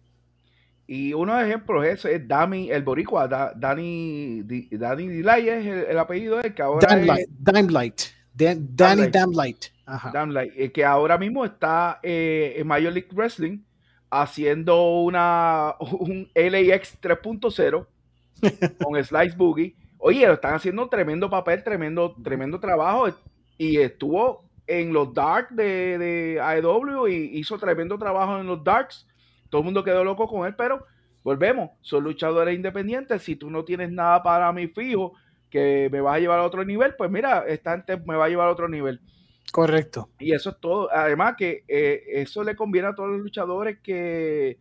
Y 0.93 1.15
uno 1.15 1.37
de 1.37 1.47
ejemplos 1.47 1.87
es, 1.87 2.05
es 2.05 2.27
Dami, 2.27 2.69
el 2.69 2.83
boricua, 2.83 3.29
Dani, 3.29 4.43
Dani 4.73 5.07
Delay 5.07 5.49
es 5.49 5.89
el, 5.89 5.97
apellido 5.97 6.39
de 6.39 6.53
que 6.53 6.63
ahora 6.63 6.97
Damlight, 6.97 8.01
Danny 8.35 9.07
Damlight. 9.07 10.53
Eh, 10.57 10.73
que 10.73 10.85
ahora 10.85 11.17
mismo 11.17 11.45
está 11.45 12.01
eh, 12.03 12.55
en 12.57 12.67
Major 12.67 12.93
League 12.93 13.11
Wrestling 13.13 13.61
haciendo 14.11 14.99
una 15.03 15.77
un 15.79 16.29
LAX 16.35 16.99
3.0 17.01 17.87
con 18.83 19.05
Slice 19.05 19.37
Boogie. 19.37 19.77
Oye, 19.97 20.27
lo 20.27 20.33
están 20.33 20.55
haciendo 20.55 20.83
un 20.83 20.91
tremendo 20.91 21.31
papel, 21.31 21.63
tremendo, 21.63 22.17
tremendo 22.21 22.59
trabajo. 22.59 23.07
Y 23.57 23.77
estuvo 23.77 24.51
en 24.67 24.93
los 24.93 25.15
Dark 25.15 25.51
de, 25.51 25.99
de 25.99 26.41
AEW 26.41 27.07
y 27.07 27.39
hizo 27.39 27.57
tremendo 27.59 27.97
trabajo 27.97 28.41
en 28.41 28.49
los 28.49 28.65
Darks 28.65 29.07
todo 29.51 29.61
el 29.61 29.65
mundo 29.67 29.85
quedó 29.85 30.05
loco 30.05 30.27
con 30.27 30.47
él, 30.47 30.55
pero 30.57 30.87
volvemos, 31.23 31.71
son 31.83 32.05
luchadores 32.05 32.55
independientes. 32.55 33.23
Si 33.23 33.37
tú 33.37 33.51
no 33.51 33.65
tienes 33.65 33.91
nada 33.93 34.23
para 34.23 34.53
mi 34.53 34.69
fijo 34.69 35.13
que 35.51 35.89
me 35.93 36.01
va 36.01 36.15
a 36.15 36.19
llevar 36.19 36.39
a 36.39 36.45
otro 36.45 36.65
nivel, 36.65 36.95
pues 36.97 37.11
mira, 37.11 37.45
esta 37.47 37.73
gente 37.73 37.97
me 37.99 38.17
va 38.17 38.27
a 38.27 38.29
llevar 38.29 38.49
a 38.49 38.53
otro 38.53 38.69
nivel. 38.69 39.01
Correcto. 39.53 40.09
Y 40.19 40.33
eso 40.33 40.51
es 40.51 40.61
todo. 40.61 40.89
Además 40.93 41.35
que 41.37 41.65
eh, 41.67 42.03
eso 42.13 42.45
le 42.45 42.55
conviene 42.55 42.89
a 42.89 42.95
todos 42.95 43.11
los 43.11 43.21
luchadores 43.21 43.79
que, 43.83 44.59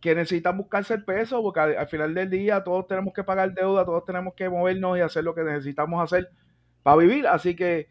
que 0.00 0.14
necesitan 0.14 0.56
buscarse 0.56 0.94
el 0.94 1.04
peso, 1.04 1.42
porque 1.42 1.60
al, 1.60 1.88
final 1.88 2.14
del 2.14 2.28
día 2.28 2.64
todos 2.64 2.86
tenemos 2.88 3.14
que 3.14 3.22
pagar 3.22 3.54
deuda, 3.54 3.84
todos 3.84 4.04
tenemos 4.04 4.34
que 4.34 4.48
movernos 4.48 4.98
y 4.98 5.00
hacer 5.00 5.22
lo 5.22 5.34
que 5.34 5.44
necesitamos 5.44 6.02
hacer 6.02 6.28
para 6.82 6.96
vivir. 6.96 7.26
Así 7.26 7.54
que 7.54 7.88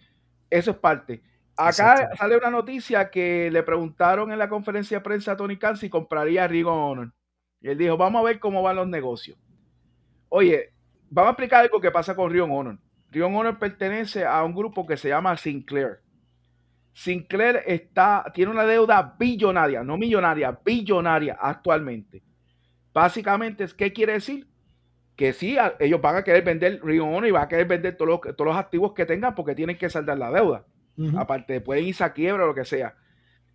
eso 0.49 0.71
es 0.71 0.77
parte. 0.77 1.21
Acá 1.61 2.09
sale 2.15 2.37
una 2.37 2.49
noticia 2.49 3.09
que 3.09 3.49
le 3.51 3.63
preguntaron 3.63 4.31
en 4.31 4.39
la 4.39 4.47
conferencia 4.47 4.99
de 4.99 5.03
prensa 5.03 5.33
a 5.33 5.35
Tony 5.35 5.57
Khan 5.57 5.75
si 5.75 5.89
compraría 5.89 6.47
Ring 6.47 6.65
Honor. 6.65 7.11
Y 7.59 7.67
él 7.67 7.77
dijo, 7.77 7.97
vamos 7.97 8.21
a 8.21 8.23
ver 8.23 8.39
cómo 8.39 8.63
van 8.63 8.77
los 8.77 8.87
negocios. 8.87 9.37
Oye, 10.29 10.71
vamos 11.09 11.27
a 11.27 11.31
explicar 11.31 11.65
algo 11.65 11.81
que 11.81 11.91
pasa 11.91 12.15
con 12.15 12.31
Ring 12.31 12.49
Honor. 12.49 12.77
Ring 13.11 13.35
Honor 13.35 13.59
pertenece 13.59 14.25
a 14.25 14.41
un 14.45 14.55
grupo 14.55 14.87
que 14.87 14.95
se 14.95 15.09
llama 15.09 15.35
Sinclair. 15.35 15.99
Sinclair 16.93 17.61
está, 17.65 18.31
tiene 18.33 18.51
una 18.51 18.63
deuda 18.63 19.17
billonaria, 19.19 19.83
no 19.83 19.97
millonaria, 19.97 20.57
billonaria 20.63 21.37
actualmente. 21.41 22.23
Básicamente, 22.93 23.65
¿qué 23.77 23.91
quiere 23.91 24.13
decir? 24.13 24.47
Que 25.17 25.33
sí, 25.33 25.57
ellos 25.79 25.99
van 25.99 26.15
a 26.15 26.23
querer 26.23 26.41
vender 26.41 26.79
Ring 26.81 27.01
Honor 27.01 27.27
y 27.27 27.31
van 27.31 27.43
a 27.43 27.47
querer 27.49 27.67
vender 27.67 27.97
todos 27.97 28.21
los 28.37 28.55
activos 28.55 28.93
que 28.93 29.05
tengan 29.05 29.35
porque 29.35 29.55
tienen 29.55 29.77
que 29.77 29.89
saldar 29.89 30.17
la 30.17 30.31
deuda. 30.31 30.65
Aparte, 31.17 31.61
pueden 31.61 31.85
irse 31.85 32.03
a 32.03 32.13
quiebra 32.13 32.43
o 32.43 32.47
lo 32.47 32.55
que 32.55 32.65
sea. 32.65 32.95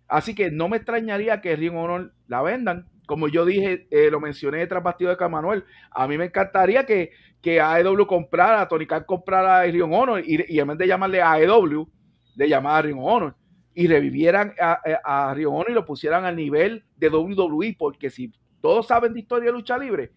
Así 0.07 0.35
que 0.35 0.51
no 0.51 0.69
me 0.69 0.77
extrañaría 0.77 1.41
que 1.41 1.55
Ring 1.55 1.75
Honor 1.75 2.13
la 2.27 2.41
vendan. 2.41 2.87
Como 3.07 3.27
yo 3.27 3.45
dije, 3.45 3.87
eh, 3.91 4.09
lo 4.09 4.19
mencioné 4.19 4.65
tras 4.67 4.83
partido 4.83 5.11
de 5.11 5.17
Camanuel. 5.17 5.63
A 5.91 6.07
mí 6.07 6.17
me 6.17 6.25
encantaría 6.25 6.85
que, 6.85 7.11
que 7.41 7.61
AEW 7.61 8.07
comprara, 8.07 8.67
Tony 8.67 8.87
Khan 8.87 9.03
comprara 9.05 9.59
a 9.59 9.63
Ring 9.63 9.93
Honor 9.93 10.23
y, 10.25 10.59
en 10.59 10.67
vez 10.67 10.77
de 10.77 10.87
llamarle 10.87 11.21
AEW, 11.21 11.87
le 12.35 12.49
llamara 12.49 12.77
a 12.77 12.81
Ring 12.81 12.99
Honor 12.99 13.35
y 13.73 13.87
revivieran 13.87 14.53
a, 14.59 14.79
a, 15.03 15.33
Ring 15.33 15.47
Honor 15.47 15.69
y 15.69 15.73
lo 15.73 15.85
pusieran 15.85 16.25
al 16.25 16.35
nivel 16.35 16.83
de 16.97 17.09
WWE. 17.09 17.75
Porque 17.77 18.09
si 18.09 18.33
todos 18.61 18.87
saben 18.87 19.13
de 19.13 19.19
historia 19.19 19.51
de 19.51 19.57
lucha 19.57 19.77
libre, 19.77 20.11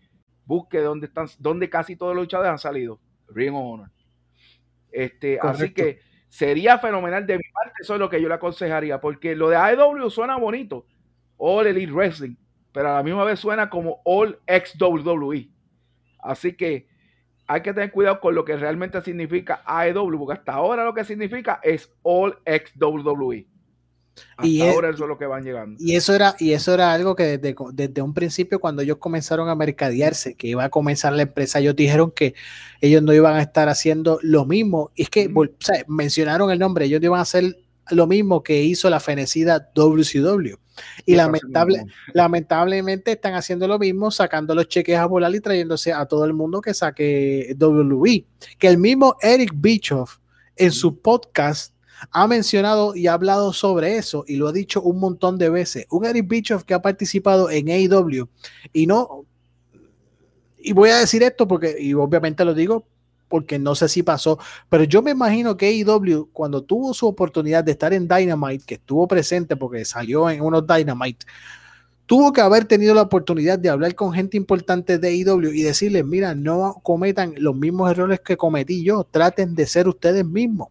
busque 0.45 0.81
dónde 0.81 1.07
están, 1.07 1.27
dónde 1.39 1.69
casi 1.69 1.97
todos 1.97 2.15
los 2.15 2.25
luchadores 2.25 2.53
han 2.53 2.59
salido. 2.59 3.01
Ring 3.29 3.55
Honor. 3.55 3.91
Este, 4.91 5.39
así 5.41 5.73
que 5.75 6.01
Sería 6.29 6.79
fenomenal 6.79 7.27
de 7.27 7.39
mi 7.39 7.45
parte, 7.53 7.75
eso 7.81 7.95
es 7.95 8.01
lo 8.01 8.11
que 8.11 8.21
yo 8.21 8.29
le 8.29 8.35
aconsejaría, 8.35 9.01
porque 9.01 9.35
lo 9.35 9.49
de 9.49 9.57
AEW 9.57 10.11
suena 10.11 10.37
bonito, 10.37 10.87
All 11.37 11.67
Elite 11.67 11.93
Wrestling, 11.93 12.37
pero 12.73 12.91
a 12.91 12.95
la 12.95 13.03
misma 13.03 13.25
vez 13.25 13.41
suena 13.41 13.71
como 13.71 14.01
All 14.05 14.39
Ex 14.47 14.77
WWE. 14.81 15.49
Así 16.21 16.55
que 16.55 16.89
hay 17.47 17.63
que 17.63 17.73
tener 17.73 17.91
cuidado 17.91 18.21
con 18.21 18.35
lo 18.35 18.45
que 18.45 18.57
realmente 18.57 19.01
significa 19.01 19.63
AEW, 19.65 20.19
porque 20.19 20.39
hasta 20.39 20.53
ahora 20.53 20.85
lo 20.85 20.93
que 20.93 21.05
significa 21.05 21.61
es 21.63 21.91
All 22.03 22.39
Ex 22.45 22.73
WWE 22.79 23.47
y 24.43 24.63
ahora 24.63 24.91
eso 24.91 25.05
es 25.05 25.09
lo 25.09 25.19
que 25.19 25.27
van 25.27 25.45
llegando. 25.45 25.77
Y 25.79 25.97
eso 25.97 26.15
era, 26.15 26.37
y 26.39 26.53
eso 26.53 26.75
era 26.75 26.93
algo 26.93 27.17
que 27.17 27.39
desde, 27.39 28.03
un 28.03 28.15
principio, 28.15 28.61
cuando 28.61 28.83
ellos 28.83 28.99
comenzaron 28.99 29.49
a 29.49 29.55
mercadearse, 29.55 30.35
que 30.35 30.49
iba 30.49 30.65
a 30.65 30.69
comenzar 30.69 31.13
la 31.13 31.23
empresa, 31.23 31.59
ellos 31.59 31.77
dijeron 31.77 32.11
que 32.11 32.35
ellos 32.81 33.03
no 33.03 33.13
iban 33.13 33.37
a 33.37 33.43
estar 33.43 33.69
haciendo 33.69 34.19
lo 34.23 34.45
mismo. 34.45 34.91
Y 34.95 35.03
es 35.03 35.11
que 35.11 35.31
mencionaron 35.87 36.51
el 36.51 36.59
nombre, 36.59 36.87
ellos 36.87 37.03
iban 37.03 37.19
a 37.19 37.23
hacer 37.23 37.57
lo 37.91 38.07
mismo 38.07 38.43
que 38.43 38.63
hizo 38.63 38.91
la 38.91 39.01
fenecida 39.01 39.71
WCW. 39.75 40.57
Y 41.07 41.17
lamentable, 41.17 41.85
lamentablemente 42.15 43.13
están 43.13 43.35
haciendo 43.35 43.67
lo 43.67 43.79
mismo, 43.79 44.11
sacando 44.11 44.55
los 44.55 44.69
cheques 44.69 44.97
a 44.97 45.07
volar 45.07 45.35
y 45.35 45.41
trayéndose 45.41 45.93
a 45.93 46.07
todo 46.07 46.25
el 46.25 46.35
mundo 46.35 46.61
que 46.61 46.75
saque 46.75 47.57
WWE. 47.59 48.25
Que 48.59 48.69
el 48.69 48.79
mismo 48.79 49.17
Eric 49.21 49.53
Bischoff 49.55 50.19
en 50.57 50.73
su 50.73 51.01
podcast 51.01 51.75
ha 52.11 52.27
mencionado 52.27 52.95
y 52.95 53.07
ha 53.07 53.15
hablado 53.15 53.53
sobre 53.53 53.97
eso 53.97 54.25
y 54.27 54.37
lo 54.37 54.49
ha 54.49 54.53
dicho 54.53 54.83
un 54.83 54.99
montón 54.99 55.39
de 55.39 55.51
veces. 55.51 55.87
Un 55.91 56.05
Eric 56.05 56.29
Bischoff 56.29 56.65
que 56.65 56.75
ha 56.75 56.83
participado 56.83 57.51
en 57.51 57.69
AEW 57.69 58.29
y 58.73 58.87
no, 58.87 59.25
y 60.59 60.73
voy 60.73 60.91
a 60.91 60.99
decir 60.99 61.23
esto 61.23 61.47
porque, 61.47 61.77
y 61.79 61.95
obviamente 61.95 62.45
lo 62.45 62.55
digo 62.55 62.87
porque 63.29 63.59
no 63.59 63.75
sé 63.75 63.89
si 63.89 64.03
pasó, 64.03 64.39
pero 64.71 64.85
yo 64.85 65.03
me 65.03 65.11
imagino 65.11 65.57
que 65.57 65.67
AEW 65.67 66.31
cuando 66.33 66.63
tuvo 66.63 66.95
su 66.95 67.07
oportunidad 67.07 67.63
de 67.63 67.73
estar 67.73 67.93
en 67.93 68.09
Dynamite, 68.09 68.65
que 68.65 68.75
estuvo 68.75 69.07
presente 69.07 69.55
porque 69.57 69.85
salió 69.85 70.31
en 70.31 70.41
unos 70.41 70.67
Dynamite, 70.67 71.27
tuvo 72.07 72.33
que 72.33 72.41
haber 72.41 72.65
tenido 72.65 72.95
la 72.95 73.03
oportunidad 73.03 73.59
de 73.59 73.69
hablar 73.69 73.95
con 73.95 74.15
gente 74.15 74.39
importante 74.39 74.99
de 74.99 75.15
IW 75.15 75.53
y 75.53 75.63
decirles, 75.63 76.07
mira, 76.07 76.35
no 76.35 76.81
cometan 76.83 77.35
los 77.37 77.55
mismos 77.55 77.91
errores 77.91 78.21
que 78.21 78.39
cometí 78.39 78.83
yo, 78.83 79.05
traten 79.05 79.55
de 79.55 79.67
ser 79.67 79.89
ustedes 79.89 80.25
mismos. 80.25 80.69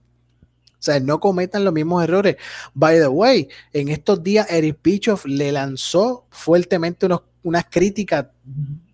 O 0.80 0.84
sea, 0.88 1.00
no 1.00 1.20
cometan 1.20 1.64
los 1.64 1.74
mismos 1.74 2.04
errores. 2.04 2.38
By 2.74 3.00
the 3.00 3.08
way, 3.08 3.50
en 3.74 3.90
estos 3.90 4.22
días 4.24 4.48
Eric 4.50 4.80
Bischoff 4.84 5.26
le 5.26 5.52
lanzó 5.52 6.26
fuertemente 6.30 7.08
unos 7.08 7.22
unas 7.48 7.66
críticas, 7.70 8.28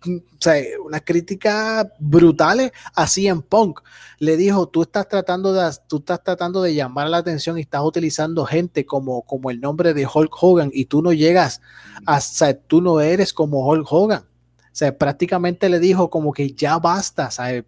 o 0.06 0.22
sea, 0.38 0.62
unas 0.84 1.02
críticas 1.02 1.88
brutales 1.98 2.70
así 2.94 3.26
en 3.26 3.42
Punk. 3.42 3.80
Le 4.18 4.36
dijo, 4.36 4.68
tú 4.68 4.82
estás 4.82 5.08
tratando 5.08 5.52
de, 5.52 5.68
tú 5.88 5.96
estás 5.96 6.22
tratando 6.22 6.62
de 6.62 6.72
llamar 6.72 7.08
la 7.08 7.16
atención 7.18 7.58
y 7.58 7.62
estás 7.62 7.82
utilizando 7.82 8.44
gente 8.46 8.86
como, 8.86 9.22
como 9.22 9.50
el 9.50 9.60
nombre 9.60 9.92
de 9.92 10.06
Hulk 10.06 10.32
Hogan 10.40 10.70
y 10.72 10.84
tú 10.84 11.02
no 11.02 11.12
llegas 11.12 11.60
a, 12.06 12.18
o 12.18 12.54
tú 12.68 12.80
no 12.80 13.00
eres 13.00 13.32
como 13.32 13.66
Hulk 13.66 13.86
Hogan. 13.90 14.22
O 14.22 14.76
sea, 14.76 14.96
prácticamente 14.96 15.68
le 15.68 15.80
dijo 15.80 16.08
como 16.08 16.32
que 16.32 16.52
ya 16.52 16.78
basta, 16.78 17.32
¿sabes? 17.32 17.64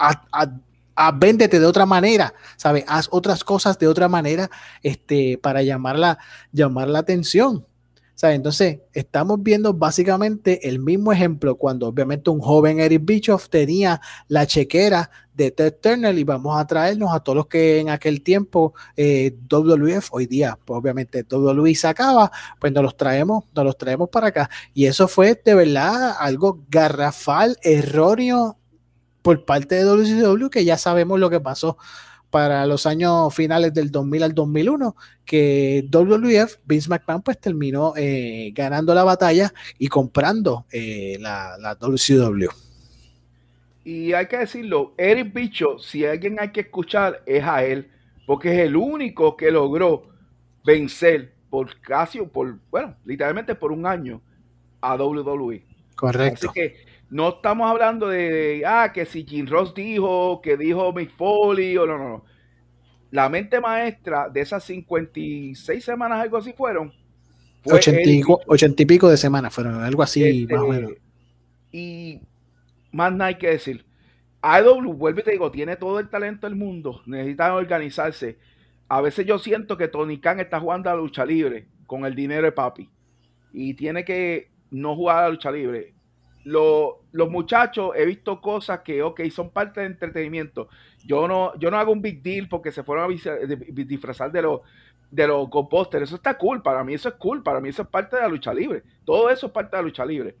A, 0.00 0.52
véndete 1.14 1.60
de 1.60 1.66
otra 1.66 1.86
manera, 1.86 2.34
¿sabes? 2.56 2.84
Haz 2.86 3.08
otras 3.10 3.44
cosas 3.44 3.78
de 3.78 3.88
otra 3.88 4.08
manera 4.08 4.50
este, 4.82 5.38
para 5.38 5.62
llamar 5.62 6.18
llamar 6.52 6.88
la 6.88 6.98
atención. 6.98 7.64
Entonces, 8.20 8.80
estamos 8.92 9.40
viendo 9.42 9.74
básicamente 9.74 10.68
el 10.68 10.80
mismo 10.80 11.12
ejemplo 11.12 11.56
cuando 11.56 11.86
obviamente 11.86 12.30
un 12.30 12.40
joven 12.40 12.80
Eric 12.80 13.04
Bischoff 13.04 13.48
tenía 13.48 14.00
la 14.26 14.44
chequera 14.44 15.08
de 15.34 15.52
Ted 15.52 15.74
Turner 15.80 16.18
y 16.18 16.24
vamos 16.24 16.58
a 16.58 16.66
traernos 16.66 17.14
a 17.14 17.20
todos 17.20 17.36
los 17.36 17.46
que 17.46 17.78
en 17.78 17.90
aquel 17.90 18.22
tiempo 18.22 18.74
eh, 18.96 19.36
hoy 20.10 20.26
día, 20.26 20.58
pues 20.64 20.80
obviamente 20.80 21.24
WWE 21.30 21.72
sacaba, 21.76 22.32
pues 22.58 22.72
nos 22.72 22.82
los 22.82 22.96
traemos, 22.96 23.44
nos 23.54 23.64
los 23.64 23.78
traemos 23.78 24.08
para 24.08 24.28
acá. 24.28 24.50
Y 24.74 24.86
eso 24.86 25.06
fue 25.06 25.40
de 25.44 25.54
verdad 25.54 26.16
algo 26.18 26.64
garrafal, 26.68 27.56
erróneo 27.62 28.57
por 29.22 29.44
parte 29.44 29.76
de 29.76 29.84
WCW, 29.84 30.48
que 30.48 30.64
ya 30.64 30.76
sabemos 30.76 31.18
lo 31.18 31.30
que 31.30 31.40
pasó 31.40 31.76
para 32.30 32.66
los 32.66 32.86
años 32.86 33.34
finales 33.34 33.72
del 33.72 33.90
2000 33.90 34.22
al 34.22 34.34
2001, 34.34 34.96
que 35.24 35.86
WWF, 35.90 36.58
Vince 36.64 36.88
McMahon, 36.88 37.22
pues 37.22 37.40
terminó 37.40 37.94
eh, 37.96 38.52
ganando 38.54 38.94
la 38.94 39.04
batalla 39.04 39.52
y 39.78 39.88
comprando 39.88 40.66
eh, 40.70 41.16
la, 41.20 41.56
la, 41.58 41.74
WCW. 41.74 42.48
Y 43.84 44.12
hay 44.12 44.26
que 44.26 44.38
decirlo, 44.38 44.94
Eric 44.98 45.32
Bicho, 45.32 45.78
si 45.78 46.04
alguien 46.04 46.36
hay 46.38 46.50
que 46.50 46.60
escuchar, 46.60 47.22
es 47.24 47.42
a 47.44 47.64
él, 47.64 47.90
porque 48.26 48.52
es 48.52 48.66
el 48.66 48.76
único 48.76 49.36
que 49.36 49.50
logró 49.50 50.10
vencer 50.64 51.32
por 51.48 51.80
casi, 51.80 52.20
por, 52.20 52.58
bueno, 52.70 52.94
literalmente 53.06 53.54
por 53.54 53.72
un 53.72 53.86
año 53.86 54.20
a 54.82 54.96
WWE. 54.96 55.64
Correcto. 55.94 56.50
Así 56.50 56.60
que 56.60 56.76
no 57.10 57.28
estamos 57.30 57.70
hablando 57.70 58.08
de, 58.08 58.62
ah, 58.66 58.90
que 58.92 59.06
si 59.06 59.24
Jim 59.24 59.46
Ross 59.46 59.74
dijo, 59.74 60.40
que 60.42 60.56
dijo 60.56 60.92
Mick 60.92 61.10
Foley, 61.16 61.76
o 61.76 61.86
no, 61.86 61.96
no, 61.96 62.08
no. 62.08 62.24
La 63.10 63.28
mente 63.28 63.60
maestra 63.60 64.28
de 64.28 64.40
esas 64.42 64.64
56 64.64 65.82
semanas, 65.82 66.20
algo 66.20 66.36
así 66.36 66.52
fueron. 66.52 66.92
80, 67.64 68.82
y, 68.82 68.86
pico 68.86 69.08
de 69.08 69.16
semanas 69.16 69.54
fueron, 69.54 69.82
algo 69.82 70.02
así 70.02 70.22
este, 70.22 70.54
más 70.54 70.62
o 70.62 70.68
menos. 70.68 70.92
Y 71.72 72.20
más 72.92 73.12
nada 73.12 73.26
hay 73.26 73.36
que 73.36 73.48
decir. 73.48 73.86
AEW, 74.40 74.92
vuelve 74.92 75.22
y 75.22 75.24
te 75.24 75.30
digo, 75.32 75.50
tiene 75.50 75.76
todo 75.76 75.98
el 75.98 76.08
talento 76.08 76.46
del 76.46 76.56
mundo, 76.56 77.02
necesitan 77.06 77.52
organizarse. 77.52 78.38
A 78.88 79.00
veces 79.00 79.26
yo 79.26 79.38
siento 79.38 79.76
que 79.76 79.88
Tony 79.88 80.20
Khan 80.20 80.40
está 80.40 80.60
jugando 80.60 80.88
a 80.88 80.94
la 80.94 81.00
lucha 81.00 81.24
libre 81.24 81.66
con 81.86 82.04
el 82.04 82.14
dinero 82.14 82.44
de 82.44 82.52
papi 82.52 82.88
y 83.52 83.74
tiene 83.74 84.04
que 84.04 84.50
no 84.70 84.94
jugar 84.94 85.18
a 85.18 85.22
la 85.22 85.28
lucha 85.30 85.50
libre 85.50 85.94
los 86.48 87.30
muchachos 87.30 87.92
he 87.94 88.06
visto 88.06 88.40
cosas 88.40 88.80
que, 88.80 89.02
ok, 89.02 89.20
son 89.30 89.50
parte 89.50 89.80
del 89.80 89.92
entretenimiento. 89.92 90.68
Yo 91.04 91.28
no, 91.28 91.58
yo 91.58 91.70
no 91.70 91.78
hago 91.78 91.92
un 91.92 92.02
big 92.02 92.22
deal 92.22 92.48
porque 92.48 92.72
se 92.72 92.82
fueron 92.82 93.10
a 93.10 93.14
disfrazar 93.72 94.32
de 94.32 94.42
los 94.42 94.60
de 95.10 95.26
los 95.26 95.48
composters. 95.48 96.04
Eso 96.04 96.16
está 96.16 96.36
cool, 96.36 96.62
para 96.62 96.84
mí 96.84 96.94
eso 96.94 97.08
es 97.08 97.14
cool, 97.16 97.42
para 97.42 97.60
mí 97.60 97.68
eso 97.68 97.82
es 97.82 97.88
parte 97.88 98.16
de 98.16 98.22
la 98.22 98.28
lucha 98.28 98.52
libre. 98.52 98.82
Todo 99.04 99.30
eso 99.30 99.46
es 99.46 99.52
parte 99.52 99.76
de 99.76 99.82
la 99.82 99.86
lucha 99.86 100.04
libre. 100.04 100.36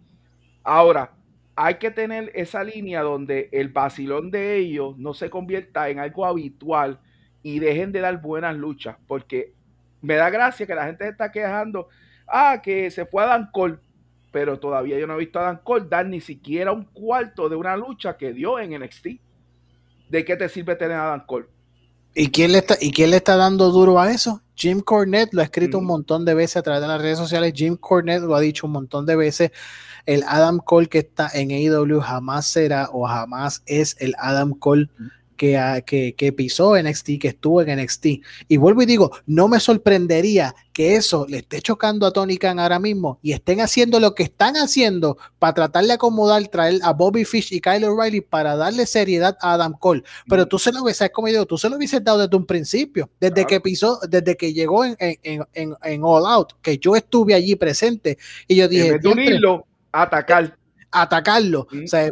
Ahora, 0.62 1.12
hay 1.56 1.76
que 1.76 1.90
tener 1.90 2.30
esa 2.34 2.62
línea 2.62 3.02
donde 3.02 3.48
el 3.52 3.70
vacilón 3.70 4.30
de 4.30 4.56
ellos 4.56 4.96
no 4.98 5.14
se 5.14 5.30
convierta 5.30 5.88
en 5.88 5.98
algo 5.98 6.24
habitual 6.24 7.00
y 7.42 7.58
dejen 7.58 7.92
de 7.92 8.00
dar 8.00 8.20
buenas 8.20 8.56
luchas, 8.56 8.96
porque 9.06 9.54
me 10.00 10.14
da 10.14 10.30
gracia 10.30 10.66
que 10.66 10.74
la 10.74 10.86
gente 10.86 11.04
se 11.04 11.10
está 11.10 11.32
quejando, 11.32 11.88
ah, 12.26 12.60
que 12.62 12.90
se 12.90 13.06
fue 13.06 13.24
a 13.24 13.26
pero 14.30 14.58
todavía 14.58 14.98
yo 14.98 15.06
no 15.06 15.14
he 15.14 15.18
visto 15.18 15.38
a 15.38 15.44
Dan 15.44 15.60
Cole 15.62 15.86
dar 15.88 16.06
ni 16.06 16.20
siquiera 16.20 16.72
un 16.72 16.84
cuarto 16.84 17.48
de 17.48 17.56
una 17.56 17.76
lucha 17.76 18.16
que 18.16 18.32
dio 18.32 18.58
en 18.58 18.78
NXT. 18.78 19.06
¿De 20.08 20.24
qué 20.24 20.36
te 20.36 20.48
sirve 20.48 20.76
tener 20.76 20.96
a 20.96 21.06
Dan 21.06 21.24
Cole? 21.26 21.46
¿Y 22.14 22.30
quién 22.30 22.52
le 22.52 22.58
está, 22.58 22.76
y 22.80 22.90
quién 22.90 23.10
le 23.10 23.18
está 23.18 23.36
dando 23.36 23.70
duro 23.70 24.00
a 24.00 24.10
eso? 24.10 24.42
Jim 24.54 24.80
Cornette 24.80 25.32
lo 25.34 25.40
ha 25.40 25.44
escrito 25.44 25.78
un 25.78 25.84
montón 25.84 26.24
de 26.24 26.34
veces 26.34 26.56
a 26.56 26.62
través 26.62 26.82
de 26.82 26.88
las 26.88 27.00
redes 27.00 27.18
sociales. 27.18 27.52
Jim 27.54 27.76
Cornette 27.76 28.22
lo 28.22 28.34
ha 28.34 28.40
dicho 28.40 28.66
un 28.66 28.72
montón 28.72 29.06
de 29.06 29.14
veces. 29.14 29.52
El 30.04 30.24
Adam 30.26 30.58
Cole 30.58 30.88
que 30.88 30.98
está 30.98 31.30
en 31.32 31.50
AEW 31.50 32.00
jamás 32.00 32.48
será 32.48 32.88
o 32.92 33.06
jamás 33.06 33.62
es 33.66 33.96
el 34.00 34.14
Adam 34.18 34.52
Cole 34.52 34.88
que, 35.38 36.14
que, 36.16 36.32
pisó 36.32 36.76
NXT, 36.76 37.18
que 37.20 37.28
estuvo 37.28 37.62
en 37.62 37.80
NXT. 37.80 38.06
Y 38.48 38.56
vuelvo 38.58 38.82
y 38.82 38.86
digo, 38.86 39.12
no 39.24 39.48
me 39.48 39.60
sorprendería 39.60 40.54
que 40.72 40.96
eso 40.96 41.26
le 41.28 41.38
esté 41.38 41.62
chocando 41.62 42.06
a 42.06 42.12
Tony 42.12 42.36
Khan 42.36 42.58
ahora 42.58 42.78
mismo 42.78 43.18
y 43.22 43.32
estén 43.32 43.60
haciendo 43.60 44.00
lo 44.00 44.14
que 44.14 44.24
están 44.24 44.56
haciendo 44.56 45.16
para 45.38 45.54
tratar 45.54 45.84
de 45.84 45.94
acomodar, 45.94 46.46
traer 46.48 46.80
a 46.82 46.92
Bobby 46.92 47.24
Fish 47.24 47.52
y 47.52 47.60
Kyle 47.60 47.84
O'Reilly 47.84 48.20
para 48.20 48.56
darle 48.56 48.84
seriedad 48.84 49.38
a 49.40 49.54
Adam 49.54 49.72
Cole. 49.72 50.02
Pero 50.28 50.46
tú 50.46 50.58
se 50.58 50.72
lo 50.72 50.82
hubieses, 50.82 51.10
como 51.10 51.28
digo, 51.28 51.46
tú 51.46 51.56
se 51.56 51.70
lo 51.70 51.76
hubieses 51.76 52.02
dado 52.04 52.18
desde 52.18 52.36
un 52.36 52.46
principio, 52.46 53.08
desde 53.20 53.46
que 53.46 53.60
pisó, 53.60 54.00
desde 54.08 54.36
que 54.36 54.52
llegó 54.52 54.84
en, 54.84 54.96
en, 54.98 55.44
en, 55.54 56.00
All 56.02 56.26
Out, 56.26 56.54
que 56.60 56.78
yo 56.78 56.96
estuve 56.96 57.34
allí 57.34 57.56
presente 57.56 58.18
y 58.46 58.56
yo 58.56 58.68
dije... 58.68 58.98
atacar 59.92 60.58
atacarlo. 60.90 61.66
O 61.84 61.86
sea, 61.86 62.10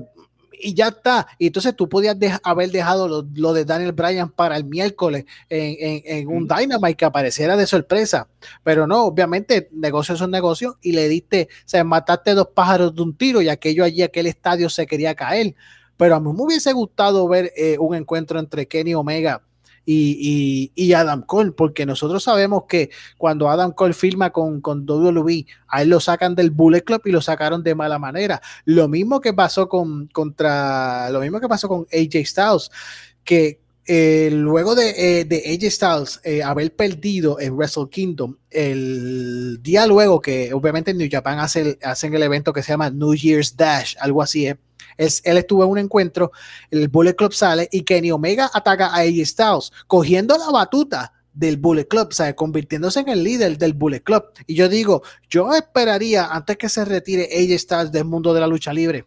y 0.60 0.74
ya 0.74 0.88
está. 0.88 1.26
Y 1.38 1.48
entonces 1.48 1.74
tú 1.76 1.88
podías 1.88 2.16
haber 2.42 2.70
dejado 2.70 3.08
lo, 3.08 3.52
de 3.52 3.64
Daniel 3.64 3.92
Bryan 3.92 4.30
para 4.30 4.56
el 4.56 4.64
miércoles 4.64 5.24
en, 5.48 6.28
un 6.28 6.48
Dynamite 6.48 6.96
que 6.96 7.04
apareciera 7.04 7.56
de 7.56 7.66
sorpresa. 7.66 8.28
Pero 8.62 8.86
no, 8.86 9.04
obviamente, 9.04 9.68
negocio 9.72 10.14
es 10.14 10.20
un 10.20 10.30
negocio 10.30 10.78
y 10.82 10.92
le 10.92 11.08
diste, 11.08 11.48
o 11.50 11.68
sea, 11.68 11.84
mataste 11.84 12.34
dos 12.34 12.48
pájaros 12.54 12.94
de 12.94 13.02
un 13.02 13.16
tiro 13.16 13.42
y 13.42 13.48
aquello 13.48 13.84
allí, 13.84 14.02
aquel 14.02 14.26
estadio 14.26 14.68
se 14.68 14.86
quería 14.86 15.14
caer. 15.14 15.54
Pero 15.96 16.14
a 16.14 16.20
mí 16.20 16.30
me 16.32 16.42
hubiese 16.42 16.72
gustado 16.72 17.26
ver 17.26 17.52
eh, 17.56 17.78
un 17.78 17.94
encuentro 17.94 18.38
entre 18.38 18.66
Kenny 18.66 18.94
Omega 18.94 19.42
y, 19.86 20.92
Adam 20.92 21.22
Cole, 21.22 21.52
porque 21.52 21.86
nosotros 21.86 22.24
sabemos 22.24 22.64
que 22.68 22.90
cuando 23.16 23.48
Adam 23.48 23.72
Cole 23.72 23.94
firma 23.94 24.30
con, 24.30 24.60
WWE, 24.64 25.46
a 25.68 25.82
él 25.82 25.90
lo 25.90 26.00
sacan 26.00 26.34
del 26.34 26.50
Bullet 26.50 26.82
Club 26.82 27.02
y 27.04 27.12
lo 27.12 27.20
sacaron 27.20 27.62
de 27.62 27.74
mala 27.74 27.98
manera. 27.98 28.42
Lo 28.64 28.88
mismo 28.88 29.20
que 29.20 29.32
pasó 29.32 29.68
con 29.68 30.08
contra, 30.08 31.08
lo 31.10 31.20
mismo 31.20 31.40
que 31.40 31.48
pasó 31.48 31.68
con 31.68 31.86
AJ 31.92 32.26
Styles, 32.26 32.70
que 33.24 33.60
eh, 33.88 34.30
luego 34.32 34.74
de, 34.74 35.20
eh, 35.20 35.54
AJ 35.54 35.70
Styles 35.70 36.20
eh, 36.24 36.42
haber 36.42 36.74
perdido 36.74 37.38
en 37.38 37.54
Wrestle 37.54 37.88
Kingdom, 37.88 38.36
el 38.50 39.62
día 39.62 39.86
luego 39.86 40.20
que 40.20 40.52
obviamente 40.52 40.90
en 40.90 40.98
New 40.98 41.08
Japan 41.10 41.38
hace 41.38 41.78
hacen 41.82 42.12
el 42.12 42.22
evento 42.24 42.52
que 42.52 42.64
se 42.64 42.72
llama 42.72 42.90
New 42.90 43.14
Year's 43.14 43.56
Dash, 43.56 43.94
algo 44.00 44.22
así 44.22 44.48
es 44.96 45.22
él 45.24 45.38
estuvo 45.38 45.64
en 45.64 45.70
un 45.70 45.78
encuentro, 45.78 46.32
el 46.70 46.88
Bullet 46.88 47.14
Club 47.14 47.32
sale 47.32 47.68
y 47.70 47.82
Kenny 47.82 48.10
Omega 48.10 48.50
ataca 48.52 48.88
a 48.88 49.00
AJ 49.00 49.26
Styles, 49.26 49.72
cogiendo 49.86 50.36
la 50.38 50.50
batuta 50.50 51.12
del 51.36 51.58
Bullet 51.58 51.86
Club, 51.86 52.12
sea, 52.12 52.34
convirtiéndose 52.34 53.00
en 53.00 53.10
el 53.10 53.22
líder 53.22 53.58
del 53.58 53.74
Bullet 53.74 54.00
Club. 54.00 54.24
Y 54.46 54.54
yo 54.54 54.68
digo, 54.68 55.02
yo 55.28 55.54
esperaría 55.54 56.26
antes 56.26 56.56
que 56.56 56.68
se 56.68 56.84
retire 56.84 57.24
AJ 57.24 57.58
Styles 57.60 57.92
del 57.92 58.06
mundo 58.06 58.32
de 58.32 58.40
la 58.40 58.46
lucha 58.46 58.72
libre, 58.72 59.04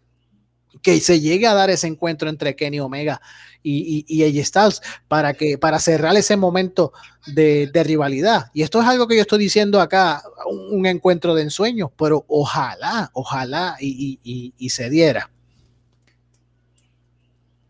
que 0.83 0.99
se 0.99 1.19
llegue 1.19 1.47
a 1.47 1.55
dar 1.55 1.71
ese 1.71 1.87
encuentro 1.87 2.29
entre 2.29 2.55
Kenny 2.55 2.79
Omega 2.79 3.19
y, 3.63 4.05
y, 4.07 4.23
AJ 4.23 4.45
Styles 4.45 4.81
para 5.07 5.33
que 5.33 5.57
para 5.57 5.79
cerrar 5.79 6.15
ese 6.15 6.37
momento 6.37 6.93
de, 7.25 7.71
rivalidad. 7.83 8.51
Y 8.53 8.61
esto 8.61 8.79
es 8.79 8.87
algo 8.87 9.07
que 9.07 9.15
yo 9.15 9.21
estoy 9.21 9.39
diciendo 9.39 9.81
acá, 9.81 10.21
un, 10.45 10.85
encuentro 10.85 11.33
de 11.33 11.41
ensueño, 11.41 11.91
pero 11.97 12.25
ojalá, 12.27 13.09
ojalá 13.13 13.75
y 13.79 14.69
se 14.69 14.89
diera. 14.91 15.31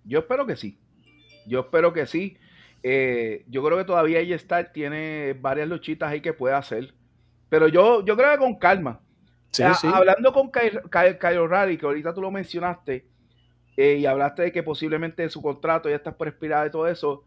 Yo 0.09 0.19
espero 0.19 0.45
que 0.47 0.55
sí. 0.55 0.79
Yo 1.45 1.61
espero 1.61 1.93
que 1.93 2.05
sí. 2.07 2.37
Eh, 2.81 3.45
yo 3.47 3.63
creo 3.63 3.77
que 3.77 3.83
todavía 3.85 4.19
ella 4.19 4.35
está, 4.35 4.71
tiene 4.71 5.37
varias 5.39 5.69
luchitas 5.69 6.11
ahí 6.11 6.19
que 6.19 6.33
puede 6.33 6.55
hacer. 6.55 6.93
Pero 7.47 7.67
yo, 7.67 8.03
yo 8.03 8.17
creo 8.17 8.31
que 8.31 8.37
con 8.39 8.55
calma. 8.55 9.01
Hablando 9.83 10.33
con 10.33 10.51
Kyle, 10.51 11.37
O'Reilly, 11.37 11.77
que 11.77 11.85
ahorita 11.85 12.13
tú 12.13 12.21
lo 12.21 12.31
mencionaste, 12.31 13.05
eh, 13.77 13.95
y 13.95 14.05
hablaste 14.05 14.43
de 14.43 14.51
que 14.51 14.63
posiblemente 14.63 15.27
su 15.29 15.41
contrato 15.41 15.89
ya 15.89 15.95
está 15.95 16.15
por 16.15 16.27
expirar 16.27 16.67
y 16.67 16.71
todo 16.71 16.87
eso. 16.87 17.23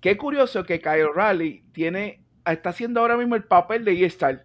Qué 0.00 0.16
curioso 0.16 0.64
que 0.64 0.80
Kyle 0.80 1.04
O'Reilly 1.04 1.64
tiene, 1.72 2.22
está 2.46 2.70
haciendo 2.70 3.00
ahora 3.00 3.16
mismo 3.16 3.34
el 3.34 3.44
papel 3.44 3.84
de 3.84 3.92
E-Star. 3.92 4.44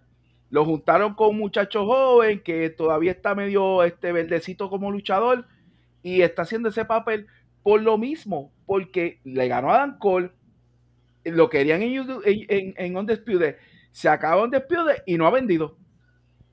Lo 0.50 0.64
juntaron 0.64 1.14
con 1.14 1.30
un 1.30 1.38
muchacho 1.38 1.84
joven 1.86 2.40
que 2.40 2.70
todavía 2.70 3.12
está 3.12 3.34
medio 3.34 3.82
este, 3.82 4.12
verdecito 4.12 4.70
como 4.70 4.90
luchador 4.90 5.46
y 6.02 6.22
está 6.22 6.42
haciendo 6.42 6.68
ese 6.68 6.84
papel 6.84 7.26
por 7.66 7.82
lo 7.82 7.98
mismo, 7.98 8.52
porque 8.64 9.18
le 9.24 9.48
ganó 9.48 9.72
a 9.72 9.78
Dan 9.78 9.98
Cole, 9.98 10.30
lo 11.24 11.50
querían 11.50 11.82
en, 11.82 12.06
en, 12.24 12.74
en 12.76 12.96
Undisputed, 12.96 13.56
se 13.90 14.08
acaba 14.08 14.44
Undisputed 14.44 15.02
y 15.04 15.18
no 15.18 15.26
ha 15.26 15.32
vendido. 15.32 15.76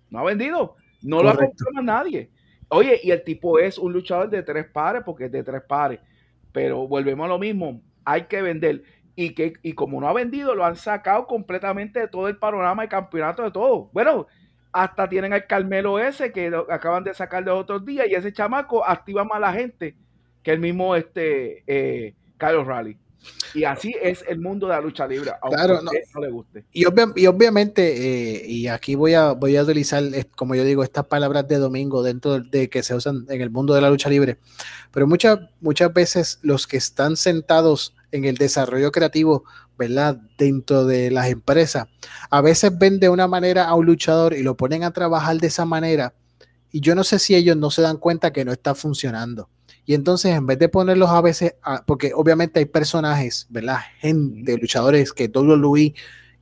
No 0.10 0.18
ha 0.18 0.24
vendido. 0.24 0.76
No 1.04 1.22
lo 1.22 1.30
ha 1.30 1.38
comprado 1.38 1.78
a 1.78 1.84
nadie. 1.84 2.32
Oye, 2.68 3.00
y 3.04 3.12
el 3.12 3.24
tipo 3.24 3.60
es 3.60 3.78
un 3.78 3.94
luchador 3.94 4.28
de 4.28 4.42
tres 4.42 4.66
pares, 4.66 5.04
porque 5.06 5.26
es 5.26 5.32
de 5.32 5.44
tres 5.44 5.62
pares. 5.62 6.00
Pero 6.52 6.88
volvemos 6.88 7.26
a 7.26 7.30
lo 7.30 7.38
mismo, 7.38 7.80
hay 8.04 8.24
que 8.24 8.42
vender. 8.42 8.82
Y, 9.16 9.36
que, 9.36 9.54
y 9.62 9.74
como 9.74 10.02
no 10.02 10.08
ha 10.08 10.14
vendido, 10.14 10.56
lo 10.56 10.66
han 10.66 10.78
sacado 10.78 11.28
completamente 11.28 12.00
de 12.00 12.08
todo 12.08 12.28
el 12.28 12.38
panorama 12.38 12.82
de 12.82 12.90
campeonato 12.90 13.44
de 13.44 13.52
todo. 13.52 13.92
Bueno, 13.94 14.26
hasta 14.72 15.08
tienen 15.08 15.32
al 15.32 15.46
Carmelo 15.46 16.00
ese 16.00 16.32
que 16.32 16.52
acaban 16.72 17.04
de 17.04 17.14
sacar 17.14 17.46
de 17.46 17.52
otros 17.52 17.86
días 17.86 18.08
y 18.10 18.16
ese 18.16 18.34
chamaco 18.34 18.84
activa 18.84 19.24
más 19.24 19.38
a 19.38 19.42
la 19.42 19.54
gente 19.54 19.96
que 20.44 20.52
el 20.52 20.60
mismo 20.60 20.96
este 20.96 21.64
eh, 21.68 22.14
Carlos 22.38 22.68
Raleigh. 22.68 22.98
Y 23.54 23.64
así 23.64 23.96
es 24.02 24.24
el 24.28 24.40
mundo 24.40 24.68
de 24.68 24.74
la 24.74 24.82
lucha 24.82 25.08
libre, 25.08 25.32
aunque 25.42 25.56
claro, 25.56 25.82
no. 25.82 25.92
le 26.22 26.30
guste. 26.30 26.66
Y, 26.74 26.86
obviamente, 26.86 28.42
eh, 28.42 28.46
y 28.46 28.68
aquí 28.68 28.96
voy 28.96 29.14
a, 29.14 29.32
voy 29.32 29.56
a 29.56 29.64
utilizar, 29.64 30.04
como 30.36 30.56
yo 30.56 30.64
digo, 30.64 30.84
estas 30.84 31.06
palabras 31.06 31.48
de 31.48 31.58
domingo 31.58 32.04
dentro 32.04 32.40
de 32.40 32.70
que 32.70 32.84
se 32.84 32.96
usan 32.96 33.26
en 33.30 33.42
el 33.42 33.50
mundo 33.50 33.74
de 33.74 33.82
la 33.82 33.90
lucha 33.90 34.10
libre, 34.10 34.40
pero 34.92 35.08
muchas, 35.08 35.40
muchas 35.62 35.94
veces 35.94 36.40
los 36.42 36.68
que 36.68 36.78
están 36.78 37.16
sentados 37.16 37.96
en 38.12 38.26
el 38.26 38.36
desarrollo 38.36 38.92
creativo, 38.92 39.46
¿verdad? 39.78 40.18
Dentro 40.38 40.86
de 40.86 41.10
las 41.12 41.30
empresas, 41.30 41.88
a 42.30 42.42
veces 42.42 42.78
ven 42.78 43.00
de 43.00 43.10
una 43.10 43.28
manera 43.28 43.66
a 43.66 43.76
un 43.76 43.86
luchador 43.86 44.34
y 44.34 44.44
lo 44.44 44.58
ponen 44.58 44.84
a 44.84 44.92
trabajar 44.92 45.38
de 45.38 45.48
esa 45.48 45.66
manera, 45.66 46.14
y 46.72 46.82
yo 46.82 46.96
no 46.96 47.04
sé 47.04 47.20
si 47.20 47.36
ellos 47.36 47.56
no 47.56 47.70
se 47.70 47.84
dan 47.84 47.98
cuenta 47.98 48.34
que 48.34 48.44
no 48.44 48.52
está 48.52 48.76
funcionando. 48.76 49.48
Y 49.86 49.94
entonces, 49.94 50.34
en 50.34 50.46
vez 50.46 50.60
de 50.60 50.70
ponerlos 50.70 51.10
a 51.10 51.22
veces, 51.22 51.56
porque 51.86 52.14
obviamente 52.16 52.60
hay 52.60 52.66
personajes, 52.66 53.48
¿verdad? 53.50 53.80
Gente, 54.00 54.58
luchadores 54.58 55.12
que 55.12 55.28
WWE 55.28 55.94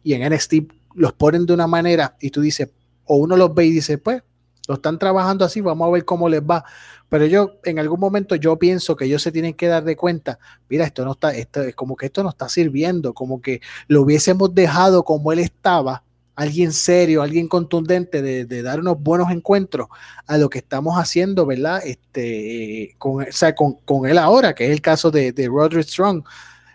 y 0.03 0.13
en 0.13 0.33
NXT 0.33 0.53
los 0.95 1.13
ponen 1.13 1.45
de 1.45 1.53
una 1.53 1.67
manera 1.67 2.15
y 2.19 2.29
tú 2.29 2.41
dices, 2.41 2.69
o 3.05 3.15
uno 3.15 3.35
los 3.35 3.53
ve 3.55 3.65
y 3.65 3.71
dice, 3.71 3.97
pues, 3.97 4.21
lo 4.67 4.75
están 4.75 4.99
trabajando 4.99 5.43
así, 5.43 5.59
vamos 5.59 5.87
a 5.87 5.91
ver 5.91 6.05
cómo 6.05 6.29
les 6.29 6.41
va. 6.41 6.63
Pero 7.09 7.25
yo, 7.25 7.53
en 7.63 7.79
algún 7.79 7.99
momento, 7.99 8.35
yo 8.35 8.57
pienso 8.57 8.95
que 8.95 9.05
ellos 9.05 9.21
se 9.21 9.31
tienen 9.31 9.53
que 9.53 9.67
dar 9.67 9.83
de 9.83 9.95
cuenta, 9.95 10.39
mira, 10.69 10.85
esto 10.85 11.03
no 11.03 11.13
está, 11.13 11.33
esto, 11.35 11.61
como 11.75 11.95
que 11.95 12.05
esto 12.05 12.23
no 12.23 12.29
está 12.29 12.47
sirviendo, 12.47 13.13
como 13.13 13.41
que 13.41 13.59
lo 13.87 14.03
hubiésemos 14.03 14.53
dejado 14.53 15.03
como 15.03 15.31
él 15.31 15.39
estaba 15.39 16.03
alguien 16.35 16.71
serio, 16.71 17.21
alguien 17.21 17.47
contundente 17.47 18.21
de, 18.21 18.61
dar 18.63 18.79
unos 18.79 18.99
buenos 18.99 19.31
encuentros 19.31 19.87
a 20.25 20.37
lo 20.37 20.49
que 20.49 20.59
estamos 20.59 20.95
haciendo, 20.97 21.45
¿verdad? 21.45 21.81
Este, 21.85 22.95
con, 22.97 23.25
con, 23.85 24.07
él 24.07 24.17
ahora, 24.17 24.53
que 24.53 24.65
es 24.65 24.71
el 24.71 24.81
caso 24.81 25.11
de, 25.11 25.31
de 25.31 25.47
Roderick 25.47 25.87
Strong. 25.87 26.23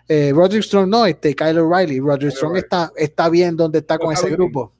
Eh, 0.07 0.31
Roderick 0.33 0.63
Strong 0.63 0.89
no, 0.89 1.05
este, 1.05 1.35
Kyle 1.35 1.59
O'Reilly. 1.59 1.99
Roderick 1.99 2.35
Strong 2.35 2.57
está, 2.57 2.91
está 2.95 3.29
bien 3.29 3.57
donde 3.57 3.79
está 3.79 3.97
con 3.97 4.13
ese 4.13 4.29
grupo. 4.29 4.73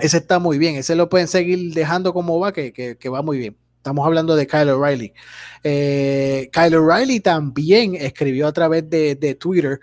Ese 0.00 0.18
está 0.18 0.38
muy 0.38 0.56
bien, 0.56 0.76
ese 0.76 0.94
lo 0.94 1.08
pueden 1.08 1.26
seguir 1.26 1.74
dejando 1.74 2.12
como 2.12 2.38
va, 2.38 2.52
que, 2.52 2.72
que, 2.72 3.08
va 3.08 3.22
muy 3.22 3.38
bien. 3.38 3.56
Estamos 3.76 4.06
hablando 4.06 4.36
de 4.36 4.46
Kyle 4.46 4.70
O'Reilly. 4.70 5.12
Eh, 5.64 6.50
Kyle 6.52 6.76
O'Reilly 6.76 7.20
también 7.20 7.94
escribió 7.94 8.46
a 8.46 8.52
través 8.52 8.88
de, 8.88 9.14
de 9.16 9.34
Twitter 9.34 9.80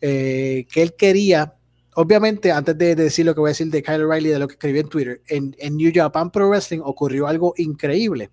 eh, 0.00 0.66
que 0.70 0.82
él 0.82 0.94
quería 0.94 1.54
obviamente, 1.94 2.52
antes 2.52 2.76
de, 2.76 2.94
decir 2.94 3.26
lo 3.26 3.34
que 3.34 3.40
voy 3.40 3.48
a 3.48 3.52
decir 3.52 3.68
de 3.68 3.82
Kyle 3.82 4.02
O'Reilly, 4.02 4.30
de 4.30 4.38
lo 4.38 4.48
que 4.48 4.54
escribí 4.54 4.78
en 4.78 4.88
Twitter, 4.88 5.22
en, 5.28 5.76
New 5.76 5.92
Japan 5.94 6.30
Pro 6.30 6.48
Wrestling 6.48 6.80
ocurrió 6.82 7.26
algo 7.26 7.54
increíble. 7.56 8.30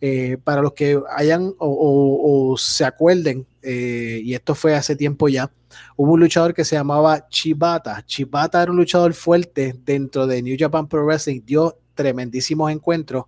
Eh, 0.00 0.36
para 0.42 0.62
los 0.62 0.72
que 0.72 1.00
hayan 1.16 1.54
o, 1.58 2.56
se 2.58 2.84
acuerden, 2.84 3.46
eh, 3.62 4.20
y 4.24 4.34
esto 4.34 4.54
fue 4.54 4.74
hace 4.74 4.96
tiempo 4.96 5.28
ya, 5.28 5.52
hubo 5.96 6.12
un 6.12 6.20
luchador 6.20 6.54
que 6.54 6.64
se 6.64 6.74
llamaba 6.74 7.28
Chibata. 7.28 8.04
Chibata 8.04 8.62
era 8.62 8.72
un 8.72 8.78
luchador 8.78 9.14
fuerte 9.14 9.74
dentro 9.84 10.26
de 10.26 10.42
New 10.42 10.56
Japan 10.58 10.88
Pro 10.88 11.04
Wrestling, 11.04 11.42
dio 11.44 11.78
tremendísimos 11.94 12.72
encuentros. 12.72 13.26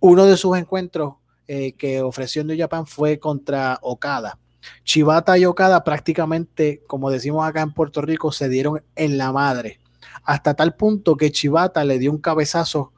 Uno 0.00 0.26
de 0.26 0.36
sus 0.36 0.56
encuentros 0.56 1.14
eh, 1.46 1.72
que 1.72 2.00
ofreció 2.00 2.42
New 2.44 2.58
Japan 2.58 2.86
fue 2.86 3.18
contra 3.18 3.78
Okada. 3.82 4.38
Chivata 4.84 5.38
y 5.38 5.44
Okada 5.44 5.84
prácticamente, 5.84 6.82
como 6.86 7.10
decimos 7.10 7.46
acá 7.46 7.62
en 7.62 7.72
Puerto 7.72 8.00
Rico, 8.02 8.32
se 8.32 8.48
dieron 8.48 8.82
en 8.96 9.18
la 9.18 9.32
madre. 9.32 9.80
Hasta 10.24 10.54
tal 10.54 10.74
punto 10.74 11.16
que 11.16 11.32
Chivata 11.32 11.84
le 11.84 11.98
dio 11.98 12.10
un 12.10 12.18
cabezazo 12.18 12.92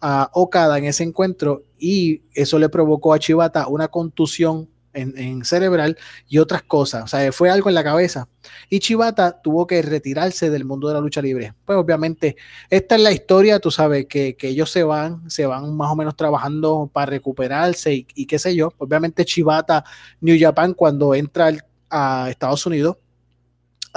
a 0.00 0.30
Okada 0.32 0.78
en 0.78 0.84
ese 0.84 1.04
encuentro 1.04 1.62
y 1.78 2.22
eso 2.34 2.58
le 2.58 2.68
provocó 2.68 3.12
a 3.12 3.18
Chivata 3.18 3.66
una 3.68 3.88
contusión 3.88 4.68
en, 4.96 5.44
cerebral 5.44 5.96
y 6.28 6.38
otras 6.38 6.62
cosas. 6.62 7.04
O 7.04 7.06
sea, 7.06 7.30
fue 7.32 7.50
algo 7.50 7.68
en 7.68 7.74
la 7.74 7.84
cabeza. 7.84 8.28
Y 8.68 8.80
Chivata 8.80 9.40
tuvo 9.42 9.66
que 9.66 9.82
retirarse 9.82 10.50
del 10.50 10.64
mundo 10.64 10.88
de 10.88 10.94
la 10.94 11.00
lucha 11.00 11.22
libre. 11.22 11.54
Pues 11.64 11.78
obviamente, 11.78 12.36
esta 12.70 12.96
es 12.96 13.00
la 13.00 13.12
historia, 13.12 13.60
tú 13.60 13.70
sabes, 13.70 14.06
que, 14.06 14.36
ellos 14.40 14.70
se 14.70 14.84
van, 14.84 15.28
se 15.30 15.46
van 15.46 15.76
más 15.76 15.90
o 15.90 15.96
menos 15.96 16.16
trabajando 16.16 16.90
para 16.92 17.06
recuperarse 17.06 18.06
y, 18.14 18.26
qué 18.26 18.38
sé 18.38 18.54
yo. 18.54 18.72
Obviamente 18.78 19.24
Chivata, 19.24 19.84
New 20.20 20.36
Japan, 20.38 20.74
cuando 20.74 21.14
entra 21.14 21.52
a 21.90 22.28
Estados 22.30 22.64
Unidos, 22.66 22.96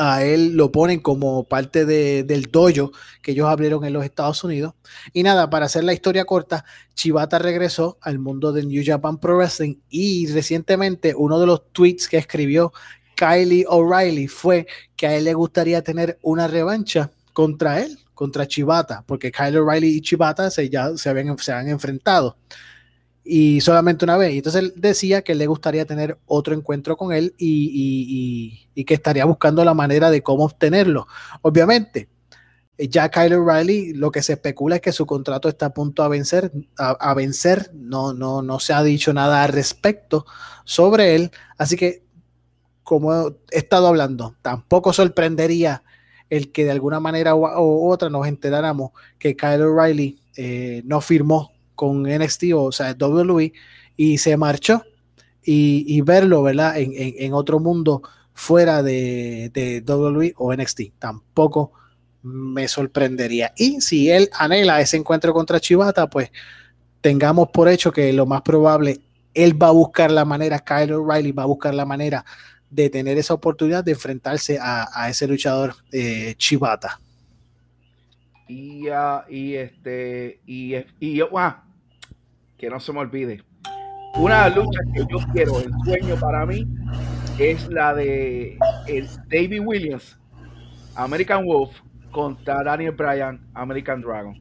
a 0.01 0.23
él 0.23 0.55
lo 0.55 0.71
ponen 0.71 1.01
como 1.01 1.43
parte 1.43 1.85
del 1.85 2.43
dojo 2.49 2.93
que 3.21 3.31
ellos 3.31 3.49
abrieron 3.49 3.83
en 3.83 3.91
los 3.91 4.05
Estados 4.05 4.41
Unidos. 4.45 4.73
Y 5.11 5.23
nada, 5.23 5.49
para 5.49 5.65
hacer 5.65 5.83
la 5.83 5.91
historia 5.91 6.23
corta, 6.23 6.63
Chivata 6.95 7.37
regresó 7.37 7.97
al 8.01 8.17
mundo 8.17 8.53
del 8.53 8.69
New 8.69 8.81
Japan 8.85 9.19
Pro 9.19 9.35
Wrestling 9.35 9.75
y 9.89 10.27
recientemente 10.27 11.13
uno 11.15 11.37
de 11.37 11.47
los 11.47 11.73
tweets 11.73 12.07
que 12.07 12.17
escribió 12.17 12.71
Kylie 13.15 13.65
O'Reilly 13.67 14.29
fue 14.29 14.67
que 14.95 15.07
a 15.07 15.15
él 15.17 15.25
le 15.25 15.33
gustaría 15.33 15.83
tener 15.83 16.17
una 16.21 16.47
revancha 16.47 17.11
contra 17.33 17.81
él, 17.81 17.99
contra 18.13 18.47
Chivata, 18.47 19.03
porque 19.05 19.33
Kylie 19.33 19.59
O'Reilly 19.59 19.97
y 19.97 20.01
Chivata 20.01 20.49
se, 20.49 20.69
ya 20.69 20.95
se, 20.95 21.09
habían, 21.09 21.37
se 21.37 21.51
han 21.51 21.67
enfrentado 21.67 22.37
y 23.31 23.61
solamente 23.61 24.05
una 24.05 24.17
vez. 24.17 24.33
Y 24.33 24.37
entonces 24.37 24.63
él 24.63 24.73
decía 24.75 25.21
que 25.21 25.35
le 25.35 25.45
gustaría 25.45 25.85
tener 25.85 26.17
otro 26.25 26.55
encuentro 26.55 26.97
con 26.97 27.13
él 27.13 27.35
y, 27.37 28.67
que 28.87 28.93
estaría 28.95 29.25
buscando 29.25 29.63
la 29.63 29.75
manera 29.75 30.09
de 30.09 30.23
cómo 30.23 30.45
obtenerlo. 30.45 31.07
Obviamente, 31.43 32.09
ya 32.77 33.09
Kyle 33.09 33.35
O'Reilly, 33.35 33.93
lo 33.93 34.09
que 34.09 34.23
se 34.23 34.33
especula 34.33 34.77
es 34.77 34.81
que 34.81 34.91
su 34.91 35.05
contrato 35.05 35.47
está 35.47 35.67
a 35.67 35.73
punto 35.75 36.01
a 36.01 36.07
vencer, 36.07 36.51
a, 36.75 37.13
vencer. 37.13 37.69
No, 37.75 38.13
no, 38.13 38.41
no 38.41 38.59
se 38.59 38.73
ha 38.73 38.81
dicho 38.81 39.13
nada 39.13 39.43
al 39.43 39.53
respecto 39.53 40.25
sobre 40.63 41.13
él. 41.13 41.29
Así 41.57 41.75
que, 41.75 42.03
como 42.81 43.27
he 43.51 43.59
estado 43.59 43.87
hablando, 43.87 44.37
tampoco 44.41 44.91
sorprendería 44.91 45.83
el 46.31 46.51
que 46.51 46.65
de 46.65 46.71
alguna 46.71 46.99
manera 46.99 47.35
u, 47.35 47.91
otra 47.91 48.09
nos 48.09 48.25
enteráramos 48.25 48.91
que 49.19 49.35
Kyle 49.35 49.61
O'Reilly 49.61 50.19
eh, 50.35 50.81
no 50.85 50.99
firmó 51.01 51.51
con 51.79 52.03
NXT, 52.03 52.43
o 52.55 52.73
sea, 52.73 52.93
WWE, 52.99 53.53
y 53.95 54.17
se 54.17 54.35
marchó. 54.35 54.83
Y, 55.41 56.01
verlo, 56.01 56.43
¿verdad? 56.43 56.73
En, 56.77 57.33
otro 57.33 57.59
mundo 57.59 58.03
fuera 58.33 58.83
de, 58.83 59.49
de 59.53 59.81
WWE 59.81 60.33
o 60.35 60.53
NXT. 60.53 60.81
Tampoco 60.99 61.71
me 62.21 62.67
sorprendería. 62.67 63.53
Y 63.55 63.79
si 63.79 64.11
él 64.11 64.29
anhela 64.37 64.81
ese 64.81 64.97
encuentro 64.97 65.33
contra 65.33 65.61
Chivata, 65.61 66.09
pues 66.09 66.29
tengamos 66.99 67.47
por 67.49 67.69
hecho 67.69 67.93
que 67.93 68.11
lo 68.11 68.25
más 68.25 68.41
probable, 68.41 68.99
él 69.33 69.59
va 69.59 69.67
a 69.67 69.71
buscar 69.71 70.11
la 70.11 70.25
manera, 70.25 70.59
Kyle 70.59 70.91
O'Reilly 70.91 71.31
va 71.31 71.43
a 71.43 71.47
buscar 71.47 71.73
la 71.73 71.85
manera 71.85 72.25
de 72.69 72.89
tener 72.89 73.17
esa 73.17 73.33
oportunidad 73.33 73.85
de 73.85 73.93
enfrentarse 73.93 74.59
a, 74.61 75.09
ese 75.09 75.25
luchador 75.25 75.73
eh, 75.93 76.35
Chivata. 76.37 76.99
Y, 78.49 78.89
uh, 78.89 79.21
y 79.29 79.55
este, 79.55 80.41
y, 80.45 80.75
y 80.99 81.21
ah, 81.35 81.63
que 82.59 82.69
no 82.69 82.79
se 82.79 82.93
me 82.93 82.99
olvide. 82.99 83.41
Una 84.15 84.49
lucha 84.49 84.79
que 84.93 85.01
yo 85.09 85.17
quiero, 85.31 85.59
el 85.59 85.71
sueño 85.85 86.15
para 86.19 86.45
mí, 86.45 86.67
es 87.39 87.67
la 87.69 87.93
de 87.93 88.57
el 88.87 89.07
David 89.29 89.61
Williams, 89.65 90.19
American 90.95 91.45
Wolf, 91.45 91.71
contra 92.11 92.63
Daniel 92.63 92.91
Bryan, 92.91 93.39
American 93.53 94.01
Dragon. 94.01 94.35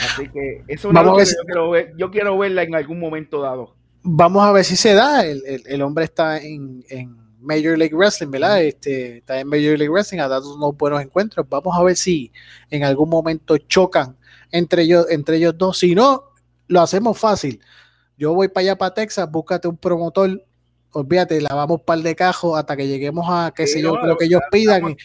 Así 0.00 0.28
que 0.28 0.64
eso 0.66 0.88
es 0.88 0.90
una 0.90 1.02
lucha 1.02 1.24
que 1.24 1.30
yo, 1.30 1.44
quiero 1.46 1.70
ver, 1.70 1.92
yo 1.96 2.10
quiero 2.10 2.38
verla 2.38 2.62
en 2.62 2.74
algún 2.74 2.98
momento 2.98 3.40
dado. 3.40 3.76
Vamos 4.02 4.42
a 4.42 4.50
ver 4.50 4.64
si 4.64 4.74
se 4.74 4.94
da. 4.94 5.24
El, 5.24 5.42
el, 5.64 5.82
hombre 5.82 6.04
está 6.04 6.38
en, 6.38 6.84
en, 6.88 7.22
Major 7.40 7.76
League 7.76 7.94
Wrestling, 7.94 8.30
¿verdad? 8.30 8.62
Este, 8.62 9.18
está 9.18 9.38
en 9.40 9.48
Major 9.48 9.76
League 9.76 9.90
Wrestling, 9.90 10.20
ha 10.20 10.28
dado 10.28 10.54
unos 10.54 10.76
buenos 10.76 11.02
encuentros. 11.02 11.46
Vamos 11.48 11.76
a 11.76 11.82
ver 11.82 11.96
si 11.96 12.32
en 12.70 12.84
algún 12.84 13.10
momento 13.10 13.58
chocan 13.58 14.16
entre 14.52 14.82
ellos, 14.82 15.06
entre 15.10 15.36
ellos 15.36 15.56
dos. 15.58 15.78
Si 15.78 15.94
no, 15.94 16.31
lo 16.72 16.80
hacemos 16.80 17.18
fácil. 17.18 17.60
Yo 18.16 18.34
voy 18.34 18.48
para 18.48 18.62
allá, 18.62 18.78
para 18.78 18.94
Texas, 18.94 19.30
búscate 19.30 19.68
un 19.68 19.76
promotor, 19.76 20.44
olvídate, 20.92 21.40
lavamos 21.40 21.80
un 21.80 21.84
par 21.84 21.98
de 21.98 22.14
cajos 22.14 22.58
hasta 22.58 22.76
que 22.76 22.88
lleguemos 22.88 23.26
a, 23.28 23.52
qué 23.54 23.66
sé 23.66 23.82
yo, 23.82 23.96
lo 23.96 24.16
que 24.16 24.26
ellos 24.26 24.42
pidan. 24.50 24.96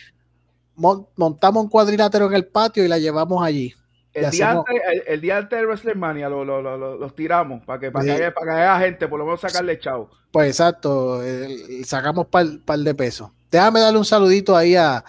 montamos 0.76 1.64
un 1.64 1.70
cuadrilátero 1.70 2.28
en 2.28 2.34
el 2.34 2.48
patio 2.48 2.84
y 2.84 2.88
la 2.88 2.98
llevamos 2.98 3.44
allí. 3.44 3.74
El 4.14 4.32
día, 4.32 4.50
antes, 4.50 4.76
el, 5.06 5.22
día, 5.22 5.38
antes, 5.38 5.60
de 5.60 5.66
WrestleMania 5.66 6.28
lo, 6.28 6.44
lo, 6.44 6.60
lo, 6.60 6.98
los 6.98 7.16
tiramos 7.16 7.64
para 7.64 7.80
que, 7.80 7.92
para, 7.92 8.04
que 8.04 8.12
haya, 8.12 8.34
para 8.34 8.46
que 8.46 8.62
haya 8.62 8.80
gente, 8.80 9.08
por 9.08 9.20
lo 9.20 9.26
menos 9.26 9.42
sacarle 9.42 9.78
chavo. 9.78 10.10
Pues 10.32 10.48
exacto, 10.48 11.22
sacamos 11.84 12.26
par, 12.26 12.48
par 12.66 12.80
de 12.80 12.96
pesos. 12.96 13.30
Déjame 13.52 13.80
darle 13.80 14.00
un 14.00 14.06
saludito 14.06 14.58
ahí 14.58 14.76
a, 14.76 15.04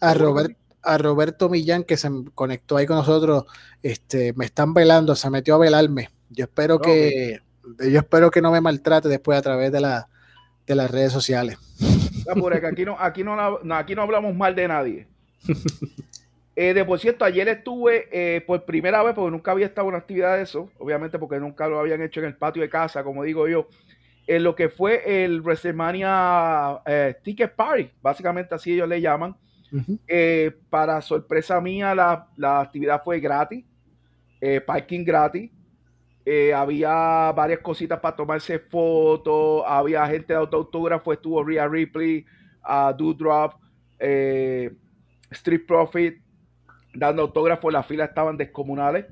a, 0.00 0.14
Robert, 0.14 0.56
a 0.82 0.98
Roberto 0.98 1.48
Millán 1.48 1.84
que 1.84 1.96
se 1.96 2.08
conectó 2.34 2.76
ahí 2.76 2.86
con 2.86 2.96
nosotros. 2.96 3.44
Este, 3.82 4.32
me 4.34 4.44
están 4.44 4.74
velando, 4.74 5.14
se 5.14 5.30
metió 5.30 5.54
a 5.54 5.58
velarme. 5.58 6.10
Yo 6.30 6.44
espero 6.44 6.80
que 6.80 7.40
yo 7.78 7.98
espero 7.98 8.30
que 8.30 8.42
no 8.42 8.50
me 8.50 8.60
maltrate 8.60 9.08
después 9.08 9.38
a 9.38 9.42
través 9.42 9.70
de, 9.72 9.80
la, 9.80 10.08
de 10.66 10.74
las 10.74 10.90
redes 10.90 11.12
sociales. 11.12 11.58
aquí 12.68 12.84
no, 12.84 12.96
aquí 12.98 13.24
no, 13.24 13.74
aquí 13.74 13.94
no 13.94 14.02
hablamos 14.02 14.34
mal 14.34 14.54
de 14.54 14.68
nadie. 14.68 15.06
Eh, 16.56 16.74
de 16.74 16.84
por 16.84 16.98
cierto, 16.98 17.24
ayer 17.24 17.48
estuve 17.48 18.08
eh, 18.12 18.42
por 18.42 18.64
primera 18.66 19.02
vez, 19.02 19.14
porque 19.14 19.30
nunca 19.30 19.52
había 19.52 19.64
estado 19.64 19.86
en 19.86 19.94
una 19.94 19.98
actividad 19.98 20.36
de 20.36 20.42
eso, 20.42 20.70
obviamente 20.78 21.18
porque 21.18 21.38
nunca 21.38 21.68
lo 21.68 21.78
habían 21.78 22.02
hecho 22.02 22.20
en 22.20 22.26
el 22.26 22.36
patio 22.36 22.60
de 22.60 22.68
casa, 22.68 23.02
como 23.02 23.22
digo 23.22 23.48
yo, 23.48 23.68
en 24.26 24.42
lo 24.42 24.54
que 24.54 24.68
fue 24.68 25.24
el 25.24 25.40
WrestleMania 25.40 26.80
eh, 26.84 27.14
Ticket 27.22 27.54
Party, 27.54 27.90
básicamente 28.02 28.54
así 28.54 28.74
ellos 28.74 28.88
le 28.88 29.00
llaman. 29.00 29.34
Para 30.68 31.00
sorpresa 31.02 31.60
mía, 31.60 31.94
la, 31.94 32.28
la 32.36 32.60
actividad 32.60 33.02
fue 33.02 33.20
gratis, 33.20 33.64
parking 34.66 35.04
gratis, 35.04 35.50
había 36.54 37.32
varias 37.32 37.60
cositas 37.60 38.00
para 38.00 38.16
tomarse 38.16 38.58
fotos, 38.58 39.62
había 39.66 40.06
gente 40.06 40.32
de 40.32 40.38
autógrafo, 40.38 41.12
estuvo 41.12 41.42
Rhea 41.44 41.68
Ripley, 41.68 42.24
uh, 42.64 42.96
Doodrop, 42.96 43.54
Street 45.30 45.66
Profit, 45.66 46.20
dando 46.94 47.22
autógrafos, 47.22 47.72
las 47.72 47.86
filas 47.86 48.08
estaban 48.08 48.36
descomunales. 48.36 49.06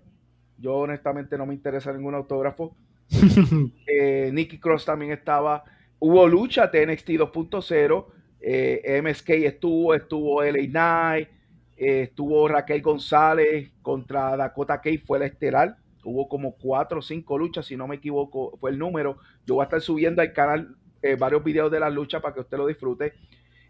Yo 0.59 0.77
honestamente 0.77 1.39
no 1.39 1.47
me 1.47 1.55
interesa 1.55 1.93
ningún 1.93 2.15
autógrafo. 2.15 2.77
eh, 3.87 4.31
Nicky 4.33 4.59
Cross 4.59 4.85
también 4.85 5.13
estaba. 5.13 5.65
Hubo 5.99 6.27
lucha 6.27 6.67
de 6.67 6.87
NXT 6.87 7.11
2.0. 7.11 8.07
Eh, 8.41 9.01
MSK 9.03 9.31
estuvo, 9.31 9.95
estuvo 9.95 10.43
LA 10.43 10.67
Knight, 10.69 11.29
eh, 11.77 12.03
estuvo 12.03 12.49
Raquel 12.49 12.83
González 12.83 13.71
contra 13.83 14.37
Dakota 14.37 14.81
Kay, 14.81 14.99
fue 14.99 15.19
la 15.19 15.27
estelar. 15.27 15.77
Hubo 16.05 16.29
como 16.29 16.57
cuatro 16.57 17.01
o 17.01 17.03
cinco 17.03 17.37
luchas, 17.37 17.67
si 17.67 17.77
no 17.77 17.87
me 17.87 17.97
equivoco, 17.97 18.57
fue 18.59 18.71
el 18.71 18.79
número. 18.79 19.19
Yo 19.45 19.57
voy 19.57 19.63
a 19.63 19.65
estar 19.65 19.81
subiendo 19.81 20.23
al 20.23 20.33
canal 20.33 20.77
eh, 21.03 21.17
varios 21.17 21.45
videos 21.45 21.71
de 21.71 21.81
las 21.81 21.93
luchas 21.93 22.23
para 22.23 22.35
que 22.35 22.41
usted 22.41 22.57
lo 22.57 22.67
disfrute. 22.67 23.13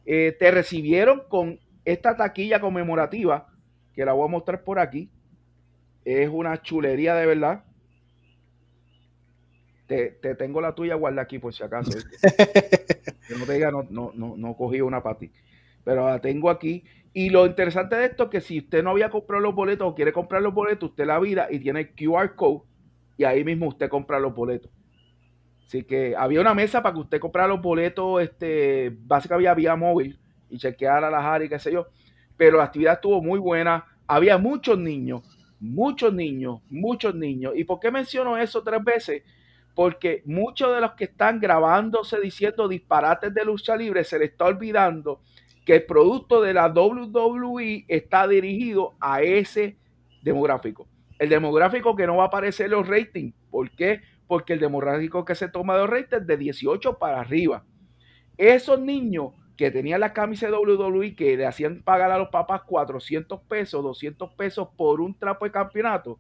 te 0.05 0.51
recibieron 0.51 1.23
con 1.29 1.59
esta 1.85 2.17
taquilla 2.17 2.61
conmemorativa 2.61 3.49
que 3.93 4.05
la 4.05 4.13
voy 4.13 4.29
a 4.29 4.31
mostrar 4.31 4.63
por 4.63 4.79
aquí. 4.79 5.11
Es 6.05 6.29
una 6.29 6.63
chulería 6.63 7.15
de 7.15 7.27
verdad. 7.27 7.65
Te, 9.89 10.11
tengo 10.37 10.61
la 10.61 10.75
tuya 10.75 10.95
guarda 10.95 11.23
aquí 11.23 11.41
por 11.41 11.53
si 11.53 11.65
acaso. 11.65 11.91
no 13.37 13.47
te 13.47 13.53
diga, 13.53 13.73
no, 13.73 13.85
no, 13.91 14.13
no, 14.15 14.37
no 14.37 14.57
cogí 14.57 14.81
una 14.81 15.03
para 15.03 15.19
ti. 15.19 15.33
Pero 15.83 16.09
la 16.09 16.21
tengo 16.21 16.51
aquí. 16.51 16.85
Y 17.13 17.31
lo 17.31 17.47
interesante 17.47 17.97
de 17.97 18.05
esto 18.07 18.25
es 18.25 18.31
que 18.31 18.41
si 18.41 18.59
usted 18.59 18.85
no 18.85 18.91
había 18.91 19.11
comprado 19.11 19.43
los 19.43 19.55
boletos 19.55 19.89
o 19.89 19.95
quiere 19.95 20.13
comprar 20.13 20.43
los 20.43 20.55
boletos, 20.55 20.91
usted 20.91 21.07
la 21.07 21.19
vida 21.19 21.49
y 21.51 21.59
tiene 21.59 21.91
QR 21.91 22.37
code 22.37 22.63
y 23.17 23.25
ahí 23.25 23.43
mismo 23.43 23.67
usted 23.67 23.89
compra 23.89 24.21
los 24.21 24.33
boletos. 24.35 24.71
Así 25.67 25.83
que 25.83 26.15
había 26.17 26.41
una 26.41 26.55
mesa 26.55 26.83
para 26.83 26.95
que 26.95 27.01
usted 27.01 27.19
comprara 27.19 27.49
los 27.49 27.61
boletos, 27.61 28.23
este, 28.23 28.95
básicamente 29.01 29.49
había 29.49 29.55
vía 29.55 29.77
móvil 29.77 30.19
y 30.49 30.59
chequeara 30.59 31.11
las 31.11 31.25
áreas, 31.25 31.51
qué 31.51 31.59
sé 31.59 31.73
yo 31.73 31.89
pero 32.39 32.57
la 32.57 32.65
actividad 32.65 32.95
estuvo 32.95 33.21
muy 33.21 33.39
buena. 33.39 33.85
Había 34.07 34.39
muchos 34.39 34.79
niños, 34.79 35.23
muchos 35.61 36.15
niños, 36.15 36.63
muchos 36.71 37.15
niños. 37.15 37.53
¿Y 37.57 37.65
por 37.65 37.81
qué 37.81 37.91
menciono 37.91 38.39
eso 38.39 38.63
tres 38.63 38.83
veces? 38.83 39.23
Porque 39.79 40.25
muchos 40.25 40.75
de 40.75 40.81
los 40.81 40.95
que 40.95 41.05
están 41.05 41.39
grabándose 41.39 42.19
diciendo 42.19 42.67
disparates 42.67 43.33
de 43.33 43.45
lucha 43.45 43.77
libre 43.77 44.03
se 44.03 44.19
les 44.19 44.31
está 44.31 44.47
olvidando 44.47 45.21
que 45.65 45.77
el 45.77 45.85
producto 45.85 46.43
de 46.43 46.53
la 46.53 46.67
WWE 46.67 47.85
está 47.87 48.27
dirigido 48.27 48.97
a 48.99 49.23
ese 49.23 49.77
demográfico. 50.21 50.89
El 51.21 51.29
demográfico 51.29 51.95
que 51.95 52.09
no 52.09 52.17
va 52.17 52.25
a 52.25 52.27
aparecer 52.27 52.67
en 52.67 52.73
los 52.73 52.89
ratings. 52.89 53.33
¿Por 53.53 53.71
qué? 53.71 54.01
Porque 54.27 54.55
el 54.55 54.59
demográfico 54.59 55.25
que 55.25 55.37
se 55.37 55.47
toma 55.47 55.75
de 55.75 55.83
los 55.83 55.91
ratings 55.91 56.23
es 56.23 56.27
de 56.27 56.37
18 56.37 56.99
para 56.99 57.21
arriba. 57.21 57.65
Esos 58.37 58.81
niños 58.81 59.31
que 59.57 59.71
tenían 59.71 60.01
la 60.01 60.13
camisa 60.13 60.47
de 60.47 60.57
WWE 60.57 61.15
que 61.15 61.37
le 61.37 61.47
hacían 61.47 61.85
pagar 61.85 62.11
a 62.11 62.19
los 62.19 62.31
papás 62.31 62.63
400 62.63 63.43
pesos, 63.43 63.81
200 63.85 64.33
pesos 64.33 64.71
por 64.77 65.01
un 65.01 65.17
trapo 65.17 65.45
de 65.45 65.53
campeonato, 65.53 66.19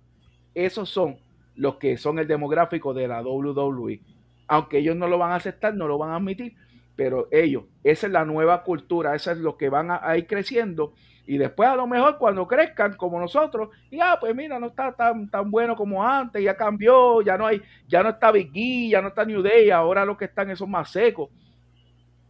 esos 0.55 0.89
son 0.89 1.19
los 1.59 1.77
que 1.77 1.99
son 1.99 2.19
el 2.19 2.27
demográfico 2.27 2.95
de 2.95 3.09
la 3.09 3.21
WWE. 3.21 4.01
Aunque 4.47 4.79
ellos 4.79 4.97
no 4.97 5.09
lo 5.09 5.19
van 5.19 5.33
a 5.33 5.37
aceptar, 5.37 5.75
no 5.75 5.87
lo 5.87 5.99
van 5.99 6.11
a 6.11 6.17
admitir, 6.17 6.55
pero 6.97 7.29
ellos, 7.31 7.65
esa 7.85 8.07
es 8.07 8.13
la 8.13 8.25
nueva 8.25 8.63
cultura, 8.63 9.15
eso 9.15 9.31
es 9.31 9.39
lo 9.39 9.57
que 9.57 9.69
van 9.69 9.91
a, 9.91 10.17
ir 10.17 10.27
creciendo. 10.27 10.95
Y 11.27 11.37
después 11.37 11.69
a 11.69 11.77
lo 11.77 11.87
mejor 11.87 12.17
cuando 12.17 12.47
crezcan 12.47 12.97
como 12.97 13.21
nosotros, 13.21 13.69
y 13.91 14.01
ah, 14.01 14.17
pues 14.19 14.35
mira, 14.35 14.59
no 14.59 14.69
está 14.69 14.93
tan, 14.93 15.29
tan 15.29 15.51
bueno 15.51 15.77
como 15.77 16.03
antes, 16.03 16.43
ya 16.43 16.57
cambió, 16.57 17.21
ya 17.21 17.37
no 17.37 17.47
hay, 17.47 17.61
ya 17.87 18.03
no 18.03 18.11
está 18.11 18.33
Big 18.33 18.89
ya 18.89 19.03
no 19.03 19.09
está 19.09 19.25
New 19.25 19.43
Day, 19.43 19.69
ahora 19.69 20.07
lo 20.07 20.17
que 20.17 20.25
están 20.25 20.51
esos 20.51 20.69
más 20.69 20.91
secos 20.91 21.29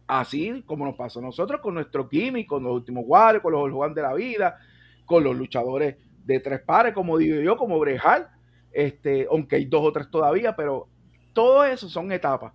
Así 0.09 0.63
como 0.65 0.85
nos 0.85 0.95
pasó 0.95 1.19
a 1.19 1.21
nosotros 1.21 1.61
con 1.61 1.75
nuestro 1.75 2.09
químico, 2.09 2.55
con 2.55 2.63
los 2.63 2.73
últimos 2.73 3.05
guardias, 3.05 3.43
con 3.43 3.53
los 3.53 3.71
Juan 3.71 3.93
de 3.93 4.01
la 4.01 4.15
vida, 4.15 4.57
con 5.05 5.23
los 5.23 5.37
luchadores 5.37 5.97
de 6.25 6.39
tres 6.39 6.61
pares, 6.61 6.95
como 6.95 7.15
digo 7.19 7.39
yo, 7.41 7.55
como 7.55 7.77
Brejal, 7.77 8.27
este, 8.71 9.27
aunque 9.29 9.57
hay 9.57 9.65
dos 9.65 9.81
o 9.83 9.91
tres 9.91 10.09
todavía, 10.09 10.55
pero 10.55 10.87
todo 11.33 11.65
eso 11.65 11.89
son 11.89 12.11
etapas. 12.11 12.53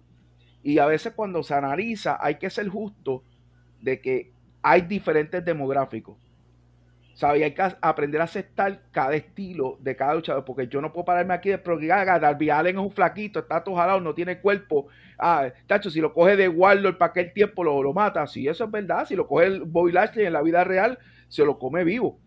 Y 0.63 0.79
a 0.79 0.87
veces 0.87 1.13
cuando 1.15 1.43
se 1.43 1.55
analiza 1.55 2.19
hay 2.21 2.37
que 2.37 2.51
ser 2.51 2.69
justo 2.69 3.23
de 3.81 4.01
que 4.01 4.33
hay 4.63 4.83
diferentes 4.83 5.45
demográficos. 5.45 6.17
¿Sabes? 7.15 7.45
Hay 7.45 7.53
que 7.53 7.63
aprender 7.81 8.21
a 8.21 8.25
aceptar 8.25 8.81
cada 8.91 9.15
estilo 9.15 9.79
de 9.81 9.95
cada 9.95 10.15
luchador, 10.15 10.45
porque 10.45 10.67
yo 10.67 10.81
no 10.81 10.93
puedo 10.93 11.05
pararme 11.05 11.35
aquí 11.35 11.49
de 11.49 11.59
progar. 11.59 12.21
Darby 12.21 12.51
Allen 12.51 12.77
es 12.77 12.83
un 12.83 12.91
flaquito, 12.91 13.39
está 13.39 13.63
todo 13.63 13.77
jalado, 13.77 14.01
no 14.01 14.15
tiene 14.15 14.41
cuerpo. 14.41 14.89
Ah, 15.17 15.49
tacho, 15.69 15.91
si 15.91 16.01
lo 16.01 16.13
coge 16.13 16.35
de 16.35 16.49
Warlord 16.49 16.99
para 16.99 17.11
aquel 17.11 17.33
tiempo 17.33 17.63
lo, 17.63 17.81
lo 17.83 17.93
mata. 17.93 18.27
Sí, 18.27 18.49
eso 18.49 18.65
es 18.65 18.71
verdad. 18.71 19.07
Si 19.07 19.15
lo 19.15 19.29
coge 19.29 19.47
el 19.47 19.63
Bobby 19.63 19.93
Lashley 19.93 20.27
en 20.27 20.33
la 20.33 20.43
vida 20.43 20.65
real, 20.65 20.99
se 21.29 21.45
lo 21.45 21.59
come 21.59 21.85
vivo. 21.85 22.19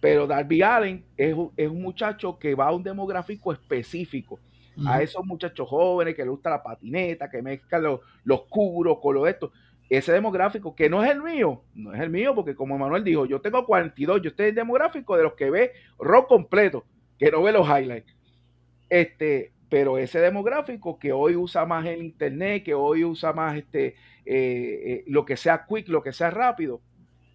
Pero 0.00 0.26
Darby 0.26 0.62
Allen 0.62 1.04
es, 1.16 1.34
un 1.34 1.82
muchacho 1.82 2.38
que 2.38 2.54
va 2.54 2.68
a 2.68 2.72
un 2.72 2.82
demográfico 2.82 3.52
específico. 3.52 4.40
A 4.86 5.02
esos 5.02 5.26
muchachos 5.26 5.68
jóvenes 5.68 6.14
que 6.14 6.22
le 6.22 6.30
gusta 6.30 6.48
la 6.48 6.62
patineta, 6.62 7.28
que 7.28 7.42
mezclan 7.42 7.82
los, 7.82 8.00
los 8.24 8.42
curos 8.44 8.98
con 8.98 9.14
lo 9.14 9.24
de 9.24 9.32
esto 9.32 9.52
ese 9.90 10.12
demográfico, 10.12 10.74
que 10.76 10.88
no 10.88 11.02
es 11.02 11.10
el 11.10 11.20
mío, 11.20 11.64
no 11.74 11.92
es 11.92 12.00
el 12.00 12.10
mío, 12.10 12.32
porque 12.32 12.54
como 12.54 12.78
Manuel 12.78 13.02
dijo, 13.02 13.26
yo 13.26 13.40
tengo 13.40 13.66
42, 13.66 14.22
yo 14.22 14.30
estoy 14.30 14.46
en 14.46 14.54
demográfico 14.54 15.16
de 15.16 15.24
los 15.24 15.34
que 15.34 15.50
ve 15.50 15.72
rock 15.98 16.28
completo, 16.28 16.84
que 17.18 17.30
no 17.32 17.42
ve 17.42 17.50
los 17.50 17.68
highlights. 17.68 18.14
Este, 18.88 19.52
pero 19.68 19.98
ese 19.98 20.20
demográfico 20.20 20.96
que 20.96 21.12
hoy 21.12 21.34
usa 21.34 21.66
más 21.66 21.84
el 21.86 22.02
internet, 22.02 22.62
que 22.62 22.72
hoy 22.72 23.04
usa 23.04 23.32
más 23.32 23.56
este, 23.56 23.96
eh, 24.24 24.82
eh, 24.84 25.04
lo 25.08 25.24
que 25.24 25.36
sea 25.36 25.66
quick, 25.68 25.88
lo 25.88 26.04
que 26.04 26.12
sea 26.12 26.30
rápido, 26.30 26.80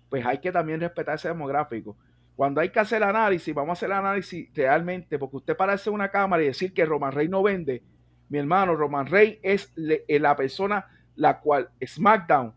pues 0.09 0.25
hay 0.25 0.37
que 0.37 0.53
también 0.53 0.79
respetar 0.79 1.15
ese 1.15 1.27
demográfico. 1.27 1.97
Cuando 2.35 2.61
hay 2.61 2.69
que 2.69 2.79
hacer 2.79 3.03
análisis, 3.03 3.53
vamos 3.53 3.69
a 3.69 3.73
hacer 3.73 3.89
el 3.89 3.97
análisis 3.97 4.49
realmente, 4.53 5.17
porque 5.17 5.37
usted 5.37 5.55
parece 5.55 5.89
una 5.89 6.09
cámara 6.09 6.43
y 6.43 6.47
decir 6.47 6.73
que 6.73 6.85
Roman 6.85 7.13
Rey 7.13 7.29
no 7.29 7.41
vende, 7.41 7.81
mi 8.29 8.39
hermano, 8.39 8.75
Roman 8.75 9.05
Rey 9.05 9.39
es 9.43 9.71
eh, 9.77 10.19
la 10.19 10.35
persona 10.35 10.85
la 11.15 11.39
cual 11.39 11.69
SmackDown 11.85 12.53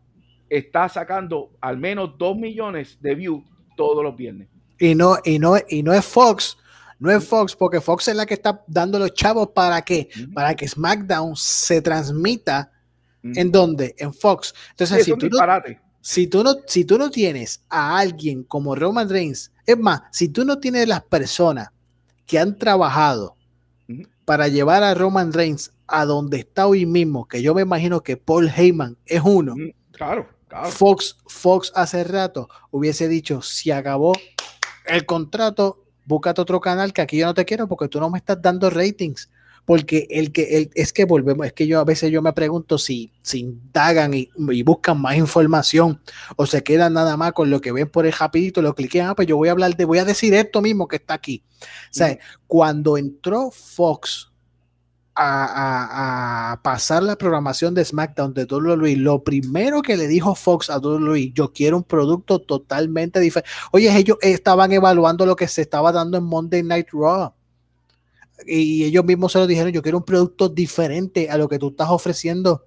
está 0.48 0.88
sacando 0.88 1.52
al 1.60 1.76
menos 1.76 2.16
2 2.18 2.36
millones 2.36 2.98
de 3.00 3.14
views 3.14 3.44
todos 3.76 4.02
los 4.02 4.16
viernes. 4.16 4.48
Y 4.78 4.94
no, 4.94 5.18
y 5.24 5.38
no, 5.38 5.56
y 5.68 5.82
no 5.82 5.92
es 5.92 6.04
Fox, 6.04 6.56
no 6.98 7.10
es 7.10 7.24
Fox, 7.24 7.54
porque 7.54 7.80
Fox 7.80 8.08
es 8.08 8.16
la 8.16 8.26
que 8.26 8.34
está 8.34 8.64
dando 8.66 8.98
los 8.98 9.12
chavos 9.12 9.48
para 9.48 9.82
qué, 9.82 10.08
para 10.34 10.54
que 10.54 10.66
SmackDown 10.66 11.36
se 11.36 11.82
transmita 11.82 12.72
en 13.22 13.52
donde, 13.52 13.94
en 13.98 14.14
Fox. 14.14 14.54
Entonces, 14.70 15.04
si, 15.04 15.16
tú 15.16 15.28
no, 15.28 15.38
si, 16.00 16.26
tú 16.26 16.42
no, 16.42 16.54
si 16.66 16.84
tú 16.84 16.98
no 16.98 17.10
tienes 17.10 17.62
a 17.68 17.98
alguien 17.98 18.42
como 18.44 18.74
Roman 18.74 19.08
Reigns, 19.08 19.52
es 19.68 19.78
más, 19.78 20.00
si 20.10 20.30
tú 20.30 20.46
no 20.46 20.58
tienes 20.60 20.88
las 20.88 21.02
personas 21.02 21.68
que 22.24 22.38
han 22.38 22.56
trabajado 22.56 23.36
para 24.24 24.48
llevar 24.48 24.82
a 24.82 24.94
Roman 24.94 25.30
Reigns 25.30 25.72
a 25.86 26.06
donde 26.06 26.38
está 26.38 26.66
hoy 26.66 26.86
mismo, 26.86 27.28
que 27.28 27.42
yo 27.42 27.54
me 27.54 27.60
imagino 27.60 28.02
que 28.02 28.16
Paul 28.16 28.48
Heyman 28.48 28.96
es 29.04 29.20
uno. 29.22 29.54
Claro, 29.92 30.26
claro. 30.48 30.70
Fox, 30.70 31.18
Fox 31.26 31.70
hace 31.74 32.02
rato 32.04 32.48
hubiese 32.70 33.08
dicho, 33.08 33.42
si 33.42 33.70
acabó 33.70 34.14
el 34.86 35.04
contrato, 35.04 35.84
búscate 36.06 36.40
otro 36.40 36.62
canal 36.62 36.94
que 36.94 37.02
aquí 37.02 37.18
yo 37.18 37.26
no 37.26 37.34
te 37.34 37.44
quiero 37.44 37.68
porque 37.68 37.88
tú 37.88 38.00
no 38.00 38.08
me 38.08 38.16
estás 38.16 38.40
dando 38.40 38.70
ratings. 38.70 39.28
Porque 39.68 40.06
el 40.08 40.32
que 40.32 40.70
es 40.74 40.94
que 40.94 41.04
volvemos, 41.04 41.46
es 41.46 41.52
que 41.52 41.66
yo 41.66 41.78
a 41.78 41.84
veces 41.84 42.10
yo 42.10 42.22
me 42.22 42.32
pregunto 42.32 42.78
si, 42.78 43.12
si 43.20 43.40
indagan 43.40 44.14
y, 44.14 44.30
buscan 44.62 44.98
más 44.98 45.16
información 45.16 46.00
o 46.36 46.46
se 46.46 46.62
quedan 46.62 46.94
nada 46.94 47.18
más 47.18 47.34
con 47.34 47.50
lo 47.50 47.60
que 47.60 47.70
ven 47.70 47.86
por 47.86 48.06
el 48.06 48.14
rapidito, 48.14 48.62
lo 48.62 48.74
cliquean, 48.74 49.10
ah, 49.10 49.14
pues 49.14 49.28
yo 49.28 49.36
voy 49.36 49.48
a 49.48 49.52
hablar 49.52 49.76
de, 49.76 49.84
voy 49.84 49.98
a 49.98 50.06
decir 50.06 50.32
esto 50.32 50.62
mismo 50.62 50.88
que 50.88 50.96
está 50.96 51.12
aquí. 51.12 51.44
O 51.60 51.66
sea, 51.90 52.18
cuando 52.46 52.96
entró 52.96 53.50
Fox 53.50 54.32
a, 55.14 56.58
pasar 56.62 57.02
la 57.02 57.16
programación 57.16 57.74
de 57.74 57.84
SmackDown 57.84 58.32
de 58.32 58.44
WWE, 58.44 58.96
lo 58.96 59.22
primero 59.22 59.82
que 59.82 59.98
le 59.98 60.08
dijo 60.08 60.34
Fox 60.34 60.70
a 60.70 60.78
WWE, 60.78 61.32
yo 61.34 61.52
quiero 61.52 61.76
un 61.76 61.84
producto 61.84 62.38
totalmente 62.38 63.20
diferente. 63.20 63.50
Oye, 63.72 63.94
ellos 63.94 64.16
estaban 64.22 64.72
evaluando 64.72 65.26
lo 65.26 65.36
que 65.36 65.46
se 65.46 65.60
estaba 65.60 65.92
dando 65.92 66.16
en 66.16 66.24
Monday 66.24 66.62
Night 66.62 66.88
Raw. 66.90 67.34
Y 68.46 68.84
ellos 68.84 69.04
mismos 69.04 69.32
se 69.32 69.38
lo 69.38 69.46
dijeron, 69.46 69.72
yo 69.72 69.82
quiero 69.82 69.98
un 69.98 70.04
producto 70.04 70.48
diferente 70.48 71.28
a 71.30 71.36
lo 71.36 71.48
que 71.48 71.58
tú 71.58 71.68
estás 71.68 71.88
ofreciendo 71.90 72.64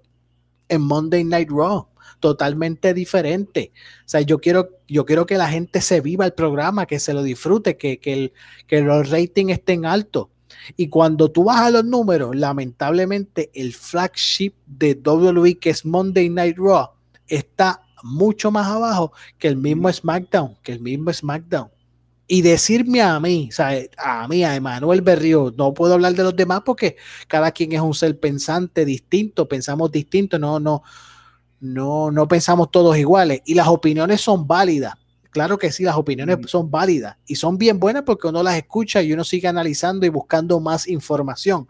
en 0.68 0.82
Monday 0.82 1.24
Night 1.24 1.50
Raw 1.50 1.88
totalmente 2.22 2.94
diferente. 2.94 3.74
O 4.06 4.10
sea, 4.10 4.22
yo 4.22 4.40
quiero, 4.40 4.70
yo 4.88 5.06
quiero 5.06 5.26
que 5.26 5.38
la 5.38 5.50
gente 5.50 5.82
se 5.82 6.00
viva 6.00 6.26
el 6.26 6.34
programa, 6.34 6.86
que 6.86 7.00
se 7.00 7.14
lo 7.14 7.24
disfrute, 7.24 7.76
que, 7.76 8.00
que, 8.00 8.14
el, 8.14 8.34
que 8.68 8.80
los 8.82 9.10
ratings 9.10 9.52
estén 9.52 9.86
altos. 9.86 10.28
Y 10.78 10.88
cuando 10.88 11.30
tú 11.30 11.46
vas 11.46 11.62
a 11.62 11.72
los 11.72 11.84
números, 11.84 12.36
lamentablemente 12.36 13.50
el 13.54 13.74
flagship 13.74 14.54
de 14.66 14.94
WWE, 15.04 15.58
que 15.58 15.72
es 15.72 15.86
Monday 15.86 16.30
Night 16.30 16.58
Raw, 16.58 16.92
está 17.28 17.82
mucho 18.04 18.52
más 18.52 18.68
abajo 18.68 19.12
que 19.38 19.48
el 19.48 19.58
mismo 19.58 19.92
SmackDown, 19.92 20.58
que 20.64 20.74
el 20.74 20.80
mismo 20.80 21.12
SmackDown. 21.12 21.70
Y 22.34 22.44
decirme 22.44 23.02
a 23.02 23.20
mí, 23.20 23.50
o 23.52 23.54
sea, 23.54 23.78
a 23.98 24.28
mí, 24.28 24.44
a 24.46 24.56
Emanuel 24.56 25.02
Berrío, 25.02 25.54
no 25.58 25.74
puedo 25.74 25.96
hablar 25.96 26.14
de 26.14 26.24
los 26.24 26.36
demás 26.36 26.62
porque 26.66 26.96
cada 27.28 27.52
quien 27.52 27.74
es 27.74 27.82
un 27.82 27.94
ser 27.94 28.20
pensante 28.20 28.86
distinto, 28.86 29.50
pensamos 29.50 29.92
distinto, 29.92 30.40
no, 30.40 30.60
no, 30.60 30.84
no, 31.60 32.10
no 32.10 32.28
pensamos 32.30 32.72
todos 32.72 32.98
iguales. 32.98 33.42
Y 33.46 33.56
las 33.56 33.68
opiniones 33.68 34.22
son 34.22 34.48
válidas 34.48 34.94
Claro 35.32 35.58
que 35.58 35.72
sí, 35.72 35.84
las 35.84 35.96
opiniones 35.96 36.38
son 36.48 36.70
válidas 36.70 37.16
y 37.26 37.36
son 37.36 37.58
bien 37.58 37.80
buenas 37.80 38.04
porque 38.04 38.28
uno 38.28 38.44
las 38.44 38.58
escucha 38.58 39.02
y 39.02 39.14
uno 39.14 39.24
sigue 39.24 39.48
analizando 39.48 40.06
y 40.06 40.10
buscando 40.10 40.60
más 40.60 40.90
información. 40.90 41.68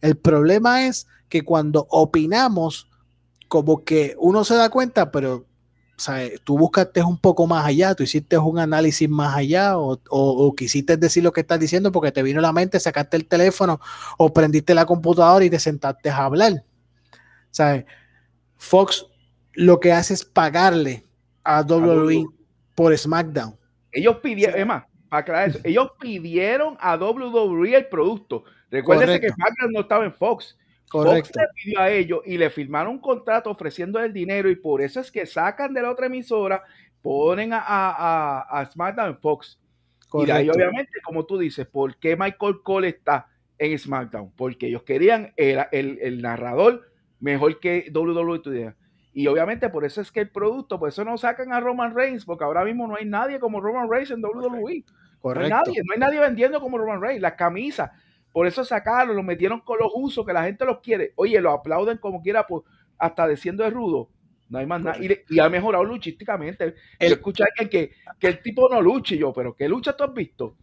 El 0.00 0.16
problema 0.16 0.86
es 0.86 1.06
que 1.28 1.42
cuando 1.42 1.86
opinamos, 1.90 2.90
como 3.46 3.84
que 3.84 4.16
uno 4.18 4.42
se 4.42 4.56
da 4.56 4.68
cuenta, 4.68 5.12
pero 5.12 5.46
tú 6.44 6.58
buscaste 6.58 7.02
un 7.02 7.18
poco 7.18 7.46
más 7.46 7.64
allá, 7.64 7.94
tú 7.94 8.02
hiciste 8.02 8.36
un 8.38 8.58
análisis 8.58 9.08
más 9.08 9.36
allá 9.36 9.74
o, 9.76 10.54
quisiste 10.56 10.96
decir 10.96 11.22
lo 11.22 11.32
que 11.32 11.40
estás 11.40 11.60
diciendo 11.60 11.92
porque 11.92 12.12
te 12.12 12.22
vino 12.22 12.40
a 12.40 12.42
la 12.42 12.52
mente, 12.52 12.80
sacaste 12.80 13.16
el 13.16 13.26
teléfono 13.26 13.80
o 14.18 14.32
prendiste 14.32 14.74
la 14.74 14.86
computadora 14.86 15.44
y 15.44 15.50
te 15.50 15.58
sentaste 15.58 16.10
a 16.10 16.24
hablar. 16.24 16.64
¿Sabes? 17.50 17.84
Fox 18.56 19.06
lo 19.52 19.78
que 19.78 19.92
hace 19.92 20.14
es 20.14 20.24
pagarle 20.24 21.04
a 21.44 21.62
WWE 21.62 22.26
por 22.74 22.96
SmackDown. 22.96 23.56
Ellos 23.92 24.16
pidieron, 24.16 24.82
para 25.08 25.44
eso, 25.44 25.60
ellos 25.62 25.92
pidieron 26.00 26.76
a 26.80 26.96
WWE 26.96 27.76
el 27.76 27.86
producto. 27.86 28.44
Recuerden 28.70 29.20
que 29.20 29.28
SmackDown 29.28 29.72
no 29.72 29.80
estaba 29.80 30.04
en 30.04 30.12
Fox. 30.12 30.56
Correcto. 30.94 31.30
Fox 31.34 31.36
le 31.36 31.48
pidió 31.54 31.80
a 31.80 31.90
ellos 31.90 32.20
y 32.24 32.38
le 32.38 32.50
firmaron 32.50 32.92
un 32.92 33.00
contrato 33.00 33.50
ofreciendo 33.50 33.98
el 33.98 34.12
dinero 34.12 34.48
y 34.48 34.54
por 34.54 34.80
eso 34.80 35.00
es 35.00 35.10
que 35.10 35.26
sacan 35.26 35.74
de 35.74 35.82
la 35.82 35.90
otra 35.90 36.06
emisora, 36.06 36.62
ponen 37.02 37.52
a, 37.52 37.60
a, 37.60 38.70
SmackDown 38.70 39.08
en 39.10 39.18
Fox. 39.18 39.60
Y 40.12 40.30
ahí 40.30 40.48
obviamente, 40.48 40.92
como 41.02 41.26
tú 41.26 41.36
dices, 41.36 41.66
¿por 41.66 41.96
qué 41.96 42.14
Michael 42.16 42.62
Cole 42.62 42.88
está 42.88 43.26
en 43.58 43.76
SmackDown? 43.76 44.30
Porque 44.36 44.68
ellos 44.68 44.84
querían 44.84 45.32
el, 45.36 45.64
el, 45.72 45.98
el 46.00 46.22
narrador 46.22 46.88
mejor 47.18 47.58
que 47.58 47.90
WWE. 47.92 48.74
Y 49.12 49.26
obviamente 49.26 49.68
por 49.70 49.84
eso 49.84 50.00
es 50.00 50.12
que 50.12 50.20
el 50.20 50.28
producto, 50.28 50.78
por 50.78 50.90
eso 50.90 51.04
no 51.04 51.18
sacan 51.18 51.52
a 51.52 51.58
Roman 51.58 51.92
Reigns, 51.92 52.24
porque 52.24 52.44
ahora 52.44 52.64
mismo 52.64 52.86
no 52.86 52.94
hay 52.94 53.04
nadie 53.04 53.40
como 53.40 53.60
Roman 53.60 53.90
Reigns 53.90 54.12
en 54.12 54.24
WWE. 54.24 54.84
No 55.24 55.40
hay 55.40 55.50
nadie, 55.50 55.82
no 55.84 55.92
hay 55.92 55.98
nadie 55.98 56.20
vendiendo 56.20 56.60
como 56.60 56.78
Roman 56.78 57.00
Reigns, 57.00 57.20
las 57.20 57.32
camisas. 57.32 57.90
Por 58.34 58.48
eso 58.48 58.64
sacaron, 58.64 59.14
lo 59.14 59.22
metieron 59.22 59.60
con 59.60 59.78
los 59.78 59.92
usos, 59.94 60.26
que 60.26 60.32
la 60.32 60.42
gente 60.42 60.64
los 60.64 60.80
quiere. 60.80 61.12
Oye, 61.14 61.40
lo 61.40 61.52
aplauden 61.52 61.98
como 61.98 62.20
quiera, 62.20 62.44
pues, 62.44 62.64
hasta 62.98 63.28
diciendo 63.28 63.62
de 63.62 63.70
rudo. 63.70 64.10
No 64.48 64.58
hay 64.58 64.66
más 64.66 64.82
nada. 64.82 64.98
Y, 65.00 65.38
ha 65.38 65.48
mejorado 65.48 65.84
luchísticamente. 65.84 66.64
El, 66.64 66.74
yo 66.98 67.14
escuché 67.14 67.44
a 67.44 67.68
que, 67.68 67.92
que 68.18 68.26
el 68.26 68.42
tipo 68.42 68.68
no 68.68 68.82
luche 68.82 69.16
yo, 69.16 69.32
pero 69.32 69.54
¿qué 69.54 69.68
lucha 69.68 69.96
tú 69.96 70.02
has 70.02 70.12
visto? 70.12 70.56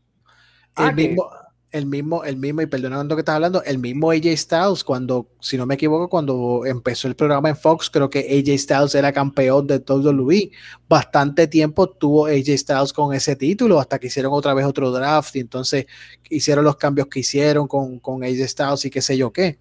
El 0.77 0.83
ah, 0.83 0.91
mismo, 0.91 1.31
el 1.71 1.85
mismo, 1.85 2.23
el 2.25 2.35
mismo, 2.35 2.61
y 2.61 2.65
perdonando 2.65 3.15
que 3.15 3.21
estás 3.21 3.35
hablando, 3.35 3.63
el 3.63 3.77
mismo 3.77 4.11
AJ 4.11 4.35
Styles, 4.35 4.83
cuando, 4.83 5.29
si 5.39 5.57
no 5.57 5.65
me 5.65 5.75
equivoco, 5.75 6.09
cuando 6.09 6.65
empezó 6.65 7.07
el 7.07 7.15
programa 7.15 7.49
en 7.49 7.55
Fox, 7.55 7.89
creo 7.89 8.09
que 8.09 8.19
AJ 8.19 8.59
Styles 8.59 8.95
era 8.95 9.13
campeón 9.13 9.67
de 9.67 9.79
todo 9.79 10.11
WWE. 10.11 10.51
Bastante 10.89 11.47
tiempo 11.47 11.89
tuvo 11.89 12.25
AJ 12.25 12.57
Styles 12.57 12.93
con 12.93 13.13
ese 13.13 13.37
título, 13.37 13.79
hasta 13.79 13.99
que 13.99 14.07
hicieron 14.07 14.33
otra 14.33 14.53
vez 14.53 14.65
otro 14.65 14.91
draft, 14.91 15.35
y 15.37 15.39
entonces 15.39 15.85
hicieron 16.29 16.65
los 16.65 16.75
cambios 16.75 17.07
que 17.07 17.21
hicieron 17.21 17.67
con, 17.67 17.99
con 17.99 18.23
AJ 18.23 18.47
Styles 18.47 18.85
y 18.85 18.89
qué 18.89 19.01
sé 19.01 19.15
yo 19.15 19.31
qué. 19.31 19.57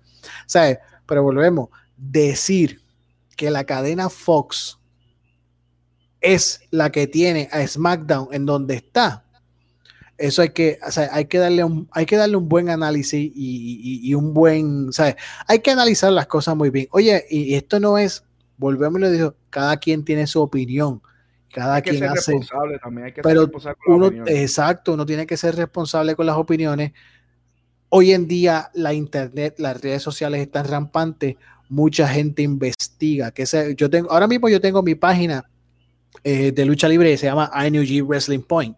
¿Sabes? 0.46 0.78
Pero 1.06 1.22
volvemos, 1.22 1.68
decir 1.96 2.82
que 3.36 3.50
la 3.50 3.64
cadena 3.64 4.10
Fox 4.10 4.78
es 6.20 6.60
la 6.70 6.90
que 6.90 7.06
tiene 7.06 7.48
a 7.52 7.66
SmackDown 7.66 8.28
en 8.32 8.46
donde 8.46 8.74
está, 8.74 9.24
eso 10.20 10.42
hay 10.42 10.50
que, 10.50 10.78
o 10.86 10.90
sea, 10.90 11.08
hay 11.12 11.24
que 11.24 11.38
darle 11.38 11.64
un, 11.64 11.88
hay 11.92 12.04
que 12.04 12.16
darle 12.16 12.36
un 12.36 12.48
buen 12.48 12.68
análisis 12.68 13.32
y, 13.34 14.14
un 14.14 14.34
buen, 14.34 14.92
¿sabes? 14.92 15.16
Hay 15.46 15.60
que 15.60 15.70
analizar 15.70 16.12
las 16.12 16.26
cosas 16.26 16.54
muy 16.54 16.68
bien. 16.68 16.88
Oye, 16.90 17.24
y 17.30 17.54
esto 17.54 17.80
no 17.80 17.96
es, 17.96 18.22
volvemos 18.58 18.98
y 18.98 19.02
lo 19.02 19.10
digo, 19.10 19.34
cada 19.48 19.78
quien 19.78 20.04
tiene 20.04 20.26
su 20.26 20.42
opinión. 20.42 21.00
Cada 21.52 21.76
hay 21.76 21.82
que 21.82 21.90
quien 21.90 22.02
ser 22.02 22.10
hace. 22.10 22.32
Responsable 22.32 22.78
también, 22.78 23.06
hay 23.06 23.12
que 23.14 23.22
pero 23.22 23.40
ser 23.40 23.48
responsable 23.48 23.78
con 23.84 23.94
uno, 23.94 24.24
exacto, 24.26 24.92
uno 24.92 25.06
tiene 25.06 25.26
que 25.26 25.36
ser 25.38 25.56
responsable 25.56 26.14
con 26.14 26.26
las 26.26 26.36
opiniones. 26.36 26.92
Hoy 27.88 28.12
en 28.12 28.28
día 28.28 28.70
la 28.74 28.92
internet, 28.92 29.54
las 29.58 29.80
redes 29.80 30.02
sociales 30.02 30.42
están 30.42 30.66
rampantes, 30.66 31.36
mucha 31.70 32.06
gente 32.06 32.42
investiga. 32.42 33.30
Que 33.30 33.46
yo 33.74 33.88
tengo, 33.88 34.12
ahora 34.12 34.28
mismo 34.28 34.50
yo 34.50 34.60
tengo 34.60 34.82
mi 34.82 34.94
página 34.94 35.48
eh, 36.22 36.52
de 36.52 36.64
lucha 36.66 36.88
libre 36.88 37.10
que 37.10 37.16
se 37.16 37.26
llama 37.26 37.50
INUG 37.66 38.06
Wrestling 38.06 38.42
Point. 38.42 38.76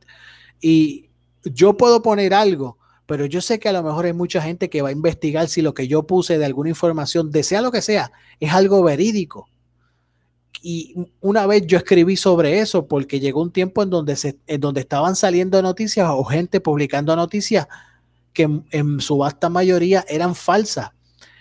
Y 0.61 1.11
yo 1.45 1.77
puedo 1.77 2.03
poner 2.03 2.35
algo, 2.35 2.79
pero 3.07 3.27
yo 3.27 3.41
sé 3.41 3.59
que 3.59 3.69
a 3.69 3.73
lo 3.73 3.83
mejor 3.83 4.07
hay 4.07 4.13
mucha 4.13 4.41
gente 4.41 4.71
que 4.71 4.83
va 4.83 4.91
a 4.91 4.93
investigar 4.93 5.49
si 5.49 5.63
lo 5.63 5.75
que 5.75 5.89
yo 5.89 6.07
puse 6.07 6.39
de 6.39 6.45
alguna 6.45 6.71
información, 6.71 7.31
de 7.31 7.43
sea 7.43 7.61
lo 7.61 7.73
que 7.73 7.83
sea, 7.83 8.13
es 8.41 8.53
algo 8.53 8.83
verídico. 8.83 9.49
Y 10.63 10.95
una 11.21 11.47
vez 11.47 11.67
yo 11.67 11.77
escribí 11.79 12.17
sobre 12.17 12.61
eso 12.61 12.87
porque 12.87 13.19
llegó 13.19 13.43
un 13.43 13.51
tiempo 13.51 13.83
en 13.83 13.91
donde, 13.91 14.15
se, 14.15 14.39
en 14.47 14.61
donde 14.61 14.81
estaban 14.81 15.17
saliendo 15.17 15.61
noticias 15.61 16.09
o 16.11 16.23
gente 16.25 16.61
publicando 16.61 17.17
noticias 17.17 17.67
que 18.33 18.49
en, 18.71 19.01
su 19.01 19.19
vasta 19.19 19.49
mayoría 19.49 20.05
eran 20.09 20.35
falsas. 20.35 20.91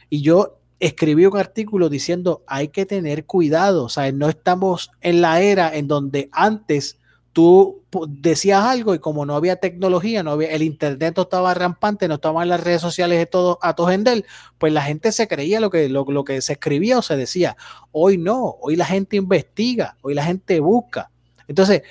Y 0.10 0.22
yo 0.22 0.58
escribí 0.80 1.26
un 1.26 1.38
artículo 1.38 1.90
diciendo 1.90 2.44
hay 2.48 2.70
que 2.70 2.88
tener 2.88 3.26
cuidado, 3.26 3.86
o 3.86 3.90
sea, 3.90 4.12
no 4.12 4.28
estamos 4.28 4.90
en 5.02 5.22
la 5.22 5.42
era 5.42 5.76
en 5.76 5.88
donde 5.88 6.30
antes 6.32 6.98
tú 7.34 7.84
decías 8.08 8.64
algo 8.64 8.94
y 8.94 9.00
como 9.00 9.26
no 9.26 9.36
había 9.36 9.56
tecnología, 9.56 10.24
no 10.24 10.32
había, 10.32 10.50
el 10.52 10.64
internet 10.64 11.14
no 11.16 11.24
estaba 11.24 11.54
rampante, 11.54 12.08
no 12.08 12.16
estaban 12.16 12.50
las 12.50 12.62
redes 12.62 12.82
sociales 12.82 13.18
de 13.20 13.26
todo 13.26 13.60
a 13.62 13.76
él, 13.94 14.26
pues 14.58 14.74
la 14.74 14.82
gente 14.82 15.12
se 15.12 15.28
creía 15.28 15.60
lo 15.60 15.70
que, 15.70 15.90
lo, 15.90 16.06
lo, 16.06 16.24
que 16.24 16.42
se 16.42 16.54
escribía 16.54 17.00
o 17.00 17.02
se 17.02 17.16
decía. 17.16 17.56
Hoy 17.92 18.18
no, 18.18 18.58
hoy 18.62 18.76
la 18.76 18.86
gente 18.86 19.16
investiga, 19.16 19.98
hoy 20.02 20.14
la 20.14 20.24
gente 20.24 20.60
busca. 20.60 21.10
Entonces, 21.48 21.84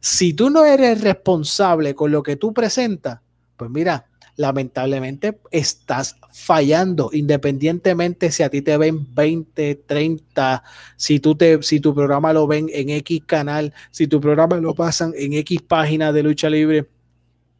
si 0.00 0.34
tú 0.34 0.50
no 0.50 0.64
eres 0.64 1.00
responsable 1.00 1.94
con 1.94 2.12
lo 2.12 2.22
que 2.22 2.36
tú 2.36 2.52
presentas, 2.52 3.20
pues 3.56 3.70
mira, 3.70 4.06
lamentablemente 4.36 5.38
estás 5.50 6.16
fallando, 6.32 7.10
independientemente 7.12 8.30
si 8.30 8.42
a 8.42 8.50
ti 8.50 8.62
te 8.62 8.76
ven 8.76 9.14
20, 9.14 9.76
30, 9.86 10.64
si, 10.96 11.20
tú 11.20 11.36
te, 11.36 11.62
si 11.62 11.80
tu 11.80 11.94
programa 11.94 12.32
lo 12.32 12.46
ven 12.46 12.68
en 12.72 12.90
X 12.90 13.22
canal, 13.26 13.72
si 13.90 14.06
tu 14.06 14.20
programa 14.20 14.56
lo 14.56 14.74
pasan 14.74 15.12
en 15.16 15.34
X 15.34 15.62
página 15.62 16.12
de 16.12 16.22
lucha 16.22 16.50
libre, 16.50 16.88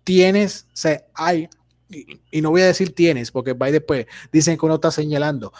tienes, 0.03 0.66
o 0.84 0.88
hay, 1.14 1.49
y, 2.30 2.40
no 2.40 2.51
voy 2.51 2.62
a 2.62 2.66
decir 2.66 2.95
tienes, 2.95 3.30
porque 3.30 3.53
va 3.53 3.70
después, 3.70 4.07
dicen 4.32 4.59
que 4.59 4.66
uno 4.66 4.76
está 4.76 4.90
señalando, 4.90 5.53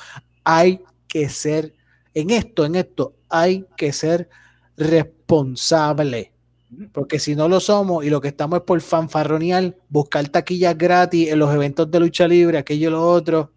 hay 0.43 0.81
que 1.07 1.29
ser, 1.29 1.75
en 2.13 2.31
esto, 2.31 2.65
en 2.65 2.75
esto, 2.75 3.15
hay 3.29 3.67
que 3.77 3.93
ser 3.93 4.29
responsable 4.77 6.34
porque 6.93 7.19
si 7.19 7.35
no 7.35 7.49
lo 7.49 7.61
somos 7.61 8.05
y 8.05 8.11
lo 8.11 8.21
que 8.21 8.29
estamos 8.29 8.59
es 8.59 8.65
por 8.65 8.81
fanfarronear, 8.81 9.77
buscar 9.89 10.29
taquillas 10.29 10.77
gratis 10.77 11.31
en 11.31 11.39
los 11.39 11.55
eventos 11.55 11.91
de 11.91 12.01
lucha 12.01 12.29
libre, 12.29 12.59
aquello 12.59 12.89
y 12.89 12.93
lo 12.93 13.03
otro. 13.07 13.53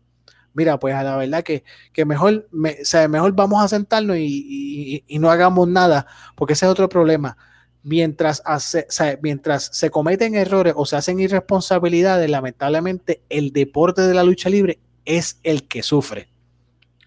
Mira, 0.54 0.80
pues 0.80 0.96
a 0.96 1.04
la 1.04 1.18
verdad 1.18 1.44
que, 1.44 1.64
mejor, 2.06 2.48
mejor 2.52 3.32
vamos 3.34 3.64
a 3.64 3.68
sentarnos 3.68 4.18
y, 4.18 5.04
no 5.20 5.30
hagamos 5.30 5.68
nada, 5.68 6.08
porque 6.36 6.54
ese 6.54 6.66
es 6.66 6.72
otro 6.72 6.90
problema. 6.90 7.38
Mientras, 7.84 8.42
hace, 8.44 8.88
mientras 9.22 9.70
se 9.72 9.90
cometen 9.92 10.36
errores 10.36 10.74
o 10.76 10.86
se 10.86 10.96
hacen 10.96 11.20
irresponsabilidades, 11.20 12.30
lamentablemente 12.30 13.22
el 13.30 13.54
deporte 13.54 14.02
de 14.02 14.14
la 14.14 14.24
lucha 14.24 14.50
libre 14.50 14.80
es 15.06 15.40
el 15.44 15.68
que 15.68 15.84
sufre. 15.84 16.28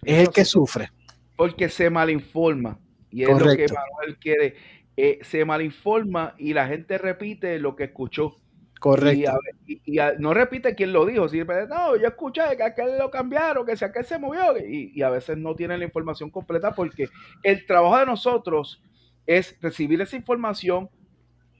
Es 0.03 0.19
el 0.19 0.29
que 0.29 0.45
sufre. 0.45 0.91
Porque 1.35 1.69
se 1.69 1.89
malinforma. 1.89 2.79
Y 3.11 3.23
es 3.23 3.29
lo 3.29 3.37
que 3.37 3.67
Manuel 3.67 4.17
quiere. 4.19 4.55
Eh, 4.97 5.19
se 5.21 5.45
malinforma 5.45 6.35
y 6.37 6.53
la 6.53 6.67
gente 6.67 6.97
repite 6.97 7.59
lo 7.59 7.75
que 7.75 7.85
escuchó. 7.85 8.35
Correcto. 8.79 9.39
Y, 9.67 9.99
no 10.17 10.33
repite 10.33 10.73
quién 10.73 10.91
lo 10.91 11.05
dijo. 11.05 11.27
no, 11.69 11.95
yo 11.95 12.07
escuché 12.07 12.41
que 12.57 12.63
aquel 12.63 12.97
lo 12.97 13.11
cambiaron, 13.11 13.65
que 13.65 13.77
si 13.77 13.85
aquel 13.85 14.05
se 14.05 14.17
movió. 14.17 14.57
Y, 14.57 15.01
a 15.03 15.09
veces 15.09 15.37
no 15.37 15.55
tienen 15.55 15.79
la 15.79 15.85
información 15.85 16.31
completa 16.31 16.73
porque 16.73 17.07
el 17.43 17.65
trabajo 17.67 17.99
de 17.99 18.05
nosotros 18.07 18.81
es 19.27 19.55
recibir 19.61 20.01
esa 20.01 20.15
información, 20.15 20.89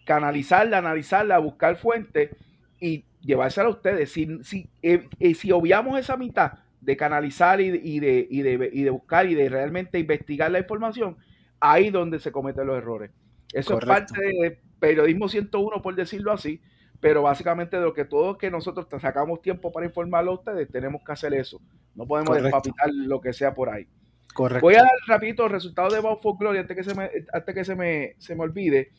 canalizarla, 0.05 0.79
analizarla, 0.79 1.37
buscar 1.37 1.77
fuentes 1.77 2.31
y 2.79 3.05
llevársela 3.21 3.67
a 3.67 3.71
ustedes. 3.71 4.11
Si, 4.11 4.43
si, 4.43 4.67
eh, 4.81 5.07
eh, 5.19 5.35
si 5.35 5.51
obviamos 5.51 5.99
esa 5.99 6.17
mitad 6.17 6.53
de 6.81 6.97
canalizar 6.97 7.61
y, 7.61 7.67
y, 7.67 7.99
de, 7.99 8.27
y, 8.29 8.41
de, 8.41 8.69
y 8.73 8.81
de 8.81 8.89
buscar 8.89 9.27
y 9.27 9.35
de 9.35 9.47
realmente 9.47 9.99
investigar 9.99 10.51
la 10.51 10.57
información, 10.57 11.17
ahí 11.61 11.89
donde 11.89 12.19
se 12.19 12.31
cometen 12.31 12.67
los 12.67 12.77
errores. 12.77 13.11
Eso 13.53 13.79
es 13.79 13.85
parte 13.85 14.19
de 14.19 14.59
periodismo 14.79 15.29
101, 15.29 15.81
por 15.81 15.95
decirlo 15.95 16.33
así 16.33 16.61
pero 17.01 17.23
básicamente 17.23 17.77
de 17.77 17.83
lo 17.83 17.93
que 17.93 18.05
todos 18.05 18.37
que 18.37 18.51
nosotros 18.51 18.85
sacamos 19.01 19.41
tiempo 19.41 19.71
para 19.71 19.87
informarlo 19.87 20.31
a 20.31 20.35
ustedes, 20.35 20.69
tenemos 20.71 21.01
que 21.03 21.11
hacer 21.11 21.33
eso. 21.33 21.59
No 21.95 22.05
podemos 22.05 22.41
despapitar 22.41 22.89
lo 22.93 23.19
que 23.19 23.33
sea 23.33 23.53
por 23.53 23.69
ahí. 23.69 23.87
Correcto. 24.33 24.65
Voy 24.65 24.75
a 24.75 24.83
dar 24.83 24.91
rapidito 25.07 25.43
el 25.43 25.51
resultado 25.51 25.89
de 25.89 25.99
Bound 25.99 26.21
for 26.21 26.37
Glory 26.37 26.59
antes 26.59 26.77
que 26.77 26.83
se 26.83 26.95
me, 26.95 27.09
antes 27.33 27.55
que 27.55 27.65
se 27.65 27.75
me, 27.75 28.15
se 28.19 28.35
me 28.35 28.43
olvide. 28.43 28.91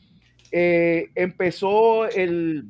Eh, 0.51 1.09
empezó 1.15 2.07
el, 2.09 2.65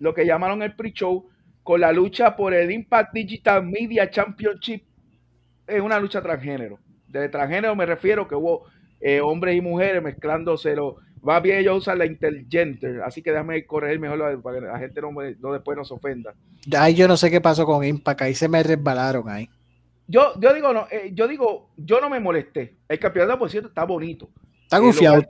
lo 0.00 0.14
que 0.14 0.26
llamaron 0.26 0.62
el 0.62 0.74
pre-show 0.74 1.28
con 1.62 1.82
la 1.82 1.92
lucha 1.92 2.34
por 2.34 2.54
el 2.54 2.70
Impact 2.70 3.12
Digital 3.12 3.64
Media 3.64 4.10
Championship. 4.10 4.82
Es 5.66 5.80
una 5.80 6.00
lucha 6.00 6.22
transgénero. 6.22 6.78
De 7.06 7.28
transgénero 7.28 7.76
me 7.76 7.84
refiero 7.84 8.26
que 8.26 8.34
hubo 8.34 8.64
eh, 9.00 9.20
hombres 9.20 9.56
y 9.56 9.60
mujeres 9.60 10.02
mezclándose 10.02 10.76
los 10.76 10.94
Va 11.26 11.38
bien 11.40 11.58
ellos 11.58 11.78
usan 11.78 11.98
la 11.98 12.06
Intelligenter, 12.06 13.02
así 13.02 13.20
que 13.20 13.30
déjame 13.30 13.66
correr 13.66 13.98
mejor 13.98 14.40
para 14.40 14.58
que 14.58 14.66
la 14.66 14.78
gente 14.78 15.02
no, 15.02 15.10
no 15.12 15.52
después 15.52 15.76
nos 15.76 15.92
ofenda. 15.92 16.34
Ay, 16.74 16.94
yo 16.94 17.06
no 17.08 17.16
sé 17.16 17.30
qué 17.30 17.42
pasó 17.42 17.66
con 17.66 17.84
Impact, 17.84 18.22
ahí 18.22 18.34
se 18.34 18.48
me 18.48 18.62
resbalaron 18.62 19.28
ahí. 19.28 19.48
Yo, 20.08 20.32
yo 20.40 20.54
digo, 20.54 20.72
no, 20.72 20.86
eh, 20.90 21.10
yo 21.14 21.28
digo, 21.28 21.70
yo 21.76 22.00
no 22.00 22.08
me 22.08 22.20
molesté. 22.20 22.76
El 22.88 22.98
campeonato, 22.98 23.38
por 23.38 23.50
cierto, 23.50 23.68
está 23.68 23.84
bonito. 23.84 24.30
Está 24.62 24.78
eh, 24.78 24.80
confiado. 24.80 25.22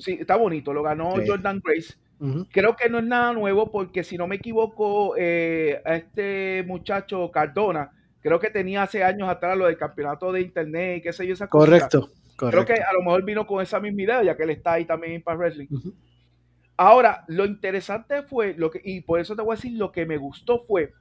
sí, 0.00 0.16
está 0.20 0.36
bonito. 0.36 0.72
Lo 0.72 0.82
ganó 0.82 1.14
Jordan 1.24 1.60
Grace. 1.62 1.94
Creo 2.50 2.74
que 2.74 2.88
no 2.88 2.98
es 2.98 3.04
nada 3.04 3.32
nuevo 3.32 3.70
porque 3.70 4.02
si 4.02 4.16
no 4.16 4.26
me 4.26 4.36
equivoco, 4.36 5.14
eh, 5.16 5.80
a 5.84 5.94
este 5.94 6.64
muchacho 6.66 7.30
Cardona, 7.30 7.92
creo 8.20 8.40
que 8.40 8.50
tenía 8.50 8.82
hace 8.82 9.04
años 9.04 9.28
atrás 9.28 9.56
lo 9.56 9.66
del 9.66 9.76
campeonato 9.76 10.32
de 10.32 10.40
internet 10.40 10.98
y 10.98 11.02
qué 11.02 11.12
sé 11.12 11.26
yo, 11.26 11.34
esa 11.34 11.46
Correcto. 11.46 12.10
Creo 12.38 12.64
que 12.64 12.74
a 12.74 12.92
lo 12.92 13.00
mejor 13.00 13.24
vino 13.24 13.46
con 13.46 13.60
esa 13.60 13.80
misma 13.80 14.02
idea, 14.02 14.22
ya 14.22 14.36
que 14.36 14.44
él 14.44 14.50
está 14.50 14.74
ahí 14.74 14.84
también 14.84 15.12
en 15.12 15.18
Impact 15.18 15.38
Wrestling. 15.38 15.66
Ahora, 16.76 17.24
lo 17.26 17.44
interesante 17.44 18.22
fue, 18.22 18.54
lo 18.54 18.70
que, 18.70 18.80
y 18.84 19.00
por 19.00 19.18
eso 19.18 19.34
te 19.34 19.42
voy 19.42 19.54
a 19.54 19.56
decir, 19.56 19.72
lo 19.72 19.90
que 19.90 20.06
me 20.06 20.16
gustó 20.16 20.64
fue 20.64 20.92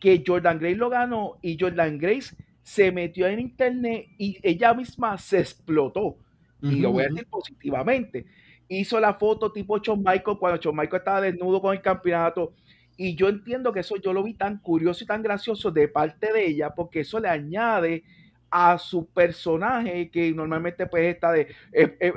que 0.00 0.24
Jordan 0.26 0.58
Grace 0.58 0.76
lo 0.76 0.88
ganó 0.88 1.38
y 1.42 1.58
Jordan 1.60 1.98
Grace 1.98 2.34
se 2.62 2.90
metió 2.90 3.26
en 3.26 3.40
internet 3.40 4.06
y 4.16 4.38
ella 4.42 4.72
misma 4.72 5.18
se 5.18 5.40
explotó. 5.40 6.16
y 6.62 6.76
lo 6.76 6.92
voy 6.92 7.04
a 7.04 7.08
decir 7.08 7.26
positivamente. 7.28 8.24
Hizo 8.68 8.98
la 9.00 9.14
foto 9.14 9.52
tipo 9.52 9.78
Shawn 9.78 10.02
Michael 10.02 10.38
cuando 10.38 10.60
Shawn 10.60 10.76
Michael 10.76 11.00
estaba 11.00 11.20
desnudo 11.20 11.60
con 11.60 11.74
el 11.74 11.82
campeonato. 11.82 12.54
Y 12.96 13.14
yo 13.14 13.28
entiendo 13.28 13.72
que 13.72 13.80
eso 13.80 13.96
yo 13.96 14.12
lo 14.12 14.22
vi 14.22 14.34
tan 14.34 14.58
curioso 14.58 15.04
y 15.04 15.06
tan 15.06 15.22
gracioso 15.22 15.70
de 15.70 15.88
parte 15.88 16.32
de 16.32 16.46
ella, 16.46 16.70
porque 16.74 17.00
eso 17.00 17.18
le 17.20 17.28
añade 17.28 18.04
a 18.50 18.78
su 18.78 19.06
personaje, 19.06 20.10
que 20.10 20.32
normalmente 20.32 20.86
pues 20.86 21.14
está 21.14 21.32
de 21.32 21.54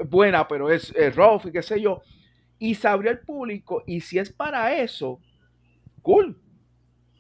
buena, 0.10 0.48
pero 0.48 0.70
es, 0.70 0.94
rough 1.16 1.46
y 1.46 1.52
qué 1.52 1.62
sé 1.62 1.80
yo, 1.80 2.02
y 2.58 2.76
se 2.76 2.88
abrió 2.88 3.12
al 3.12 3.20
público, 3.20 3.84
y 3.86 4.02
si 4.02 4.18
es 4.18 4.32
para 4.32 4.76
eso, 4.76 5.20
cool. 6.02 6.38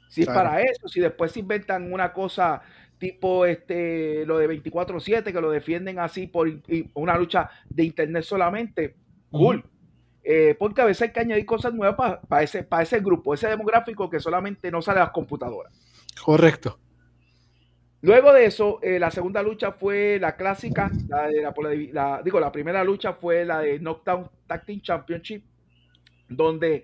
Si 0.10 0.22
es 0.22 0.28
para 0.28 0.62
eso, 0.62 0.88
si 0.88 1.00
después 1.00 1.32
se 1.32 1.40
inventan 1.40 1.92
una 1.92 2.14
cosa 2.14 2.62
tipo 3.00 3.46
este 3.46 4.26
lo 4.26 4.38
de 4.38 4.48
24/7 4.48 5.34
que 5.34 5.42
lo 5.42 5.50
defienden 5.50 6.00
así 6.00 6.28
por 6.28 6.48
una 6.94 7.18
lucha 7.18 7.50
de 7.68 7.84
internet 7.84 8.24
solamente, 8.24 8.96
cool. 9.32 9.64
Eh, 10.24 10.56
porque 10.58 10.82
a 10.82 10.86
veces 10.86 11.02
hay 11.02 11.12
que 11.12 11.20
añadir 11.20 11.46
cosas 11.46 11.74
nuevas 11.74 12.20
para 12.28 12.44
ese, 12.44 12.64
para 12.64 12.84
ese 12.84 13.00
grupo, 13.00 13.34
ese 13.34 13.50
demográfico 13.50 14.10
que 14.10 14.22
solamente 14.22 14.72
no 14.72 14.82
sale 14.82 15.00
a 15.00 15.04
las 15.04 15.12
computadoras. 15.12 15.74
Correcto. 16.24 16.80
Luego 18.04 18.34
de 18.34 18.46
eso, 18.46 18.80
eh, 18.82 19.00
la 19.00 19.12
segunda 19.12 19.42
lucha 19.42 19.72
fue 19.72 20.20
la 20.20 20.36
clásica, 20.36 20.92
la 21.08 21.30
de 21.30 21.42
la, 21.94 22.22
digo, 22.22 22.38
la 22.38 22.52
primera 22.52 22.84
lucha 22.84 23.14
fue 23.14 23.46
la 23.46 23.62
de 23.62 23.80
Knockdown 23.80 24.30
Tag 24.46 24.66
Team 24.66 24.82
Championship, 24.82 25.42
donde 26.28 26.84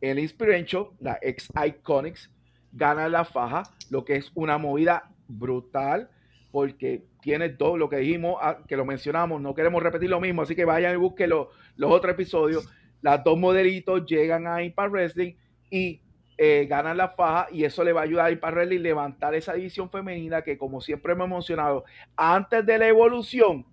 el 0.00 0.20
Inspiration, 0.20 0.90
la 1.00 1.18
ex 1.22 1.48
Iconics, 1.66 2.30
gana 2.70 3.08
la 3.08 3.24
faja, 3.24 3.64
lo 3.90 4.04
que 4.04 4.14
es 4.14 4.30
una 4.36 4.58
movida 4.58 5.10
brutal, 5.26 6.08
porque 6.52 7.02
tiene 7.20 7.48
todo 7.48 7.76
lo 7.76 7.88
que 7.88 7.96
dijimos, 7.96 8.36
ah, 8.40 8.58
que 8.68 8.76
lo 8.76 8.84
mencionamos, 8.84 9.42
no 9.42 9.56
queremos 9.56 9.82
repetir 9.82 10.08
lo 10.08 10.20
mismo, 10.20 10.42
así 10.42 10.54
que 10.54 10.64
vayan 10.64 10.94
y 10.94 10.98
busquen 10.98 11.30
los, 11.30 11.48
los 11.74 11.90
otros 11.90 12.14
episodios. 12.14 12.72
Las 13.02 13.24
dos 13.24 13.36
modelitos 13.36 14.06
llegan 14.06 14.46
a 14.46 14.62
Impact 14.62 14.92
Wrestling 14.92 15.34
y 15.68 16.00
eh, 16.42 16.64
ganan 16.64 16.96
la 16.96 17.10
faja 17.10 17.48
y 17.52 17.64
eso 17.64 17.84
le 17.84 17.92
va 17.92 18.00
a 18.00 18.04
ayudar 18.04 18.24
a 18.24 18.30
Impact 18.30 18.72
y 18.72 18.78
levantar 18.78 19.34
esa 19.34 19.52
división 19.52 19.90
femenina 19.90 20.40
que 20.40 20.56
como 20.56 20.80
siempre 20.80 21.12
hemos 21.12 21.28
mencionado, 21.28 21.84
antes 22.16 22.64
de 22.64 22.78
la 22.78 22.88
evolución, 22.88 23.66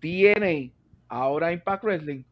tiene 0.00 0.72
ahora 1.06 1.52
Impact 1.52 1.84
Wrestling, 1.84 2.24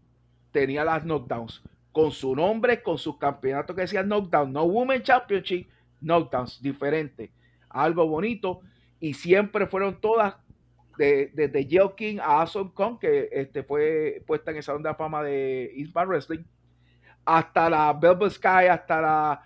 tenía 0.50 0.82
las 0.82 1.04
knockdowns 1.04 1.62
con 1.92 2.10
su 2.10 2.34
nombre, 2.34 2.82
con 2.82 2.98
sus 2.98 3.18
campeonatos 3.18 3.76
que 3.76 3.82
decían 3.82 4.08
knockdown, 4.08 4.52
no 4.52 4.64
Women 4.64 5.04
Championship, 5.04 5.68
knockdowns, 6.00 6.60
diferente, 6.60 7.30
algo 7.68 8.04
bonito 8.08 8.62
y 8.98 9.14
siempre 9.14 9.68
fueron 9.68 10.00
todas 10.00 10.34
desde 10.98 11.46
de, 11.46 11.92
King 11.96 12.18
a 12.20 12.40
Awesome 12.40 12.72
Kong, 12.74 12.98
que 12.98 13.28
este, 13.30 13.62
fue 13.62 14.24
puesta 14.26 14.50
en 14.50 14.56
esa 14.56 14.74
onda 14.74 14.90
de 14.90 14.96
fama 14.96 15.22
de 15.22 15.72
Impact 15.76 16.08
Wrestling 16.08 16.44
hasta 17.26 17.68
la 17.68 17.92
Velvet 17.92 18.30
Sky, 18.30 18.68
hasta 18.70 19.00
la 19.02 19.42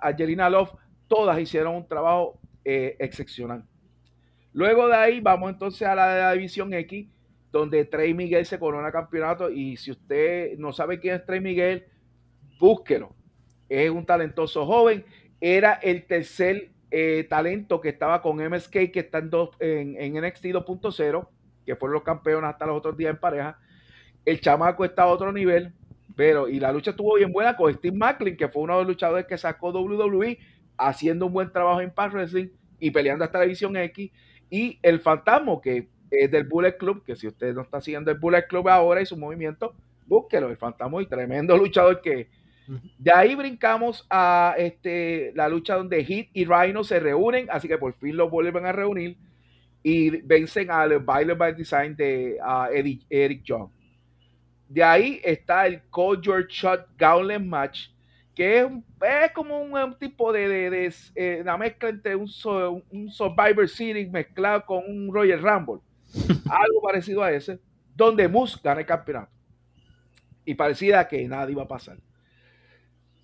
Angelina 0.00 0.48
Love, 0.48 0.72
todas 1.08 1.38
hicieron 1.38 1.74
un 1.74 1.86
trabajo 1.86 2.40
eh, 2.64 2.96
excepcional. 2.98 3.64
Luego 4.52 4.88
de 4.88 4.96
ahí 4.96 5.20
vamos 5.20 5.50
entonces 5.50 5.86
a 5.86 5.94
la, 5.94 6.16
la 6.16 6.32
División 6.32 6.72
X, 6.72 7.08
donde 7.52 7.84
Trey 7.84 8.14
Miguel 8.14 8.46
se 8.46 8.58
corona 8.58 8.90
campeonato 8.90 9.50
y 9.50 9.76
si 9.76 9.90
usted 9.90 10.56
no 10.56 10.72
sabe 10.72 10.98
quién 10.98 11.16
es 11.16 11.26
Trey 11.26 11.40
Miguel, 11.40 11.84
búsquelo. 12.58 13.14
Es 13.68 13.90
un 13.90 14.06
talentoso 14.06 14.64
joven, 14.64 15.04
era 15.40 15.74
el 15.74 16.06
tercer 16.06 16.70
eh, 16.90 17.26
talento 17.28 17.80
que 17.80 17.88
estaba 17.88 18.22
con 18.22 18.36
MSK, 18.36 18.92
que 18.92 19.00
está 19.00 19.18
en, 19.18 19.30
dos, 19.30 19.50
en, 19.58 20.00
en 20.00 20.24
NXT 20.24 20.46
2.0, 20.46 21.28
que 21.64 21.76
fueron 21.76 21.94
los 21.94 22.02
campeones 22.04 22.48
hasta 22.48 22.66
los 22.66 22.78
otros 22.78 22.96
días 22.96 23.10
en 23.10 23.20
pareja. 23.20 23.58
El 24.24 24.40
chamaco 24.40 24.84
está 24.84 25.02
a 25.02 25.06
otro 25.06 25.32
nivel, 25.32 25.74
pero, 26.14 26.48
y 26.48 26.60
la 26.60 26.72
lucha 26.72 26.90
estuvo 26.90 27.16
bien 27.16 27.32
buena 27.32 27.56
con 27.56 27.72
Steve 27.72 27.96
Macklin, 27.96 28.36
que 28.36 28.48
fue 28.48 28.62
uno 28.62 28.74
de 28.74 28.78
los 28.80 28.88
luchadores 28.88 29.26
que 29.26 29.36
sacó 29.36 29.70
WWE, 29.70 30.38
haciendo 30.78 31.26
un 31.26 31.32
buen 31.32 31.50
trabajo 31.50 31.80
en 31.80 31.90
Pass 31.90 32.12
Wrestling 32.12 32.48
y 32.78 32.90
peleando 32.90 33.24
hasta 33.24 33.38
la 33.38 33.44
División 33.44 33.76
X. 33.76 34.10
Y 34.50 34.78
el 34.82 35.00
Fantasma, 35.00 35.60
que 35.62 35.88
es 36.10 36.30
del 36.30 36.44
Bullet 36.44 36.76
Club, 36.76 37.04
que 37.04 37.16
si 37.16 37.26
usted 37.26 37.54
no 37.54 37.62
está 37.62 37.80
siguiendo 37.80 38.10
el 38.10 38.18
Bullet 38.18 38.46
Club 38.46 38.68
ahora 38.68 39.00
y 39.00 39.06
su 39.06 39.16
movimiento, 39.16 39.74
búsquelo, 40.06 40.48
el 40.48 40.56
Fantasma 40.56 41.02
y 41.02 41.06
tremendo 41.06 41.56
luchador 41.58 42.00
que 42.00 42.28
De 42.98 43.12
ahí 43.12 43.34
brincamos 43.34 44.06
a 44.08 44.54
este, 44.56 45.32
la 45.34 45.48
lucha 45.48 45.74
donde 45.74 46.04
Hit 46.04 46.30
y 46.32 46.44
Rhino 46.44 46.84
se 46.84 47.00
reúnen, 47.00 47.48
así 47.50 47.68
que 47.68 47.78
por 47.78 47.94
fin 47.94 48.16
los 48.16 48.30
vuelven 48.30 48.66
a 48.66 48.72
reunir 48.72 49.16
y 49.82 50.10
vencen 50.22 50.70
al 50.70 50.98
Violent 51.00 51.38
by 51.38 51.54
Design 51.54 51.94
de 51.94 52.38
Eric 53.08 53.42
Young. 53.44 53.68
De 54.68 54.82
ahí 54.82 55.20
está 55.22 55.66
el 55.66 55.82
Call 55.90 56.20
Your 56.20 56.46
Shot 56.48 56.88
Gauntlet 56.96 57.40
Match, 57.40 57.88
que 58.34 58.60
es, 58.60 58.66
es 58.66 59.32
como 59.32 59.60
un, 59.60 59.98
tipo 59.98 60.32
de, 60.32 60.48
de, 60.48 60.94
eh, 61.14 61.38
una 61.40 61.56
mezcla 61.56 61.88
entre 61.88 62.16
un, 62.16 62.28
un, 62.90 63.10
Survivor 63.10 63.68
Series 63.68 64.10
mezclado 64.10 64.64
con 64.66 64.82
un 64.86 65.12
Royal 65.12 65.40
Rumble. 65.40 65.80
Algo 66.50 66.82
parecido 66.82 67.22
a 67.22 67.32
ese, 67.32 67.60
donde 67.94 68.28
Moose 68.28 68.58
gana 68.62 68.80
el 68.80 68.86
campeonato. 68.86 69.30
Y 70.44 70.54
parecía 70.54 71.06
que 71.08 71.26
nada 71.26 71.50
iba 71.50 71.62
a 71.62 71.68
pasar. 71.68 71.98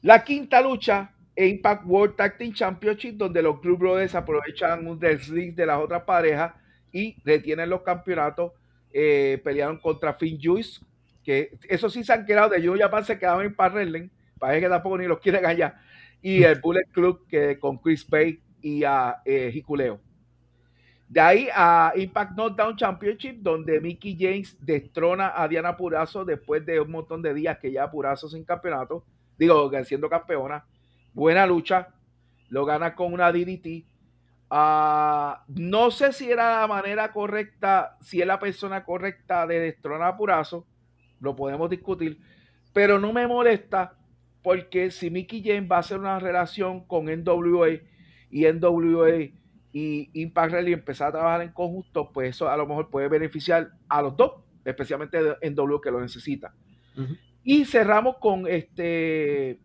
La 0.01 0.24
quinta 0.24 0.61
lucha, 0.61 1.12
Impact 1.36 1.84
World 1.86 2.16
Tag 2.16 2.38
Team 2.38 2.53
Championship, 2.53 3.16
donde 3.16 3.43
los 3.43 3.61
Club 3.61 3.78
Brothers 3.78 4.14
aprovechan 4.14 4.86
un 4.86 4.99
desliz 4.99 5.55
de 5.55 5.66
las 5.66 5.78
otras 5.78 6.03
parejas 6.03 6.55
y 6.93 7.16
retienen 7.24 7.70
los 7.70 7.82
campeonatos. 7.82 8.53
Eh, 8.93 9.40
pelearon 9.43 9.78
contra 9.78 10.14
Finn 10.14 10.38
Juice, 10.43 10.80
que 11.23 11.57
eso 11.68 11.89
sí 11.89 12.05
se 12.05 12.12
han 12.12 12.27
quedado 12.27 12.51
de 12.51 12.59
Junior 12.59 12.81
Japan 12.81 13.05
se 13.05 13.18
quedaban 13.18 13.47
en 13.47 13.55
Parrellen, 13.55 14.11
parece 14.39 14.62
que 14.62 14.68
tampoco 14.68 14.99
ni 14.99 15.07
los 15.07 15.20
quieren 15.20 15.47
allá. 15.47 15.81
Y 16.20 16.43
el 16.43 16.61
Bullet 16.61 16.89
Club 16.93 17.27
que 17.29 17.59
con 17.59 17.79
Chris 17.79 18.09
Bay 18.09 18.41
y 18.61 18.85
a 18.85 19.20
eh, 19.25 19.51
Hikuleo. 19.53 20.01
De 21.09 21.20
ahí 21.20 21.49
a 21.55 21.93
Impact 21.95 22.33
Knockdown 22.33 22.77
Championship, 22.77 23.37
donde 23.43 23.81
Mickey 23.81 24.16
James 24.18 24.57
destrona 24.61 25.35
a 25.37 25.47
Diana 25.47 25.77
Purazo 25.77 26.25
después 26.25 26.64
de 26.64 26.81
un 26.81 26.91
montón 26.91 27.20
de 27.20 27.35
días 27.35 27.59
que 27.59 27.70
ya 27.70 27.91
Purazo 27.91 28.31
sin 28.31 28.45
campeonato, 28.45 29.05
digo, 29.37 29.70
siendo 29.85 30.09
campeona. 30.09 30.64
Buena 31.12 31.47
lucha, 31.47 31.89
lo 32.49 32.64
gana 32.64 32.95
con 32.95 33.12
una 33.12 33.31
DDT. 33.31 33.85
Ah, 34.49 35.45
no 35.49 35.91
sé 35.91 36.14
si 36.14 36.31
era 36.31 36.61
la 36.61 36.66
manera 36.66 37.12
correcta, 37.12 37.99
si 38.01 38.23
es 38.23 38.27
la 38.27 38.39
persona 38.39 38.85
correcta 38.85 39.47
de 39.47 39.61
destronar 39.61 40.09
a 40.09 40.16
Purazo, 40.16 40.66
lo 41.23 41.35
podemos 41.35 41.70
discutir, 41.70 42.18
pero 42.75 42.99
no 42.99 43.12
me 43.12 43.27
molesta 43.27 43.97
porque 44.43 44.91
si 44.91 45.11
Mickey 45.11 45.43
James 45.43 45.70
va 45.70 45.77
a 45.77 45.81
hacer 45.81 45.99
una 45.99 46.18
relación 46.18 46.85
con 46.85 47.07
NWA 47.07 47.81
y 48.31 48.45
NWA 48.47 49.31
y 49.73 50.11
Impact 50.12 50.53
Rally 50.53 50.73
empezar 50.73 51.09
a 51.09 51.12
trabajar 51.12 51.43
en 51.43 51.53
conjunto, 51.53 52.11
pues 52.12 52.31
eso 52.31 52.49
a 52.49 52.57
lo 52.57 52.66
mejor 52.66 52.91
puede 52.91 53.09
beneficiar 53.09 53.70
a 53.89 54.03
los 54.03 54.16
dos, 54.16 54.33
especialmente 54.64 55.18
en 55.41 55.55
W 55.55 55.81
que 55.83 55.91
lo 55.91 56.01
necesita. 56.01 56.53
Y 57.45 57.64
cerramos 57.64 58.16
con 58.18 58.47
este 58.47 59.59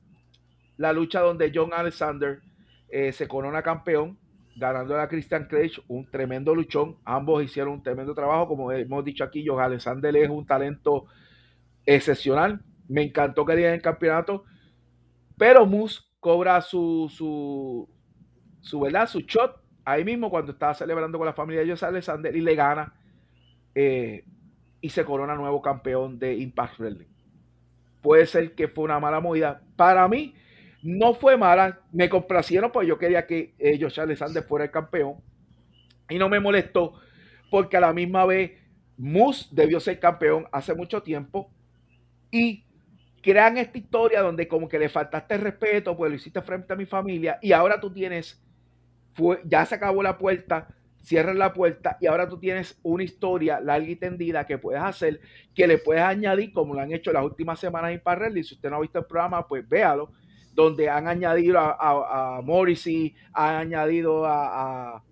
la 0.77 0.93
lucha 0.93 1.21
donde 1.21 1.51
John 1.53 1.71
Alexander 1.73 2.39
eh, 2.89 3.11
se 3.11 3.27
corona 3.27 3.63
campeón, 3.63 4.17
ganando 4.55 4.99
a 4.99 5.07
Christian 5.07 5.45
Cage, 5.45 5.81
un 5.87 6.09
tremendo 6.09 6.53
luchón. 6.53 6.97
Ambos 7.03 7.43
hicieron 7.43 7.73
un 7.73 7.83
tremendo 7.83 8.13
trabajo, 8.13 8.47
como 8.47 8.71
hemos 8.71 9.03
dicho 9.03 9.23
aquí, 9.23 9.43
John 9.45 9.59
Alexander 9.59 10.15
es 10.15 10.29
un 10.29 10.45
talento 10.45 11.07
excepcional. 11.87 12.61
Me 12.87 13.01
encantó 13.01 13.45
que 13.45 13.55
diera 13.55 13.73
el 13.73 13.81
campeonato, 13.81 14.43
pero 15.37 15.65
Moose 15.65 16.01
cobra 16.19 16.61
su, 16.61 17.11
su, 17.11 17.89
su, 18.61 18.79
¿verdad? 18.79 19.07
su 19.07 19.21
shot 19.21 19.59
ahí 19.85 20.03
mismo 20.03 20.29
cuando 20.29 20.51
estaba 20.51 20.73
celebrando 20.73 21.17
con 21.17 21.25
la 21.25 21.33
familia 21.33 21.63
de 21.63 21.71
José 21.71 21.85
Alexander 21.85 22.35
y 22.35 22.41
le 22.41 22.55
gana 22.55 22.93
eh, 23.73 24.25
y 24.81 24.89
se 24.89 25.05
corona 25.05 25.35
nuevo 25.35 25.61
campeón 25.61 26.19
de 26.19 26.35
Impact 26.35 26.79
Wrestling. 26.79 27.07
Puede 28.01 28.25
ser 28.25 28.53
que 28.53 28.67
fue 28.67 28.83
una 28.83 28.99
mala 28.99 29.19
movida. 29.19 29.61
Para 29.75 30.07
mí 30.07 30.35
no 30.83 31.13
fue 31.13 31.37
mala. 31.37 31.81
Me 31.91 32.09
complacieron 32.09 32.71
porque 32.71 32.87
yo 32.87 32.97
quería 32.97 33.25
que 33.25 33.55
eh, 33.59 33.77
José 33.81 34.01
Alexander 34.01 34.43
fuera 34.43 34.65
el 34.65 34.71
campeón. 34.71 35.15
Y 36.09 36.17
no 36.17 36.29
me 36.29 36.39
molestó 36.39 36.93
porque 37.49 37.77
a 37.77 37.81
la 37.81 37.93
misma 37.93 38.25
vez 38.25 38.51
Moose 38.97 39.47
debió 39.51 39.79
ser 39.79 39.99
campeón 39.99 40.47
hace 40.51 40.73
mucho 40.73 41.01
tiempo. 41.01 41.51
Y 42.31 42.63
crean 43.21 43.57
esta 43.57 43.77
historia 43.77 44.21
donde 44.21 44.47
como 44.47 44.67
que 44.67 44.79
le 44.79 44.89
faltaste 44.89 45.37
respeto, 45.37 45.95
pues 45.97 46.09
lo 46.09 46.15
hiciste 46.15 46.41
frente 46.41 46.73
a 46.73 46.75
mi 46.75 46.85
familia 46.85 47.39
y 47.41 47.51
ahora 47.51 47.79
tú 47.79 47.91
tienes 47.91 48.41
ya 49.45 49.65
se 49.65 49.75
acabó 49.75 50.03
la 50.03 50.17
puerta, 50.17 50.67
cierras 51.01 51.35
la 51.35 51.53
puerta 51.53 51.97
y 51.99 52.07
ahora 52.07 52.29
tú 52.29 52.37
tienes 52.37 52.79
una 52.83 53.03
historia 53.03 53.59
larga 53.59 53.87
y 53.87 53.95
tendida 53.95 54.45
que 54.45 54.57
puedes 54.57 54.81
hacer, 54.81 55.19
que 55.55 55.67
le 55.67 55.77
puedes 55.77 56.03
añadir, 56.03 56.53
como 56.53 56.73
lo 56.73 56.81
han 56.81 56.91
hecho 56.91 57.11
las 57.11 57.23
últimas 57.23 57.59
semanas 57.59 57.91
en 57.91 57.99
Parrelli. 57.99 58.43
Si 58.43 58.55
usted 58.55 58.69
no 58.69 58.77
ha 58.77 58.81
visto 58.81 58.99
el 58.99 59.05
programa, 59.05 59.47
pues 59.47 59.67
véalo, 59.67 60.11
donde 60.53 60.89
han 60.89 61.07
añadido 61.07 61.59
a, 61.59 62.37
a, 62.37 62.41
Morrissey, 62.41 63.15
han 63.33 63.55
añadido 63.55 64.25
a, 64.25 65.03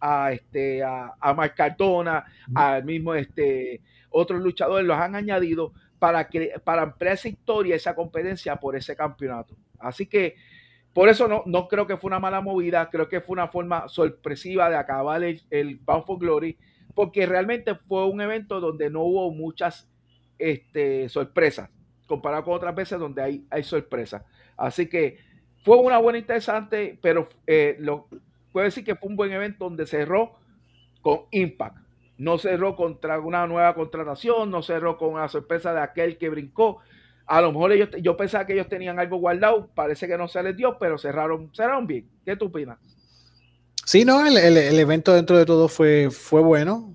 a, 0.00 0.32
este, 0.32 0.82
a, 0.82 1.14
a 1.20 1.34
Mark 1.34 1.54
Cardona, 1.54 2.24
al 2.54 2.84
mismo 2.84 3.14
este, 3.14 3.80
otros 4.10 4.40
luchadores, 4.40 4.86
los 4.86 4.98
han 4.98 5.14
añadido 5.14 5.72
para, 5.98 6.28
que, 6.28 6.54
para 6.62 6.82
ampliar 6.82 7.14
esa 7.14 7.28
historia, 7.28 7.76
esa 7.76 7.94
competencia 7.94 8.56
por 8.56 8.76
ese 8.76 8.94
campeonato. 8.96 9.56
Así 9.78 10.06
que 10.06 10.36
por 10.92 11.08
eso 11.08 11.26
no, 11.26 11.42
no 11.46 11.66
creo 11.66 11.86
que 11.86 11.96
fue 11.96 12.08
una 12.08 12.20
mala 12.20 12.40
movida, 12.40 12.88
creo 12.90 13.08
que 13.08 13.20
fue 13.20 13.34
una 13.34 13.48
forma 13.48 13.88
sorpresiva 13.88 14.70
de 14.70 14.76
acabar 14.76 15.22
el, 15.24 15.42
el 15.50 15.76
Bound 15.76 16.04
for 16.04 16.18
Glory, 16.18 16.56
porque 16.94 17.26
realmente 17.26 17.74
fue 17.74 18.06
un 18.06 18.20
evento 18.20 18.60
donde 18.60 18.90
no 18.90 19.02
hubo 19.02 19.32
muchas 19.32 19.90
este, 20.38 21.08
sorpresas, 21.08 21.70
comparado 22.06 22.44
con 22.44 22.54
otras 22.54 22.74
veces 22.74 22.98
donde 22.98 23.22
hay, 23.22 23.46
hay 23.50 23.64
sorpresas. 23.64 24.22
Así 24.56 24.88
que 24.88 25.18
fue 25.64 25.78
una 25.78 25.98
buena 25.98 26.18
interesante, 26.18 26.98
pero 27.00 27.28
eh, 27.46 27.76
lo, 27.80 28.08
puedo 28.52 28.64
decir 28.64 28.84
que 28.84 28.94
fue 28.94 29.08
un 29.08 29.16
buen 29.16 29.32
evento 29.32 29.64
donde 29.64 29.86
cerró 29.86 30.36
con 31.00 31.22
Impact. 31.32 31.78
No 32.18 32.38
cerró 32.38 32.76
contra 32.76 33.18
una 33.20 33.46
nueva 33.46 33.74
contratación, 33.74 34.50
no 34.50 34.62
cerró 34.62 34.96
con 34.96 35.18
la 35.20 35.28
sorpresa 35.28 35.72
de 35.72 35.80
aquel 35.80 36.16
que 36.16 36.28
brincó, 36.28 36.80
a 37.26 37.40
lo 37.40 37.52
mejor 37.52 37.72
ellos, 37.72 37.88
yo 38.02 38.16
pensaba 38.16 38.46
que 38.46 38.52
ellos 38.52 38.68
tenían 38.68 38.98
algo 38.98 39.16
guardado, 39.16 39.70
parece 39.74 40.06
que 40.06 40.18
no 40.18 40.28
se 40.28 40.42
les 40.42 40.56
dio, 40.56 40.76
pero 40.78 40.98
cerraron, 40.98 41.50
cerraron 41.54 41.86
bien. 41.86 42.06
¿Qué 42.24 42.36
tú 42.36 42.46
opinas? 42.46 42.78
Sí, 43.86 44.04
no, 44.04 44.26
el, 44.26 44.36
el, 44.36 44.78
evento 44.78 45.12
dentro 45.12 45.36
de 45.36 45.44
todo 45.44 45.68
fue, 45.68 46.10
fue 46.10 46.40
bueno, 46.40 46.94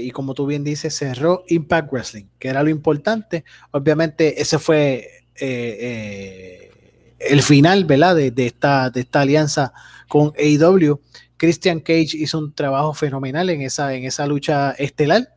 y 0.00 0.10
como 0.12 0.34
tú 0.34 0.46
bien 0.46 0.62
dices, 0.62 0.96
cerró 0.96 1.42
Impact 1.48 1.92
Wrestling, 1.92 2.26
que 2.38 2.48
era 2.48 2.62
lo 2.62 2.70
importante. 2.70 3.44
Obviamente, 3.72 4.40
ese 4.40 4.60
fue 4.60 5.24
eh, 5.34 5.78
eh, 5.80 6.70
el 7.18 7.42
final, 7.42 7.84
¿verdad? 7.86 8.14
De, 8.14 8.30
de, 8.30 8.46
esta, 8.46 8.90
de 8.90 9.00
esta 9.00 9.22
alianza 9.22 9.72
con 10.06 10.32
AEW. 10.38 11.00
Christian 11.38 11.80
Cage 11.80 12.10
hizo 12.14 12.38
un 12.38 12.52
trabajo 12.52 12.92
fenomenal 12.92 13.48
en 13.48 13.62
esa, 13.62 13.94
en 13.94 14.04
esa 14.04 14.26
lucha 14.26 14.72
estelar. 14.72 15.34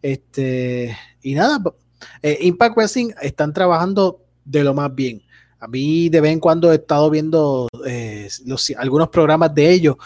Este, 0.00 0.96
y 1.22 1.34
nada, 1.34 1.60
eh, 2.22 2.38
Impact 2.40 2.76
Wrestling 2.76 3.10
están 3.20 3.52
trabajando 3.52 4.24
de 4.44 4.64
lo 4.64 4.72
más 4.72 4.94
bien. 4.94 5.22
A 5.58 5.68
mí 5.68 6.08
de 6.08 6.20
vez 6.22 6.32
en 6.32 6.40
cuando 6.40 6.72
he 6.72 6.76
estado 6.76 7.10
viendo 7.10 7.68
eh, 7.86 8.28
algunos 8.78 9.08
programas 9.10 9.54
de 9.54 9.70
ellos. 9.70 9.96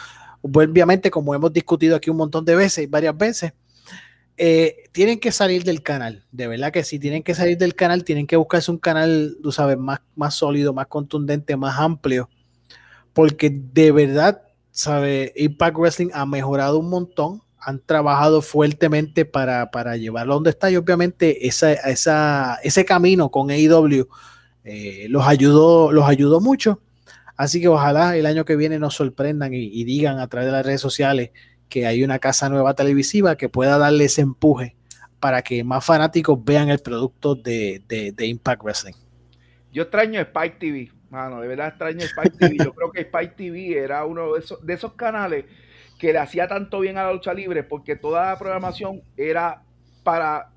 Obviamente, 0.41 1.09
como 1.09 1.33
hemos 1.33 1.53
discutido 1.53 1.95
aquí 1.95 2.09
un 2.09 2.17
montón 2.17 2.43
de 2.43 2.55
veces, 2.55 2.89
varias 2.89 3.17
veces, 3.17 3.53
eh, 4.37 4.89
tienen 4.91 5.19
que 5.19 5.31
salir 5.31 5.63
del 5.63 5.81
canal. 5.81 6.25
De 6.31 6.47
verdad 6.47 6.71
que 6.71 6.83
si 6.83 6.99
tienen 6.99 7.23
que 7.23 7.33
salir 7.33 7.57
del 7.57 7.73
canal, 7.73 8.03
tienen 8.03 8.27
que 8.27 8.35
buscarse 8.35 8.69
un 8.69 8.77
canal, 8.77 9.37
tú 9.41 9.51
sabes, 9.51 9.77
más, 9.77 10.01
más 10.15 10.35
sólido, 10.35 10.73
más 10.73 10.87
contundente, 10.87 11.55
más 11.55 11.79
amplio. 11.79 12.29
Porque 13.13 13.49
de 13.49 13.91
verdad, 13.93 14.41
sabe, 14.75 15.33
Impact 15.35 15.77
Wrestling 15.77 16.09
ha 16.13 16.25
mejorado 16.25 16.79
un 16.79 16.89
montón 16.89 17.41
han 17.65 17.79
trabajado 17.79 18.43
fuertemente 18.43 19.25
para, 19.25 19.71
para 19.71 19.97
llevarlo 19.97 20.35
donde 20.35 20.51
está 20.51 20.69
y 20.69 20.75
obviamente 20.75 21.47
esa, 21.47 21.73
esa, 21.73 22.59
ese 22.63 22.85
camino 22.85 23.31
con 23.31 23.49
AEW 23.49 24.07
eh, 24.63 25.07
los, 25.09 25.25
ayudó, 25.25 25.91
los 25.91 26.07
ayudó 26.07 26.39
mucho. 26.41 26.81
Así 27.35 27.59
que 27.59 27.67
ojalá 27.67 28.15
el 28.15 28.27
año 28.27 28.45
que 28.45 28.55
viene 28.55 28.77
nos 28.77 28.93
sorprendan 28.93 29.51
y, 29.53 29.83
digan 29.83 30.19
a 30.19 30.27
través 30.27 30.45
de 30.45 30.51
las 30.51 30.65
redes 30.65 30.79
sociales 30.79 31.31
que 31.69 31.87
hay 31.87 32.03
una 32.03 32.19
casa 32.19 32.49
nueva 32.49 32.75
televisiva 32.75 33.35
que 33.35 33.49
pueda 33.49 33.79
darle 33.79 34.05
ese 34.05 34.21
empuje 34.21 34.75
para 35.19 35.41
que 35.41 35.63
más 35.63 35.83
fanáticos 35.83 36.37
vean 36.45 36.69
el 36.69 36.79
producto 36.79 37.33
de, 37.33 37.81
de, 37.87 38.27
Impact 38.27 38.61
Wrestling. 38.63 38.93
Yo 39.73 39.83
extraño 39.83 40.21
Spike 40.21 40.57
TV, 40.59 40.91
mano, 41.15 41.41
de 41.41 41.47
verdad 41.47 41.69
extraño 41.69 42.01
Spike 42.01 42.37
TV. 42.37 42.57
Yo 42.63 42.73
creo 42.73 42.91
que 42.91 43.01
Spike 43.01 43.33
TV 43.35 43.77
era 43.77 44.05
uno 44.05 44.33
de 44.33 44.39
esos, 44.39 44.63
de 44.65 44.73
esos 44.73 44.93
canales 44.93 45.45
que 45.97 46.11
le 46.13 46.19
hacía 46.19 46.47
tanto 46.47 46.81
bien 46.81 46.97
a 46.97 47.03
la 47.03 47.13
lucha 47.13 47.33
libre 47.33 47.63
porque 47.63 47.95
toda 47.95 48.31
la 48.31 48.37
programación 48.37 49.01
era 49.17 49.63
para 50.03 50.49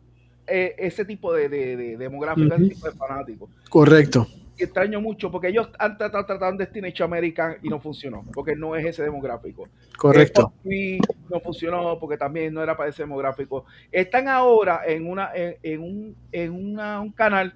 eh, 0.46 0.74
ese 0.78 1.04
tipo 1.04 1.32
de, 1.32 1.48
de, 1.48 1.96
demográfico, 1.96 2.54
ese 2.54 2.68
tipo 2.68 2.86
de 2.86 2.92
fanáticos. 2.92 3.50
Correcto. 3.68 4.26
Y 4.56 4.64
extraño 4.64 5.00
mucho 5.00 5.30
porque 5.30 5.48
ellos 5.48 5.68
han 5.78 5.96
tratado, 5.96 6.26
tratado 6.26 6.56
Destination 6.56 7.06
American 7.06 7.56
y 7.62 7.68
no 7.68 7.78
funcionó, 7.78 8.24
porque 8.34 8.56
no 8.56 8.74
es 8.74 8.84
ese 8.84 9.04
demográfico. 9.04 9.68
Correcto. 9.96 10.52
Y 10.64 10.98
no 11.30 11.38
funcionó 11.40 11.98
porque 11.98 12.16
también 12.16 12.52
no 12.52 12.62
era 12.62 12.76
para 12.76 12.90
ese 12.90 13.02
demográfico. 13.02 13.66
Están 13.92 14.26
ahora 14.26 14.80
en 14.84 15.08
una 15.08 15.30
en, 15.34 15.80
un, 15.80 16.16
en 16.32 16.52
un 16.52 17.12
canal 17.12 17.54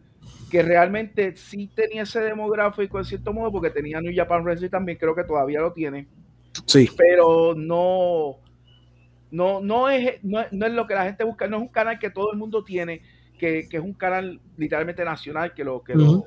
que 0.50 0.62
realmente 0.62 1.36
sí 1.36 1.70
tenía 1.74 2.02
ese 2.02 2.20
demográfico 2.20 2.98
en 2.98 3.04
cierto 3.04 3.32
modo, 3.32 3.52
porque 3.52 3.70
tenía 3.70 4.00
New 4.00 4.12
Japan 4.14 4.44
Wrestling 4.44 4.68
también, 4.68 4.98
creo 4.98 5.14
que 5.14 5.24
todavía 5.24 5.60
lo 5.60 5.72
tiene 5.72 6.06
Sí. 6.66 6.88
Pero 6.96 7.54
no, 7.56 8.38
no, 9.30 9.60
no, 9.60 9.88
es, 9.88 10.22
no, 10.22 10.40
es 10.40 10.72
lo 10.72 10.86
que 10.86 10.94
la 10.94 11.04
gente 11.04 11.24
busca, 11.24 11.46
no 11.46 11.56
es 11.56 11.62
un 11.62 11.68
canal 11.68 11.98
que 11.98 12.10
todo 12.10 12.32
el 12.32 12.38
mundo 12.38 12.64
tiene, 12.64 13.02
que, 13.38 13.66
es 13.70 13.80
un 13.80 13.94
canal 13.94 14.40
literalmente 14.56 15.04
nacional 15.04 15.52
que 15.54 15.64
lo 15.64 15.82
que 15.82 15.94
lo 15.94 16.26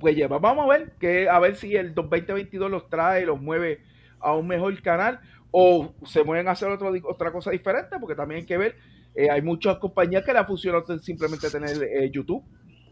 pues 0.00 0.16
lleva. 0.16 0.38
Vamos 0.38 0.64
a 0.64 0.68
ver 0.68 0.92
que 0.98 1.28
a 1.28 1.38
ver 1.38 1.56
si 1.56 1.76
el 1.76 1.94
2022 1.94 2.70
los 2.70 2.88
trae, 2.88 3.26
los 3.26 3.40
mueve 3.40 3.82
a 4.20 4.34
un 4.34 4.46
mejor 4.46 4.80
canal 4.80 5.20
o 5.50 5.92
se 6.06 6.24
mueven 6.24 6.48
a 6.48 6.52
hacer 6.52 6.68
otro, 6.68 6.90
otra 7.04 7.30
cosa 7.30 7.50
diferente, 7.50 7.96
porque 8.00 8.14
también 8.14 8.40
hay 8.40 8.46
que 8.46 8.56
ver, 8.56 8.76
eh, 9.14 9.28
hay 9.28 9.42
muchas 9.42 9.76
compañías 9.76 10.24
que 10.24 10.32
la 10.32 10.46
funcionan 10.46 10.98
simplemente 11.00 11.50
tener 11.50 11.82
eh, 11.82 12.10
YouTube. 12.10 12.42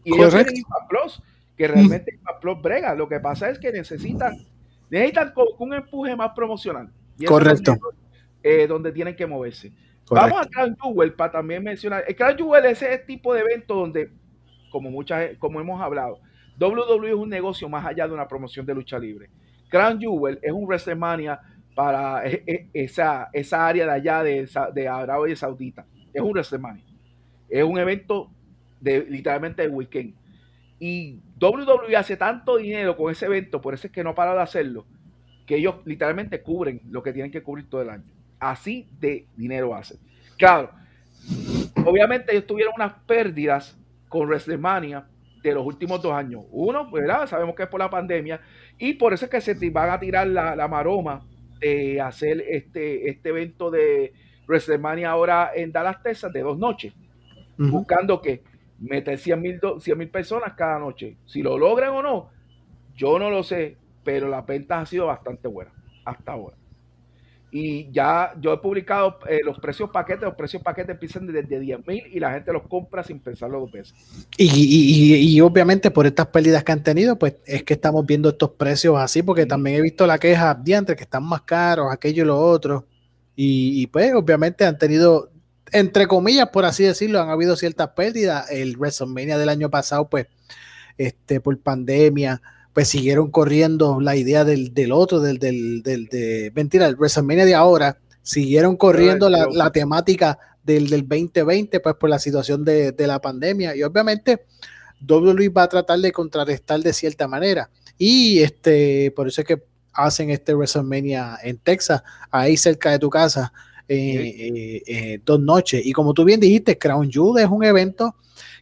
Y 0.03 0.15
ellos 0.15 0.33
tienen 0.33 0.63
Plus, 0.89 1.21
que 1.57 1.67
realmente 1.67 2.19
Plus 2.39 2.61
brega. 2.61 2.95
Lo 2.95 3.07
que 3.07 3.19
pasa 3.19 3.49
es 3.49 3.59
que 3.59 3.71
necesitan 3.71 4.45
necesitan 4.89 5.33
un 5.57 5.73
empuje 5.73 6.15
más 6.15 6.31
promocional. 6.35 6.89
Correcto. 7.25 7.77
Eh, 8.43 8.67
donde 8.67 8.91
tienen 8.91 9.15
que 9.15 9.25
moverse. 9.25 9.71
Vamos 10.09 10.41
a 10.41 10.49
Crown 10.49 10.75
Jewel 10.81 11.13
para 11.13 11.31
también 11.31 11.63
mencionar. 11.63 12.03
El 12.07 12.15
Crown 12.15 12.37
Jewel 12.37 12.65
es 12.65 12.81
ese 12.81 12.97
tipo 12.99 13.33
de 13.33 13.41
evento 13.41 13.75
donde, 13.75 14.11
como 14.69 14.91
muchas, 14.91 15.37
como 15.37 15.61
hemos 15.61 15.79
hablado, 15.79 16.19
WWE 16.59 17.09
es 17.09 17.15
un 17.15 17.29
negocio 17.29 17.69
más 17.69 17.85
allá 17.85 18.07
de 18.07 18.13
una 18.13 18.27
promoción 18.27 18.65
de 18.65 18.75
lucha 18.75 18.99
libre. 18.99 19.29
Crown 19.69 19.99
Jewel 19.99 20.39
es 20.41 20.51
un 20.51 20.65
WrestleMania 20.65 21.39
para 21.73 22.27
e, 22.27 22.43
e, 22.45 22.69
esa, 22.73 23.29
esa 23.31 23.65
área 23.65 23.85
de 23.85 23.91
allá 23.91 24.23
de, 24.23 24.49
de 24.73 24.87
Arabia 24.87 25.35
Saudita. 25.35 25.85
Es 26.13 26.21
un 26.21 26.31
WrestleMania. 26.31 26.83
Es 27.47 27.63
un 27.63 27.77
evento 27.77 28.29
de 28.81 29.05
literalmente 29.07 29.61
de 29.61 29.69
weekend. 29.69 30.15
Y 30.79 31.19
WWE 31.39 31.95
hace 31.95 32.17
tanto 32.17 32.57
dinero 32.57 32.97
con 32.97 33.11
ese 33.11 33.27
evento, 33.27 33.61
por 33.61 33.73
eso 33.73 33.87
es 33.87 33.93
que 33.93 34.03
no 34.03 34.15
para 34.15 34.33
de 34.33 34.41
hacerlo, 34.41 34.85
que 35.45 35.57
ellos 35.57 35.75
literalmente 35.85 36.41
cubren 36.41 36.81
lo 36.89 37.03
que 37.03 37.13
tienen 37.13 37.31
que 37.31 37.43
cubrir 37.43 37.69
todo 37.69 37.83
el 37.83 37.89
año. 37.91 38.03
Así 38.39 38.89
de 38.99 39.27
dinero 39.37 39.75
hacen. 39.75 39.99
Claro, 40.37 40.71
obviamente 41.85 42.31
ellos 42.31 42.47
tuvieron 42.47 42.73
unas 42.75 42.93
pérdidas 43.05 43.77
con 44.09 44.27
WrestleMania 44.27 45.05
de 45.43 45.53
los 45.53 45.65
últimos 45.65 46.01
dos 46.01 46.13
años. 46.13 46.45
Uno, 46.51 46.89
¿verdad? 46.89 47.27
Sabemos 47.27 47.55
que 47.55 47.63
es 47.63 47.69
por 47.69 47.79
la 47.79 47.89
pandemia 47.89 48.41
y 48.77 48.93
por 48.93 49.13
eso 49.13 49.25
es 49.25 49.31
que 49.31 49.41
se 49.41 49.69
van 49.69 49.91
a 49.91 49.99
tirar 49.99 50.27
la, 50.27 50.67
maroma 50.67 51.21
de 51.59 52.01
hacer 52.01 52.43
este, 52.49 53.09
este 53.09 53.29
evento 53.29 53.69
de 53.69 54.13
WrestleMania 54.47 55.11
ahora 55.11 55.51
en 55.55 55.71
Dallas, 55.71 56.01
Texas, 56.01 56.33
de 56.33 56.41
dos 56.41 56.57
noches, 56.57 56.93
buscando 57.57 58.19
que 58.19 58.41
meter 58.81 59.17
100 59.17 59.41
mil 59.41 60.09
personas 60.09 60.53
cada 60.53 60.79
noche. 60.79 61.17
Si 61.25 61.41
lo 61.41 61.57
logran 61.57 61.91
o 61.91 62.01
no, 62.01 62.29
yo 62.95 63.17
no 63.17 63.29
lo 63.29 63.43
sé, 63.43 63.77
pero 64.03 64.27
la 64.27 64.41
venta 64.41 64.79
ha 64.79 64.85
sido 64.85 65.07
bastante 65.07 65.47
buena 65.47 65.71
hasta 66.05 66.33
ahora. 66.33 66.57
Y 67.53 67.91
ya 67.91 68.33
yo 68.39 68.53
he 68.53 68.57
publicado 68.57 69.19
eh, 69.27 69.41
los 69.43 69.59
precios 69.59 69.89
paquetes, 69.89 70.23
los 70.23 70.35
precios 70.35 70.63
paquetes 70.63 70.91
empiezan 70.91 71.27
desde 71.27 71.59
10 71.59 71.85
mil 71.85 72.01
y 72.09 72.17
la 72.17 72.31
gente 72.31 72.53
los 72.53 72.63
compra 72.63 73.03
sin 73.03 73.19
pensarlo 73.19 73.59
dos 73.59 73.71
veces. 73.71 73.93
Y, 74.37 75.41
obviamente 75.41 75.91
por 75.91 76.07
estas 76.07 76.27
pérdidas 76.27 76.63
que 76.63 76.71
han 76.71 76.81
tenido, 76.81 77.19
pues 77.19 77.35
es 77.45 77.63
que 77.63 77.73
estamos 77.73 78.05
viendo 78.05 78.29
estos 78.29 78.51
precios 78.51 78.97
así, 78.97 79.21
porque 79.21 79.45
también 79.45 79.75
he 79.75 79.81
visto 79.81 80.07
la 80.07 80.17
queja 80.17 80.55
de 80.55 80.73
entre 80.73 80.95
que 80.95 81.03
están 81.03 81.23
más 81.23 81.41
caros, 81.41 81.87
aquello 81.91 82.23
y 82.23 82.27
lo 82.27 82.39
otro. 82.39 82.85
Y, 83.35 83.87
pues 83.87 84.13
obviamente 84.13 84.65
han 84.65 84.77
tenido, 84.77 85.30
entre 85.71 86.07
comillas, 86.07 86.49
por 86.49 86.65
así 86.65 86.83
decirlo, 86.83 87.21
han 87.21 87.29
habido 87.29 87.55
ciertas 87.55 87.89
pérdidas. 87.89 88.49
El 88.51 88.77
WrestleMania 88.77 89.37
del 89.37 89.49
año 89.49 89.69
pasado, 89.69 90.09
pues, 90.09 90.27
este, 90.97 91.39
por 91.39 91.57
pandemia 91.59 92.41
pues 92.73 92.87
siguieron 92.87 93.31
corriendo 93.31 93.99
la 93.99 94.15
idea 94.15 94.45
del, 94.45 94.91
otro, 94.91 95.19
del, 95.19 95.39
del, 95.39 95.83
del, 95.83 96.05
de, 96.05 96.51
mentira, 96.55 96.87
el 96.87 96.95
WrestleMania 96.95 97.45
de 97.45 97.55
ahora, 97.55 97.97
siguieron 98.21 98.77
corriendo 98.77 99.29
la, 99.29 99.71
temática 99.71 100.37
del, 100.63 100.89
del 100.89 101.07
2020, 101.07 101.79
pues 101.79 101.95
por 101.95 102.09
la 102.09 102.19
situación 102.19 102.63
de, 102.63 102.95
la 102.97 103.19
pandemia. 103.19 103.75
Y 103.75 103.83
obviamente 103.83 104.45
WWE 105.05 105.49
va 105.49 105.63
a 105.63 105.69
tratar 105.69 105.99
de 105.99 106.11
contrarrestar 106.11 106.79
de 106.79 106.93
cierta 106.93 107.27
manera. 107.27 107.69
Y 107.97 108.39
este, 108.41 109.11
por 109.11 109.27
eso 109.27 109.41
es 109.41 109.47
que 109.47 109.63
hacen 109.93 110.29
este 110.29 110.53
WrestleMania 110.53 111.39
en 111.43 111.57
Texas, 111.57 112.03
ahí 112.29 112.55
cerca 112.55 112.91
de 112.91 112.99
tu 112.99 113.09
casa, 113.09 113.51
eh, 113.93 114.35
eh, 114.37 114.83
eh, 114.85 115.21
dos 115.25 115.39
noches. 115.39 115.85
Y 115.85 115.91
como 115.91 116.13
tú 116.13 116.23
bien 116.23 116.39
dijiste, 116.39 116.77
Crown 116.77 117.11
Jewel 117.11 117.43
es 117.43 117.49
un 117.49 117.63
evento 117.63 118.15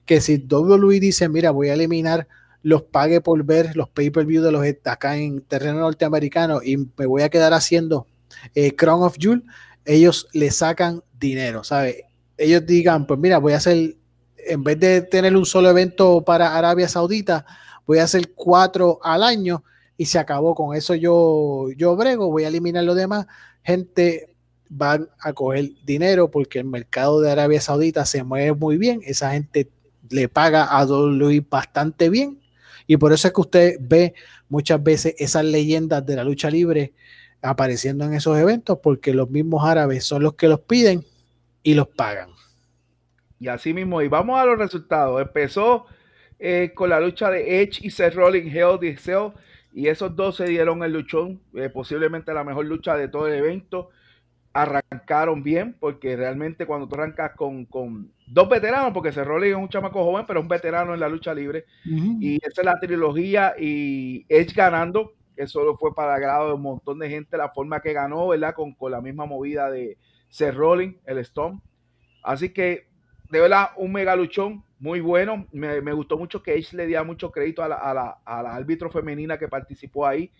que 0.05 0.21
si 0.21 0.37
WWE 0.37 0.99
dice, 0.99 1.29
mira, 1.29 1.51
voy 1.51 1.69
a 1.69 1.73
eliminar 1.73 2.27
los 2.61 2.81
pague 2.83 3.21
por 3.21 3.43
ver 3.43 3.75
los 3.75 3.89
pay-per-view 3.89 4.43
de 4.43 4.51
los 4.51 4.65
acá 4.85 5.17
en 5.17 5.41
terreno 5.41 5.79
norteamericano 5.79 6.61
y 6.63 6.77
me 6.77 7.05
voy 7.05 7.21
a 7.21 7.29
quedar 7.29 7.53
haciendo 7.53 8.07
eh, 8.55 8.75
Crown 8.75 9.03
of 9.03 9.15
Jewel, 9.17 9.43
ellos 9.85 10.27
le 10.33 10.51
sacan 10.51 11.03
dinero, 11.19 11.63
¿sabes? 11.63 12.03
Ellos 12.37 12.65
digan, 12.65 13.07
pues 13.07 13.19
mira, 13.19 13.37
voy 13.37 13.53
a 13.53 13.57
hacer, 13.57 13.95
en 14.37 14.63
vez 14.63 14.79
de 14.79 15.01
tener 15.01 15.35
un 15.35 15.45
solo 15.45 15.69
evento 15.69 16.23
para 16.23 16.57
Arabia 16.57 16.87
Saudita, 16.87 17.45
voy 17.85 17.99
a 17.99 18.03
hacer 18.03 18.33
cuatro 18.33 18.99
al 19.03 19.23
año 19.23 19.63
y 19.97 20.05
se 20.05 20.19
acabó. 20.19 20.55
Con 20.55 20.75
eso 20.75 20.95
yo, 20.95 21.67
yo 21.75 21.95
brego, 21.95 22.31
voy 22.31 22.43
a 22.43 22.47
eliminar 22.47 22.83
lo 22.83 22.95
demás. 22.95 23.25
Gente 23.63 24.28
van 24.69 25.09
a 25.19 25.33
coger 25.33 25.71
dinero 25.83 26.29
porque 26.29 26.59
el 26.59 26.65
mercado 26.65 27.19
de 27.21 27.31
Arabia 27.31 27.59
Saudita 27.59 28.05
se 28.05 28.23
mueve 28.23 28.53
muy 28.53 28.77
bien. 28.77 29.01
Esa 29.03 29.31
gente 29.31 29.67
le 30.09 30.29
paga 30.29 30.65
a 30.65 30.85
WWE 30.85 31.43
bastante 31.49 32.09
bien 32.09 32.39
y 32.87 32.97
por 32.97 33.11
eso 33.11 33.27
es 33.27 33.33
que 33.33 33.41
usted 33.41 33.77
ve 33.79 34.13
muchas 34.47 34.81
veces 34.81 35.15
esas 35.19 35.45
leyendas 35.45 36.05
de 36.05 36.15
la 36.15 36.23
lucha 36.23 36.49
libre 36.49 36.93
apareciendo 37.41 38.03
en 38.03 38.13
esos 38.13 38.37
eventos, 38.37 38.79
porque 38.81 39.13
los 39.13 39.29
mismos 39.29 39.63
árabes 39.63 40.03
son 40.03 40.23
los 40.23 40.33
que 40.33 40.47
los 40.47 40.61
piden 40.61 41.05
y 41.63 41.73
los 41.73 41.87
pagan. 41.87 42.29
Y 43.39 43.47
así 43.47 43.73
mismo, 43.73 44.01
y 44.01 44.07
vamos 44.07 44.39
a 44.39 44.45
los 44.45 44.57
resultados. 44.57 45.21
Empezó 45.21 45.85
eh, 46.39 46.71
con 46.75 46.89
la 46.89 46.99
lucha 46.99 47.29
de 47.29 47.61
Edge 47.61 47.79
y 47.81 47.91
Seth 47.91 48.15
Rollins, 48.15 48.53
Hell 48.53 48.79
y 49.71 49.87
esos 49.87 50.15
dos 50.15 50.37
se 50.37 50.45
dieron 50.45 50.83
el 50.83 50.91
luchón, 50.91 51.39
eh, 51.53 51.69
posiblemente 51.69 52.33
la 52.33 52.43
mejor 52.43 52.65
lucha 52.65 52.97
de 52.97 53.07
todo 53.07 53.27
el 53.27 53.35
evento 53.35 53.91
arrancaron 54.61 55.43
bien, 55.43 55.75
porque 55.79 56.15
realmente 56.15 56.65
cuando 56.65 56.87
tú 56.87 56.95
arrancas 56.95 57.33
con, 57.35 57.65
con 57.65 58.11
dos 58.27 58.49
veteranos, 58.49 58.91
porque 58.93 59.11
Cerroli 59.11 59.49
es 59.49 59.55
un 59.55 59.69
chamaco 59.69 60.03
joven, 60.03 60.25
pero 60.27 60.41
un 60.41 60.47
veterano 60.47 60.93
en 60.93 60.99
la 60.99 61.09
lucha 61.09 61.33
libre, 61.33 61.65
y 61.85 62.35
esa 62.37 62.61
es 62.61 62.65
la 62.65 62.79
trilogía, 62.79 63.53
y 63.59 64.25
Edge 64.29 64.53
ganando, 64.53 65.13
que 65.35 65.47
solo 65.47 65.77
fue 65.77 65.95
para 65.95 66.15
agrado 66.15 66.47
de 66.49 66.53
un 66.55 66.61
montón 66.61 66.99
de 66.99 67.09
gente, 67.09 67.37
la 67.37 67.49
forma 67.49 67.81
que 67.81 67.93
ganó, 67.93 68.27
¿verdad? 68.27 68.53
Con, 68.53 68.73
con 68.73 68.91
la 68.91 69.01
misma 69.01 69.25
movida 69.25 69.69
de 69.69 69.97
Cerroli, 70.29 70.99
el 71.05 71.17
Storm. 71.19 71.61
Así 72.23 72.49
que, 72.49 72.87
de 73.29 73.39
verdad, 73.39 73.69
un 73.77 73.91
mega 73.93 74.15
luchón, 74.15 74.63
muy 74.79 74.99
bueno. 74.99 75.47
Me, 75.51 75.93
gustó 75.93 76.17
mucho 76.17 76.43
que 76.43 76.55
Edge 76.55 76.75
le 76.75 76.87
diera 76.87 77.03
mucho 77.03 77.31
crédito 77.31 77.63
a 77.63 77.67
la, 77.67 77.75
a 77.75 77.93
la, 77.93 78.17
a 78.25 78.43
la 78.43 78.55
árbitro 78.55 78.89
femenina 78.89 79.37
que 79.37 79.47
participó 79.47 80.05
ahí 80.05 80.31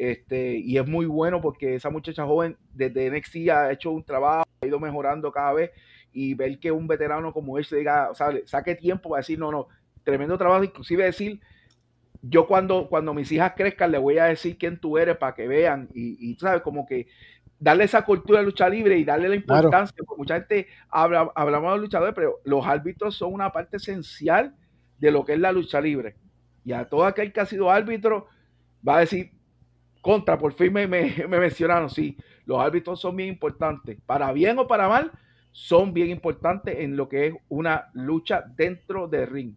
este, 0.00 0.56
y 0.56 0.78
es 0.78 0.88
muy 0.88 1.04
bueno 1.04 1.42
porque 1.42 1.74
esa 1.74 1.90
muchacha 1.90 2.24
joven 2.24 2.56
desde 2.72 3.10
NXT 3.10 3.50
ha 3.50 3.70
hecho 3.70 3.90
un 3.90 4.02
trabajo, 4.02 4.48
ha 4.62 4.66
ido 4.66 4.80
mejorando 4.80 5.30
cada 5.30 5.52
vez 5.52 5.72
y 6.10 6.32
ver 6.32 6.58
que 6.58 6.72
un 6.72 6.86
veterano 6.86 7.34
como 7.34 7.58
él 7.58 7.66
se 7.66 7.76
diga, 7.76 8.08
saque 8.46 8.74
tiempo 8.76 9.10
para 9.10 9.20
decir, 9.20 9.38
no, 9.38 9.52
no, 9.52 9.68
tremendo 10.02 10.38
trabajo, 10.38 10.64
inclusive 10.64 11.04
decir, 11.04 11.38
yo 12.22 12.46
cuando, 12.46 12.88
cuando 12.88 13.12
mis 13.12 13.30
hijas 13.30 13.52
crezcan 13.54 13.90
le 13.90 13.98
voy 13.98 14.16
a 14.16 14.24
decir 14.24 14.56
quién 14.56 14.80
tú 14.80 14.96
eres 14.96 15.18
para 15.18 15.34
que 15.34 15.46
vean 15.46 15.90
y, 15.92 16.30
y 16.30 16.34
sabes, 16.36 16.62
como 16.62 16.86
que 16.86 17.06
darle 17.58 17.84
esa 17.84 18.02
cultura 18.02 18.38
de 18.38 18.46
lucha 18.46 18.70
libre 18.70 18.96
y 18.96 19.04
darle 19.04 19.28
la 19.28 19.36
importancia, 19.36 19.94
porque 20.06 20.18
mucha 20.18 20.36
gente 20.36 20.66
habla, 20.88 21.30
hablamos 21.34 21.74
de 21.74 21.78
luchadores, 21.78 22.14
pero 22.14 22.40
los 22.44 22.66
árbitros 22.66 23.16
son 23.16 23.34
una 23.34 23.52
parte 23.52 23.76
esencial 23.76 24.54
de 24.98 25.10
lo 25.10 25.26
que 25.26 25.34
es 25.34 25.38
la 25.38 25.52
lucha 25.52 25.78
libre. 25.78 26.16
Y 26.64 26.72
a 26.72 26.86
todo 26.86 27.04
aquel 27.04 27.34
que 27.34 27.40
ha 27.40 27.44
sido 27.46 27.70
árbitro 27.70 28.28
va 28.86 28.96
a 28.96 29.00
decir, 29.00 29.32
contra, 30.00 30.38
por 30.38 30.52
fin 30.54 30.72
me, 30.72 30.86
mencionaron, 30.86 31.90
sí, 31.90 32.16
los 32.46 32.60
árbitros 32.60 33.00
son 33.00 33.16
bien 33.16 33.28
importantes, 33.28 33.98
para 34.06 34.32
bien 34.32 34.58
o 34.58 34.66
para 34.66 34.88
mal, 34.88 35.10
son 35.52 35.92
bien 35.92 36.10
importantes 36.10 36.78
en 36.78 36.96
lo 36.96 37.08
que 37.08 37.26
es 37.26 37.34
una 37.48 37.90
lucha 37.92 38.44
dentro 38.56 39.08
del 39.08 39.26
ring. 39.26 39.54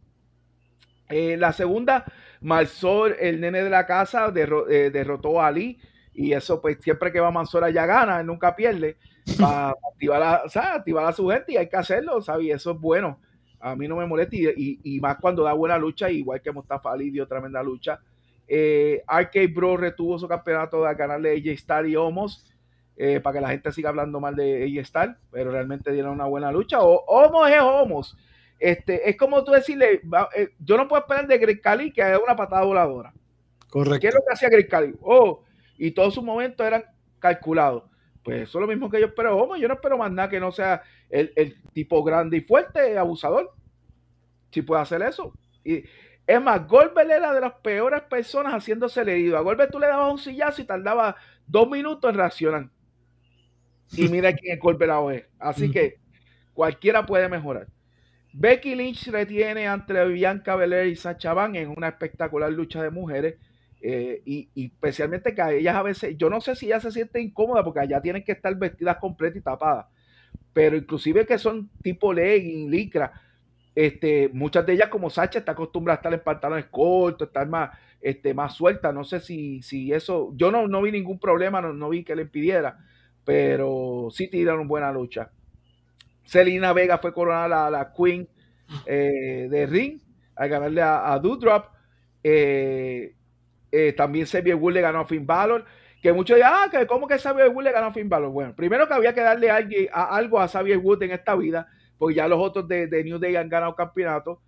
Eh, 1.09 1.37
la 1.37 1.53
segunda, 1.53 2.05
Marsol, 2.41 3.15
el 3.19 3.39
nene 3.39 3.63
de 3.63 3.69
la 3.69 3.85
casa, 3.85 4.33
eh, 4.35 4.89
derrotó 4.91 5.41
a 5.41 5.47
Ali. 5.47 5.79
Y 6.13 6.33
eso, 6.33 6.61
pues, 6.61 6.77
siempre 6.81 7.11
que 7.11 7.19
va 7.19 7.31
Mansor 7.31 7.71
ya 7.71 7.85
gana, 7.85 8.21
nunca 8.23 8.55
pierde. 8.55 8.97
Para 9.39 9.69
activar, 9.69 10.21
a, 10.21 10.43
activar 10.75 11.05
a 11.05 11.13
su 11.13 11.27
gente 11.29 11.53
y 11.53 11.57
hay 11.57 11.69
que 11.69 11.77
hacerlo, 11.77 12.21
¿sabes? 12.21 12.45
Y 12.47 12.51
eso 12.51 12.71
es 12.71 12.79
bueno. 12.79 13.19
A 13.59 13.75
mí 13.75 13.87
no 13.87 13.95
me 13.95 14.05
molesta. 14.05 14.35
Y, 14.35 14.99
más 14.99 15.17
cuando 15.17 15.43
da 15.43 15.53
buena 15.53 15.77
lucha, 15.77 16.09
igual 16.09 16.41
que 16.41 16.51
Mustafa 16.51 16.91
Ali 16.91 17.09
dio 17.09 17.27
tremenda 17.27 17.63
lucha. 17.63 17.99
Eh, 18.47 19.03
Arcade 19.07 19.47
Bro 19.47 19.77
retuvo 19.77 20.19
su 20.19 20.27
campeonato 20.27 20.83
de 20.83 20.95
ganarle 20.95 21.31
AJ 21.31 21.47
Star 21.53 21.85
y 21.85 21.95
Homos. 21.95 22.49
Eh, 22.95 23.19
para 23.21 23.33
que 23.33 23.41
la 23.41 23.49
gente 23.49 23.71
siga 23.71 23.89
hablando 23.89 24.19
mal 24.19 24.35
de 24.35 24.63
AJ 24.63 24.77
Star, 24.81 25.17
pero 25.31 25.51
realmente 25.51 25.91
dieron 25.91 26.13
una 26.13 26.25
buena 26.25 26.51
lucha. 26.51 26.81
O, 26.81 27.03
Homos 27.07 27.49
es 27.49 27.61
Homos. 27.61 28.17
Este, 28.59 29.09
es 29.09 29.17
como 29.17 29.43
tú 29.43 29.51
decirle, 29.51 30.01
eh, 30.35 30.49
yo 30.59 30.77
no 30.77 30.87
puedo 30.87 31.01
esperar 31.01 31.27
de 31.27 31.37
Greg 31.37 31.59
Cali 31.59 31.91
que 31.91 32.03
haga 32.03 32.19
una 32.19 32.35
patada 32.35 32.63
voladora. 32.63 33.13
Correcto. 33.69 33.99
¿Qué 33.99 34.07
es 34.07 34.13
lo 34.13 34.21
que 34.21 34.33
hacía 34.33 34.49
Greg 34.49 34.69
Cali? 34.69 34.93
Oh, 35.01 35.43
y 35.77 35.91
todos 35.91 36.13
sus 36.13 36.23
momentos 36.23 36.65
eran 36.65 36.83
calculados. 37.19 37.83
Pues 38.23 38.43
eso 38.43 38.59
es 38.59 38.61
lo 38.61 38.67
mismo 38.67 38.89
que 38.89 38.99
yo 38.99 39.07
espero 39.07 39.37
Homos. 39.37 39.59
Yo 39.59 39.67
no 39.67 39.73
espero 39.73 39.97
más 39.97 40.11
nada 40.11 40.29
que 40.29 40.39
no 40.39 40.51
sea 40.51 40.83
el, 41.09 41.33
el 41.35 41.61
tipo 41.73 42.03
grande 42.03 42.37
y 42.37 42.41
fuerte, 42.41 42.97
abusador. 42.97 43.51
Si 44.51 44.61
puede 44.61 44.81
hacer 44.81 45.01
eso. 45.01 45.33
Y 45.65 45.83
es 46.25 46.41
más, 46.41 46.67
Goldberg 46.67 47.11
era 47.11 47.33
de 47.33 47.41
las 47.41 47.53
peores 47.55 48.01
personas 48.03 48.53
haciéndose 48.53 49.01
herido. 49.01 49.37
A 49.37 49.41
Goldberg 49.41 49.71
tú 49.71 49.79
le 49.79 49.87
dabas 49.87 50.11
un 50.11 50.19
sillazo 50.19 50.61
y 50.61 50.65
tardaba 50.65 51.15
dos 51.45 51.69
minutos 51.69 52.09
en 52.09 52.17
reaccionar. 52.17 52.69
Y 53.91 54.07
mira 54.09 54.33
quién 54.33 54.53
es 54.53 54.59
Goldberg 54.59 54.91
ahora. 54.91 55.23
Así 55.39 55.69
que 55.69 55.97
cualquiera 56.53 57.05
puede 57.05 57.27
mejorar. 57.27 57.67
Becky 58.31 58.73
Lynch 58.73 59.07
retiene 59.09 59.65
entre 59.65 60.07
Bianca 60.07 60.55
Belair 60.55 60.87
y 60.87 60.95
Sacha 60.95 61.33
Van 61.33 61.55
en 61.55 61.69
una 61.69 61.89
espectacular 61.89 62.51
lucha 62.51 62.81
de 62.81 62.89
mujeres. 62.89 63.35
Eh, 63.85 64.21
y, 64.25 64.49
especialmente 64.55 65.35
que 65.35 65.41
a 65.41 65.51
ellas 65.51 65.75
a 65.75 65.83
veces, 65.83 66.17
yo 66.17 66.29
no 66.29 66.39
sé 66.39 66.55
si 66.55 66.67
ellas 66.67 66.83
se 66.83 66.91
sienten 66.91 67.23
incómodas 67.23 67.65
porque 67.65 67.81
allá 67.81 68.01
tienen 68.01 68.23
que 68.23 68.31
estar 68.31 68.55
vestidas 68.55 68.95
completas 68.97 69.37
y 69.37 69.41
tapadas. 69.41 69.87
Pero 70.53 70.77
inclusive 70.77 71.25
que 71.25 71.37
son 71.37 71.69
tipo 71.81 72.13
legging, 72.13 72.71
licra, 72.71 73.11
Este, 73.75 74.29
muchas 74.33 74.65
de 74.65 74.73
ellas, 74.73 74.89
como 74.89 75.09
Sacha, 75.09 75.39
está 75.39 75.53
acostumbrada 75.53 75.95
a 75.95 75.99
estar 75.99 76.13
en 76.13 76.19
pantalones 76.19 76.65
cortos, 76.65 77.27
estar 77.27 77.47
más, 77.47 77.71
este, 78.01 78.33
más 78.33 78.53
suelta. 78.53 78.91
No 78.91 79.03
sé 79.03 79.19
si, 79.19 79.61
si 79.61 79.91
eso. 79.91 80.31
Yo 80.35 80.51
no, 80.51 80.67
no 80.67 80.81
vi 80.81 80.91
ningún 80.91 81.19
problema, 81.19 81.61
no, 81.61 81.73
no 81.73 81.89
vi 81.89 82.03
que 82.03 82.15
le 82.15 82.23
impidiera, 82.23 82.77
pero 83.23 84.09
sí 84.11 84.29
tiraron 84.29 84.67
buena 84.67 84.91
lucha. 84.91 85.31
Selina 86.25 86.73
Vega 86.73 86.97
fue 86.99 87.13
coronada 87.13 87.69
la, 87.69 87.93
Queen 87.93 88.27
eh, 88.85 89.47
de 89.49 89.65
Ring 89.65 89.99
al 90.35 90.49
ganarle 90.49 90.81
a, 90.81 91.11
a 91.11 91.19
Doudrop. 91.19 91.65
Eh, 92.23 93.15
eh, 93.71 93.91
también 93.93 94.27
Xavier 94.27 94.55
Wood 94.55 94.73
le 94.73 94.81
ganó 94.81 94.99
a 94.99 95.05
Finn 95.05 95.25
Balor. 95.25 95.65
Que 96.01 96.13
muchos 96.13 96.35
dirán, 96.35 96.53
ah, 96.53 96.85
¿cómo 96.87 97.07
que 97.07 97.17
Xavier 97.17 97.49
Wood 97.49 97.63
le 97.63 97.71
ganó 97.71 97.87
a 97.87 97.93
Finn 97.93 98.09
Balor? 98.09 98.29
Bueno, 98.29 98.55
primero 98.55 98.87
que 98.87 98.93
había 98.93 99.13
que 99.13 99.21
darle 99.21 99.49
a, 99.49 100.03
algo 100.03 100.39
a 100.39 100.47
Xavier 100.47 100.77
Wood 100.77 101.01
en 101.03 101.11
esta 101.11 101.35
vida, 101.35 101.67
porque 102.03 102.15
ya 102.15 102.27
los 102.27 102.37
otros 102.37 102.67
de, 102.67 103.01
New 103.05 103.17
Day 103.17 103.37
han 103.37 103.47
ganado 103.47 103.73
campeonato. 103.75 104.41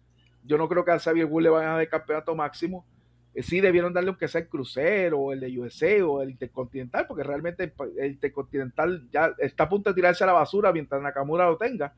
Yo 0.44 0.58
no 0.58 0.68
creo 0.68 0.84
que 0.84 0.92
a 0.92 1.00
Xavier 1.00 1.26
Wood 1.26 1.44
le 1.44 1.50
vayan 1.50 1.70
a 1.70 1.74
dar 1.76 1.82
el 1.84 1.88
campeonato 1.88 2.36
máximo. 2.36 2.86
Eh, 3.34 3.42
sí 3.42 3.62
debieron 3.62 3.94
darle 3.94 4.10
aunque 4.10 4.28
sea 4.28 4.42
el 4.42 4.50
crucero, 4.50 5.18
o 5.18 5.32
el 5.32 5.40
de 5.40 5.58
USA, 5.58 6.06
o 6.06 6.22
el 6.22 6.32
intercontinental, 6.32 7.08
porque 7.08 7.24
realmente 7.24 7.72
el 7.98 8.12
intercontinental 8.12 9.08
ya 9.10 9.34
está 9.38 9.64
a 9.64 9.70
punto 9.70 9.90
de 9.90 9.94
tirarse 9.94 10.26
a 10.26 10.28
la 10.28 10.34
basura 10.34 10.74
mientras 10.74 11.02
Nakamura 11.02 11.46
lo 11.46 11.56
tenga. 11.56 11.94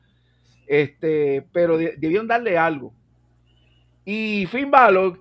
Este, 0.64 1.44
pero 1.50 1.76
debieron 1.76 2.28
darle 2.28 2.56
algo. 2.56 2.92
Y 4.04 4.46
Finn 4.46 4.70
Balor, 4.70 5.18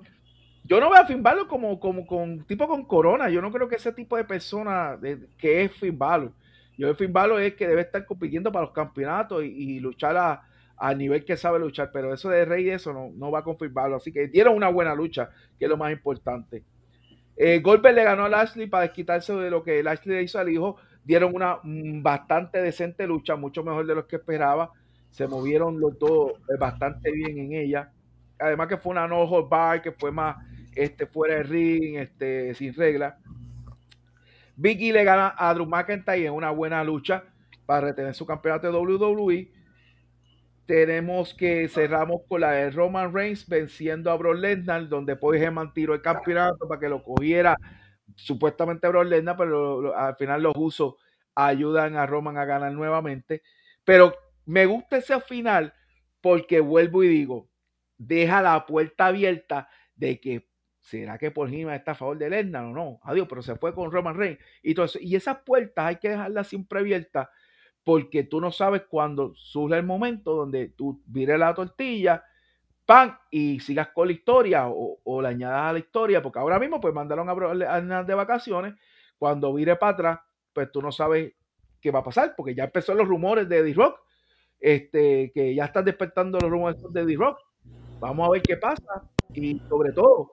yo 0.65 0.80
no 0.80 0.91
veo 0.91 1.01
a 1.01 1.07
Finn 1.07 1.23
Balor 1.23 1.47
como, 1.47 1.80
como 1.80 2.05
con 2.05 2.45
tipo 2.45 2.68
con 2.68 2.85
corona. 2.85 3.27
Yo 3.27 3.41
no 3.41 3.51
creo 3.51 3.68
que 3.68 3.77
ese 3.77 3.91
tipo 3.91 4.15
de 4.15 4.23
persona 4.23 4.99
que 5.39 5.64
es 5.64 5.72
Finn 5.72 5.97
Balor. 5.97 6.31
Yo 6.78 6.88
veo 6.88 6.95
Finn 6.95 7.14
es 7.40 7.56
que 7.56 7.68
debe 7.68 7.82
estar 7.82 8.06
compitiendo 8.06 8.52
para 8.52 8.66
los 8.66 8.74
campeonatos 8.74 9.44
y, 9.44 9.80
luchar 9.80 10.16
a, 10.16 10.44
al 10.78 10.98
nivel 10.98 11.26
que 11.26 11.36
sabe 11.36 11.60
luchar. 11.60 11.90
Pero 11.91 12.14
eso 12.14 12.30
de 12.30 12.45
Rey, 12.45 12.70
eso 12.70 12.94
no, 12.94 13.10
no 13.16 13.32
va 13.32 13.44
con 13.44 13.58
Finn 13.58 13.74
Balor. 13.74 13.98
Así 13.98 14.12
que 14.12 14.28
dieron 14.28 14.56
una 14.56 14.70
buena 14.70 14.94
lucha, 14.94 15.30
que 15.58 15.66
es 15.66 15.70
lo 15.70 15.78
más 15.78 15.91
importante. 15.91 16.64
Eh, 17.36 17.62
le 17.64 18.04
ganó 18.04 18.26
a 18.26 18.30
Lashley 18.30 18.68
para 18.68 18.84
desquitarse 18.84 19.34
de 19.34 19.52
lo 19.52 19.64
que 19.64 19.84
Lashley 19.84 20.16
le 20.16 20.24
hizo 20.24 20.40
al 20.40 20.49
hijo. 20.49 20.78
Dieron 21.04 21.36
una 21.36 21.60
mm, 21.64 22.02
bastante 22.02 22.62
decente 22.62 23.08
lucha, 23.08 23.36
mucho 23.36 23.64
mejor 23.64 23.86
de 23.86 23.95
lo 23.95 24.08
que 24.08 24.18
esperaba. 24.18 24.72
Se 25.10 25.28
movieron 25.28 25.80
los 25.80 25.98
dos 25.98 26.34
eh, 26.49 26.58
bastante 26.60 27.12
bien 27.12 27.38
en 27.38 27.54
ella. 27.54 27.91
Además 28.40 28.68
que 28.68 28.78
fue 28.78 28.91
una 28.91 29.08
no 29.08 29.48
bar, 29.48 29.82
que 29.82 29.91
fue 29.91 30.12
más 30.12 30.38
este, 30.76 31.08
fuera 31.08 31.36
de 31.36 31.44
ring, 31.44 31.98
este, 31.98 32.54
sin 32.54 32.74
regla. 32.74 33.18
Vicky 34.58 34.92
le 34.92 35.04
gana 35.04 35.36
a 35.38 35.54
Drew 35.54 35.68
McIntyre 35.68 36.26
en 36.26 36.34
una 36.34 36.50
buena 36.50 36.84
lucha 36.84 37.24
para 37.68 37.88
retener 37.88 38.16
su 38.16 38.26
campeonato 38.26 38.72
de 38.72 38.78
WWE. 38.78 39.52
Tenemos 40.66 41.36
que 41.36 41.70
cerramos 41.70 42.22
con 42.28 42.42
la 42.42 42.52
de 42.52 42.72
Roman 42.72 43.14
Reigns 43.14 43.48
venciendo 43.48 44.10
a 44.10 44.18
Brock 44.18 44.38
Lesnar, 44.38 44.90
donde 44.90 45.16
Paul 45.16 45.38
Heyman 45.38 45.74
tiró 45.74 45.94
el 45.94 46.02
campeonato 46.02 46.68
para 46.68 46.82
que 46.82 46.90
lo 46.90 47.04
cogiera 47.04 47.56
supuestamente 48.16 48.88
Brock 48.88 49.06
Lesnar, 49.06 49.38
pero 49.38 49.96
al 49.96 50.16
final 50.16 50.42
los 50.42 50.54
usos 50.58 50.96
ayudan 51.36 51.96
a 51.96 52.08
Roman 52.08 52.38
a 52.38 52.46
ganar 52.46 52.72
nuevamente. 52.72 53.44
Pero 53.86 54.16
me 54.46 54.66
gusta 54.66 54.98
ese 54.98 55.22
final 55.22 55.72
porque 56.20 56.62
vuelvo 56.62 57.04
y 57.04 57.10
digo, 57.10 57.48
deja 58.00 58.42
la 58.42 58.66
puerta 58.66 59.06
abierta 59.06 59.70
de 59.96 60.20
que 60.20 60.47
¿Será 60.88 61.18
que 61.18 61.31
por 61.31 61.53
Hima 61.53 61.76
está 61.76 61.91
a 61.91 61.95
favor 61.95 62.18
de 62.18 62.30
Lesnar 62.30 62.64
o 62.64 62.72
no? 62.72 63.01
Adiós, 63.03 63.27
pero 63.27 63.41
se 63.41 63.57
fue 63.57 63.76
con 63.76 63.91
Roman 63.91 64.15
Reigns. 64.15 64.39
Y, 64.64 64.73
todo 64.73 64.88
y 65.01 65.18
esas 65.18 65.39
puertas 65.39 65.85
hay 65.85 65.97
que 65.97 66.11
dejarlas 66.11 66.47
siempre 66.47 66.80
abiertas 66.80 67.27
porque 67.84 68.23
tú 68.23 68.39
no 68.39 68.53
sabes 68.53 68.84
cuándo 68.89 69.34
surge 69.35 69.77
el 69.77 69.85
momento 69.85 70.34
donde 70.34 70.69
tú 70.69 71.01
vires 71.05 71.38
la 71.38 71.53
tortilla, 71.53 72.23
pan, 72.85 73.18
y 73.30 73.59
sigas 73.59 73.89
con 73.89 74.07
la 74.07 74.14
historia 74.14 74.69
o, 74.69 75.01
o 75.03 75.22
le 75.22 75.27
añadas 75.27 75.64
a 75.64 75.73
la 75.73 75.80
historia, 75.80 76.22
porque 76.22 76.39
ahora 76.39 76.57
mismo 76.57 76.80
pues 76.80 76.93
mandaron 76.93 77.27
a, 77.30 78.03
de 78.03 78.14
vacaciones, 78.14 78.76
cuando 79.18 79.53
vire 79.53 79.76
para 79.76 79.91
atrás, 79.91 80.19
pues 80.53 80.72
tú 80.72 80.81
no 80.81 80.93
sabes 80.93 81.34
qué 81.81 81.91
va 81.91 81.99
a 81.99 82.03
pasar, 82.03 82.34
porque 82.38 82.55
ya 82.55 82.64
empezó 82.64 82.93
los 82.93 83.09
rumores 83.09 83.49
de 83.49 83.61
D-Rock, 83.61 83.99
este, 84.57 85.34
que 85.34 85.53
ya 85.53 85.65
están 85.65 85.84
despertando 85.84 86.39
los 86.39 86.49
rumores 86.49 86.81
de 86.93 87.05
D-Rock. 87.05 87.39
Vamos 87.99 88.26
a 88.26 88.31
ver 88.31 88.41
qué 88.41 88.55
pasa 88.55 89.03
y 89.34 89.59
sobre 89.68 89.91
todo, 89.91 90.31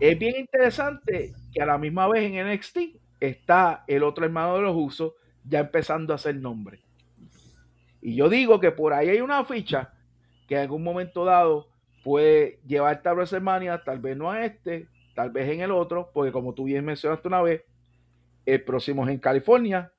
es 0.00 0.18
bien 0.18 0.36
interesante 0.36 1.32
que 1.52 1.62
a 1.62 1.66
la 1.66 1.78
misma 1.78 2.08
vez 2.08 2.24
en 2.24 2.46
NXT 2.46 2.78
está 3.20 3.84
el 3.86 4.02
otro 4.02 4.24
hermano 4.24 4.56
de 4.56 4.62
los 4.62 4.76
usos 4.76 5.12
ya 5.44 5.60
empezando 5.60 6.12
a 6.12 6.16
hacer 6.16 6.36
nombre. 6.36 6.82
Y 8.00 8.14
yo 8.14 8.28
digo 8.28 8.60
que 8.60 8.70
por 8.70 8.92
ahí 8.92 9.08
hay 9.08 9.20
una 9.20 9.44
ficha 9.44 9.92
que 10.46 10.54
en 10.54 10.62
algún 10.62 10.84
momento 10.84 11.24
dado 11.24 11.68
puede 12.04 12.60
llevarte 12.66 13.08
a 13.08 13.12
WrestleMania, 13.12 13.82
tal 13.82 13.98
vez 13.98 14.16
no 14.16 14.30
a 14.30 14.44
este, 14.44 14.88
tal 15.14 15.30
vez 15.30 15.48
en 15.50 15.60
el 15.60 15.72
otro, 15.72 16.10
porque 16.14 16.32
como 16.32 16.54
tú 16.54 16.64
bien 16.64 16.84
mencionaste 16.84 17.26
una 17.26 17.42
vez, 17.42 17.64
el 18.46 18.62
próximo 18.62 19.04
es 19.04 19.10
en 19.10 19.18
California, 19.18 19.92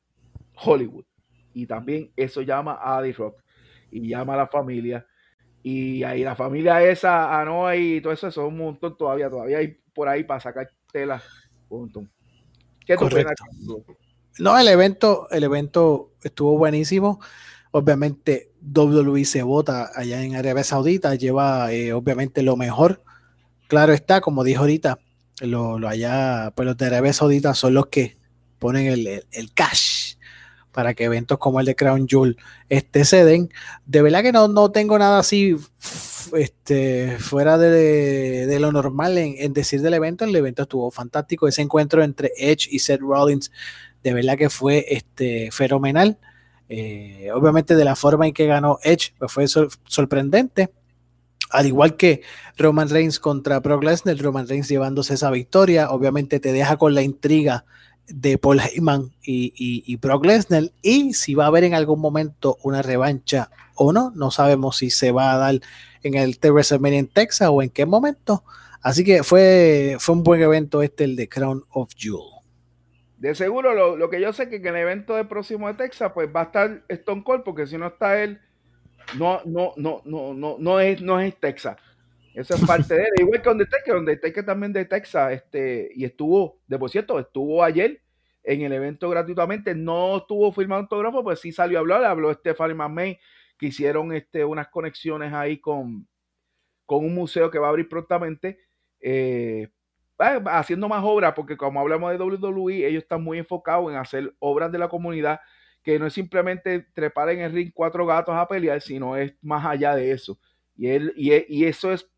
Hollywood. 0.55 1.05
Y 1.53 1.65
también 1.65 2.11
eso 2.15 2.41
llama 2.41 2.80
a 2.81 3.01
The 3.01 3.11
Rock 3.13 3.43
y 3.91 4.07
llama 4.07 4.35
a 4.35 4.38
la 4.38 4.47
familia. 4.47 5.05
Y 5.61 6.03
ahí 6.03 6.23
la 6.23 6.35
familia 6.35 6.81
esa, 6.81 7.39
Anoa 7.39 7.76
y 7.76 8.01
todo 8.01 8.13
eso, 8.13 8.27
es 8.30 8.38
un 8.38 8.57
montón 8.57 8.97
todavía, 8.97 9.30
todavía 9.30 9.57
hay 9.57 9.77
por 9.99 10.07
ahí 10.07 10.23
para 10.23 10.39
sacar 10.39 10.71
tela. 10.93 11.21
¿Qué 12.85 12.95
No, 14.39 14.57
el 14.57 14.69
evento, 14.69 15.27
el 15.30 15.43
evento 15.43 16.13
estuvo 16.23 16.57
buenísimo. 16.57 17.19
Obviamente, 17.71 18.49
WWE 18.61 19.26
se 19.26 19.43
vota 19.43 19.91
allá 19.93 20.23
en 20.23 20.38
Arabia 20.38 20.63
Saudita, 20.63 21.15
lleva 21.15 21.73
eh, 21.73 21.91
obviamente 21.91 22.43
lo 22.43 22.55
mejor. 22.55 23.03
Claro 23.67 23.91
está, 23.91 24.21
como 24.21 24.45
dijo 24.45 24.61
ahorita, 24.61 24.99
lo, 25.41 25.77
lo 25.77 25.89
allá, 25.89 26.53
pues 26.55 26.65
los 26.65 26.77
de 26.77 26.85
Arabia 26.85 27.11
Saudita 27.11 27.53
son 27.53 27.73
los 27.73 27.88
que 27.88 28.15
ponen 28.57 28.88
el, 28.88 29.26
el 29.30 29.53
cash 29.53 30.15
para 30.71 30.93
que 30.93 31.03
eventos 31.03 31.39
como 31.39 31.59
el 31.59 31.65
de 31.65 31.76
Crown 31.76 32.07
Jewel 32.07 32.38
este, 32.69 33.03
se 33.03 33.26
den. 33.26 33.49
De 33.85 34.01
verdad 34.01 34.23
que 34.23 34.31
no, 34.31 34.47
no 34.47 34.71
tengo 34.71 34.97
nada 34.97 35.19
así 35.19 35.57
este, 36.33 37.17
fuera 37.19 37.57
de, 37.57 38.57
lo 38.59 38.71
normal 38.71 39.17
en, 39.17 39.53
decir 39.53 39.81
del 39.81 39.93
evento. 39.93 40.25
El 40.25 40.35
evento 40.35 40.63
estuvo 40.63 40.91
fantástico. 40.91 41.47
Ese 41.47 41.61
encuentro 41.61 42.03
entre 42.03 42.31
Edge 42.37 42.67
y 42.71 42.79
Seth 42.79 43.01
Rollins, 43.01 43.51
de 44.03 44.13
verdad 44.13 44.37
que 44.37 44.49
fue 44.49 44.85
este, 44.89 45.49
fenomenal. 45.51 46.17
Eh, 46.71 47.29
obviamente 47.33 47.75
de 47.75 47.83
la 47.83 47.95
forma 47.95 48.27
en 48.27 48.33
que 48.33 48.45
ganó 48.45 48.77
Edge 48.83 49.13
pues 49.17 49.31
fue 49.31 49.47
sorprendente. 49.47 50.71
Al 51.49 51.65
igual 51.65 51.95
que 51.95 52.21
Roman 52.57 52.89
Reigns 52.89 53.19
contra 53.19 53.59
Brock 53.59 53.83
Lesnar, 53.83 54.17
Roman 54.19 54.47
Reigns 54.47 54.69
llevándose 54.69 55.15
esa 55.15 55.31
victoria, 55.31 55.89
obviamente 55.89 56.39
te 56.39 56.53
deja 56.53 56.77
con 56.77 56.93
la 56.93 57.01
intriga 57.01 57.65
de 58.07 58.37
Paul 58.37 58.59
Heyman 58.59 59.11
y, 59.23 59.95
Brock 59.97 60.25
Lesnar 60.25 60.71
y 60.81 61.13
si 61.13 61.35
va 61.35 61.45
a 61.45 61.47
haber 61.47 61.63
en 61.63 61.73
algún 61.73 61.99
momento 61.99 62.57
una 62.63 62.81
revancha 62.81 63.49
o 63.80 63.93
no, 63.93 64.11
no 64.14 64.30
sabemos 64.30 64.77
si 64.77 64.89
se 64.89 65.11
va 65.11 65.34
a 65.34 65.38
dar 65.38 65.56
en 66.03 66.15
el 66.15 66.38
WrestleMania 66.41 66.99
en 66.99 67.07
Texas 67.07 67.49
o 67.49 67.61
en 67.61 67.69
qué 67.69 67.85
momento. 67.85 68.43
Así 68.81 69.06
que 69.06 69.23
fue, 69.23 69.95
fue 69.99 70.15
un 70.15 70.23
buen 70.23 70.41
evento 70.41 70.84
este, 70.84 71.06
el 71.06 71.15
de 71.15 71.30
Crown 71.30 71.64
of 71.72 71.91
Jewel. 71.97 72.26
De 73.18 73.35
seguro, 73.35 73.97
lo, 73.97 74.10
que 74.10 74.22
yo 74.22 74.31
sé 74.34 74.49
que 74.49 74.57
en 74.57 74.68
el 74.68 74.76
evento 74.76 75.15
de 75.15 75.26
próximo 75.26 75.68
de 75.68 75.73
Texas, 75.76 76.11
pues 76.14 76.30
va 76.34 76.41
a 76.41 76.43
estar 76.45 76.84
Stone 76.89 77.23
Cold, 77.23 77.43
porque 77.43 77.68
si 77.68 77.77
no 77.77 77.88
está 77.88 78.22
él, 78.22 78.39
no, 79.18 79.41
no, 79.45 79.73
no, 79.77 80.01
no, 80.06 80.34
no, 80.34 80.57
no 80.60 80.80
es, 80.80 81.01
no 81.01 81.19
es 81.19 81.35
Texas. 81.38 81.77
Eso 82.34 82.56
es 82.56 82.65
parte 82.65 82.95
de 82.95 83.01
él. 83.01 83.10
Igual 83.19 83.41
que 83.41 83.49
Undertaker, 83.49 83.95
Undertaker 83.95 84.45
también 84.45 84.73
de 84.73 84.85
Texas, 84.85 85.34
este, 85.34 85.89
y 85.95 86.03
estuvo, 86.03 86.60
de 86.68 86.77
por 86.77 86.89
cierto, 86.89 87.18
estuvo 87.18 87.64
ayer 87.64 88.01
en 88.43 88.61
el 88.61 88.73
evento 88.73 89.10
gratuitamente. 89.10 89.76
No 89.76 90.18
estuvo 90.18 90.51
firmando 90.51 90.84
autógrafo, 90.84 91.23
pues 91.23 91.39
sí 91.39 91.51
salió 91.51 91.77
a 91.77 91.81
hablar, 91.81 92.03
habló 92.06 92.34
Stephanie 92.34 92.76
McMahon, 92.76 93.18
que 93.60 93.68
hicieron 93.68 94.14
este, 94.14 94.44
unas 94.44 94.69
conexiones 94.69 95.34
ahí 95.34 95.60
con, 95.60 96.07
con 96.88 97.06
un 97.06 97.14
museo 97.14 97.52
que 97.52 97.60
va 97.60 97.68
a 97.68 97.69
abrir 97.69 97.88
prontamente, 97.88 98.57
eh, 99.02 99.69
haciendo 100.18 100.90
más 100.90 101.03
obras, 101.03 101.34
porque 101.36 101.56
como 101.56 101.80
hablamos 101.80 102.11
de 102.11 102.18
WWE, 102.18 102.88
ellos 102.88 103.03
están 103.03 103.23
muy 103.23 103.38
enfocados 103.38 103.91
en 103.91 103.98
hacer 103.98 104.34
obras 104.40 104.72
de 104.72 104.80
la 104.80 104.90
comunidad, 104.90 105.40
que 105.84 105.99
no 105.99 106.07
es 106.07 106.14
simplemente 106.14 106.88
trepar 106.94 107.30
en 107.30 107.41
el 107.41 107.52
ring 107.52 107.72
cuatro 107.73 108.06
gatos 108.06 108.36
a 108.36 108.48
pelear, 108.48 108.81
sino 108.81 109.15
es 109.15 109.34
más 109.41 109.65
allá 109.65 109.95
de 109.95 110.11
eso. 110.11 110.40
Y, 110.76 110.88
él, 110.88 111.14
y, 111.15 111.31
y 111.48 111.65
eso 111.65 111.91
es 111.91 112.10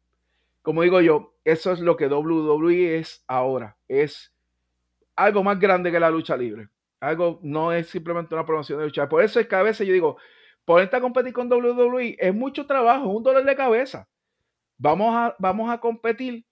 como 0.61 0.83
digo 0.83 1.01
yo, 1.01 1.35
eso 1.43 1.71
es 1.71 1.79
lo 1.79 1.97
que 1.97 2.07
WWE 2.07 2.99
es 2.99 3.23
ahora. 3.27 3.77
Es 3.87 4.33
algo 5.15 5.43
más 5.43 5.59
grande 5.59 5.91
que 5.91 5.99
la 5.99 6.09
lucha 6.11 6.37
libre. 6.37 6.69
Algo 6.99 7.39
no 7.41 7.73
es 7.73 7.87
simplemente 7.87 8.35
una 8.35 8.45
promoción 8.45 8.79
de 8.79 8.85
lucha. 8.85 9.09
Por 9.09 9.23
eso 9.23 9.39
es 9.39 9.47
que 9.47 9.55
a 9.55 9.63
veces 9.63 9.87
yo 9.87 9.93
digo, 9.93 10.17
ponerte 10.71 10.95
a 10.95 11.01
competir 11.01 11.33
con 11.33 11.51
WWE 11.51 12.15
es 12.17 12.33
mucho 12.33 12.65
trabajo, 12.65 13.09
un 13.09 13.21
dolor 13.21 13.43
de 13.43 13.57
cabeza. 13.57 14.07
Vamos 14.77 15.13
a, 15.13 15.35
vamos 15.37 15.69
a 15.69 15.81
competir 15.81 16.45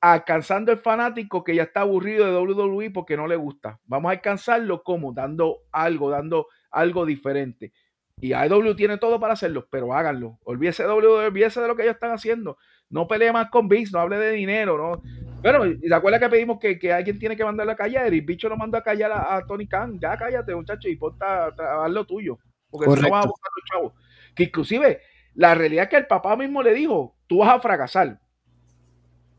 alcanzando 0.00 0.72
el 0.72 0.78
fanático 0.78 1.44
que 1.44 1.54
ya 1.54 1.64
está 1.64 1.82
aburrido 1.82 2.24
de 2.24 2.32
WWE 2.32 2.90
porque 2.90 3.18
no 3.18 3.26
le 3.26 3.36
gusta. 3.36 3.78
Vamos 3.84 4.08
a 4.08 4.12
alcanzarlo 4.12 4.82
como 4.82 5.12
dando 5.12 5.58
algo, 5.72 6.08
dando 6.08 6.46
algo 6.70 7.04
diferente. 7.04 7.74
Y 8.18 8.32
AEW 8.32 8.74
tiene 8.74 8.96
todo 8.96 9.20
para 9.20 9.34
hacerlo, 9.34 9.68
pero 9.70 9.92
háganlo. 9.92 10.38
Olvídese, 10.44 10.84
w, 10.84 11.26
olvídese 11.26 11.60
de 11.60 11.68
lo 11.68 11.76
que 11.76 11.82
ellos 11.82 11.96
están 11.96 12.12
haciendo. 12.12 12.56
No 12.88 13.06
pelee 13.06 13.30
más 13.30 13.50
con 13.50 13.68
Vince, 13.68 13.92
no 13.92 14.00
hable 14.00 14.16
de 14.16 14.32
dinero, 14.32 14.78
¿no? 14.78 15.02
Bueno, 15.42 15.78
te 15.78 15.94
acuerdas 15.94 16.22
que 16.22 16.30
pedimos 16.30 16.58
que, 16.58 16.92
alguien 16.94 17.18
tiene 17.18 17.36
que 17.36 17.44
mandarlo 17.44 17.72
a 17.72 17.76
callar 17.76 18.14
y 18.14 18.22
bicho 18.22 18.48
lo 18.48 18.56
mandó 18.56 18.78
a 18.78 18.82
callar 18.82 19.12
a, 19.12 19.44
Tony 19.46 19.68
Khan. 19.68 19.98
Ya 20.00 20.16
cállate, 20.16 20.54
muchacho, 20.54 20.88
y 20.88 20.96
ponte 20.96 21.26
a, 21.26 21.52
a, 21.84 21.88
lo 21.90 22.06
tuyo. 22.06 22.38
Porque 22.70 22.90
si 22.90 23.02
no 23.02 23.10
vas 23.10 23.24
a 23.24 23.28
buscar 23.28 23.50
los 23.56 23.64
chavos. 23.70 23.92
Que 24.34 24.44
inclusive 24.44 25.00
la 25.34 25.54
realidad 25.54 25.84
es 25.84 25.90
que 25.90 25.96
el 25.96 26.06
papá 26.06 26.36
mismo 26.36 26.62
le 26.62 26.74
dijo, 26.74 27.16
tú 27.26 27.38
vas 27.38 27.50
a 27.50 27.60
fracasar. 27.60 28.20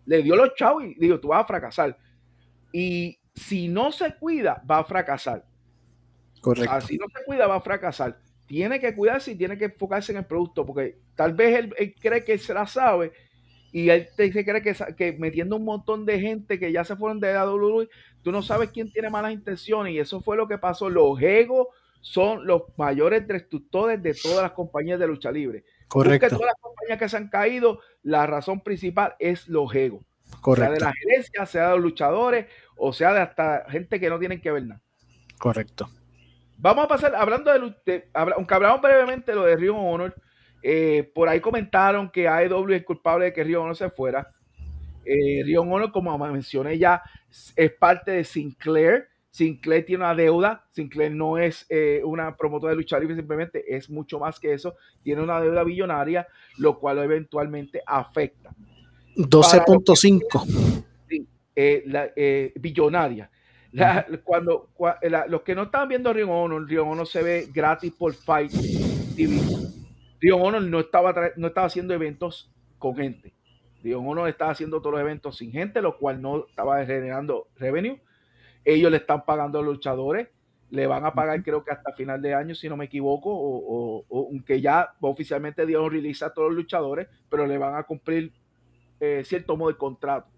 Le 0.05 0.23
dio 0.23 0.35
los 0.35 0.55
chavos 0.55 0.83
y 0.83 0.95
dijo, 0.95 1.19
tú 1.19 1.27
vas 1.27 1.43
a 1.43 1.47
fracasar. 1.47 1.97
Y 2.71 3.19
si 3.35 3.67
no 3.67 3.91
se 3.91 4.15
cuida, 4.15 4.63
va 4.69 4.79
a 4.79 4.83
fracasar. 4.83 5.45
Correcto. 6.41 6.81
si 6.81 6.97
no 6.97 7.05
se 7.13 7.23
cuida, 7.25 7.47
va 7.47 7.55
a 7.55 7.61
fracasar. 7.61 8.17
Tiene 8.47 8.79
que 8.79 8.95
cuidarse 8.95 9.31
y 9.31 9.35
tiene 9.35 9.57
que 9.57 9.65
enfocarse 9.65 10.11
en 10.11 10.19
el 10.19 10.25
producto, 10.25 10.65
porque 10.65 10.97
tal 11.15 11.33
vez 11.33 11.59
él, 11.59 11.95
cree 11.99 12.23
que 12.23 12.37
se 12.37 12.53
la 12.53 12.65
sabe 12.65 13.11
y 13.71 13.89
él 13.89 14.07
se 14.15 14.31
cree 14.31 14.61
que, 14.61 14.73
que, 14.95 15.11
metiendo 15.19 15.57
un 15.57 15.65
montón 15.65 16.05
de 16.05 16.19
gente 16.19 16.57
que 16.57 16.71
ya 16.71 16.83
se 16.83 16.95
fueron 16.95 17.19
de 17.19 17.33
la 17.33 17.45
WWE, 17.45 17.89
tú 18.21 18.31
no 18.31 18.41
sabes 18.41 18.69
quién 18.71 18.91
tiene 18.91 19.09
malas 19.09 19.33
intenciones 19.33 19.93
y 19.93 19.99
eso 19.99 20.21
fue 20.21 20.37
lo 20.37 20.47
que 20.47 20.57
pasó. 20.57 20.89
Los 20.89 21.21
egos 21.21 21.67
son 22.01 22.45
los 22.45 22.63
mayores 22.77 23.27
destructores 23.27 24.01
de 24.01 24.13
todas 24.13 24.41
las 24.41 24.51
compañías 24.51 24.99
de 24.99 25.07
lucha 25.07 25.31
libre. 25.31 25.63
Correcto. 25.87 26.27
Porque 26.27 26.35
todas 26.35 26.53
las 26.53 26.61
compañías 26.61 26.99
que 26.99 27.09
se 27.09 27.17
han 27.17 27.29
caído, 27.29 27.79
la 28.03 28.25
razón 28.27 28.61
principal 28.61 29.15
es 29.19 29.47
los 29.47 29.73
egos. 29.73 30.03
Correcto. 30.41 30.75
Sea 30.75 30.79
de 30.79 30.85
la 30.85 30.93
gerencia, 30.93 31.45
sea 31.45 31.67
de 31.69 31.75
los 31.75 31.81
luchadores, 31.81 32.45
o 32.77 32.93
sea 32.93 33.13
de 33.13 33.21
hasta 33.21 33.65
gente 33.69 33.99
que 33.99 34.09
no 34.09 34.19
tienen 34.19 34.41
que 34.41 34.51
ver 34.51 34.65
nada. 34.65 34.81
Correcto. 35.37 35.89
Vamos 36.57 36.85
a 36.85 36.87
pasar, 36.87 37.15
hablando 37.15 37.51
de, 37.85 38.09
aunque 38.13 38.53
hablamos 38.53 38.81
brevemente 38.81 39.31
de 39.31 39.35
lo 39.35 39.45
de 39.45 39.55
Rio 39.55 39.77
Honor, 39.77 40.13
eh, 40.61 41.09
por 41.15 41.29
ahí 41.29 41.39
comentaron 41.39 42.09
que 42.09 42.27
AEW 42.27 42.73
es 42.73 42.83
culpable 42.83 43.25
de 43.25 43.33
que 43.33 43.43
Rio 43.43 43.63
Honor 43.63 43.77
se 43.77 43.89
fuera. 43.89 44.29
Eh, 45.05 45.41
Rio 45.45 45.61
Honor, 45.61 45.91
como 45.91 46.17
mencioné 46.17 46.77
ya, 46.77 47.01
es 47.55 47.71
parte 47.71 48.11
de 48.11 48.23
Sinclair. 48.23 49.07
Sinclair 49.31 49.85
tiene 49.85 50.03
una 50.03 50.15
deuda. 50.15 50.65
Sinclair 50.71 51.11
no 51.11 51.37
es 51.37 51.65
eh, 51.69 52.01
una 52.03 52.35
promotora 52.35 52.71
de 52.71 52.77
lucha 52.77 52.99
libre, 52.99 53.15
simplemente 53.15 53.63
es 53.75 53.89
mucho 53.89 54.19
más 54.19 54.39
que 54.39 54.53
eso. 54.53 54.75
Tiene 55.03 55.21
una 55.21 55.39
deuda 55.39 55.63
billonaria, 55.63 56.27
lo 56.57 56.79
cual 56.79 56.99
eventualmente 56.99 57.81
afecta. 57.85 58.51
12.5. 59.15 60.85
Eh, 61.61 62.53
billonaria 62.55 63.29
cuando, 64.23 64.69
los 65.27 65.41
que 65.41 65.55
no 65.55 65.63
estaban 65.63 65.89
viendo 65.89 66.11
Rio 66.11 66.31
Honor, 66.31 66.67
Rio 66.67 66.87
Honor 66.87 67.07
se 67.07 67.21
ve 67.21 67.49
gratis 67.53 67.93
por 67.93 68.13
Fight 68.13 68.51
TV. 69.15 69.39
Rio 70.19 70.37
Honor 70.37 70.61
no 70.63 70.79
estaba, 70.79 71.13
no 71.35 71.47
estaba 71.47 71.67
haciendo 71.67 71.93
eventos 71.93 72.51
con 72.77 72.95
gente. 72.95 73.33
Rio 73.83 74.01
Honor 74.01 74.27
estaba 74.27 74.51
haciendo 74.51 74.79
todos 74.79 74.93
los 74.93 75.01
eventos 75.01 75.37
sin 75.37 75.51
gente, 75.51 75.81
lo 75.81 75.97
cual 75.97 76.21
no 76.21 76.47
estaba 76.47 76.83
generando 76.85 77.47
revenue. 77.55 77.99
Ellos 78.65 78.91
le 78.91 78.97
están 78.97 79.25
pagando 79.25 79.59
a 79.59 79.61
los 79.61 79.75
luchadores, 79.75 80.27
le 80.69 80.85
van 80.85 81.05
a 81.05 81.13
pagar 81.13 81.41
creo 81.43 81.63
que 81.63 81.71
hasta 81.71 81.93
final 81.93 82.21
de 82.21 82.33
año, 82.33 82.53
si 82.53 82.69
no 82.69 82.77
me 82.77 82.85
equivoco, 82.85 83.29
o, 83.31 84.05
aunque 84.11 84.61
ya 84.61 84.93
oficialmente 85.01 85.65
Dios 85.65 85.91
release 85.91 86.23
a 86.23 86.33
todos 86.33 86.49
los 86.49 86.57
luchadores, 86.57 87.07
pero 87.29 87.47
le 87.47 87.57
van 87.57 87.75
a 87.75 87.83
cumplir 87.83 88.31
eh, 88.99 89.23
cierto 89.25 89.57
modo 89.57 89.71
de 89.71 89.77
contrato. 89.77 90.29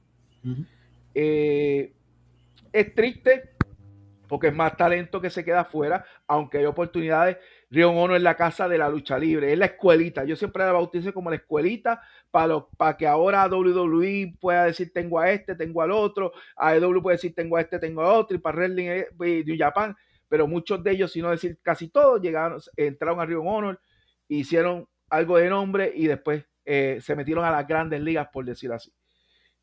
Es 1.14 2.95
triste 2.95 3.52
porque 4.31 4.48
es 4.48 4.56
más 4.56 4.77
talento 4.77 5.19
que 5.19 5.30
se 5.30 5.43
queda 5.43 5.60
afuera, 5.60 6.06
aunque 6.26 6.60
hay 6.60 6.65
oportunidades. 6.65 7.35
Río 7.69 7.91
Honor 7.91 8.15
es 8.15 8.23
la 8.23 8.38
casa 8.38 8.69
de 8.69 8.77
la 8.77 8.88
lucha 8.88 9.19
libre, 9.19 9.52
es 9.52 9.60
la 9.60 9.65
escuelita. 9.65 10.23
Yo 10.23 10.38
siempre 10.38 10.64
la 10.64 10.72
bautizo 10.72 11.14
como 11.14 11.30
la 11.30 11.35
escuelita 11.35 12.02
para, 12.31 12.65
para 12.77 12.97
que 12.97 13.05
ahora 13.05 13.47
WWE 13.47 14.35
pueda 14.39 14.65
decir 14.65 14.91
tengo 14.93 15.19
a 15.19 15.29
este, 15.31 15.55
tengo 15.55 15.81
al 15.81 15.91
otro, 15.91 16.31
AEW 16.55 17.01
puede 17.01 17.17
decir 17.17 17.35
tengo 17.35 17.57
a 17.57 17.61
este, 17.61 17.77
tengo 17.77 18.01
a 18.01 18.13
otro, 18.13 18.37
y 18.37 18.39
para 18.39 18.57
Wrestling 18.57 18.87
eh, 18.87 19.43
New 19.45 19.55
Japan, 19.57 19.95
pero 20.27 20.47
muchos 20.47 20.81
de 20.81 20.91
ellos, 20.91 21.11
si 21.11 21.21
no 21.21 21.29
decir 21.29 21.59
casi 21.61 21.89
todos, 21.89 22.21
llegaron, 22.21 22.59
entraron 22.77 23.19
a 23.19 23.25
Río 23.25 23.43
Honor, 23.43 23.79
hicieron 24.29 24.87
algo 25.09 25.37
de 25.37 25.49
nombre 25.49 25.91
y 25.93 26.07
después 26.07 26.45
eh, 26.63 26.99
se 27.01 27.15
metieron 27.15 27.43
a 27.43 27.51
las 27.51 27.67
grandes 27.67 27.99
ligas, 28.01 28.29
por 28.31 28.45
decir 28.45 28.71
así. 28.71 28.93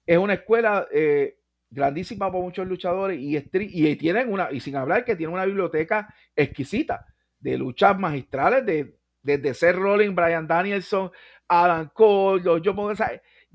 Es 0.04 0.18
una 0.18 0.34
escuela 0.34 0.86
eh, 0.92 1.38
grandísima 1.70 2.30
para 2.30 2.42
muchos 2.42 2.66
luchadores 2.66 3.18
y, 3.18 3.36
y 3.36 3.96
tienen 3.96 4.30
una, 4.30 4.52
y 4.52 4.60
sin 4.60 4.76
hablar 4.76 5.04
que 5.04 5.16
tienen 5.16 5.34
una 5.34 5.46
biblioteca 5.46 6.14
exquisita 6.36 7.06
de 7.40 7.56
luchas 7.56 7.98
magistrales 7.98 8.66
de, 8.66 8.98
desde 9.22 9.54
Seth 9.54 9.76
Rollins, 9.76 10.14
Brian 10.14 10.46
Danielson, 10.46 11.10
Adam 11.48 11.90
Cole, 11.92 12.42
los 12.44 12.62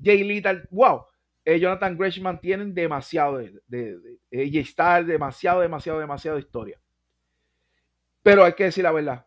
Jay 0.02 0.24
Little, 0.24 0.64
wow, 0.70 1.04
eh, 1.44 1.58
Jonathan 1.60 1.96
Gresham 1.96 2.40
tienen 2.40 2.74
demasiado 2.74 3.38
de, 3.38 3.60
de, 3.66 3.98
de 4.30 5.04
demasiado, 5.06 5.60
demasiado, 5.60 6.00
demasiado 6.00 6.38
historia. 6.38 6.80
Pero 8.22 8.44
hay 8.44 8.54
que 8.54 8.64
decir 8.64 8.82
la 8.84 8.92
verdad. 8.92 9.26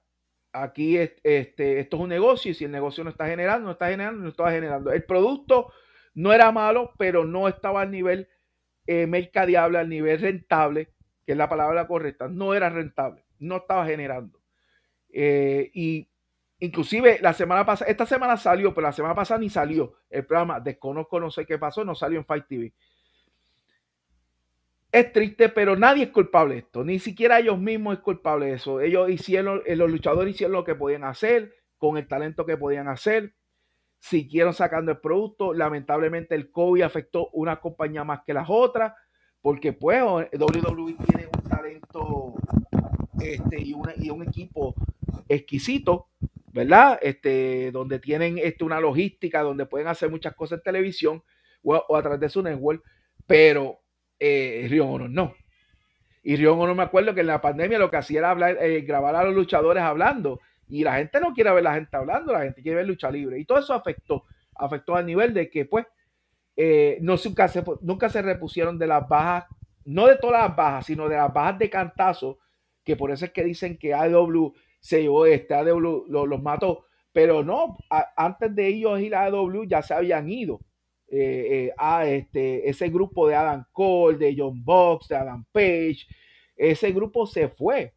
Aquí 0.51 0.97
este, 0.97 1.79
esto 1.79 1.97
es 1.97 2.01
un 2.01 2.09
negocio 2.09 2.51
y 2.51 2.53
si 2.55 2.65
el 2.65 2.71
negocio 2.71 3.03
no 3.03 3.11
está 3.11 3.27
generando, 3.27 3.65
no 3.65 3.71
está 3.73 3.89
generando, 3.89 4.23
no 4.23 4.29
está 4.29 4.51
generando. 4.51 4.91
El 4.91 5.03
producto 5.03 5.71
no 6.15 6.33
era 6.33 6.51
malo, 6.51 6.93
pero 6.97 7.23
no 7.23 7.47
estaba 7.47 7.81
al 7.81 7.91
nivel 7.91 8.27
eh, 8.87 9.05
mercadiable 9.05 9.77
al 9.77 9.89
nivel 9.89 10.19
rentable, 10.19 10.93
que 11.25 11.33
es 11.33 11.37
la 11.37 11.49
palabra 11.49 11.87
correcta, 11.87 12.27
no 12.27 12.53
era 12.55 12.69
rentable, 12.69 13.25
no 13.37 13.57
estaba 13.57 13.85
generando. 13.85 14.41
Eh, 15.13 15.69
y 15.73 16.09
inclusive 16.59 17.19
la 17.21 17.33
semana 17.33 17.65
pasada, 17.65 17.89
esta 17.89 18.05
semana 18.05 18.37
salió, 18.37 18.73
pero 18.73 18.87
la 18.87 18.93
semana 18.93 19.15
pasada 19.15 19.39
ni 19.39 19.49
salió 19.49 19.93
el 20.09 20.25
programa, 20.25 20.59
desconozco, 20.59 21.19
no 21.19 21.29
sé 21.31 21.45
qué 21.45 21.57
pasó, 21.57 21.83
no 21.83 21.95
salió 21.95 22.19
en 22.19 22.25
Fight 22.25 22.45
TV. 22.47 22.73
Es 24.91 25.11
triste, 25.11 25.49
pero 25.49 25.75
nadie 25.75 26.05
es 26.05 26.11
culpable 26.11 26.55
de 26.55 26.59
esto, 26.61 26.83
ni 26.83 26.99
siquiera 26.99 27.39
ellos 27.39 27.59
mismos 27.59 27.95
es 27.95 27.99
culpable 27.99 28.47
de 28.47 28.53
eso. 28.53 28.79
Ellos 28.79 29.09
hicieron, 29.09 29.61
eh, 29.65 29.75
los 29.75 29.91
luchadores 29.91 30.33
hicieron 30.33 30.53
lo 30.53 30.63
que 30.63 30.75
podían 30.75 31.03
hacer, 31.03 31.53
con 31.77 31.97
el 31.97 32.07
talento 32.07 32.45
que 32.45 32.57
podían 32.57 32.87
hacer 32.87 33.33
siguieron 33.99 34.53
sacando 34.53 34.91
el 34.91 34.99
producto. 34.99 35.53
Lamentablemente 35.53 36.35
el 36.35 36.51
COVID 36.51 36.81
afectó 36.81 37.29
una 37.33 37.59
compañía 37.59 38.03
más 38.03 38.21
que 38.25 38.33
las 38.33 38.47
otras, 38.49 38.93
porque 39.41 39.73
pues 39.73 40.01
WWE 40.03 40.95
tiene 41.05 41.27
un 41.27 41.49
talento 41.49 42.33
este, 43.19 43.61
y, 43.61 43.75
y 43.97 44.09
un 44.09 44.23
equipo 44.23 44.75
exquisito, 45.27 46.07
¿verdad? 46.57 46.97
Este, 47.03 47.71
donde 47.71 47.99
tienen 47.99 48.39
este, 48.39 48.63
una 48.63 48.79
logística, 48.79 49.43
donde 49.43 49.67
pueden 49.67 49.87
hacer 49.87 50.09
muchas 50.09 50.33
cosas 50.33 50.57
en 50.57 50.63
televisión 50.63 51.23
o, 51.63 51.95
a 51.95 52.01
través 52.01 52.19
de 52.19 52.29
su 52.29 52.41
network, 52.41 52.83
pero 53.27 53.81
eh, 54.17 54.65
Rio 54.67 54.87
Honor 54.87 55.07
no. 55.07 55.35
Y 56.23 56.35
Rio 56.35 56.57
Honor 56.57 56.75
me 56.75 56.81
acuerdo 56.81 57.13
que 57.13 57.21
en 57.21 57.27
la 57.27 57.41
pandemia 57.41 57.77
lo 57.77 57.91
que 57.91 57.97
hacía 57.97 58.19
era 58.19 58.31
hablar, 58.31 58.57
eh, 58.59 58.81
grabar 58.81 59.15
a 59.15 59.23
los 59.23 59.35
luchadores 59.35 59.83
hablando 59.83 60.39
y 60.67 60.83
la 60.83 60.95
gente 60.95 61.19
no 61.19 61.31
quiere 61.31 61.51
ver 61.51 61.63
la 61.63 61.75
gente 61.75 61.95
hablando, 61.95 62.33
la 62.33 62.41
gente 62.41 62.63
quiere 62.63 62.77
ver 62.77 62.87
lucha 62.87 63.11
libre. 63.11 63.37
Y 63.37 63.45
todo 63.45 63.59
eso 63.59 63.75
afectó, 63.75 64.23
afectó 64.55 64.95
al 64.95 65.05
nivel 65.05 65.35
de 65.35 65.51
que, 65.51 65.65
pues, 65.65 65.85
eh, 66.55 66.97
no, 67.01 67.17
nunca, 67.23 67.47
se, 67.49 67.63
nunca 67.81 68.09
se 68.09 68.23
repusieron 68.23 68.79
de 68.79 68.87
las 68.87 69.07
bajas, 69.07 69.45
no 69.85 70.07
de 70.07 70.17
todas 70.17 70.41
las 70.41 70.55
bajas, 70.55 70.87
sino 70.87 71.07
de 71.07 71.17
las 71.17 71.31
bajas 71.31 71.59
de 71.59 71.69
cantazo, 71.69 72.39
que 72.83 72.95
por 72.95 73.11
eso 73.11 73.25
es 73.25 73.31
que 73.31 73.43
dicen 73.43 73.77
que 73.77 73.93
AEW 73.93 74.55
se 74.79 75.01
llevó 75.01 75.25
este, 75.25 75.53
AEW 75.53 76.05
los 76.07 76.41
mató, 76.41 76.85
pero 77.11 77.43
no, 77.43 77.77
antes 78.15 78.55
de 78.55 78.67
ellos 78.67 78.99
ir 79.01 79.15
a 79.15 79.25
AEW 79.25 79.65
ya 79.65 79.81
se 79.81 79.93
habían 79.93 80.29
ido. 80.29 80.59
Eh, 81.09 81.69
eh, 81.69 81.73
a 81.77 82.05
este, 82.05 82.69
ese 82.69 82.89
grupo 82.89 83.29
de 83.29 83.35
Adam 83.35 83.63
Cole, 83.71 84.17
de 84.17 84.35
John 84.37 84.61
Box, 84.63 85.07
de 85.07 85.15
Adam 85.15 85.45
Page, 85.53 85.99
ese 86.57 86.91
grupo 86.91 87.25
se 87.25 87.47
fue 87.47 87.93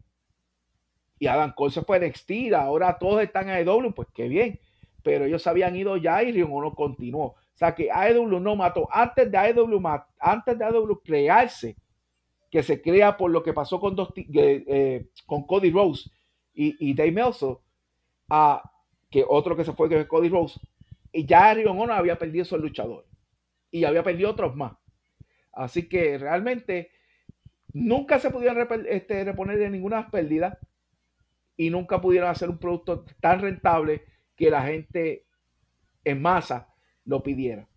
y 1.20 1.26
Adam 1.26 1.52
Cole 1.54 1.70
se 1.70 1.82
fue 1.82 1.98
a 1.98 2.00
NXT, 2.00 2.54
ahora 2.54 2.98
todos 2.98 3.22
están 3.22 3.50
en 3.50 3.68
AEW, 3.68 3.92
pues 3.94 4.08
qué 4.14 4.26
bien. 4.26 4.58
Pero 5.02 5.26
ellos 5.26 5.46
habían 5.46 5.76
ido 5.76 5.98
ya 5.98 6.22
y 6.22 6.32
Ring 6.32 6.48
no 6.48 6.74
continuó. 6.74 7.26
O 7.26 7.36
sea 7.54 7.74
que 7.74 7.90
AEW 7.90 8.40
no 8.40 8.56
mató. 8.56 8.88
Antes 8.90 9.30
de 9.30 9.36
AEW, 9.36 9.82
antes 10.18 10.58
de 10.58 10.64
AEW 10.64 11.00
crearse, 11.04 11.76
que 12.50 12.62
se 12.62 12.80
crea 12.80 13.18
por 13.18 13.30
lo 13.30 13.42
que 13.42 13.52
pasó 13.52 13.78
con, 13.78 13.94
dos, 13.94 14.12
eh, 14.16 15.08
con 15.26 15.46
Cody 15.46 15.70
Rose 15.70 16.10
y, 16.54 16.76
y 16.90 16.94
Dave 16.94 17.12
Meltzer, 17.12 17.56
a, 18.28 18.62
que 19.10 19.24
otro 19.28 19.56
que 19.56 19.64
se 19.64 19.72
fue 19.72 19.88
que 19.88 20.06
Cody 20.06 20.28
Rose, 20.28 20.60
y 21.12 21.26
ya 21.26 21.52
Ring 21.54 21.66
Honor 21.68 21.92
había 21.92 22.18
perdido 22.18 22.42
esos 22.42 22.60
luchadores. 22.60 23.08
Y 23.70 23.84
había 23.84 24.02
perdido 24.02 24.30
otros 24.30 24.54
más. 24.56 24.72
Así 25.52 25.88
que 25.88 26.18
realmente 26.18 26.90
nunca 27.72 28.18
se 28.18 28.30
pudieron 28.30 28.66
este, 28.86 29.24
reponer 29.24 29.58
de 29.58 29.70
ninguna 29.70 30.10
pérdida 30.10 30.58
y 31.56 31.70
nunca 31.70 32.00
pudieron 32.00 32.30
hacer 32.30 32.48
un 32.48 32.58
producto 32.58 33.04
tan 33.20 33.40
rentable 33.40 34.04
que 34.36 34.50
la 34.50 34.62
gente 34.62 35.26
en 36.04 36.22
masa 36.22 36.68
lo 37.04 37.22
pidiera. 37.22 37.68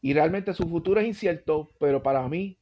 Y 0.00 0.12
realmente 0.14 0.52
su 0.52 0.68
futuro 0.68 1.00
es 1.00 1.06
incierto, 1.06 1.72
pero 1.78 2.02
para 2.02 2.28
mí, 2.28 2.58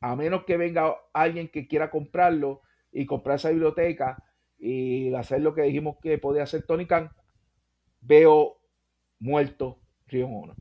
a 0.00 0.16
menos 0.16 0.44
que 0.44 0.56
venga 0.56 0.94
alguien 1.12 1.48
que 1.48 1.68
quiera 1.68 1.90
comprarlo 1.90 2.62
y 2.90 3.06
comprar 3.06 3.36
esa 3.36 3.50
biblioteca, 3.50 4.22
y 4.58 5.14
hacer 5.14 5.40
lo 5.40 5.54
que 5.54 5.62
dijimos 5.62 5.96
que 6.02 6.18
podía 6.18 6.44
hacer 6.44 6.64
Tony 6.64 6.86
Khan, 6.86 7.10
veo 8.00 8.58
muerto 9.18 9.78
Río 10.06 10.28
Honor. 10.28 10.56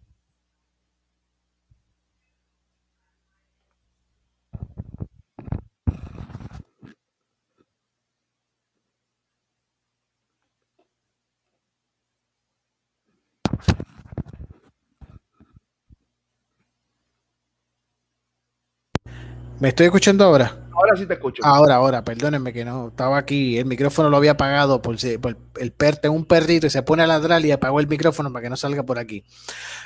¿Me 19.60 19.70
estoy 19.70 19.86
escuchando 19.86 20.26
ahora? 20.26 20.63
Ahora 20.84 20.98
sí 20.98 21.06
te 21.06 21.14
escucho. 21.14 21.42
Ahora, 21.46 21.76
ahora, 21.76 22.04
perdónenme 22.04 22.52
que 22.52 22.66
no 22.66 22.90
estaba 22.90 23.18
aquí. 23.18 23.58
El 23.58 23.66
micrófono 23.66 24.10
lo 24.10 24.18
había 24.18 24.32
apagado 24.32 24.82
por, 24.82 24.98
por 25.22 25.38
el 25.58 25.72
per, 25.72 25.96
tengo 25.96 26.14
un 26.14 26.26
perrito 26.26 26.68
y 26.68 26.70
se 26.70 26.84
pone 26.84 27.04
a 27.04 27.08
ladrar 27.08 27.46
y 27.46 27.54
apagó 27.54 27.80
el 27.80 27.88
micrófono 27.88 28.34
para 28.34 28.44
que 28.44 28.50
no 28.50 28.58
salga 28.58 28.84
por 28.84 29.00
aquí. 29.00 29.24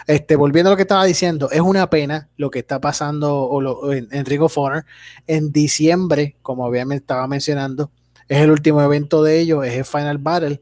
Este, 0.08 0.36
volviendo 0.36 0.70
a 0.70 0.74
lo 0.74 0.76
que 0.76 0.82
estaba 0.82 1.06
diciendo, 1.06 1.52
es 1.52 1.62
una 1.62 1.88
pena 1.92 2.30
lo 2.36 2.50
que 2.50 2.58
está 2.58 2.82
pasando 2.82 3.52
en, 3.92 4.08
en 4.12 4.26
Ring 4.26 4.42
of 4.42 4.58
Honor. 4.58 4.86
En 5.28 5.52
diciembre, 5.52 6.36
como 6.42 6.66
obviamente 6.66 7.04
estaba 7.04 7.28
mencionando, 7.28 7.92
es 8.28 8.40
el 8.40 8.50
último 8.50 8.82
evento 8.82 9.22
de 9.22 9.40
ellos, 9.40 9.66
es 9.68 9.76
el 9.76 9.86
Final 9.86 10.18
Battle. 10.18 10.60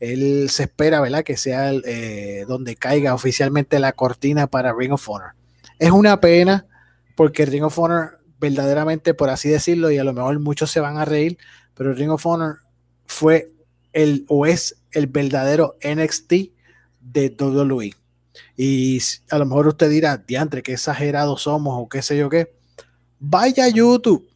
Él 0.00 0.50
se 0.50 0.64
espera, 0.64 1.00
¿verdad? 1.00 1.24
Que 1.24 1.38
sea 1.38 1.72
eh, 1.72 2.44
donde 2.46 2.76
caiga 2.76 3.14
oficialmente 3.14 3.78
la 3.78 3.92
cortina 3.92 4.48
para 4.48 4.74
Ring 4.74 4.92
of 4.92 5.08
Honor. 5.08 5.30
Es 5.78 5.92
una 5.92 6.20
pena 6.20 6.66
porque 7.16 7.46
Ring 7.46 7.64
of 7.64 7.78
Honor 7.78 8.17
verdaderamente, 8.40 9.14
por 9.14 9.30
así 9.30 9.48
decirlo, 9.48 9.90
y 9.90 9.98
a 9.98 10.04
lo 10.04 10.12
mejor 10.12 10.38
muchos 10.38 10.70
se 10.70 10.80
van 10.80 10.96
a 10.98 11.04
reír, 11.04 11.38
pero 11.74 11.92
Ring 11.92 12.10
of 12.10 12.24
Honor 12.26 12.58
fue 13.06 13.52
el 13.92 14.24
o 14.28 14.46
es 14.46 14.76
el 14.92 15.06
verdadero 15.06 15.76
NXT 15.82 16.32
de 17.00 17.36
WWE. 17.38 17.94
Y 18.56 18.98
a 19.30 19.38
lo 19.38 19.46
mejor 19.46 19.68
usted 19.68 19.90
dirá, 19.90 20.16
diantre, 20.16 20.62
qué 20.62 20.72
exagerados 20.72 21.42
somos 21.42 21.74
o 21.76 21.88
qué 21.88 22.02
sé 22.02 22.16
yo 22.16 22.28
qué. 22.28 22.52
Vaya 23.18 23.64
a 23.64 23.68
YouTube, 23.68 24.28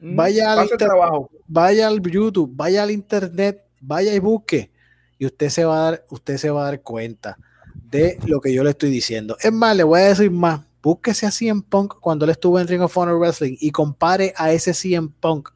mm, 0.00 0.16
vaya 0.16 0.52
al, 0.52 0.68
trabajo. 0.70 1.30
vaya 1.46 1.86
al 1.86 2.00
YouTube, 2.00 2.50
vaya 2.54 2.82
al 2.82 2.90
internet, 2.90 3.64
vaya 3.80 4.14
y 4.14 4.18
busque. 4.18 4.70
Y 5.18 5.26
usted 5.26 5.48
se 5.48 5.64
va 5.64 5.76
a 5.76 5.90
dar, 5.90 6.06
usted 6.10 6.36
se 6.36 6.50
va 6.50 6.62
a 6.62 6.64
dar 6.64 6.82
cuenta 6.82 7.38
de 7.74 8.18
lo 8.26 8.40
que 8.40 8.52
yo 8.52 8.64
le 8.64 8.70
estoy 8.70 8.90
diciendo. 8.90 9.36
Es 9.40 9.52
más, 9.52 9.76
le 9.76 9.84
voy 9.84 10.00
a 10.00 10.08
decir 10.08 10.30
más 10.30 10.62
búsquese 10.84 11.24
a 11.24 11.30
CM 11.30 11.62
Punk 11.62 11.94
cuando 11.98 12.26
él 12.26 12.30
estuvo 12.30 12.60
en 12.60 12.68
Ring 12.68 12.82
of 12.82 12.96
Honor 12.98 13.18
Wrestling 13.18 13.56
y 13.58 13.70
compare 13.70 14.34
a 14.36 14.52
ese 14.52 14.74
CM 14.74 15.08
Punk 15.18 15.48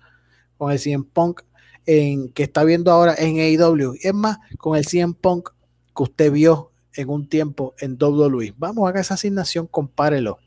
con 0.56 0.72
el 0.72 0.78
CM 0.78 1.04
Punk 1.04 1.42
en, 1.84 2.32
que 2.32 2.44
está 2.44 2.64
viendo 2.64 2.90
ahora 2.90 3.14
en 3.18 3.38
AEW. 3.38 3.94
Es 4.02 4.14
más, 4.14 4.38
con 4.56 4.76
el 4.76 4.86
CM 4.86 5.12
Punk 5.12 5.50
que 5.94 6.02
usted 6.02 6.32
vio 6.32 6.72
en 6.94 7.10
un 7.10 7.28
tiempo 7.28 7.74
en 7.78 7.98
WWE. 8.00 8.54
Vamos, 8.56 8.88
haga 8.88 9.02
esa 9.02 9.14
asignación, 9.14 9.66
compárelo. 9.66 10.38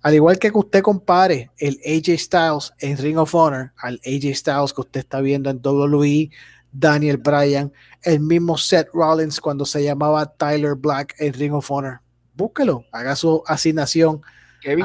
Al 0.00 0.14
igual 0.14 0.38
que 0.38 0.52
que 0.52 0.58
usted 0.58 0.80
compare 0.80 1.50
el 1.58 1.78
AJ 1.84 2.16
Styles 2.16 2.72
en 2.78 2.96
Ring 2.98 3.18
of 3.18 3.34
Honor 3.34 3.72
al 3.76 4.00
AJ 4.06 4.34
Styles 4.34 4.72
que 4.72 4.80
usted 4.80 5.00
está 5.00 5.20
viendo 5.20 5.50
en 5.50 5.60
WWE, 5.62 6.30
Daniel 6.72 7.16
Bryan, 7.16 7.72
el 8.02 8.20
mismo 8.20 8.56
Seth 8.56 8.88
Rollins 8.94 9.40
cuando 9.40 9.66
se 9.66 9.82
llamaba 9.82 10.24
Tyler 10.36 10.76
Black 10.76 11.16
en 11.18 11.32
Ring 11.34 11.52
of 11.52 11.68
Honor 11.68 12.00
búsquelo, 12.40 12.84
haga 12.90 13.14
su 13.14 13.42
asignación. 13.46 14.22
Kevin, 14.62 14.84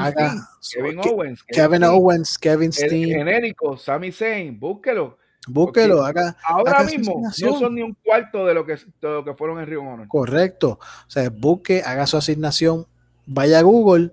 Kevin 0.72 0.98
Owens. 0.98 1.42
Kevin, 1.44 1.84
Owens, 1.84 2.38
Kevin 2.38 2.72
Steen. 2.72 3.08
genérico, 3.08 3.76
Sami 3.76 4.12
Zayn, 4.12 4.58
búsquelo. 4.58 5.18
Búsquelo, 5.48 6.04
haga. 6.04 6.36
Ahora 6.44 6.82
mismo 6.82 7.22
no 7.22 7.58
son 7.58 7.74
ni 7.74 7.82
un 7.82 7.96
cuarto 8.02 8.44
de 8.46 8.54
lo 8.54 8.66
que, 8.66 8.78
lo 9.00 9.24
que 9.24 9.34
fueron 9.34 9.60
en 9.60 9.66
Rio 9.66 9.82
Honor. 9.82 10.08
Correcto. 10.08 10.78
O 10.80 11.10
sea, 11.10 11.30
busque, 11.30 11.82
haga 11.84 12.06
su 12.06 12.16
asignación, 12.16 12.86
vaya 13.26 13.60
a 13.60 13.62
Google 13.62 14.12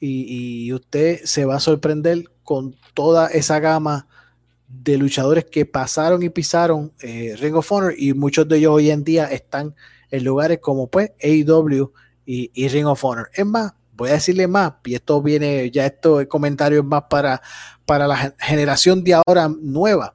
y, 0.00 0.72
usted 0.72 1.20
se 1.24 1.44
va 1.44 1.56
a 1.56 1.60
sorprender 1.60 2.24
con 2.42 2.76
toda 2.92 3.28
esa 3.28 3.58
gama 3.58 4.06
de 4.68 4.98
luchadores 4.98 5.44
que 5.44 5.66
pasaron 5.66 6.22
y 6.22 6.28
pisaron 6.28 6.92
eh, 7.00 7.36
Ring 7.38 7.54
of 7.56 7.72
Honor 7.72 7.94
y 7.96 8.12
muchos 8.12 8.46
de 8.48 8.58
ellos 8.58 8.74
hoy 8.74 8.90
en 8.90 9.02
día 9.02 9.26
están 9.26 9.74
en 10.10 10.24
lugares 10.24 10.58
como 10.60 10.88
pues 10.88 11.12
AEW 11.22 11.92
y, 12.26 12.68
Ring 12.68 12.86
of 12.86 13.04
Honor. 13.04 13.30
Es 13.34 13.46
más, 13.46 13.72
voy 13.96 14.10
a 14.10 14.14
decirle 14.14 14.48
más, 14.48 14.74
y 14.84 14.94
esto 14.94 15.20
viene, 15.22 15.70
ya 15.70 15.86
esto 15.86 16.20
es 16.20 16.26
comentario 16.26 16.82
más 16.82 17.04
para, 17.08 17.40
para 17.86 18.06
la 18.06 18.34
generación 18.38 19.04
de 19.04 19.14
ahora 19.14 19.48
nueva. 19.48 20.14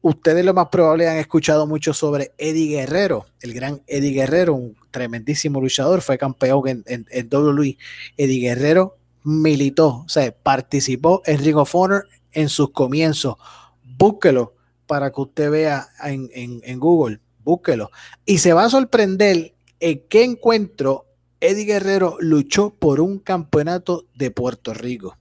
Ustedes 0.00 0.44
lo 0.44 0.54
más 0.54 0.68
probable 0.68 1.08
han 1.08 1.16
escuchado 1.16 1.66
mucho 1.66 1.92
sobre 1.92 2.32
Eddie 2.38 2.76
Guerrero, 2.76 3.26
el 3.40 3.52
gran 3.52 3.82
Eddie 3.86 4.12
Guerrero, 4.12 4.54
un 4.54 4.76
tremendísimo 4.90 5.60
luchador, 5.60 6.02
fue 6.02 6.16
campeón 6.16 6.68
en, 6.68 6.84
en, 6.86 7.06
en 7.10 7.28
WWE. 7.30 7.76
Eddie 8.16 8.40
Guerrero 8.40 8.96
militó, 9.24 10.04
o 10.06 10.08
sea, 10.08 10.32
participó 10.32 11.22
en 11.26 11.44
Ring 11.44 11.56
of 11.56 11.74
Honor 11.74 12.06
en 12.32 12.48
sus 12.48 12.70
comienzos. 12.70 13.36
Búsquelo 13.82 14.54
para 14.86 15.10
que 15.10 15.20
usted 15.20 15.50
vea 15.50 15.88
en, 16.04 16.30
en 16.32 16.78
Google, 16.78 17.20
búsquelo. 17.42 17.90
Y 18.24 18.38
se 18.38 18.52
va 18.52 18.64
a 18.64 18.70
sorprender 18.70 19.54
en 19.80 20.02
qué 20.08 20.24
encuentro 20.24 21.06
Eddie 21.40 21.64
Guerrero 21.64 22.16
luchó 22.20 22.70
por 22.70 23.00
un 23.00 23.18
campeonato 23.18 24.06
de 24.14 24.30
Puerto 24.30 24.74
Rico. 24.74 25.16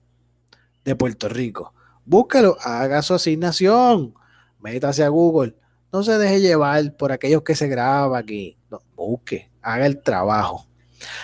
De 0.84 0.96
Puerto 0.96 1.30
Rico. 1.30 1.74
Búsquelo, 2.06 2.58
haga 2.62 3.02
su 3.02 3.14
asignación, 3.14 4.16
métase 4.60 5.04
a 5.04 5.10
Google. 5.10 5.56
No 5.92 6.04
se 6.04 6.18
deje 6.18 6.42
llevar 6.42 6.96
por 6.98 7.12
aquellos 7.12 7.44
que 7.44 7.56
se 7.56 7.68
graban 7.68 8.22
aquí. 8.22 8.58
busque, 8.96 9.52
haga 9.62 9.86
el 9.86 10.02
trabajo. 10.02 10.66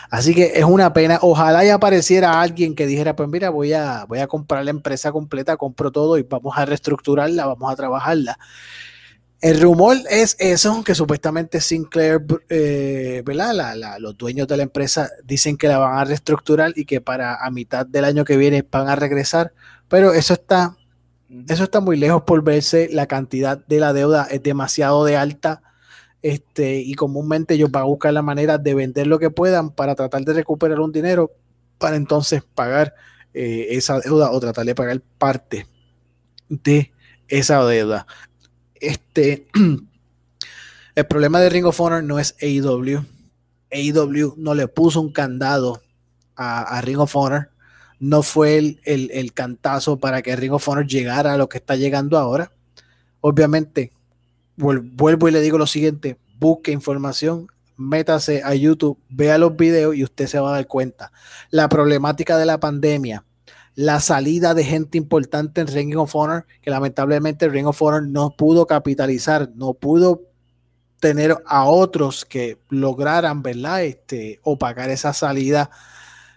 Así 0.10 0.36
que 0.36 0.53
es 0.56 0.64
una 0.64 0.94
pena. 0.94 1.20
Ojalá 1.22 1.65
y 1.65 1.70
apareciera 1.70 2.40
alguien 2.40 2.76
que 2.76 2.86
dijera, 2.86 3.15
pues 3.15 3.28
mira, 3.30 3.49
voy 3.49 3.74
a, 3.74 4.06
voy 4.06 4.20
a 4.20 4.28
comprar 4.28 4.64
la 4.64 4.72
empresa 4.72 5.11
completa, 5.11 5.57
compro 5.57 5.91
todo 5.91 6.18
y 6.18 6.24
vamos 6.24 6.53
a 6.56 6.65
reestructurarla, 6.65 7.48
vamos 7.48 7.72
a 7.72 7.76
trabajarla. 7.76 8.38
El 9.44 9.60
rumor 9.60 9.98
es 10.10 10.38
eso, 10.40 10.86
que 10.86 10.95
supuestamente 10.95 11.60
Sinclair, 11.60 12.26
eh, 12.48 13.22
¿verdad? 13.26 13.76
los 13.99 14.18
dueños 14.18 14.48
de 14.48 14.56
la 14.56 14.64
empresa 14.64 15.10
dicen 15.26 15.57
que 15.57 15.68
la 15.68 15.80
van 15.80 15.98
a 15.98 16.06
reestructurar 16.06 16.72
y 16.78 16.86
que 16.86 17.02
para 17.02 17.36
a 17.36 17.52
mitad 17.52 17.86
del 17.86 18.06
año 18.06 18.24
que 18.24 18.38
viene 18.38 18.65
van 18.72 18.88
a 18.88 18.95
regresar, 18.95 19.52
pero 19.90 20.14
eso 20.14 20.34
está, 20.34 20.78
eso 21.49 21.65
está 21.65 21.82
muy 21.82 21.98
lejos 21.98 22.24
por 22.24 22.41
verse, 22.41 22.88
la 22.94 23.06
cantidad 23.07 23.57
de 23.57 23.82
la 23.82 23.91
deuda 23.91 24.30
es 24.32 24.41
demasiado 24.41 25.03
de 25.03 25.18
alta 25.18 25.61
este, 26.22 26.78
y 26.78 26.94
comúnmente 26.94 27.56
ellos 27.56 27.70
van 27.70 27.84
a 27.84 27.88
buscar 27.88 28.14
la 28.14 28.22
manera 28.22 28.57
de 28.57 28.76
vender 28.76 29.07
lo 29.07 29.20
que 29.20 29.30
puedan 29.30 29.72
para 29.72 29.94
tratar 29.94 30.24
de 30.24 30.32
recuperar 30.32 30.80
un 30.80 30.94
dinero 30.94 31.34
para 31.80 31.98
entonces 31.98 32.44
pagar 32.56 32.94
eh, 33.34 33.68
esa 33.72 33.99
deuda 33.99 34.32
o 34.32 34.40
tratar 34.40 34.65
de 34.65 34.74
pagar 34.74 35.02
parte 35.18 35.68
de 36.48 36.94
esa 37.28 37.65
deuda 37.65 38.07
este, 38.84 39.47
el 40.95 41.05
problema 41.07 41.39
de 41.39 41.49
Ring 41.49 41.65
of 41.65 41.80
Honor 41.80 42.03
no 42.03 42.19
es 42.19 42.35
AEW. 42.41 43.03
AEW 43.72 44.35
no 44.38 44.53
le 44.53 44.68
puso 44.68 45.01
un 45.01 45.11
candado 45.11 45.81
a, 46.35 46.80
Ring 46.81 46.99
of 46.99 47.15
Honor. 47.15 47.49
No 47.99 48.22
fue 48.22 48.57
el, 48.57 48.80
el, 48.84 49.34
cantazo 49.34 49.97
para 49.97 50.22
que 50.22 50.35
Ring 50.35 50.53
of 50.53 50.68
Honor 50.68 50.85
llegara 50.85 51.34
a 51.34 51.38
lo 51.38 51.47
que 51.49 51.57
está 51.57 51.76
llegando 51.76 52.18
ahora. 52.18 52.51
Obviamente, 53.22 53.91
vuelvo 54.57 55.30
y 55.30 55.31
le 55.31 55.41
digo 55.41 55.57
lo 55.57 55.68
siguiente, 55.68 56.18
busque 56.39 56.72
información, 56.72 57.47
métase 57.77 58.43
a 58.43 58.53
YouTube, 58.53 58.99
vea 59.10 59.38
los 59.38 59.55
videos 59.55 59.95
y 59.95 60.03
usted 60.03 60.27
se 60.27 60.39
va 60.39 60.49
a 60.49 60.55
dar 60.55 60.68
cuenta. 60.68 61.11
La 61.49 61.69
problemática 61.69 62.38
de 62.38 62.45
la 62.45 62.60
pandemia, 62.60 63.23
la 63.76 64.00
salida 64.00 64.54
de 64.54 64.64
gente 64.64 64.98
importante 64.98 65.62
en 65.62 65.68
Ring 65.68 65.98
of 65.98 66.16
Honor, 66.16 66.45
que 66.62 66.70
lamentablemente 66.70 67.50
Ring 67.50 67.68
of 67.68 67.82
Honor 67.82 68.08
no 68.08 68.32
pudo 68.32 68.68
capitalizar, 68.68 69.50
no 69.56 69.74
pudo 69.74 70.22
tener 71.00 71.36
a 71.45 71.66
otros 71.66 72.24
que 72.24 72.58
lograran, 72.70 73.41
¿verdad? 73.41 73.84
Este, 73.84 74.40
opacar 74.44 74.90
esa 74.90 75.12
salida. 75.14 75.70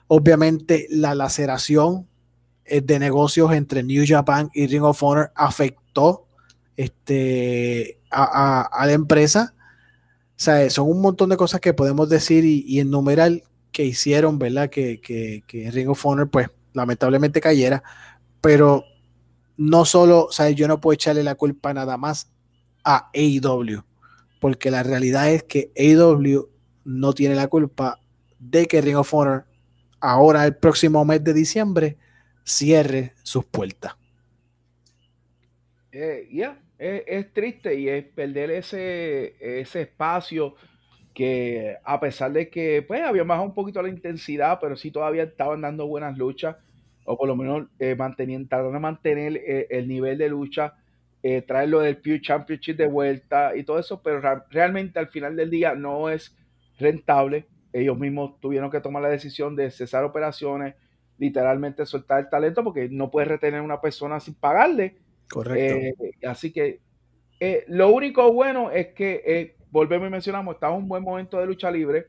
Obviamente 0.08 0.86
la 0.90 1.14
laceración 1.14 2.08
eh, 2.64 2.80
de 2.80 2.98
negocios 2.98 3.52
entre 3.52 3.82
New 3.82 4.04
Japan 4.06 4.50
y 4.54 4.66
Ring 4.66 4.82
of 4.82 5.02
Honor 5.02 5.30
afectó 5.34 6.26
este, 6.76 8.00
a, 8.10 8.84
la 8.86 8.92
empresa. 8.92 9.54
O 10.30 10.38
sea, 10.38 10.68
son 10.70 10.90
un 10.90 11.00
montón 11.00 11.30
de 11.30 11.36
cosas 11.36 11.60
que 11.60 11.74
podemos 11.74 12.08
decir 12.08 12.44
y, 12.44 12.80
enumerar 12.80 13.42
que 13.72 13.84
hicieron, 13.84 14.38
¿verdad? 14.38 14.70
Que, 14.70 15.00
que, 15.00 15.44
que 15.46 15.70
Ring 15.70 15.90
of 15.90 16.04
Honor, 16.04 16.28
pues, 16.28 16.48
lamentablemente 16.76 17.40
cayera, 17.40 17.82
pero 18.40 18.84
no 19.56 19.84
solo, 19.84 20.28
o 20.28 20.48
yo 20.50 20.68
no 20.68 20.80
puedo 20.80 20.94
echarle 20.94 21.22
la 21.22 21.34
culpa 21.34 21.72
nada 21.72 21.96
más 21.96 22.30
a 22.84 23.10
AEW, 23.14 23.82
porque 24.40 24.70
la 24.70 24.82
realidad 24.82 25.30
es 25.30 25.42
que 25.42 25.72
AEW 25.76 26.48
no 26.84 27.12
tiene 27.14 27.34
la 27.34 27.48
culpa 27.48 27.98
de 28.38 28.66
que 28.66 28.80
Ring 28.80 28.96
of 28.96 29.12
Honor 29.12 29.46
ahora 30.00 30.44
el 30.44 30.56
próximo 30.56 31.04
mes 31.04 31.24
de 31.24 31.32
diciembre 31.32 31.96
cierre 32.44 33.14
sus 33.22 33.44
puertas. 33.44 33.96
Eh, 35.90 36.28
ya, 36.30 36.60
Es, 36.78 37.32
triste 37.32 37.74
y 37.80 37.88
es 37.88 38.04
perder 38.04 38.50
ese, 38.50 39.34
ese 39.40 39.80
espacio 39.80 40.54
que 41.14 41.78
a 41.82 41.98
pesar 41.98 42.30
de 42.30 42.50
que 42.50 42.84
pues 42.86 43.00
había 43.00 43.24
bajado 43.24 43.48
un 43.48 43.54
poquito 43.54 43.80
la 43.80 43.88
intensidad, 43.88 44.58
pero 44.60 44.76
sí 44.76 44.90
todavía 44.90 45.22
estaban 45.22 45.62
dando 45.62 45.86
buenas 45.86 46.18
luchas, 46.18 46.56
o 47.06 47.16
por 47.16 47.28
lo 47.28 47.36
menos 47.36 47.68
eh, 47.78 47.96
de 47.96 48.78
mantener 48.78 49.36
eh, 49.36 49.66
el 49.70 49.88
nivel 49.88 50.18
de 50.18 50.28
lucha, 50.28 50.74
eh, 51.22 51.42
traerlo 51.42 51.80
del 51.80 51.96
Pew 51.96 52.18
Championship 52.20 52.76
de 52.76 52.86
vuelta 52.86 53.56
y 53.56 53.64
todo 53.64 53.78
eso, 53.78 54.02
pero 54.02 54.20
realmente 54.50 54.98
al 54.98 55.08
final 55.08 55.34
del 55.36 55.50
día 55.50 55.74
no 55.74 56.10
es 56.10 56.36
rentable. 56.78 57.46
Ellos 57.72 57.98
mismos 57.98 58.38
tuvieron 58.40 58.70
que 58.70 58.80
tomar 58.80 59.02
la 59.02 59.08
decisión 59.08 59.56
de 59.56 59.70
cesar 59.70 60.04
operaciones, 60.04 60.74
literalmente 61.18 61.86
soltar 61.86 62.20
el 62.20 62.28
talento, 62.28 62.62
porque 62.62 62.88
no 62.90 63.10
puedes 63.10 63.28
retener 63.28 63.60
a 63.60 63.62
una 63.62 63.80
persona 63.80 64.20
sin 64.20 64.34
pagarle. 64.34 64.96
Correcto. 65.28 66.04
Eh, 66.04 66.12
así 66.26 66.52
que 66.52 66.80
lo 67.68 67.90
único 67.90 68.32
bueno 68.32 68.70
es 68.70 68.88
que 68.88 69.56
volvemos 69.70 70.08
y 70.08 70.10
mencionamos, 70.10 70.54
está 70.54 70.68
en 70.68 70.74
un 70.74 70.88
buen 70.88 71.02
momento 71.02 71.38
de 71.38 71.46
lucha 71.46 71.70
libre 71.70 72.06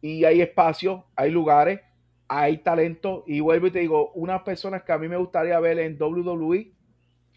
y 0.00 0.24
hay 0.24 0.40
espacio, 0.40 1.06
hay 1.14 1.30
lugares, 1.30 1.80
hay 2.38 2.58
talento. 2.58 3.24
Y 3.26 3.40
vuelvo 3.40 3.66
y 3.66 3.70
te 3.70 3.80
digo, 3.80 4.12
unas 4.12 4.42
personas 4.42 4.82
que 4.82 4.92
a 4.92 4.98
mí 4.98 5.08
me 5.08 5.16
gustaría 5.16 5.58
ver 5.60 5.78
en 5.78 5.96
WWE 6.00 6.72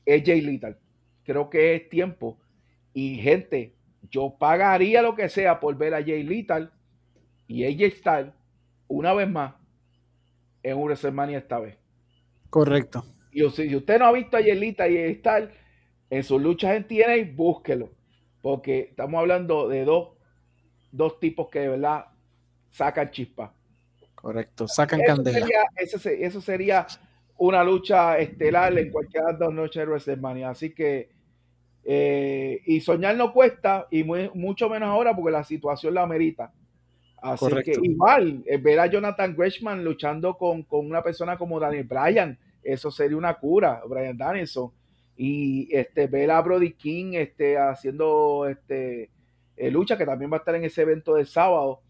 es 0.06 0.24
Jay 0.24 0.42
Little. 0.42 0.78
Creo 1.24 1.50
que 1.50 1.76
es 1.76 1.90
tiempo. 1.90 2.40
Y 2.94 3.18
gente, 3.18 3.76
yo 4.10 4.36
pagaría 4.38 5.02
lo 5.02 5.16
que 5.16 5.30
sea 5.30 5.60
por 5.60 5.78
ver 5.78 5.94
a 5.94 6.04
Jay 6.04 6.24
Little 6.24 6.70
y 7.48 7.66
AJ 7.66 7.98
Styles 7.98 8.34
una 8.88 9.14
vez 9.14 9.30
más 9.30 9.56
en 10.64 10.78
WrestleMania 10.78 11.40
esta 11.40 11.60
vez. 11.60 11.78
Correcto. 12.50 13.04
Y 13.32 13.48
si 13.50 13.76
usted 13.76 14.00
no 14.00 14.06
ha 14.06 14.12
visto 14.12 14.38
a 14.38 14.42
Jay 14.42 14.58
Little 14.58 14.92
y 14.92 14.98
AJ 14.98 15.20
Styles 15.20 15.50
en 16.10 16.24
sus 16.24 16.42
luchas 16.42 16.76
en 16.76 16.88
TNA, 16.88 17.34
búsquelo 17.36 17.90
porque 18.46 18.90
estamos 18.92 19.20
hablando 19.20 19.68
de 19.68 19.86
dos, 19.86 20.10
dos 20.92 21.20
tipos 21.20 21.50
que 21.50 21.62
de 21.62 21.70
verdad 21.70 22.06
sacan 22.70 23.10
chispa. 23.10 23.56
Correcto, 24.26 24.68
sacan 24.68 25.02
candela. 25.06 25.46
eso, 25.76 26.42
sería 26.42 26.88
una 27.38 27.64
lucha 27.64 28.18
estelar 28.18 28.76
en 28.76 28.90
cualquiera 28.90 29.28
de 29.28 29.32
las 29.34 29.40
dos 29.40 29.54
noches 29.54 29.82
de 29.82 29.86
WrestleMania. 29.86 30.50
Así 30.50 30.74
que, 30.74 31.12
eh, 31.84 32.60
y 32.66 32.82
soñar 32.82 33.16
no 33.18 33.32
cuesta, 33.32 33.86
y 33.92 34.04
mucho 34.04 34.68
menos 34.68 34.90
ahora 34.90 35.16
porque 35.16 35.30
la 35.30 35.44
situación 35.44 35.94
la 35.94 36.02
amerita. 36.02 36.52
Así 37.22 37.46
que 37.64 37.74
igual, 37.80 38.44
eh, 38.48 38.58
ver 38.58 38.80
a 38.80 38.88
Jonathan 38.88 39.36
Gresham 39.38 39.84
luchando 39.84 40.36
con, 40.36 40.64
con, 40.64 40.88
una 40.88 41.04
persona 41.04 41.38
como 41.38 41.60
Daniel 41.60 41.84
Bryan, 41.84 42.36
eso 42.64 42.90
sería 42.90 43.18
una 43.18 43.36
cura, 43.36 43.84
Brian 43.88 44.18
Danielson 44.18 44.72
y 45.16 45.68
este, 45.72 46.08
ver 46.08 46.32
a 46.32 46.42
Brody 46.42 46.72
King 46.72 47.14
este, 47.14 47.60
haciendo 47.60 48.48
este, 48.50 49.12
eh, 49.56 49.70
lucha, 49.70 50.00
que 50.00 50.06
también 50.08 50.32
va 50.32 50.38
a 50.38 50.40
estar 50.40 50.56
en 50.56 50.64
ese 50.64 50.82
evento 50.82 51.14
del 51.14 51.28
sábado. 51.28 51.82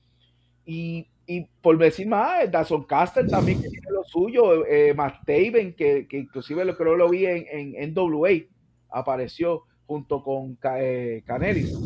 Y, 0.66 1.08
y 1.28 1.48
por 1.62 1.78
decir 1.78 2.08
más, 2.08 2.50
Dawson 2.52 2.84
Caster 2.84 3.28
también 3.28 3.62
que 3.62 3.70
tiene 3.70 3.90
lo 3.92 4.04
suyo, 4.04 4.66
eh, 4.66 4.94
Matt 4.94 5.26
Taven, 5.26 5.74
que, 5.74 6.08
que, 6.08 6.20
inclusive 6.20 6.64
lo 6.66 6.78
creo 6.78 6.96
lo 6.96 7.10
vi 7.10 7.26
en, 7.26 7.74
en 7.76 7.94
NWA, 7.94 8.30
apareció 8.90 9.64
junto 9.86 10.24
con 10.24 10.58
eh, 10.78 11.24
Canelis. 11.26 11.78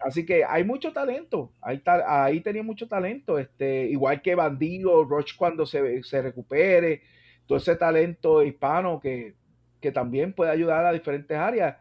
Así 0.00 0.24
que 0.24 0.44
hay 0.44 0.62
mucho 0.62 0.92
talento, 0.92 1.52
ahí, 1.60 1.82
ahí 2.06 2.40
tenía 2.40 2.62
mucho 2.62 2.86
talento, 2.86 3.38
este, 3.38 3.86
igual 3.86 4.22
que 4.22 4.34
Bandido, 4.34 5.04
Roche 5.04 5.34
cuando 5.36 5.66
se, 5.66 6.02
se 6.04 6.22
recupere, 6.22 7.02
todo 7.46 7.58
ese 7.58 7.76
talento 7.76 8.42
hispano 8.42 9.00
que, 9.00 9.34
que 9.80 9.92
también 9.92 10.32
puede 10.32 10.50
ayudar 10.50 10.84
a 10.84 10.92
diferentes 10.92 11.36
áreas, 11.36 11.76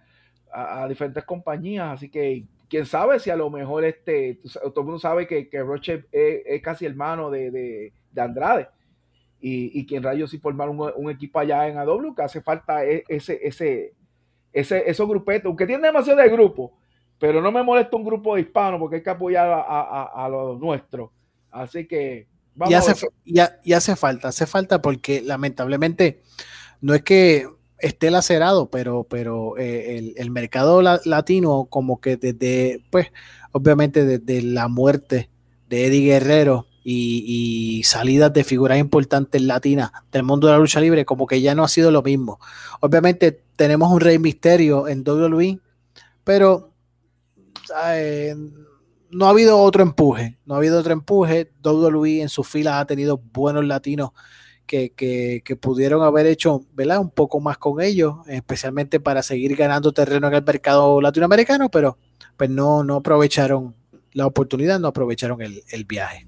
a, 0.52 0.88
diferentes 0.88 1.24
compañías. 1.24 1.94
Así 1.94 2.10
que 2.10 2.46
quién 2.70 2.86
sabe 2.86 3.20
si 3.20 3.30
a 3.30 3.36
lo 3.36 3.50
mejor 3.50 3.86
este, 3.86 4.40
todo 4.54 4.80
el 4.82 4.86
mundo 4.86 5.00
sabe 5.00 5.28
que, 5.28 5.50
que 5.50 5.62
Roche 5.62 6.06
es, 6.12 6.62
casi 6.62 6.86
hermano 6.86 7.30
de, 7.30 7.52
de, 7.52 8.22
Andrade. 8.22 8.68
Y, 9.40 9.80
y 9.80 9.86
quien 9.86 10.02
rayos 10.02 10.32
si 10.32 10.40
formar 10.40 10.70
un, 10.70 11.10
equipo 11.10 11.40
allá 11.40 11.68
en 11.68 11.78
AW, 11.78 12.16
que 12.16 12.24
hace 12.24 12.42
falta 12.42 12.84
e, 12.86 13.04
ese, 13.08 13.40
ese, 13.44 13.94
ese, 14.52 14.90
esos 14.90 15.08
grupetos, 15.08 15.46
aunque 15.46 15.68
tiene 15.68 15.88
demasiado 15.88 16.22
de 16.22 16.30
grupo, 16.30 16.78
pero 17.20 17.42
no 17.42 17.52
me 17.52 17.62
molesta 17.62 17.96
un 17.96 18.06
grupo 18.06 18.36
de 18.36 18.42
hispanos 18.42 18.80
porque 18.80 18.98
hay 18.98 19.04
que 19.04 19.10
apoyar 19.10 19.48
a, 19.50 19.62
a, 19.62 20.26
a 20.26 20.30
los 20.30 20.60
nuestros. 20.60 21.12
Así 21.52 21.86
que 21.86 22.28
vamos 22.56 22.72
y 22.72 22.76
hace, 22.76 23.08
y 23.64 23.74
hace 23.74 23.96
falta, 23.96 24.30
hace 24.30 24.46
falta 24.46 24.82
porque 24.82 25.22
lamentablemente 25.22 26.22
no 26.82 26.94
es 26.94 27.04
que 27.04 27.48
esté 27.80 28.12
lacerado, 28.12 28.70
pero, 28.70 29.06
pero 29.10 29.58
eh, 29.58 30.14
el, 30.16 30.32
mercado 30.32 30.82
latino 30.82 31.68
como 31.70 32.00
que 32.00 32.18
desde, 32.18 32.84
pues, 32.90 33.08
obviamente 33.52 34.06
desde 34.06 34.42
la 34.42 34.68
muerte 34.68 35.30
de 35.68 35.88
Eddie 35.88 36.06
Guerrero 36.06 36.68
y, 36.84 37.82
salidas 37.84 38.32
de 38.34 38.44
figuras 38.44 38.78
importantes 38.78 39.42
latinas 39.42 39.92
del 40.12 40.24
mundo 40.24 40.48
de 40.48 40.54
la 40.54 40.60
lucha 40.60 40.80
libre, 40.80 41.06
como 41.06 41.26
que 41.26 41.42
ya 41.42 41.56
no 41.56 41.64
ha 41.64 41.68
sido 41.68 41.92
lo 41.92 42.04
mismo. 42.04 42.40
Obviamente 42.80 43.44
tenemos 43.56 43.92
un 43.92 44.00
Rey 44.00 44.20
Misterio 44.20 44.88
en 44.88 45.04
WWE, 45.08 45.60
pero 46.24 46.72
no 49.10 49.26
ha 49.26 49.30
habido 49.30 49.60
otro 49.60 49.82
empuje, 49.82 50.38
no 50.46 50.56
ha 50.56 50.58
habido 50.58 50.80
otro 50.80 50.94
empuje. 50.94 51.52
WWE 51.64 52.22
en 52.22 52.30
sus 52.30 52.48
filas 52.48 52.76
ha 52.76 52.86
tenido 52.86 53.18
buenos 53.18 53.66
latinos 53.66 54.12
que, 54.66 55.58
pudieron 55.60 56.04
haber 56.04 56.26
hecho 56.26 56.64
¿verdad? 56.74 57.00
un 57.00 57.10
poco 57.10 57.40
más 57.40 57.58
con 57.58 57.82
ellos, 57.82 58.18
especialmente 58.28 59.00
para 59.00 59.24
seguir 59.24 59.56
ganando 59.56 59.92
terreno 59.92 60.28
en 60.28 60.34
el 60.34 60.44
mercado 60.44 61.02
latinoamericano, 61.02 61.70
pero 61.70 61.98
pues 62.38 62.50
no, 62.50 62.84
no 62.84 62.96
aprovecharon 62.96 63.76
la 64.14 64.26
oportunidad, 64.26 64.80
no 64.80 64.88
aprovecharon 64.88 65.42
el, 65.42 65.86
viaje. 65.86 66.28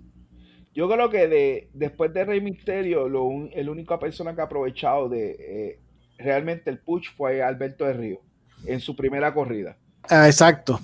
Yo 0.74 0.90
creo 0.90 1.10
que 1.10 1.28
de, 1.28 1.70
después 1.74 2.14
de 2.14 2.26
Rey 2.26 2.42
Misterio, 2.42 3.08
lo 3.08 3.30
el 3.54 3.70
única 3.70 3.98
persona 3.98 4.36
que 4.36 4.42
ha 4.42 4.46
aprovechado 4.46 5.10
de 5.10 5.32
eh, 5.40 5.80
realmente 6.18 6.70
el 6.70 6.80
push 6.80 7.10
fue 7.16 7.42
Alberto 7.42 7.86
de 7.86 7.94
Río 7.94 8.22
en 8.66 8.80
su 8.80 8.96
primera 8.96 9.34
corrida. 9.34 9.78
Ah, 10.10 10.28
exacto. 10.28 10.80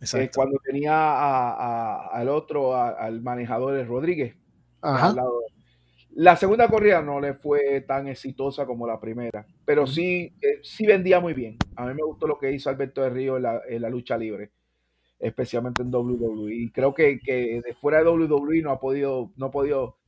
Eh, 0.00 0.30
cuando 0.34 0.58
tenía 0.64 2.06
al 2.08 2.28
otro, 2.28 2.76
al 2.76 3.20
manejador 3.22 3.74
de 3.74 3.84
Rodríguez, 3.84 4.36
Ajá. 4.82 5.08
al 5.08 5.16
lado 5.16 5.40
la 6.16 6.34
segunda 6.34 6.66
corrida 6.66 7.02
no 7.02 7.20
le 7.20 7.34
fue 7.34 7.82
tan 7.82 8.08
exitosa 8.08 8.64
como 8.64 8.86
la 8.86 8.98
primera, 8.98 9.46
pero 9.66 9.86
sí, 9.86 10.32
eh, 10.40 10.60
sí 10.62 10.86
vendía 10.86 11.20
muy 11.20 11.34
bien. 11.34 11.58
A 11.76 11.84
mí 11.84 11.92
me 11.92 12.02
gustó 12.02 12.26
lo 12.26 12.38
que 12.38 12.52
hizo 12.52 12.70
Alberto 12.70 13.02
de 13.02 13.10
Río 13.10 13.36
en 13.36 13.82
la, 13.82 13.90
lucha 13.90 14.16
libre, 14.16 14.50
especialmente 15.18 15.82
en 15.82 15.94
WWE. 15.94 16.54
Y 16.54 16.70
creo 16.70 16.94
que, 16.94 17.20
de 17.22 17.74
fuera 17.74 18.02
de 18.02 18.08
WWE 18.08 18.62
no 18.62 18.70
ha 18.70 18.80
podido, 18.80 19.30
no 19.36 19.46
ha 19.46 19.50
podido 19.50 19.98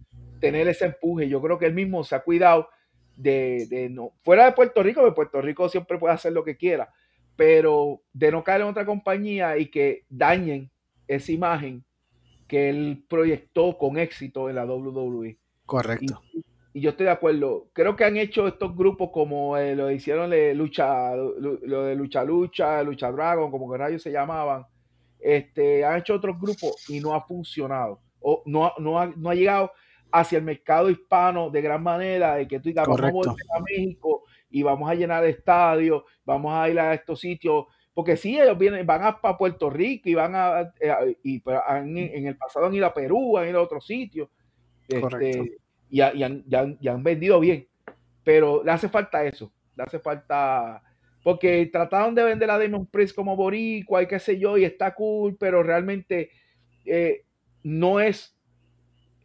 tener 0.41 0.67
ese 0.69 0.87
empuje. 0.87 1.29
Yo 1.29 1.43
creo 1.43 1.59
que 1.59 1.67
él 1.67 1.75
mismo 1.75 2.03
se 2.05 2.15
ha 2.15 2.23
cuidado 2.23 2.71
de, 3.15 3.89
no, 3.91 4.13
fuera 4.23 4.47
de 4.47 4.53
Puerto 4.53 4.83
Rico, 4.83 5.05
de 5.05 5.13
Puerto 5.13 5.43
Rico 5.43 5.69
siempre 5.69 5.99
puede 5.99 6.15
hacer 6.15 6.33
lo 6.33 6.43
que 6.43 6.57
quiera, 6.57 6.91
pero 7.37 8.01
de 8.15 8.33
no 8.33 8.43
caer 8.43 8.63
en 8.63 8.69
otra 8.69 8.87
compañía 8.87 9.59
y 9.59 9.67
que 9.67 10.07
dañen 10.09 10.71
esa 11.07 11.33
imagen 11.33 11.85
que 12.47 12.71
él 12.71 13.05
proyectó 13.11 13.77
con 13.77 13.99
éxito 13.99 14.49
en 14.49 14.57
la 14.57 14.65
WWE. 14.65 15.39
Correcto. 15.69 16.23
Y, 16.33 16.81
yo 16.81 16.91
estoy 16.91 17.05
de 17.07 17.13
acuerdo. 17.13 17.69
Creo 17.75 17.95
que 17.95 18.05
han 18.05 18.17
hecho 18.17 18.49
estos 18.49 18.75
grupos 18.75 19.11
como 19.13 19.57
eh, 19.59 19.77
lo 19.77 19.91
hicieron 19.91 20.31
de 20.31 20.55
lucha, 20.55 21.15
lo, 21.15 21.85
de 21.85 21.95
lucha 21.95 22.25
lucha, 22.25 22.83
lucha 22.83 23.13
dragon, 23.13 23.51
como 23.51 23.71
que 23.71 23.77
rayos 23.77 24.03
se 24.03 24.11
llamaban. 24.11 24.65
Este, 25.19 25.85
han 25.85 25.99
hecho 25.99 26.15
otros 26.15 26.41
grupos 26.41 26.89
y 26.89 27.01
no 27.01 27.15
ha 27.15 27.21
funcionado. 27.21 28.01
O 28.21 28.43
no, 28.47 28.73
no, 28.79 28.99
ha, 28.99 29.07
no 29.09 29.29
ha 29.29 29.35
llegado 29.35 29.73
hacia 30.11 30.39
el 30.39 30.45
mercado 30.45 30.89
hispano 30.89 31.51
de 31.51 31.61
gran 31.61 31.83
manera, 31.83 32.37
de 32.37 32.49
que 32.49 32.61
tú 32.61 32.71
digas, 32.71 32.87
vamos 32.87 33.27
a, 33.27 33.61
México 33.61 34.25
y 34.49 34.63
vamos 34.63 34.91
a 34.91 34.95
llenar 34.95 35.25
estadios, 35.27 36.03
vamos 36.25 36.55
a 36.55 36.69
ir 36.71 36.81
a 36.81 36.95
estos 36.95 37.21
sitios, 37.21 37.67
porque 37.93 38.17
sí, 38.17 38.41
ellos 38.41 38.57
vienen, 38.57 38.87
van 38.87 39.03
a, 39.03 39.37
Puerto 39.37 39.69
Rico 39.69 40.09
y 40.09 40.15
van 40.15 40.35
a, 40.35 40.73
eh, 40.81 41.19
y, 41.23 41.43
en, 41.45 42.27
el 42.27 42.39
pasado 42.39 42.67
han 42.67 42.75
ido 42.75 42.87
a 42.87 42.95
Perú, 42.95 43.37
han 43.37 43.49
ido 43.49 43.59
a 43.59 43.65
otros 43.65 43.85
sitios, 43.85 44.31
este, 44.89 45.59
y, 45.91 46.01
han, 46.01 47.03
vendido 47.03 47.41
bien. 47.41 47.67
Pero 48.25 48.63
le 48.65 48.71
hace 48.73 48.89
falta 48.89 49.25
eso. 49.25 49.53
Le 49.77 49.85
hace 49.85 49.99
falta. 49.99 50.83
Porque 51.23 51.69
trataron 51.73 52.15
de 52.15 52.25
vender 52.25 52.51
a 52.51 52.59
Demon 52.59 52.87
Priest 52.87 53.15
como 53.15 53.37
boricua 53.37 54.03
y 54.03 54.07
qué 54.07 54.19
sé 54.19 54.39
yo, 54.39 54.57
y 54.57 54.65
está 54.65 54.95
cool, 54.95 55.37
pero 55.39 55.63
realmente 55.63 56.31
eh, 56.87 57.25
no 57.63 58.01
es 58.01 58.35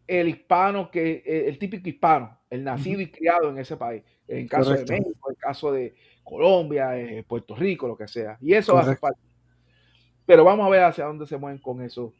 el 0.07 0.27
hispano 0.27 0.91
que, 0.91 1.23
eh, 1.25 1.45
el 1.47 1.57
típico 1.57 1.87
hispano, 1.87 2.39
el 2.49 2.63
nacido 2.63 2.99
y 2.99 3.09
criado 3.09 3.49
en 3.49 3.57
ese 3.57 3.77
país. 3.77 4.03
En 4.27 4.47
caso 4.47 4.71
de 4.71 4.85
México, 4.85 5.29
en 5.29 5.35
caso 5.35 5.71
de 5.71 5.93
Colombia, 6.23 6.97
eh, 6.97 7.23
Puerto 7.23 7.55
Rico, 7.55 7.87
lo 7.87 7.95
que 7.95 8.07
sea. 8.07 8.37
Y 8.41 8.53
eso 8.53 8.77
hace 8.77 8.95
falta. 8.95 9.19
Pero 10.25 10.43
vamos 10.43 10.65
a 10.65 10.69
ver 10.69 10.83
hacia 10.83 11.05
dónde 11.05 11.27
se 11.27 11.37
mueven 11.37 11.59
con 11.59 11.81
eso 11.81 12.13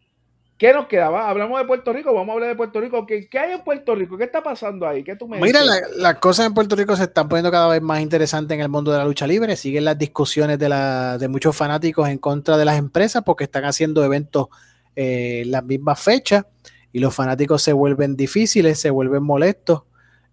¿Qué 0.64 0.72
nos 0.72 0.88
queda? 0.88 1.27
Hablamos 1.27 1.60
de 1.60 1.68
Puerto 1.68 1.91
Rico, 1.91 2.14
vamos 2.14 2.30
a 2.30 2.34
hablar 2.35 2.48
de 2.48 2.56
Puerto 2.56 2.80
Rico. 2.80 3.06
¿Qué, 3.06 3.27
qué 3.27 3.38
hay 3.38 3.52
en 3.52 3.65
Puerto 3.65 3.95
Rico? 3.95 4.18
¿Qué 4.18 4.23
está 4.23 4.41
pasando 4.41 4.88
ahí? 4.88 5.03
¿Qué 5.03 5.18
tú 5.18 5.27
me 5.27 5.38
Mira, 5.41 5.60
las 5.98 6.15
cosas 6.19 6.45
en 6.45 6.53
Puerto 6.53 6.77
Rico 6.77 6.95
se 6.95 7.03
están 7.03 7.27
poniendo 7.27 7.52
cada 7.52 7.68
vez 7.68 7.81
más 7.81 7.99
interesantes 7.99 8.56
en 8.56 8.61
el 8.61 8.69
mundo 8.69 8.90
de 8.90 8.98
la 8.98 9.03
lucha 9.03 9.27
libre. 9.27 9.57
Siguen 9.57 9.84
las 9.84 9.98
discusiones 9.98 10.57
de, 10.57 10.69
la, 10.69 11.18
de 11.18 11.27
muchos 11.27 11.53
fanáticos 11.53 12.07
en 12.07 12.18
contra 12.18 12.56
de 12.56 12.64
las 12.64 12.77
empresas 12.77 13.23
porque 13.26 13.44
están 13.44 13.65
haciendo 13.65 14.06
eventos 14.06 14.48
eh, 14.95 15.44
las 15.48 15.65
mismas 15.65 15.99
fechas 15.99 16.45
y 16.94 16.99
los 16.99 17.14
fanáticos 17.14 17.61
se 17.61 17.73
vuelven 17.73 18.15
difíciles, 18.15 18.80
se 18.80 18.90
vuelven 18.90 19.22
molestos 19.22 19.81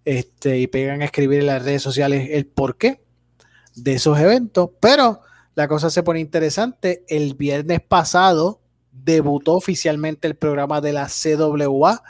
este, 0.05 0.59
y 0.59 0.69
pegan 0.69 1.03
a 1.03 1.07
escribir 1.07 1.41
en 1.41 1.47
las 1.47 1.65
redes 1.65 1.83
sociales 1.83 2.29
el 2.31 2.47
porqué 2.47 3.01
de 3.75 3.95
esos 3.95 4.17
eventos. 4.17 4.71
Pero 4.79 5.23
la 5.57 5.67
cosa 5.67 5.91
se 5.91 6.05
pone 6.05 6.21
interesante. 6.21 7.03
El 7.09 7.35
viernes 7.35 7.81
pasado 7.81 8.60
debutó 9.05 9.55
oficialmente 9.55 10.29
el 10.29 10.37
programa 10.37 10.81
de 10.81 10.93
la 10.93 11.09
CWA 11.09 12.03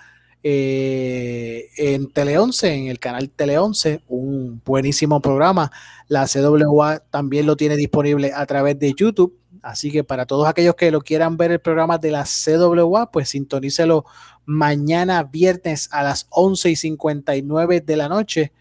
eh, 0.43 1.69
en 1.77 2.11
Tele 2.13 2.39
11, 2.39 2.75
en 2.75 2.87
el 2.89 2.99
canal 2.99 3.29
Tele 3.31 3.59
11, 3.59 4.03
un 4.09 4.63
buenísimo 4.65 5.21
programa. 5.21 5.71
La 6.09 6.27
CWA 6.27 7.01
también 7.11 7.47
lo 7.47 7.57
tiene 7.57 7.77
disponible 7.77 8.33
a 8.35 8.47
través 8.47 8.79
de 8.79 8.95
YouTube. 8.95 9.37
Así 9.63 9.91
que 9.91 10.05
para 10.05 10.25
todos 10.25 10.49
aquellos 10.49 10.75
que 10.75 10.91
lo 10.91 11.03
quieran 11.03 11.37
ver 11.37 11.53
el 11.53 11.61
programa 11.61 11.99
de 11.99 12.11
la 12.11 12.25
CWA, 12.25 13.11
pues 13.11 13.29
sintonícelo 13.31 14.07
mañana 14.47 15.23
viernes 15.23 15.89
a 15.93 16.03
las 16.03 16.27
11 16.31 16.71
y 16.71 16.77
59 16.77 17.81
de 17.83 17.97
la 17.97 18.09
noche, 18.09 18.53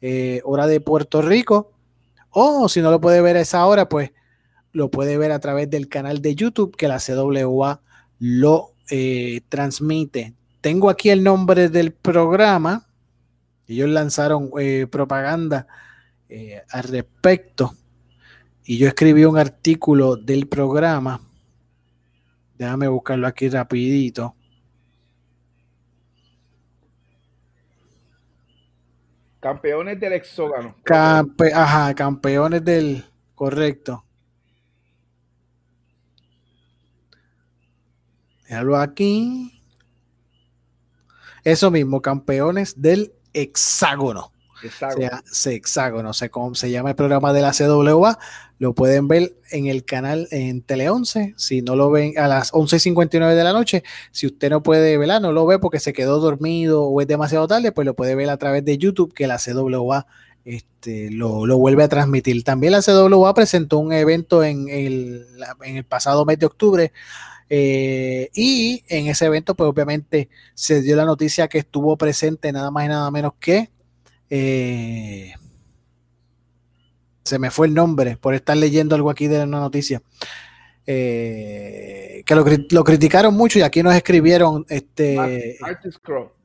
eh, 0.00 0.40
hora 0.44 0.68
de 0.68 0.80
Puerto 0.80 1.22
Rico. 1.22 1.72
O 2.30 2.68
si 2.68 2.80
no 2.80 2.90
lo 2.90 3.00
puede 3.00 3.20
ver 3.20 3.36
a 3.36 3.40
esa 3.40 3.66
hora, 3.66 3.88
pues 3.88 4.12
lo 4.76 4.90
puede 4.90 5.16
ver 5.16 5.32
a 5.32 5.40
través 5.40 5.70
del 5.70 5.88
canal 5.88 6.20
de 6.20 6.34
YouTube 6.34 6.76
que 6.76 6.86
la 6.86 6.98
CWA 6.98 7.80
lo 8.18 8.74
eh, 8.90 9.40
transmite. 9.48 10.34
Tengo 10.60 10.90
aquí 10.90 11.08
el 11.08 11.24
nombre 11.24 11.70
del 11.70 11.94
programa. 11.94 12.86
Ellos 13.66 13.88
lanzaron 13.88 14.50
eh, 14.60 14.86
propaganda 14.86 15.66
eh, 16.28 16.60
al 16.68 16.82
respecto. 16.82 17.72
Y 18.64 18.76
yo 18.76 18.86
escribí 18.86 19.24
un 19.24 19.38
artículo 19.38 20.14
del 20.14 20.46
programa. 20.46 21.22
Déjame 22.58 22.88
buscarlo 22.88 23.26
aquí 23.26 23.48
rapidito. 23.48 24.34
Campeones 29.40 29.98
del 29.98 30.12
exógano. 30.12 30.76
ajá, 30.84 31.94
campeones 31.94 32.62
del. 32.62 33.06
Correcto. 33.34 34.05
Déjalo 38.48 38.76
aquí. 38.76 39.60
Eso 41.44 41.70
mismo, 41.70 42.02
campeones 42.02 42.80
del 42.80 43.12
hexágono. 43.32 44.32
Hexágono. 44.62 45.22
Se, 45.30 45.54
hexágono, 45.54 46.12
se, 46.12 46.30
se 46.54 46.70
llama 46.70 46.90
el 46.90 46.96
programa 46.96 47.32
de 47.32 47.42
la 47.42 47.52
CWA. 47.52 48.18
Lo 48.58 48.74
pueden 48.74 49.06
ver 49.06 49.36
en 49.50 49.66
el 49.66 49.84
canal 49.84 50.28
en 50.30 50.62
Tele 50.62 50.88
11. 50.88 51.34
Si 51.36 51.62
no 51.62 51.76
lo 51.76 51.90
ven 51.90 52.18
a 52.18 52.26
las 52.26 52.52
11.59 52.52 53.34
de 53.34 53.44
la 53.44 53.52
noche, 53.52 53.84
si 54.10 54.26
usted 54.26 54.50
no 54.50 54.62
puede 54.62 54.96
verla, 54.96 55.20
no 55.20 55.30
lo 55.30 55.46
ve 55.46 55.58
porque 55.58 55.78
se 55.78 55.92
quedó 55.92 56.18
dormido 56.20 56.84
o 56.84 57.00
es 57.00 57.06
demasiado 57.06 57.46
tarde, 57.46 57.70
pues 57.70 57.84
lo 57.84 57.94
puede 57.94 58.14
ver 58.14 58.30
a 58.30 58.38
través 58.38 58.64
de 58.64 58.78
YouTube 58.78 59.12
que 59.12 59.26
la 59.26 59.38
CWA 59.38 60.06
este, 60.44 61.10
lo, 61.10 61.44
vuelve 61.58 61.82
a 61.82 61.88
transmitir. 61.88 62.42
También 62.44 62.72
la 62.72 62.80
CWA 62.80 63.34
presentó 63.34 63.78
un 63.78 63.92
evento 63.92 64.42
en 64.42 64.68
el, 64.68 65.26
en 65.62 65.76
el 65.76 65.84
pasado 65.84 66.24
mes 66.24 66.38
de 66.38 66.46
octubre 66.46 66.92
eh, 67.48 68.30
y 68.34 68.84
en 68.88 69.06
ese 69.06 69.26
evento, 69.26 69.54
pues 69.54 69.68
obviamente 69.68 70.28
se 70.54 70.82
dio 70.82 70.96
la 70.96 71.04
noticia 71.04 71.48
que 71.48 71.58
estuvo 71.58 71.96
presente 71.96 72.52
nada 72.52 72.70
más 72.70 72.84
y 72.84 72.88
nada 72.88 73.10
menos 73.10 73.34
que... 73.38 73.70
Eh, 74.28 75.32
se 77.22 77.38
me 77.38 77.50
fue 77.50 77.66
el 77.66 77.74
nombre 77.74 78.16
por 78.16 78.34
estar 78.34 78.56
leyendo 78.56 78.94
algo 78.94 79.10
aquí 79.10 79.26
de 79.26 79.42
una 79.42 79.60
noticia. 79.60 80.00
Eh, 80.86 82.22
que 82.24 82.34
lo, 82.36 82.84
criticaron 82.84 83.34
mucho 83.34 83.58
y 83.58 83.62
aquí 83.62 83.82
nos 83.82 83.96
escribieron 83.96 84.64
este 84.68 85.58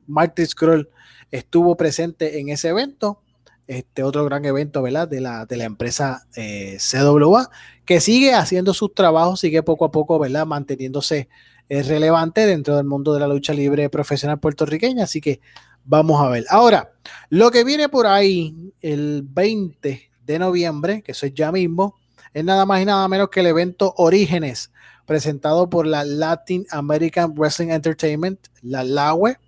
Marty 0.08 0.44
Scroll 0.44 0.90
estuvo 1.30 1.76
presente 1.76 2.40
en 2.40 2.48
ese 2.48 2.70
evento 2.70 3.22
este 3.68 4.02
otro 4.02 4.24
gran 4.24 4.44
evento 4.44 4.82
¿verdad? 4.82 5.06
De, 5.06 5.20
la, 5.20 5.46
de 5.46 5.56
la 5.56 5.64
empresa 5.64 6.26
eh, 6.34 6.78
CWA, 6.78 7.50
que 7.84 8.00
sigue 8.00 8.34
haciendo 8.34 8.74
sus 8.74 8.94
trabajos, 8.94 9.40
sigue 9.40 9.62
poco 9.62 9.84
a 9.84 9.90
poco 9.90 10.18
¿verdad? 10.18 10.46
manteniéndose 10.46 11.28
eh, 11.68 11.82
relevante 11.82 12.46
dentro 12.46 12.76
del 12.76 12.84
mundo 12.84 13.14
de 13.14 13.20
la 13.20 13.28
lucha 13.28 13.52
libre 13.52 13.88
profesional 13.90 14.38
puertorriqueña. 14.38 15.04
Así 15.04 15.20
que 15.20 15.40
vamos 15.84 16.20
a 16.20 16.28
ver. 16.28 16.44
Ahora, 16.48 16.92
lo 17.28 17.50
que 17.50 17.64
viene 17.64 17.88
por 17.88 18.06
ahí 18.06 18.72
el 18.80 19.22
20 19.22 20.10
de 20.24 20.38
noviembre, 20.38 21.02
que 21.02 21.12
eso 21.12 21.26
es 21.26 21.34
ya 21.34 21.50
mismo, 21.50 21.96
es 22.32 22.44
nada 22.44 22.64
más 22.66 22.80
y 22.80 22.84
nada 22.84 23.06
menos 23.08 23.28
que 23.28 23.40
el 23.40 23.46
evento 23.46 23.94
Orígenes, 23.96 24.70
presentado 25.06 25.68
por 25.68 25.86
la 25.86 26.04
Latin 26.04 26.66
American 26.70 27.34
Wrestling 27.34 27.68
Entertainment, 27.68 28.38
la 28.62 28.84
LAWE 28.84 29.38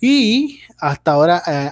y 0.00 0.60
hasta 0.78 1.12
ahora 1.12 1.42
eh, 1.46 1.70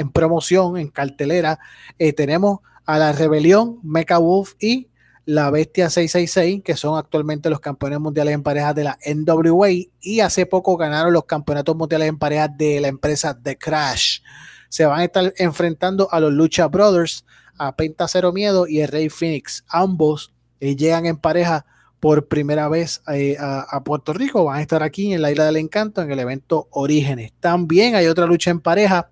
en 0.00 0.10
promoción, 0.10 0.76
en 0.76 0.88
cartelera, 0.88 1.58
eh, 1.98 2.12
tenemos 2.12 2.60
a 2.84 2.98
la 2.98 3.12
Rebelión, 3.12 3.78
Mecha 3.82 4.18
Wolf 4.18 4.54
y 4.60 4.88
la 5.24 5.50
Bestia 5.50 5.90
666, 5.90 6.62
que 6.62 6.76
son 6.76 6.98
actualmente 6.98 7.50
los 7.50 7.60
campeones 7.60 8.00
mundiales 8.00 8.34
en 8.34 8.42
parejas 8.42 8.74
de 8.74 8.84
la 8.84 8.98
NWA 9.06 9.68
y 10.00 10.20
hace 10.20 10.46
poco 10.46 10.76
ganaron 10.76 11.12
los 11.12 11.24
campeonatos 11.24 11.76
mundiales 11.76 12.08
en 12.08 12.18
parejas 12.18 12.50
de 12.56 12.80
la 12.80 12.88
empresa 12.88 13.38
The 13.40 13.56
Crash. 13.56 14.20
Se 14.68 14.86
van 14.86 15.00
a 15.00 15.04
estar 15.04 15.32
enfrentando 15.36 16.08
a 16.12 16.20
los 16.20 16.32
Lucha 16.32 16.68
Brothers, 16.68 17.24
a 17.58 17.76
Penta 17.76 18.08
Cero 18.08 18.32
Miedo 18.32 18.66
y 18.66 18.80
el 18.80 18.88
Rey 18.88 19.08
Phoenix. 19.08 19.64
Ambos 19.68 20.32
eh, 20.60 20.76
llegan 20.76 21.06
en 21.06 21.16
pareja 21.16 21.66
por 22.00 22.26
primera 22.28 22.68
vez 22.68 23.02
eh, 23.12 23.36
a, 23.38 23.82
Puerto 23.84 24.12
Rico. 24.12 24.44
Van 24.44 24.58
a 24.58 24.62
estar 24.62 24.82
aquí 24.82 25.12
en 25.12 25.20
la 25.20 25.30
Isla 25.30 25.44
del 25.44 25.56
Encanto 25.56 26.00
en 26.00 26.10
el 26.10 26.18
evento 26.18 26.68
Orígenes. 26.70 27.32
También 27.40 27.94
hay 27.94 28.06
otra 28.06 28.26
lucha 28.26 28.50
en 28.50 28.60
pareja 28.60 29.10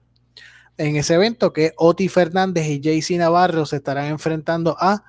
en 0.78 0.96
ese 0.96 1.14
evento 1.14 1.52
que 1.52 1.74
Oti 1.76 2.08
Fernández 2.08 2.66
y 2.66 2.80
JC 2.80 3.18
Navarro 3.18 3.66
se 3.66 3.76
estarán 3.76 4.06
enfrentando 4.06 4.76
a 4.78 5.04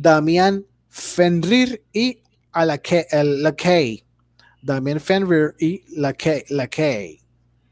Damián 0.00 0.64
Fenrir 0.88 1.82
y 1.92 2.22
a 2.52 2.64
la 2.64 2.78
Kay. 2.78 4.04
Damián 4.62 5.00
Fenrir 5.00 5.56
y 5.58 5.82
la 5.98 6.12
Kay. 6.12 6.44
La 6.50 6.68
Kay. 6.68 7.20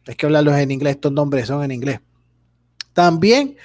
Hay 0.08 0.14
que 0.16 0.26
hablarlos 0.26 0.56
en 0.56 0.72
inglés, 0.72 0.96
estos 0.96 1.12
nombres 1.12 1.46
son 1.46 1.62
en 1.62 1.70
inglés. 1.70 2.00
También 2.92 3.56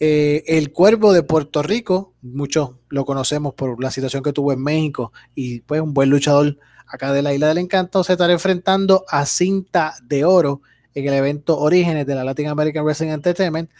eh, 0.00 0.44
el 0.46 0.72
Cuervo 0.72 1.12
de 1.12 1.24
Puerto 1.24 1.62
Rico, 1.62 2.14
muchos 2.22 2.76
lo 2.88 3.04
conocemos 3.04 3.52
por 3.52 3.82
la 3.82 3.90
situación 3.90 4.22
que 4.22 4.32
tuvo 4.32 4.52
en 4.52 4.62
México 4.62 5.12
y 5.34 5.60
pues 5.60 5.82
un 5.82 5.92
buen 5.92 6.08
luchador 6.08 6.56
acá 6.86 7.12
de 7.12 7.20
la 7.20 7.34
Isla 7.34 7.48
del 7.48 7.58
Encanto, 7.58 8.02
se 8.02 8.12
estará 8.12 8.32
enfrentando 8.32 9.04
a 9.08 9.26
Cinta 9.26 9.94
de 10.02 10.24
Oro 10.24 10.62
en 10.94 11.06
el 11.06 11.12
evento 11.12 11.58
Orígenes 11.58 12.06
de 12.06 12.14
la 12.14 12.24
Latin 12.24 12.48
American 12.48 12.82
Wrestling 12.82 13.08
Entertainment. 13.08 13.70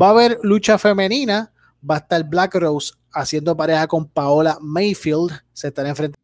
Va 0.00 0.08
a 0.08 0.10
haber 0.10 0.38
lucha 0.44 0.78
femenina, 0.78 1.52
va 1.88 1.96
a 1.96 1.98
estar 1.98 2.22
Black 2.28 2.54
Rose 2.54 2.92
haciendo 3.12 3.56
pareja 3.56 3.86
con 3.86 4.08
Paola 4.08 4.58
Mayfield, 4.60 5.32
se 5.52 5.68
estará 5.68 5.88
enfrentando 5.88 6.18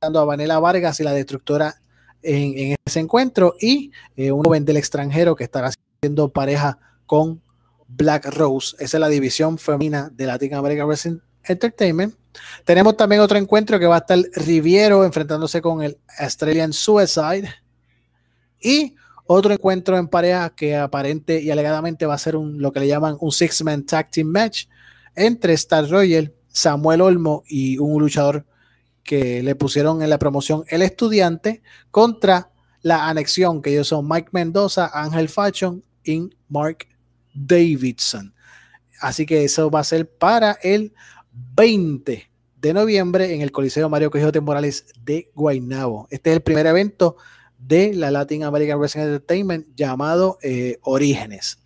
a 0.00 0.24
Vanela 0.24 0.58
Vargas 0.58 1.00
y 1.00 1.04
la 1.04 1.12
destructora 1.12 1.80
en, 2.22 2.76
ese 2.84 3.00
encuentro 3.00 3.54
y 3.60 3.92
eh, 4.16 4.32
un 4.32 4.42
joven 4.42 4.64
del 4.64 4.76
extranjero 4.76 5.36
que 5.36 5.44
estará 5.44 5.70
haciendo 6.00 6.28
pareja 6.32 6.78
con 7.06 7.42
Black 7.88 8.26
Rose. 8.26 8.76
Esa 8.78 8.96
es 8.96 9.00
la 9.00 9.08
división 9.08 9.58
femenina 9.58 10.10
de 10.12 10.26
Latin 10.26 10.54
American 10.54 10.86
Wrestling 10.86 11.18
Entertainment. 11.44 12.14
Tenemos 12.64 12.96
también 12.96 13.20
otro 13.22 13.38
encuentro 13.38 13.78
que 13.78 13.86
va 13.86 13.96
a 13.96 13.98
estar 13.98 14.18
Riviero 14.34 15.04
enfrentándose 15.04 15.60
con 15.60 15.82
el 15.82 15.98
Australian 16.18 16.72
Suicide. 16.72 17.48
Y 18.60 18.94
otro 19.30 19.52
encuentro 19.52 19.98
en 19.98 20.08
pareja 20.08 20.50
que 20.50 20.74
aparente 20.74 21.40
y 21.42 21.50
alegadamente 21.50 22.06
va 22.06 22.14
a 22.14 22.18
ser 22.18 22.34
un, 22.34 22.62
lo 22.62 22.72
que 22.72 22.80
le 22.80 22.88
llaman 22.88 23.18
un 23.20 23.30
six-man 23.30 23.84
tag 23.84 24.10
team 24.10 24.26
match 24.28 24.64
entre 25.14 25.52
Star 25.52 25.86
Royal, 25.86 26.32
Samuel 26.48 27.02
Olmo 27.02 27.44
y 27.46 27.76
un 27.76 28.00
luchador 28.00 28.46
que 29.04 29.42
le 29.42 29.54
pusieron 29.54 30.00
en 30.00 30.08
la 30.08 30.18
promoción 30.18 30.64
El 30.68 30.80
Estudiante 30.80 31.62
contra 31.90 32.50
la 32.80 33.06
anexión, 33.08 33.60
que 33.60 33.70
ellos 33.70 33.88
son 33.88 34.08
Mike 34.08 34.30
Mendoza, 34.32 34.90
Ángel 34.94 35.28
Fashion 35.28 35.84
y 36.02 36.30
Mark 36.48 36.86
Davidson. 37.34 38.34
Así 38.98 39.26
que 39.26 39.44
eso 39.44 39.70
va 39.70 39.80
a 39.80 39.84
ser 39.84 40.10
para 40.10 40.52
el 40.62 40.94
20 41.54 42.30
de 42.56 42.72
noviembre 42.72 43.34
en 43.34 43.42
el 43.42 43.52
Coliseo 43.52 43.90
Mario 43.90 44.10
Quijote 44.10 44.40
Morales 44.40 44.86
de 45.04 45.30
Guaynabo. 45.34 46.08
Este 46.10 46.30
es 46.30 46.36
el 46.36 46.42
primer 46.42 46.66
evento 46.66 47.16
de 47.58 47.92
la 47.94 48.10
Latin 48.10 48.44
American 48.44 48.78
Wrestling 48.78 49.02
Entertainment 49.02 49.66
llamado 49.76 50.38
eh, 50.42 50.78
Orígenes. 50.82 51.58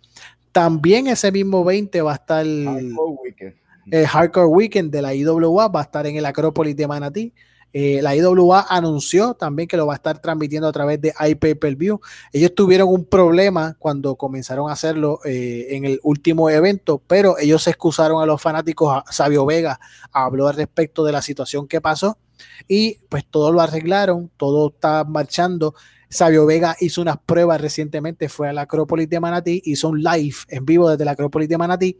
También 0.51 1.07
ese 1.07 1.31
mismo 1.31 1.63
20 1.63 2.01
va 2.01 2.11
a 2.11 2.15
estar 2.15 2.45
el 2.45 4.07
Hardcore 4.07 4.47
Weekend 4.47 4.91
de 4.91 5.01
la 5.01 5.13
IWA, 5.13 5.67
va 5.67 5.79
a 5.81 5.83
estar 5.83 6.05
en 6.05 6.15
el 6.15 6.25
Acrópolis 6.25 6.75
de 6.75 6.87
Manatí 6.87 7.33
Eh, 7.75 8.03
la 8.03 8.15
IWA 8.15 8.67
anunció 8.69 9.33
también 9.33 9.67
que 9.67 9.77
lo 9.77 9.87
va 9.87 9.93
a 9.93 9.95
estar 9.95 10.19
transmitiendo 10.19 10.67
a 10.67 10.71
través 10.71 11.01
de 11.01 11.11
iPay-Per-View. 11.19 11.99
Ellos 12.31 12.53
tuvieron 12.53 12.87
un 12.87 13.03
problema 13.03 13.75
cuando 13.79 14.15
comenzaron 14.15 14.69
a 14.69 14.73
hacerlo 14.73 15.19
eh, 15.25 15.69
en 15.71 15.85
el 15.85 15.99
último 16.03 16.51
evento, 16.51 17.01
pero 17.07 17.35
ellos 17.39 17.63
se 17.63 17.71
excusaron 17.71 18.21
a 18.21 18.27
los 18.27 18.39
fanáticos. 18.39 19.01
Sabio 19.09 19.43
Vega 19.47 19.79
habló 20.11 20.47
al 20.47 20.55
respecto 20.55 21.03
de 21.03 21.13
la 21.13 21.23
situación 21.23 21.67
que 21.67 21.81
pasó 21.81 22.19
y 22.67 22.99
pues 23.09 23.25
todo 23.29 23.51
lo 23.51 23.61
arreglaron, 23.61 24.31
todo 24.37 24.69
está 24.69 25.03
marchando. 25.03 25.75
Sabio 26.09 26.45
Vega 26.45 26.75
hizo 26.79 27.01
unas 27.01 27.17
pruebas 27.17 27.59
recientemente, 27.59 28.29
fue 28.29 28.49
a 28.49 28.53
la 28.53 28.61
Acrópolis 28.61 29.09
de 29.09 29.19
Manatí, 29.19 29.61
hizo 29.65 29.89
un 29.89 30.03
live 30.03 30.35
en 30.49 30.65
vivo 30.65 30.89
desde 30.89 31.05
la 31.05 31.11
Acrópolis 31.11 31.49
de 31.49 31.57
Manatí 31.57 31.97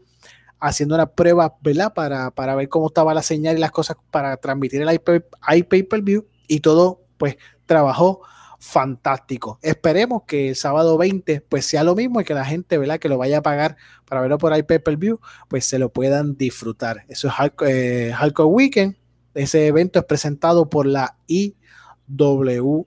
haciendo 0.60 0.94
una 0.94 1.06
prueba, 1.06 1.56
¿verdad? 1.60 1.92
Para, 1.92 2.30
para 2.30 2.54
ver 2.54 2.68
cómo 2.68 2.86
estaba 2.86 3.12
la 3.12 3.22
señal 3.22 3.56
y 3.56 3.60
las 3.60 3.70
cosas 3.70 3.96
para 4.10 4.36
transmitir 4.38 4.80
el 4.80 4.88
iPay-Per-View 4.90 6.26
y 6.46 6.60
todo, 6.60 7.02
pues, 7.18 7.36
trabajó 7.66 8.22
fantástico. 8.64 9.58
Esperemos 9.60 10.22
que 10.26 10.48
el 10.48 10.56
sábado 10.56 10.96
20 10.96 11.42
pues 11.42 11.66
sea 11.66 11.84
lo 11.84 11.94
mismo 11.94 12.20
y 12.20 12.24
que 12.24 12.32
la 12.32 12.46
gente, 12.46 12.78
¿verdad? 12.78 12.98
Que 12.98 13.10
lo 13.10 13.18
vaya 13.18 13.38
a 13.38 13.42
pagar 13.42 13.76
para 14.06 14.22
verlo 14.22 14.38
por 14.38 14.56
iPay-Per-View, 14.56 15.20
pues 15.48 15.66
se 15.66 15.78
lo 15.78 15.90
puedan 15.90 16.36
disfrutar. 16.36 17.04
Eso 17.08 17.28
es 17.28 17.34
eh, 17.66 18.12
Hardcore 18.16 18.48
Weekend. 18.48 18.96
Ese 19.34 19.66
evento 19.66 19.98
es 19.98 20.04
presentado 20.04 20.68
por 20.68 20.86
la 20.86 21.16
IWA. 21.26 22.86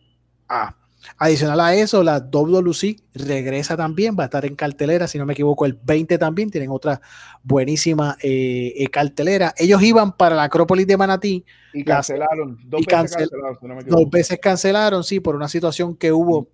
Adicional 1.18 1.60
a 1.62 1.74
eso, 1.74 2.04
la 2.04 2.20
WC 2.20 2.98
regresa 3.14 3.78
también, 3.78 4.16
va 4.18 4.24
a 4.24 4.26
estar 4.26 4.46
en 4.46 4.56
cartelera, 4.56 5.08
si 5.08 5.18
no 5.18 5.26
me 5.26 5.34
equivoco, 5.34 5.66
el 5.66 5.80
20 5.82 6.18
también, 6.18 6.50
tienen 6.50 6.70
otra 6.70 7.02
buenísima 7.44 8.18
eh, 8.22 8.74
eh, 8.76 8.88
cartelera. 8.88 9.54
Ellos 9.58 9.82
iban 9.82 10.16
para 10.16 10.36
la 10.36 10.44
Acrópolis 10.44 10.86
de 10.86 10.98
Manatí. 10.98 11.46
Y 11.74 11.84
cancelaron, 11.84 12.60
dos, 12.66 12.82
veces 12.86 12.88
cancelaron 12.88 13.86
dos 13.88 14.10
veces 14.10 14.40
cancelaron, 14.40 15.04
sí, 15.04 15.20
por 15.20 15.36
una 15.36 15.48
situación 15.48 15.96
que 15.96 16.12
hubo 16.12 16.50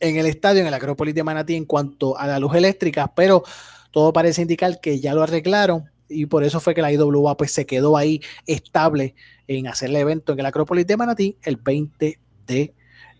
en 0.00 0.16
el 0.16 0.26
estadio, 0.26 0.62
en 0.62 0.70
la 0.70 0.76
Acrópolis 0.76 1.14
de 1.14 1.24
Manatí, 1.24 1.54
en 1.54 1.64
cuanto 1.64 2.16
a 2.16 2.26
la 2.26 2.38
luz 2.38 2.54
eléctrica, 2.54 3.12
pero 3.14 3.42
todo 3.90 4.12
parece 4.12 4.42
indicar 4.42 4.80
que 4.80 5.00
ya 5.00 5.14
lo 5.14 5.22
arreglaron 5.22 5.90
y 6.12 6.26
por 6.26 6.44
eso 6.44 6.60
fue 6.60 6.74
que 6.74 6.82
la 6.82 6.92
IWA 6.92 7.36
pues 7.36 7.52
se 7.52 7.66
quedó 7.66 7.96
ahí 7.96 8.20
estable 8.46 9.14
en 9.46 9.66
hacer 9.66 9.90
el 9.90 9.96
evento 9.96 10.32
en 10.32 10.40
el 10.40 10.46
Acrópolis 10.46 10.86
de 10.86 10.96
Manatí 10.96 11.36
el 11.42 11.56
20 11.56 12.18
de 12.46 12.74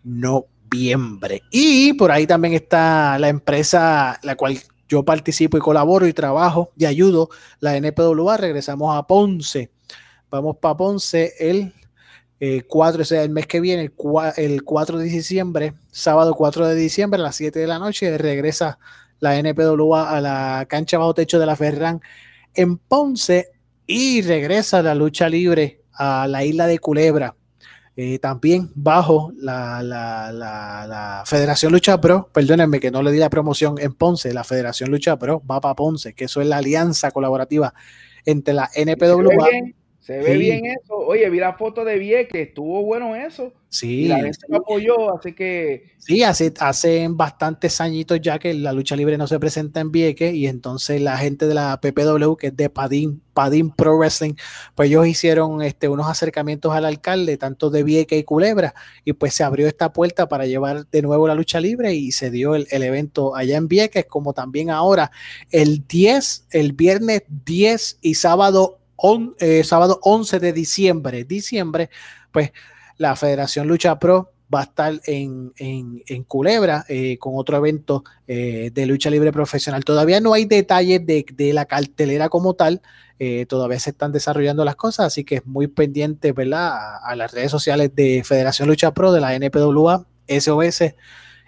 noviembre. 0.05 1.43
Y 1.51 1.93
por 1.94 2.10
ahí 2.10 2.27
también 2.27 2.55
está 2.55 3.19
la 3.19 3.28
empresa 3.28 4.19
la 4.23 4.36
cual 4.36 4.59
yo 4.89 5.05
participo 5.05 5.56
y 5.56 5.60
colaboro 5.60 6.06
y 6.06 6.12
trabajo 6.12 6.70
y 6.77 6.85
ayudo, 6.85 7.31
la 7.60 7.77
NPWA. 7.77 8.36
Regresamos 8.36 8.97
a 8.97 9.06
Ponce. 9.06 9.70
Vamos 10.31 10.56
para 10.59 10.77
Ponce 10.77 11.32
el 11.39 11.73
4, 12.69 13.01
eh, 13.01 13.02
ese 13.02 13.23
el 13.23 13.31
mes 13.31 13.47
que 13.47 13.60
viene, 13.60 13.82
el, 13.85 13.93
el 14.36 14.64
4 14.64 14.98
de 14.98 15.05
diciembre, 15.05 15.74
sábado 15.90 16.35
4 16.35 16.69
de 16.69 16.74
diciembre 16.74 17.20
a 17.20 17.24
las 17.24 17.36
7 17.36 17.59
de 17.59 17.66
la 17.66 17.78
noche, 17.78 18.19
regresa 18.19 18.78
la 19.20 19.39
NPWA 19.39 20.10
a 20.10 20.20
la 20.20 20.66
cancha 20.69 20.98
bajo 20.98 21.14
techo 21.14 21.39
de 21.39 21.47
la 21.47 21.55
Ferran 21.55 22.02
en 22.55 22.79
Ponce 22.79 23.51
y 23.87 24.23
regresa 24.23 24.83
la 24.83 24.95
lucha 24.95 25.29
libre 25.29 25.83
a 25.93 26.27
la 26.27 26.45
isla 26.45 26.66
de 26.66 26.79
Culebra. 26.79 27.35
Eh, 27.95 28.19
también 28.19 28.70
bajo 28.74 29.33
la, 29.37 29.83
la, 29.83 31.23
Federación 31.27 31.73
Lucha 31.73 32.01
Pro, 32.01 32.31
perdónenme 32.33 32.81
que 32.81 32.91
no 32.91 33.03
le 33.03 33.12
di 33.12 33.19
la 33.19 33.29
promoción 33.29 33.79
en 33.79 33.93
Ponce, 33.93 34.33
la 34.33 34.45
Federación 34.45 34.91
Lucha 34.91 35.19
Pro 35.19 35.43
va 35.49 35.61
para 35.61 35.74
Ponce, 35.74 36.15
que 36.15 36.24
eso 36.24 36.41
es 36.41 36.47
la 36.47 36.57
alianza 36.57 37.11
colaborativa 37.11 37.74
entre 38.24 38.55
la 38.55 38.70
NPWA 38.74 39.47
se 40.03 40.19
ve 40.19 40.37
bien 40.37 40.66
eso. 40.66 40.97
Oye, 40.97 41.31
vi 41.31 41.39
la 41.39 41.53
foto 41.53 41.85
de 41.85 41.97
Vieques, 41.97 42.49
estuvo 42.49 42.83
bueno 42.83 43.15
eso. 43.15 43.53
Sí. 43.69 44.03
Y 44.03 44.09
la 44.09 44.16
gente 44.16 44.47
lo 44.49 44.59
apoyó, 44.59 45.16
así 45.16 45.33
que. 45.33 45.93
Sí, 45.99 46.24
hace, 46.24 46.53
hace 46.59 47.07
bastantes 47.09 47.81
añitos 47.81 48.20
ya 48.20 48.41
que 48.41 48.53
la 48.53 48.73
lucha 48.73 48.97
libre 48.97 49.16
no 49.16 49.29
se 49.29 49.39
presenta 49.39 49.79
en 49.79 49.93
Vieques 49.93 50.35
y 50.35 50.49
entonces 50.49 51.01
la 51.01 51.16
gente 51.19 51.47
de 51.47 51.55
la 51.55 51.81
PPW, 51.81 52.35
que 52.35 52.49
es 52.49 52.57
de 52.57 52.69
Padín, 52.69 53.23
Padín 53.33 53.70
Pro 53.70 53.97
Wrestling, 53.97 54.35
pues 54.74 54.89
ellos 54.89 55.07
hicieron 55.07 55.62
este, 55.62 55.89
unos 55.89 56.09
acercamientos 56.09 56.74
al 56.74 56.85
alcalde, 56.85 57.37
tanto 57.37 57.70
de 57.70 57.85
Vieques 57.85 58.19
y 58.19 58.24
Culebra, 58.24 58.74
y 59.05 59.12
pues 59.12 59.35
se 59.35 59.45
abrió 59.45 59.69
esta 59.69 59.93
puerta 59.93 60.29
para 60.29 60.47
llevar 60.47 60.89
de 60.89 61.01
nuevo 61.01 61.29
la 61.29 61.37
lucha 61.37 61.61
libre 61.61 61.95
y 61.95 62.11
se 62.11 62.33
dio 62.33 62.57
el, 62.57 62.66
el 62.73 62.83
evento 62.83 63.37
allá 63.37 63.57
en 63.57 63.69
Vieques, 63.69 64.07
como 64.07 64.33
también 64.33 64.69
ahora 64.69 65.12
el 65.53 65.87
10, 65.87 66.49
el 66.51 66.73
viernes 66.73 67.23
10 67.45 67.99
y 68.03 68.15
sábado 68.15 68.81
eh, 69.39 69.64
sábado 69.64 69.98
11 70.02 70.39
de 70.39 70.52
diciembre, 70.52 71.24
diciembre, 71.24 71.90
pues 72.31 72.52
la 72.98 73.16
Federación 73.16 73.66
Lucha 73.66 73.98
Pro 73.98 74.32
va 74.52 74.60
a 74.60 74.64
estar 74.64 75.01
en, 75.06 75.52
Culebra 76.28 76.85
eh, 76.89 77.16
con 77.19 77.32
otro 77.36 77.56
evento 77.56 78.05
eh, 78.28 78.70
de 78.73 78.86
lucha 78.86 79.10
libre 79.10 79.32
profesional. 79.32 79.85
Todavía 79.85 80.20
no 80.20 80.35
hay 80.35 80.44
detalles 80.44 81.05
de, 81.06 81.52
la 81.52 81.64
cartelera 81.64 82.28
como 82.28 82.55
tal, 82.55 82.82
todavía 83.48 83.78
se 83.78 83.90
están 83.90 84.10
desarrollando 84.10 84.64
las 84.64 84.74
cosas, 84.74 85.06
así 85.06 85.23
que 85.23 85.36
es 85.36 85.47
muy 85.47 85.69
pendiente 85.69 86.32
¿verdad? 86.32 86.73
A, 86.73 86.97
a, 86.97 87.14
las 87.14 87.31
redes 87.31 87.52
sociales 87.52 87.94
de 87.94 88.23
Federación 88.24 88.66
Lucha 88.66 88.93
Pro, 88.94 89.12
de 89.12 89.20
la 89.20 89.35
NPWA, 89.36 90.06
SOS 90.27 90.94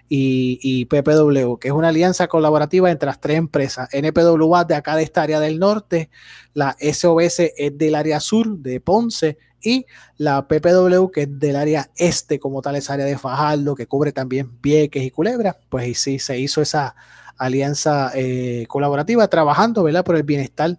y, 0.07 0.85
PPW, 0.85 1.57
que 1.57 1.69
es 1.69 1.73
una 1.73 1.89
alianza 1.89 2.27
colaborativa 2.27 2.91
entre 2.91 3.07
las 3.07 3.19
tres 3.19 3.37
empresas. 3.37 3.89
NPWA 3.91 4.63
de 4.63 4.75
acá 4.75 4.95
de 4.95 5.03
esta 5.03 5.23
área 5.23 5.39
del 5.39 5.59
norte, 5.59 6.09
la 6.53 6.75
SOS 6.79 7.39
es 7.57 7.77
del 7.77 7.95
área 7.95 8.19
sur 8.19 8.57
de 8.59 8.79
Ponce 8.79 9.37
y 9.61 9.85
la 10.17 10.47
PPW 10.47 11.07
que 11.11 11.23
es 11.23 11.39
del 11.39 11.55
área 11.55 11.89
este 11.95 12.39
como 12.39 12.61
tal, 12.61 12.75
esa 12.75 12.93
área 12.93 13.05
de 13.05 13.17
Fajardo, 13.17 13.75
que 13.75 13.87
cubre 13.87 14.11
también 14.11 14.51
Vieques 14.61 15.03
y 15.03 15.11
Culebra. 15.11 15.57
Pues 15.69 15.87
y 15.87 15.95
sí, 15.95 16.19
se 16.19 16.39
hizo 16.39 16.61
esa 16.61 16.95
alianza 17.37 18.11
eh, 18.15 18.65
colaborativa 18.67 19.27
trabajando 19.27 19.83
¿verdad? 19.83 20.05
por 20.05 20.15
el 20.15 20.23
bienestar 20.23 20.77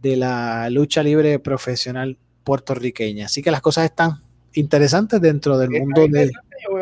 de 0.00 0.16
la 0.16 0.70
lucha 0.70 1.02
libre 1.02 1.38
profesional 1.40 2.16
puertorriqueña. 2.44 3.26
Así 3.26 3.42
que 3.42 3.50
las 3.50 3.60
cosas 3.60 3.86
están 3.86 4.20
interesantes 4.54 5.20
dentro 5.20 5.58
del 5.58 5.70
mundo 5.70 6.06
de 6.08 6.30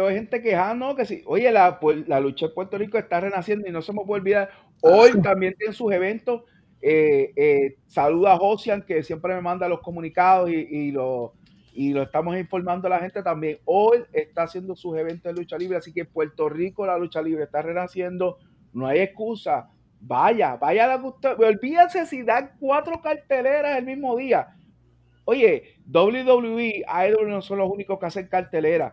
veo 0.06 0.16
gente 0.16 0.42
quejando 0.42 0.94
que 0.96 1.04
sí, 1.04 1.22
oye, 1.26 1.50
la, 1.50 1.78
la 2.06 2.20
lucha 2.20 2.46
en 2.46 2.54
Puerto 2.54 2.78
Rico 2.78 2.98
está 2.98 3.20
renaciendo 3.20 3.68
y 3.68 3.72
no 3.72 3.82
se 3.82 3.92
me 3.92 4.04
puede 4.04 4.20
olvidar. 4.20 4.50
Hoy 4.80 5.20
también 5.22 5.54
tiene 5.58 5.72
sus 5.72 5.92
eventos. 5.92 6.42
Eh, 6.80 7.32
eh, 7.36 7.76
saluda 7.86 8.34
a 8.34 8.38
Josian, 8.38 8.82
que 8.82 9.02
siempre 9.02 9.34
me 9.34 9.40
manda 9.40 9.68
los 9.68 9.80
comunicados 9.80 10.50
y, 10.50 10.92
lo, 10.92 11.34
y 11.72 11.92
lo 11.92 12.02
estamos 12.02 12.36
informando 12.36 12.86
a 12.86 12.90
la 12.90 13.00
gente 13.00 13.22
también. 13.22 13.58
Hoy 13.64 14.04
está 14.12 14.42
haciendo 14.44 14.76
sus 14.76 14.96
eventos 14.96 15.34
de 15.34 15.40
lucha 15.40 15.58
libre, 15.58 15.78
así 15.78 15.92
que 15.92 16.00
en 16.00 16.06
Puerto 16.06 16.48
Rico 16.48 16.86
la 16.86 16.98
lucha 16.98 17.22
libre 17.22 17.44
está 17.44 17.62
renaciendo. 17.62 18.38
No 18.72 18.86
hay 18.86 19.00
excusa. 19.00 19.70
Vaya, 20.00 20.56
vaya 20.56 20.84
a 20.84 20.88
la 20.88 21.04
usted. 21.04 21.38
Olvídense 21.38 22.06
si 22.06 22.22
dan 22.22 22.52
cuatro 22.60 23.00
carteleras 23.02 23.78
el 23.78 23.86
mismo 23.86 24.16
día. 24.16 24.54
Oye, 25.24 25.80
WWE, 25.92 26.84
Idol 27.08 27.28
no 27.28 27.42
son 27.42 27.58
los 27.58 27.70
únicos 27.70 27.98
que 27.98 28.06
hacen 28.06 28.28
carteleras 28.28 28.92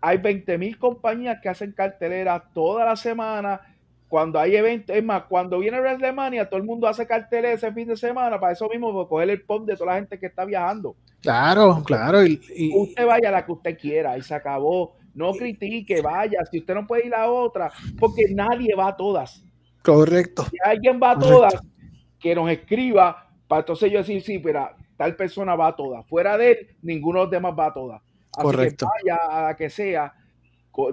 hay 0.00 0.18
20 0.18 0.58
mil 0.58 0.78
compañías 0.78 1.38
que 1.40 1.48
hacen 1.48 1.72
cartelera 1.72 2.42
toda 2.52 2.84
la 2.84 2.96
semana. 2.96 3.60
Cuando 4.08 4.38
hay 4.38 4.54
eventos, 4.54 4.94
es 4.94 5.02
más, 5.02 5.24
cuando 5.24 5.58
viene 5.58 5.80
WrestleMania, 5.80 6.48
todo 6.48 6.58
el 6.58 6.66
mundo 6.66 6.86
hace 6.86 7.06
cartelera 7.06 7.52
ese 7.52 7.72
fin 7.72 7.88
de 7.88 7.96
semana 7.96 8.38
para 8.38 8.52
eso 8.52 8.68
mismo, 8.68 8.92
para 8.94 9.08
coger 9.08 9.30
el 9.30 9.42
pop 9.42 9.66
de 9.66 9.74
toda 9.76 9.92
la 9.92 9.98
gente 9.98 10.18
que 10.18 10.26
está 10.26 10.44
viajando. 10.44 10.94
Claro, 11.20 11.82
claro. 11.84 12.24
Y, 12.24 12.40
Usted 12.74 13.04
vaya 13.04 13.30
a 13.30 13.32
la 13.32 13.44
que 13.44 13.52
usted 13.52 13.78
quiera 13.78 14.16
y 14.16 14.22
se 14.22 14.34
acabó. 14.34 14.94
No 15.14 15.32
critique, 15.32 16.02
vaya. 16.02 16.44
Si 16.50 16.58
usted 16.58 16.74
no 16.74 16.86
puede 16.86 17.06
ir 17.06 17.14
a 17.14 17.30
otra, 17.30 17.72
porque 17.98 18.26
nadie 18.32 18.74
va 18.74 18.88
a 18.88 18.96
todas. 18.96 19.42
Correcto. 19.82 20.44
Si 20.44 20.56
alguien 20.62 21.00
va 21.02 21.12
a 21.12 21.18
todas, 21.18 21.54
que 22.20 22.34
nos 22.34 22.50
escriba 22.50 23.26
para 23.48 23.60
entonces 23.60 23.90
yo 23.90 23.98
decir, 23.98 24.22
sí, 24.22 24.38
pero 24.38 24.68
tal 24.96 25.14
persona 25.16 25.54
va 25.54 25.68
a 25.68 25.76
todas. 25.76 26.06
Fuera 26.06 26.36
de 26.36 26.50
él, 26.50 26.76
ninguno 26.82 27.20
de 27.20 27.24
los 27.24 27.30
demás 27.30 27.54
va 27.58 27.66
a 27.66 27.74
todas. 27.74 28.02
Correcto. 28.42 28.86
vaya 28.86 29.16
a 29.28 29.42
la 29.48 29.56
que 29.56 29.70
sea, 29.70 30.14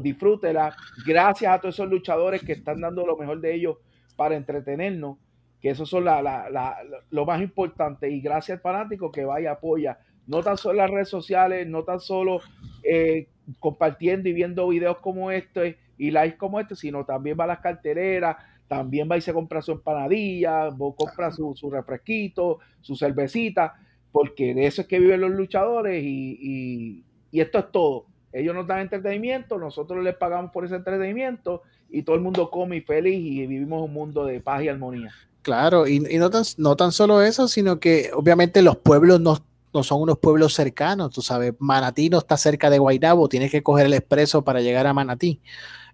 disfrútela. 0.02 0.76
Gracias 1.06 1.52
a 1.54 1.60
todos 1.60 1.76
esos 1.76 1.90
luchadores 1.90 2.42
que 2.44 2.54
están 2.54 2.82
dando 2.82 3.06
lo 3.06 3.18
mejor 3.18 3.42
de 3.42 3.54
ellos 3.54 3.78
para 4.16 4.36
entretenernos, 4.36 5.18
que 5.60 5.70
eso 5.70 5.86
son 5.86 6.06
la, 6.06 6.78
lo 7.10 7.26
más 7.26 7.42
importante. 7.42 8.10
Y 8.10 8.22
gracias 8.22 8.58
al 8.58 8.62
fanático 8.62 9.12
que 9.12 9.26
vaya, 9.26 9.52
apoya. 9.52 10.00
No 10.26 10.42
tan 10.42 10.58
solo 10.58 10.76
las 10.76 10.90
redes 10.90 11.10
sociales, 11.10 11.68
no 11.68 11.84
tan 11.84 12.00
solo 12.00 12.40
eh, 12.84 13.28
compartiendo 13.60 14.30
y 14.30 14.34
viendo 14.34 14.68
videos 14.68 15.00
como 15.00 15.32
este 15.32 15.78
y 15.98 16.12
likes 16.12 16.38
como 16.38 16.60
este, 16.60 16.76
sino 16.76 17.06
también 17.06 17.38
va 17.38 17.44
a 17.44 17.48
las 17.48 17.60
cartereras, 17.60 18.38
también 18.68 19.10
va 19.12 19.18
y 19.18 19.22
se 19.22 19.34
compra 19.34 19.62
su 19.62 19.74
empanadilla, 19.74 20.70
compra 20.96 21.32
su, 21.32 21.54
su 21.56 21.70
refresquito, 21.70 22.60
su 22.82 22.96
cervecita, 22.96 23.76
porque 24.12 24.54
de 24.54 24.66
eso 24.66 24.82
es 24.82 24.88
que 24.88 25.00
viven 25.00 25.22
los 25.22 25.32
luchadores 25.32 26.04
y 26.04 26.38
y 26.42 27.04
esto 27.40 27.60
es 27.60 27.72
todo. 27.72 28.06
Ellos 28.32 28.56
nos 28.56 28.66
dan 28.66 28.80
entretenimiento, 28.80 29.58
nosotros 29.60 30.04
les 30.04 30.16
pagamos 30.16 30.52
por 30.52 30.66
ese 30.66 30.76
entretenimiento 30.76 31.62
y 31.90 32.02
todo 32.02 32.16
el 32.16 32.22
mundo 32.22 32.50
come 32.50 32.78
y 32.78 32.82
feliz 32.82 33.20
y 33.20 33.46
vivimos 33.46 33.84
un 33.84 33.94
mundo 33.94 34.26
de 34.26 34.40
paz 34.40 34.64
y 34.64 34.70
armonía. 34.70 35.12
Claro, 35.44 35.88
y, 35.88 36.00
no, 36.00 36.30
tan, 36.30 36.44
no 36.58 36.76
tan 36.76 36.92
solo 36.92 37.22
eso, 37.22 37.48
sino 37.48 37.80
que 37.80 38.10
obviamente 38.14 38.62
los 38.62 38.78
pueblos 38.78 39.20
nos 39.20 39.44
no 39.74 39.82
son 39.82 40.04
unos 40.04 40.20
pueblos 40.20 40.54
cercanos, 40.54 41.12
tú 41.12 41.24
sabes, 41.24 41.54
Manatí 41.58 42.08
no 42.08 42.20
está 42.20 42.38
cerca 42.38 42.70
de 42.70 42.78
Guaynabo, 42.78 43.28
tienes 43.28 43.50
que 43.50 43.64
coger 43.64 43.88
el 43.88 43.96
expreso 43.96 44.44
para 44.44 44.62
llegar 44.62 44.86
a 44.86 44.94
Manatí. 44.94 45.42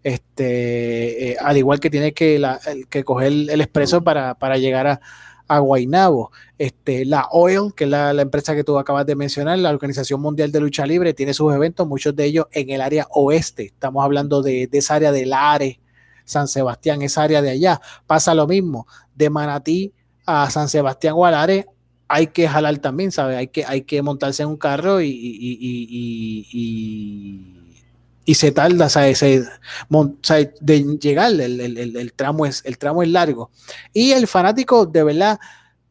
Este, 0.03 1.31
eh, 1.31 1.37
al 1.39 1.57
igual 1.57 1.79
que 1.79 1.89
tienes 1.89 2.13
que, 2.13 2.41
que 2.89 3.03
coger 3.05 3.27
el 3.27 3.61
expreso 3.61 4.03
para, 4.03 4.35
para 4.35 4.57
llegar 4.57 4.87
a, 4.87 5.01
a 5.49 5.59
Guaynabo. 5.59 6.31
Este, 6.57 7.03
la 7.03 7.27
OIL, 7.31 7.73
que 7.75 7.83
es 7.83 7.89
la, 7.89 8.11
empresa 8.11 8.55
que 8.55 8.63
tú 8.63 8.77
acabas 8.77 9.05
de 9.05 9.15
mencionar, 9.15 9.59
la 9.59 9.71
Organización 9.71 10.21
Mundial 10.21 10.51
de 10.53 10.61
Lucha 10.61 10.85
Libre, 10.85 11.13
tiene 11.13 11.33
sus 11.33 11.53
eventos, 11.53 11.85
muchos 11.85 12.15
de 12.15 12.23
ellos 12.25 12.45
en 12.51 12.69
el 12.69 12.79
área 12.79 13.07
oeste. 13.11 13.65
Estamos 13.65 14.05
hablando 14.05 14.41
de, 14.41 14.69
esa 14.71 14.95
área 14.95 15.11
de 15.11 15.25
Lares, 15.25 15.79
San 16.23 16.47
Sebastián, 16.47 17.01
esa 17.01 17.23
área 17.23 17.41
de 17.41 17.49
allá. 17.49 17.81
Pasa 18.07 18.33
lo 18.33 18.47
mismo, 18.47 18.87
de 19.15 19.29
Manatí 19.29 19.93
a 20.25 20.49
San 20.49 20.69
Sebastián 20.69 21.15
o 21.17 21.25
a 21.25 21.47
hay 22.11 22.27
que 22.27 22.47
jalar 22.47 22.77
también, 22.79 23.11
¿sabes? 23.11 23.37
Hay 23.37 23.47
que, 23.49 23.65
hay 23.65 23.81
que 23.83 24.01
montarse 24.01 24.41
en 24.41 24.49
un 24.49 24.57
carro 24.57 24.99
y, 25.01 25.09
y 25.09 25.59
se 28.35 28.51
tarda, 28.51 28.85
o 28.85 28.89
sea, 28.89 29.03
de 30.61 30.97
llegar, 30.99 31.31
el, 31.31 32.13
tramo 32.15 32.45
es, 32.45 32.61
el 32.65 32.77
tramo 32.77 33.03
es 33.03 33.09
largo. 33.09 33.51
Y 33.93 34.11
el 34.11 34.27
fanático 34.27 34.85
de 34.85 35.03
verdad 35.03 35.39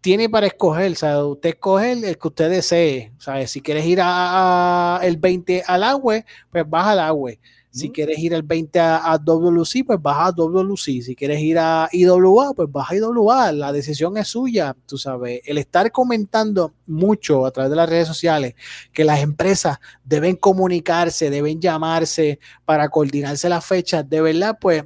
tiene 0.01 0.29
para 0.29 0.47
escoger, 0.47 0.93
o 0.93 0.95
sea, 0.95 1.25
usted 1.25 1.51
escoge 1.51 1.93
el, 1.93 2.19
que 2.19 2.29
usted 2.29 2.51
desee, 2.51 3.13
¿sabes? 3.19 3.51
Si 3.51 3.61
quieres 3.61 3.85
ir 3.87 3.99
a, 4.03 5.01
el 5.03 5.17
20 5.17 5.65
al 5.67 5.83
agua, 5.83 6.25
pues 6.51 6.69
baja 6.69 6.93
al 6.93 7.01
agua. 7.01 7.33
Si 7.79 7.91
quieres 7.91 8.19
ir 8.19 8.35
el 8.35 8.43
20 8.43 8.81
a, 8.81 9.19
WC, 9.19 9.85
pues 9.85 10.03
baja 10.03 10.27
a 10.27 10.33
WC. 10.33 11.03
Si 11.03 11.15
quieres 11.15 11.41
ir 11.41 11.59
a 11.59 11.89
IWA, 11.93 12.53
pues 12.55 12.71
baja 12.71 12.95
a 12.95 12.97
IWA. 12.97 13.53
La 13.53 13.73
decisión 13.73 14.17
es 14.17 14.29
suya, 14.29 14.77
tú 14.87 14.99
sabes. 14.99 15.41
El 15.45 15.59
estar 15.59 15.91
comentando 15.93 16.75
mucho 16.87 17.47
a 17.47 17.51
través 17.51 17.71
de 17.71 17.77
las 17.77 17.89
redes 17.89 18.09
sociales 18.09 18.55
que 18.93 19.05
las 19.05 19.21
empresas 19.21 19.79
deben 20.05 20.37
comunicarse, 20.37 21.31
deben 21.31 21.61
llamarse 21.61 22.41
para 22.65 22.89
coordinarse 22.89 23.49
las 23.49 23.65
fechas, 23.65 24.09
de 24.09 24.21
verdad, 24.21 24.59
pues 24.61 24.85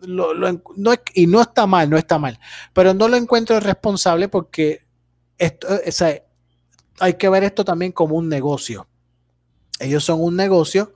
lo, 0.00 0.34
no, 0.34 0.92
y 1.14 1.26
no 1.26 1.40
está 1.40 1.66
mal, 1.66 1.88
no 1.88 1.96
está 1.96 2.18
mal, 2.18 2.38
pero 2.72 2.92
no 2.94 3.08
lo 3.08 3.16
encuentro 3.16 3.60
responsable 3.60 4.28
porque 4.28 4.80
esto, 5.38 5.68
hay 6.98 7.14
que 7.14 7.28
ver 7.28 7.44
esto 7.44 7.64
también 7.64 7.92
como 7.92 8.16
un 8.16 8.28
negocio. 8.28 8.86
Ellos 9.78 10.04
son 10.04 10.20
un 10.20 10.36
negocio 10.36 10.94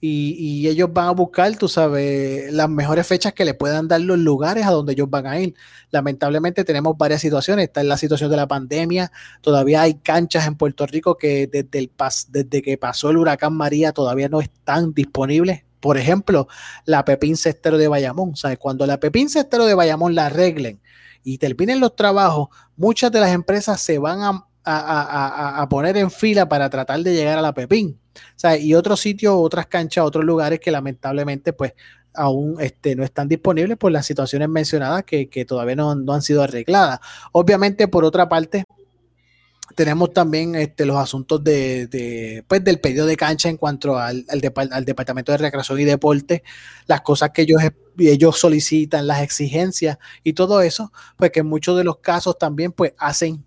y, 0.00 0.68
ellos 0.68 0.92
van 0.92 1.08
a 1.08 1.10
buscar, 1.12 1.56
tú 1.56 1.68
sabes, 1.68 2.52
las 2.52 2.68
mejores 2.68 3.06
fechas 3.06 3.32
que 3.32 3.44
le 3.44 3.54
puedan 3.54 3.88
dar 3.88 4.00
los 4.00 4.18
lugares 4.18 4.66
a 4.66 4.70
donde 4.70 4.92
ellos 4.92 5.08
van 5.08 5.26
a 5.26 5.40
ir. 5.40 5.54
Lamentablemente 5.90 6.64
tenemos 6.64 6.96
varias 6.98 7.20
situaciones. 7.22 7.64
Está 7.64 7.80
en 7.80 7.88
la 7.88 7.96
situación 7.96 8.30
de 8.30 8.36
la 8.36 8.46
pandemia. 8.46 9.10
Todavía 9.40 9.82
hay 9.82 9.94
canchas 9.94 10.46
en 10.46 10.56
Puerto 10.56 10.86
Rico 10.86 11.16
que 11.16 11.46
desde, 11.46 11.78
el 11.78 11.90
desde 12.28 12.62
que 12.62 12.76
pasó 12.76 13.10
el 13.10 13.16
huracán 13.16 13.54
María 13.54 13.92
todavía 13.92 14.28
no 14.28 14.40
están 14.40 14.92
disponibles. 14.92 15.64
Por 15.80 15.96
ejemplo, 15.98 16.48
la 16.84 17.04
Pepín 17.04 17.36
Cestero 17.36 17.78
de 17.78 17.88
Bayamón. 17.88 18.36
¿sabes? 18.36 18.58
Cuando 18.58 18.86
la 18.86 19.00
Pepín 19.00 19.30
Cestero 19.30 19.64
de 19.64 19.74
Bayamón 19.74 20.14
la 20.14 20.26
arreglen 20.26 20.80
y 21.24 21.38
terminen 21.38 21.80
los 21.80 21.96
trabajos, 21.96 22.48
muchas 22.76 23.10
de 23.12 23.20
las 23.20 23.32
empresas 23.32 23.80
se 23.80 23.98
van 23.98 24.22
a, 24.22 24.46
a 24.66 25.66
poner 25.70 25.96
en 25.96 26.10
fila 26.10 26.48
para 26.48 26.68
tratar 26.68 27.00
de 27.00 27.14
llegar 27.14 27.38
a 27.38 27.42
la 27.42 27.54
Pepín 27.54 27.98
y 28.60 28.74
otros 28.74 29.00
sitios, 29.00 29.34
otras 29.36 29.66
canchas, 29.66 30.04
otros 30.04 30.24
lugares 30.24 30.60
que 30.60 30.70
lamentablemente 30.70 31.52
pues 31.52 31.74
aún 32.14 32.56
este, 32.60 32.96
no 32.96 33.04
están 33.04 33.28
disponibles 33.28 33.76
por 33.76 33.92
las 33.92 34.06
situaciones 34.06 34.48
mencionadas 34.48 35.04
que, 35.04 35.44
todavía 35.46 35.76
no, 35.76 35.90
han 35.90 36.22
sido 36.22 36.42
arregladas. 36.42 37.00
Obviamente, 37.32 37.88
por 37.88 38.04
otra 38.04 38.26
parte, 38.26 38.64
tenemos 39.74 40.14
también 40.14 40.54
este, 40.54 40.86
los 40.86 40.96
asuntos 40.96 41.44
de, 41.44 42.42
pues, 42.48 42.64
del 42.64 42.80
pedido 42.80 43.04
de 43.04 43.16
cancha 43.16 43.50
en 43.50 43.58
cuanto 43.58 43.98
al, 43.98 44.24
al, 44.28 44.84
Departamento 44.86 45.32
de 45.32 45.38
Recreación 45.38 45.80
y 45.80 45.84
Deporte, 45.84 46.42
las 46.86 47.02
cosas 47.02 47.30
que 47.34 47.42
ellos, 47.42 47.60
ellos 47.98 48.38
solicitan, 48.38 49.06
las 49.06 49.20
exigencias 49.20 49.98
y 50.24 50.32
todo 50.32 50.62
eso, 50.62 50.92
pues 51.16 51.32
que 51.32 51.40
en 51.40 51.46
muchos 51.46 51.76
de 51.76 51.84
los 51.84 51.98
casos 51.98 52.38
también 52.38 52.72
pues 52.72 52.94
hacen 52.96 53.44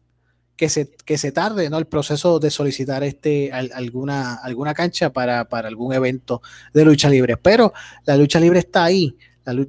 que 0.59 0.67
se, 0.67 0.91
que 1.05 1.17
se 1.17 1.31
tarde 1.31 1.69
¿no? 1.69 1.77
el 1.77 1.87
proceso 1.87 2.37
de 2.37 2.51
solicitar 2.51 3.01
este, 3.05 3.49
alguna, 3.53 4.33
alguna 4.33 4.73
cancha 4.73 5.13
para, 5.13 5.47
algún 5.49 5.93
evento 5.93 6.41
de 6.73 6.83
lucha 6.83 7.09
libre. 7.09 7.37
Pero 7.37 7.71
la 8.05 8.17
lucha 8.17 8.41
libre 8.41 8.59
está 8.59 8.83
ahí, 8.83 9.15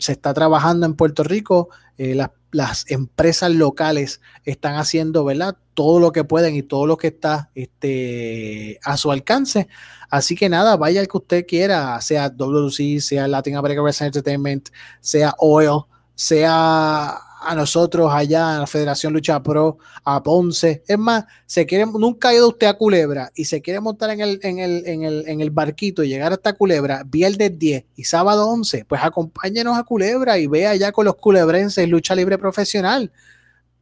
se 0.00 0.10
está 0.10 0.34
trabajando 0.34 0.86
en 0.86 0.94
Puerto 0.94 1.22
Rico, 1.22 1.68
eh, 1.96 2.16
las, 2.50 2.90
empresas 2.90 3.52
locales 3.52 4.20
están 4.44 4.74
haciendo 4.74 5.24
¿verdad? 5.24 5.56
todo 5.74 6.00
lo 6.00 6.10
que 6.10 6.24
pueden 6.24 6.56
y 6.56 6.64
todo 6.64 6.86
lo 6.86 6.96
que 6.96 7.06
está 7.06 7.50
este, 7.54 8.80
a 8.82 8.96
su 8.96 9.12
alcance. 9.12 9.68
Así 10.08 10.34
que 10.34 10.48
nada, 10.48 10.76
vaya 10.76 11.00
el 11.00 11.06
que 11.06 11.18
usted 11.18 11.46
quiera, 11.46 12.00
sea 12.00 12.30
WC, 12.30 13.00
sea 13.00 13.28
Latin 13.28 13.54
American 13.54 13.84
Wrestling 13.84 14.06
Entertainment, 14.06 14.70
sea 15.00 15.36
Oil, 15.38 15.82
sea 16.16 17.16
a 17.40 17.54
nosotros 17.54 18.10
allá 18.12 18.54
en 18.54 18.60
la 18.60 18.66
Federación 18.66 19.12
Lucha 19.12 19.42
Pro, 19.42 19.78
a 20.04 20.22
Ponce. 20.22 20.82
Es 20.86 20.98
más, 20.98 21.24
se 21.46 21.66
quiere, 21.66 21.86
nunca 21.86 22.28
ha 22.28 22.34
ido 22.34 22.48
usted 22.48 22.66
a 22.66 22.74
Culebra 22.74 23.30
y 23.34 23.44
se 23.46 23.62
quiere 23.62 23.80
montar 23.80 24.10
en 24.10 24.20
el, 24.20 24.40
en 24.42 24.58
el, 24.58 24.86
en 24.86 25.02
el, 25.04 25.24
en 25.26 25.40
el 25.40 25.50
barquito 25.50 26.02
y 26.02 26.08
llegar 26.08 26.32
hasta 26.32 26.52
Culebra, 26.52 27.02
viernes 27.06 27.58
10 27.58 27.84
y 27.96 28.04
sábado 28.04 28.48
11, 28.48 28.84
pues 28.86 29.02
acompáñenos 29.02 29.78
a 29.78 29.84
Culebra 29.84 30.38
y 30.38 30.46
vea 30.46 30.70
allá 30.70 30.92
con 30.92 31.06
los 31.06 31.16
culebrenses 31.16 31.88
lucha 31.88 32.14
libre 32.14 32.38
profesional. 32.38 33.10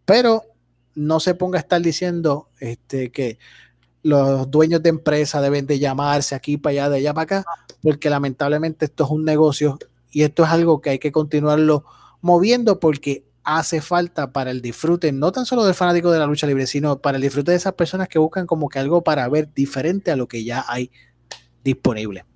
Pero 0.05 0.45
no 0.95 1.21
se 1.21 1.35
ponga 1.35 1.59
a 1.59 1.61
estar 1.61 1.81
diciendo 1.81 2.49
este, 2.61 3.11
que 3.11 3.39
los 4.03 4.51
dueños 4.51 4.83
de 4.83 4.91
empresa 4.91 5.41
deben 5.41 5.67
de 5.67 5.79
llamarse 5.79 6.35
aquí 6.35 6.57
para 6.57 6.73
allá, 6.73 6.89
de 6.91 6.97
allá 6.99 7.15
para 7.15 7.23
acá, 7.23 7.45
porque 7.83 8.11
lamentablemente 8.11 8.87
esto 8.87 9.05
es 9.05 9.11
un 9.11 9.25
negocio 9.25 9.79
y 10.11 10.23
esto 10.23 10.45
es 10.45 10.51
algo 10.51 10.81
que 10.81 10.91
hay 10.91 10.99
que 10.99 11.13
continuarlo 11.13 11.85
moviendo 12.21 12.81
porque 12.81 13.25
hace 13.57 13.81
falta 13.81 14.31
para 14.31 14.51
el 14.51 14.61
disfrute, 14.61 15.11
no 15.11 15.33
tan 15.33 15.47
solo 15.47 15.65
del 15.65 15.75
fanático 15.75 16.11
de 16.11 16.19
la 16.19 16.27
lucha 16.27 16.47
libre, 16.47 16.67
sino 16.67 16.99
para 16.99 17.17
el 17.17 17.23
disfrute 17.23 17.53
de 17.53 17.57
esas 17.57 17.73
personas 17.73 18.07
que 18.07 18.19
buscan 18.19 18.47
como 18.47 18.69
que 18.69 18.79
algo 18.79 19.03
para 19.03 19.27
ver 19.29 19.53
diferente 19.55 20.11
a 20.11 20.17
lo 20.17 20.29
que 20.29 20.45
ya 20.45 20.67
hay 20.69 20.91
disponible. 21.65 22.27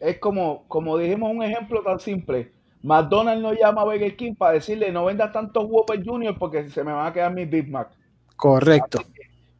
Es 0.00 0.18
como, 0.18 0.64
como 0.66 0.96
dijimos 0.96 1.30
un 1.30 1.42
ejemplo 1.42 1.82
tan 1.82 2.00
simple. 2.00 2.50
McDonald's 2.82 3.42
no 3.42 3.52
llama 3.52 3.82
a 3.82 3.84
Burger 3.84 4.16
King 4.16 4.34
para 4.34 4.54
decirle 4.54 4.90
no 4.90 5.04
vendas 5.04 5.32
tantos 5.32 5.66
Whopper 5.68 6.02
Junior 6.02 6.38
porque 6.38 6.68
se 6.70 6.82
me 6.82 6.92
van 6.92 7.08
a 7.08 7.12
quedar 7.12 7.32
mis 7.34 7.48
Big 7.48 7.70
Mac. 7.70 7.90
Correcto. 8.34 9.00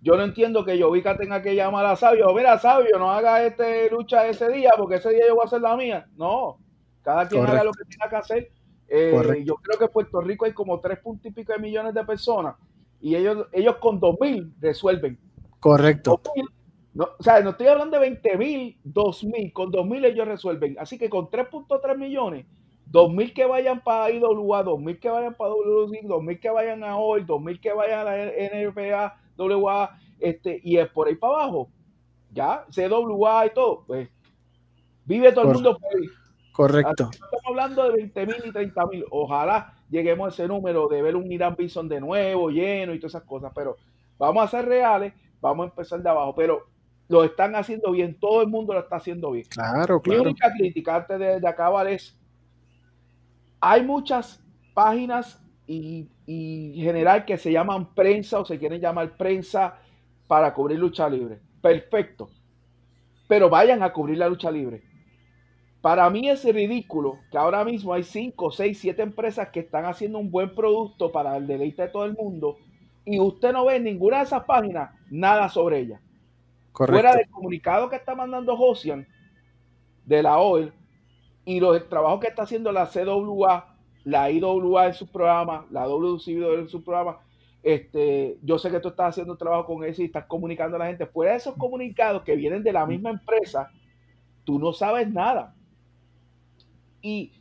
Yo 0.01 0.16
no 0.16 0.24
entiendo 0.24 0.64
que 0.64 0.78
Yovica 0.78 1.18
tenga 1.18 1.43
que 1.43 1.55
llamar 1.55 1.85
a 1.85 1.97
Sabio. 1.97 2.32
Mira, 2.35 2.59
Sabio, 2.59 2.98
no 2.98 3.10
haga 3.10 3.43
este 3.44 3.90
lucha 3.90 4.26
ese 4.26 4.48
día 4.48 4.70
porque 4.76 4.97
ese 4.97 5.10
día 5.10 5.26
yo 5.28 5.35
voy 5.35 5.44
a 5.44 5.47
hacer 5.47 5.60
la 5.60 5.76
mía. 5.76 6.06
No, 6.16 6.59
cada 7.02 7.28
quien 7.28 7.47
haga 7.47 7.64
lo 7.64 7.72
que 7.72 7.85
tenga 7.85 8.09
que 8.09 8.16
hacer 8.16 8.51
eh, 8.89 9.43
yo 9.44 9.56
creo 9.56 9.78
que 9.78 9.85
en 9.86 9.90
Puerto 9.90 10.20
Rico 10.20 10.44
hay 10.44 10.52
como 10.52 10.81
tres 10.81 10.98
puntos 10.98 11.27
y 11.27 11.35
pico 11.35 11.52
de 11.52 11.59
millones 11.59 11.94
de 11.94 12.05
personas 12.05 12.56
y 13.01 13.16
ellos, 13.16 13.47
ellos 13.52 13.77
con 13.77 14.01
dos 14.01 14.16
mil 14.20 14.52
resuelven. 14.61 15.19
Correcto. 15.61 16.20
no, 16.94 17.09
o 17.19 17.23
sea, 17.23 17.40
no 17.40 17.51
estoy 17.51 17.66
hablando 17.66 17.98
de 17.98 18.01
20 18.01 18.36
mil, 18.39 18.78
2 18.85 19.24
mil, 19.24 19.52
con 19.52 19.70
2 19.70 19.86
mil 19.86 20.05
ellos 20.05 20.27
resuelven. 20.27 20.77
Así 20.78 20.98
que 20.98 21.11
con 21.11 21.28
3.3 21.28 21.98
millones, 21.98 22.47
2 22.86 23.12
mil 23.12 23.35
que 23.35 23.44
vayan 23.44 23.82
para 23.82 24.11
IWA, 24.11 24.62
2 24.62 24.81
mil 24.81 24.98
que 24.98 25.09
vayan 25.09 25.35
para 25.35 25.51
WC, 25.51 26.01
2 26.06 26.23
mil 26.23 26.40
que 26.40 26.51
vayan 26.51 26.82
a 26.85 26.97
hoy, 26.97 27.24
2 27.24 27.43
mil 27.43 27.61
que 27.61 27.73
vayan 27.73 28.01
a 28.01 28.05
la 28.05 28.24
NFA, 28.24 29.16
WA, 29.36 29.90
este, 30.19 30.61
y 30.62 30.78
es 30.78 30.89
por 30.89 31.09
ahí 31.09 31.16
para 31.16 31.35
abajo. 31.35 31.69
Ya, 32.31 32.65
CWA 32.70 33.47
y 33.47 33.51
todo. 33.51 33.85
Pues 33.86 34.09
vive 35.05 35.32
todo 35.32 35.48
el 35.48 35.55
mundo 35.55 35.78
feliz. 35.78 36.11
Correcto. 36.55 37.10
estamos 37.12 37.43
hablando 37.48 37.82
de 37.82 37.97
20 37.97 38.26
mil 38.26 38.36
y 38.44 38.52
30 38.52 38.86
mil. 38.86 39.05
Ojalá 39.10 39.74
lleguemos 39.90 40.26
a 40.26 40.28
ese 40.28 40.47
número 40.47 40.86
de 40.86 41.02
ver 41.02 41.16
un 41.16 41.31
Irán 41.32 41.56
Bison 41.59 41.89
de 41.89 42.01
nuevo, 42.01 42.48
lleno 42.48 42.94
y 42.94 43.01
todas 43.01 43.16
esas 43.16 43.24
cosas. 43.24 43.51
Pero 43.52 43.76
vamos 44.16 44.44
a 44.44 44.48
ser 44.48 44.66
reales, 44.66 45.12
vamos 45.40 45.64
a 45.64 45.70
empezar 45.70 46.01
de 46.01 46.09
abajo. 46.09 46.32
Pero 46.36 46.68
lo 47.09 47.24
están 47.24 47.56
haciendo 47.56 47.90
bien, 47.90 48.16
todo 48.20 48.40
el 48.40 48.47
mundo 48.47 48.72
lo 48.72 48.78
está 48.78 48.97
haciendo 48.97 49.32
bien. 49.32 49.47
Claro, 49.48 50.01
claro. 50.01 50.22
Mi 50.22 50.28
única 50.28 50.52
crítica 50.56 50.94
antes 50.94 51.18
de, 51.18 51.48
acabar 51.48 51.89
es, 51.89 52.16
hay 53.59 53.82
muchas 53.82 54.40
páginas 54.74 55.44
y, 55.66 56.09
y 56.24 56.81
general 56.85 57.24
que 57.24 57.36
se 57.36 57.51
llaman 57.51 57.97
prensa 57.97 58.39
o 58.39 58.44
se 58.44 58.60
quieren 58.60 58.81
llamar 58.81 59.16
prensa 59.16 59.74
para 60.28 60.55
cubrir 60.55 60.78
lucha 60.78 61.09
libre. 61.09 61.40
Perfecto. 61.60 62.31
Pero 63.26 63.51
vayan 63.51 63.82
a 63.82 63.93
cubrir 63.93 64.18
la 64.18 64.28
lucha 64.28 64.52
libre 64.52 64.93
para 65.85 66.09
mí 66.09 66.31
es 66.31 66.43
ridículo 66.43 67.19
que 67.31 67.36
ahora 67.36 67.62
mismo 67.62 67.93
hay 67.93 68.05
5, 68.05 68.51
6, 68.51 68.78
7 68.78 69.02
empresas 69.02 69.51
que 69.51 69.61
están 69.61 69.85
haciendo 69.85 70.19
un 70.19 70.31
buen 70.31 70.55
producto 70.55 71.12
para 71.12 71.36
el 71.36 71.47
deleite 71.47 71.82
de 71.82 71.89
todo 71.89 72.06
el 72.06 72.15
mundo 72.15 72.56
y 73.05 73.20
usted 73.20 73.52
no 73.52 73.66
ve 73.66 73.77
en 73.77 73.85
ninguna 73.85 74.16
de 74.16 74.23
esas 74.23 74.44
páginas 74.44 74.93
nada 75.11 75.47
sobre 75.51 75.81
ella. 75.81 76.01
Fuera 76.73 77.15
del 77.15 77.28
comunicado 77.28 77.90
que 77.90 77.97
está 77.97 78.15
mandando 78.15 78.56
Josian 78.56 79.06
de 80.06 80.23
la 80.23 80.39
OEL 80.39 80.73
y 81.44 81.61
los 81.61 81.86
trabajos 81.90 82.20
que 82.20 82.28
está 82.28 82.44
haciendo 82.44 82.73
la 82.73 82.86
CWA, 82.86 83.77
la 84.05 84.31
IWA 84.31 84.86
en 84.86 84.94
su 84.94 85.06
programa, 85.06 85.66
la 85.70 85.86
WCW 85.86 86.61
en 86.61 86.69
su 86.70 86.82
programa, 86.82 87.19
Este, 87.62 88.39
yo 88.43 88.59
sé 88.59 88.70
que 88.70 88.81
tú 88.81 88.89
estás 88.89 89.11
haciendo 89.11 89.35
un 89.35 89.39
trabajo 89.39 89.66
con 89.66 89.85
eso 89.85 90.01
y 90.01 90.06
estás 90.06 90.24
comunicando 90.24 90.77
a 90.77 90.78
la 90.78 90.86
gente. 90.86 91.05
Fuera 91.05 91.32
de 91.32 91.36
esos 91.36 91.56
comunicados 91.56 92.23
que 92.23 92.36
vienen 92.36 92.62
de 92.62 92.73
la 92.73 92.86
misma 92.86 93.11
empresa, 93.11 93.70
tú 94.44 94.59
no 94.59 94.73
sabes 94.73 95.12
nada. 95.12 95.55
Y 97.05 97.32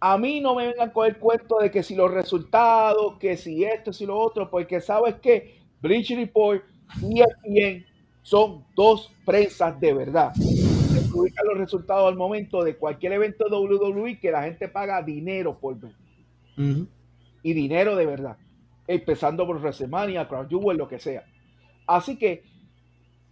a 0.00 0.16
mí 0.16 0.40
no 0.40 0.54
me 0.54 0.68
vengan 0.68 0.90
con 0.90 1.06
el 1.06 1.18
cuento 1.18 1.58
de 1.58 1.70
que 1.70 1.82
si 1.82 1.94
los 1.94 2.10
resultados, 2.10 3.18
que 3.18 3.36
si 3.36 3.62
esto, 3.62 3.92
si 3.92 4.06
lo 4.06 4.18
otro, 4.18 4.50
porque 4.50 4.80
sabes 4.80 5.16
que 5.16 5.60
Bleach 5.80 6.10
Report 6.10 6.64
y 7.02 7.20
ESPN 7.20 7.86
son 8.22 8.64
dos 8.74 9.12
prensas 9.24 9.78
de 9.78 9.92
verdad. 9.92 10.32
Se 10.34 11.00
publican 11.12 11.46
los 11.46 11.58
resultados 11.58 12.08
al 12.08 12.16
momento 12.16 12.64
de 12.64 12.76
cualquier 12.76 13.12
evento 13.12 13.44
de 13.44 13.56
WWE 13.56 14.18
que 14.18 14.30
la 14.30 14.44
gente 14.44 14.66
paga 14.68 15.02
dinero 15.02 15.58
por 15.58 15.78
ver. 15.78 15.92
Y 17.42 17.52
dinero 17.52 17.94
de 17.94 18.06
verdad 18.06 18.38
empezando 18.86 19.46
por 19.46 19.60
WrestleMania, 19.60 20.28
Crown 20.28 20.48
Jewel, 20.48 20.78
lo 20.78 20.88
que 20.88 20.98
sea. 20.98 21.24
Así 21.86 22.16
que, 22.16 22.44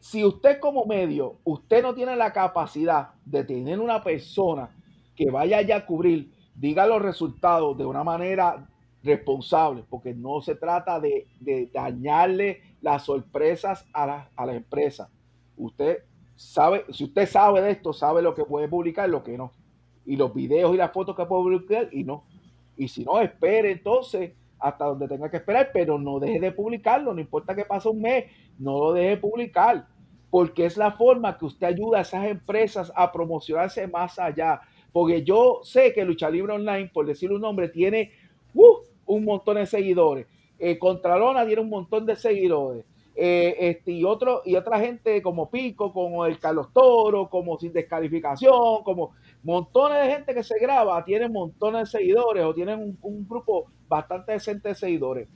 si 0.00 0.24
usted 0.24 0.60
como 0.60 0.84
medio, 0.84 1.38
usted 1.44 1.82
no 1.82 1.94
tiene 1.94 2.16
la 2.16 2.32
capacidad 2.32 3.10
de 3.24 3.44
tener 3.44 3.80
una 3.80 4.02
persona 4.02 4.70
que 5.14 5.30
vaya 5.30 5.58
allá 5.58 5.76
a 5.76 5.86
cubrir, 5.86 6.32
diga 6.54 6.86
los 6.86 7.02
resultados 7.02 7.76
de 7.76 7.84
una 7.84 8.04
manera 8.04 8.68
responsable, 9.02 9.84
porque 9.88 10.14
no 10.14 10.40
se 10.40 10.54
trata 10.54 10.98
de, 10.98 11.26
dañarle 11.72 12.62
las 12.80 13.04
sorpresas 13.04 13.86
a 13.92 14.06
la, 14.06 14.30
a 14.34 14.46
la 14.46 14.54
empresa. 14.54 15.10
Usted 15.56 16.04
sabe, 16.36 16.84
si 16.90 17.04
usted 17.04 17.28
sabe 17.28 17.60
de 17.60 17.70
esto, 17.72 17.92
sabe 17.92 18.22
lo 18.22 18.34
que 18.34 18.44
puede 18.44 18.68
publicar 18.68 19.08
lo 19.08 19.22
que 19.22 19.36
no. 19.36 19.52
Y 20.06 20.16
los 20.16 20.34
videos 20.34 20.74
y 20.74 20.78
las 20.78 20.92
fotos 20.92 21.16
que 21.16 21.26
puede 21.26 21.42
publicar 21.42 21.88
y 21.92 22.04
no. 22.04 22.24
Y 22.76 22.88
si 22.88 23.04
no, 23.04 23.20
espere 23.20 23.72
entonces 23.72 24.32
hasta 24.58 24.86
donde 24.86 25.08
tenga 25.08 25.30
que 25.30 25.36
esperar, 25.36 25.70
pero 25.72 25.98
no 25.98 26.18
deje 26.18 26.40
de 26.40 26.52
publicarlo, 26.52 27.12
no 27.12 27.20
importa 27.20 27.54
que 27.54 27.66
pase 27.66 27.88
un 27.88 28.00
mes, 28.00 28.24
no 28.58 28.78
lo 28.78 28.92
deje 28.94 29.10
de 29.10 29.16
publicar, 29.18 29.86
porque 30.30 30.64
es 30.64 30.76
la 30.76 30.92
forma 30.92 31.36
que 31.36 31.44
usted 31.44 31.66
ayuda 31.66 31.98
a 31.98 32.00
esas 32.00 32.24
empresas 32.24 32.90
a 32.96 33.12
promocionarse 33.12 33.86
más 33.86 34.18
allá. 34.18 34.62
Porque 34.94 35.24
yo 35.24 35.58
sé 35.64 35.92
que 35.92 36.04
Lucha 36.04 36.30
Libre 36.30 36.52
Online, 36.52 36.88
por 36.94 37.04
decir 37.04 37.32
un 37.32 37.40
nombre, 37.40 37.68
tiene 37.68 38.12
uh, 38.54 38.76
un 39.06 39.24
montón 39.24 39.56
de 39.56 39.66
seguidores. 39.66 40.28
Eh, 40.56 40.78
Contralona 40.78 41.44
tiene 41.44 41.62
un 41.62 41.68
montón 41.68 42.06
de 42.06 42.14
seguidores. 42.14 42.84
Eh, 43.16 43.56
este, 43.58 43.90
y, 43.90 44.04
otro, 44.04 44.42
y 44.44 44.54
otra 44.54 44.78
gente 44.78 45.20
como 45.20 45.50
Pico, 45.50 45.92
como 45.92 46.24
el 46.26 46.38
Carlos 46.38 46.68
Toro, 46.72 47.28
como 47.28 47.58
Sin 47.58 47.72
Descalificación, 47.72 48.84
como 48.84 49.16
montones 49.42 50.00
de 50.00 50.12
gente 50.12 50.32
que 50.32 50.44
se 50.44 50.60
graba, 50.60 51.04
tienen 51.04 51.32
montones 51.32 51.90
de 51.90 51.98
seguidores 51.98 52.44
o 52.44 52.54
tienen 52.54 52.96
un, 53.02 53.28
grupo 53.28 53.66
bastante 53.88 54.30
decente 54.30 54.68
de 54.68 54.74
seguidores. 54.76 55.28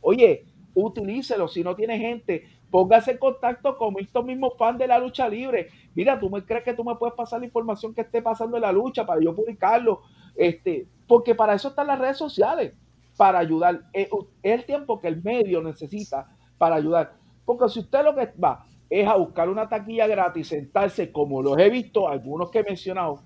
Oye, 0.00 0.44
utilícelo. 0.74 1.48
Si 1.48 1.62
no 1.62 1.74
tiene 1.74 1.98
gente, 1.98 2.44
póngase 2.70 3.12
en 3.12 3.18
contacto 3.18 3.76
con 3.76 3.94
estos 3.98 4.24
mismos 4.24 4.54
fans 4.58 4.78
de 4.78 4.86
la 4.86 4.98
lucha 4.98 5.28
libre. 5.28 5.68
Mira, 5.94 6.18
tú 6.18 6.30
me 6.30 6.44
crees 6.44 6.64
que 6.64 6.74
tú 6.74 6.84
me 6.84 6.96
puedes 6.96 7.14
pasar 7.14 7.40
la 7.40 7.46
información 7.46 7.94
que 7.94 8.02
esté 8.02 8.22
pasando 8.22 8.56
en 8.56 8.62
la 8.62 8.72
lucha 8.72 9.06
para 9.06 9.20
yo 9.20 9.34
publicarlo. 9.34 10.02
Este, 10.36 10.86
porque 11.06 11.34
para 11.34 11.54
eso 11.54 11.68
están 11.68 11.86
las 11.86 11.98
redes 11.98 12.16
sociales, 12.16 12.74
para 13.16 13.38
ayudar. 13.38 13.82
Es 13.92 14.08
el 14.42 14.64
tiempo 14.64 15.00
que 15.00 15.08
el 15.08 15.22
medio 15.22 15.62
necesita 15.62 16.36
para 16.58 16.76
ayudar. 16.76 17.14
Porque 17.44 17.68
si 17.68 17.80
usted 17.80 18.02
lo 18.04 18.14
que 18.14 18.32
va 18.42 18.64
es 18.90 19.06
a 19.06 19.16
buscar 19.16 19.48
una 19.48 19.68
taquilla 19.68 20.06
gratis, 20.06 20.48
sentarse, 20.48 21.10
como 21.10 21.42
los 21.42 21.58
he 21.58 21.68
visto, 21.70 22.08
algunos 22.08 22.50
que 22.50 22.60
he 22.60 22.64
mencionado, 22.64 23.20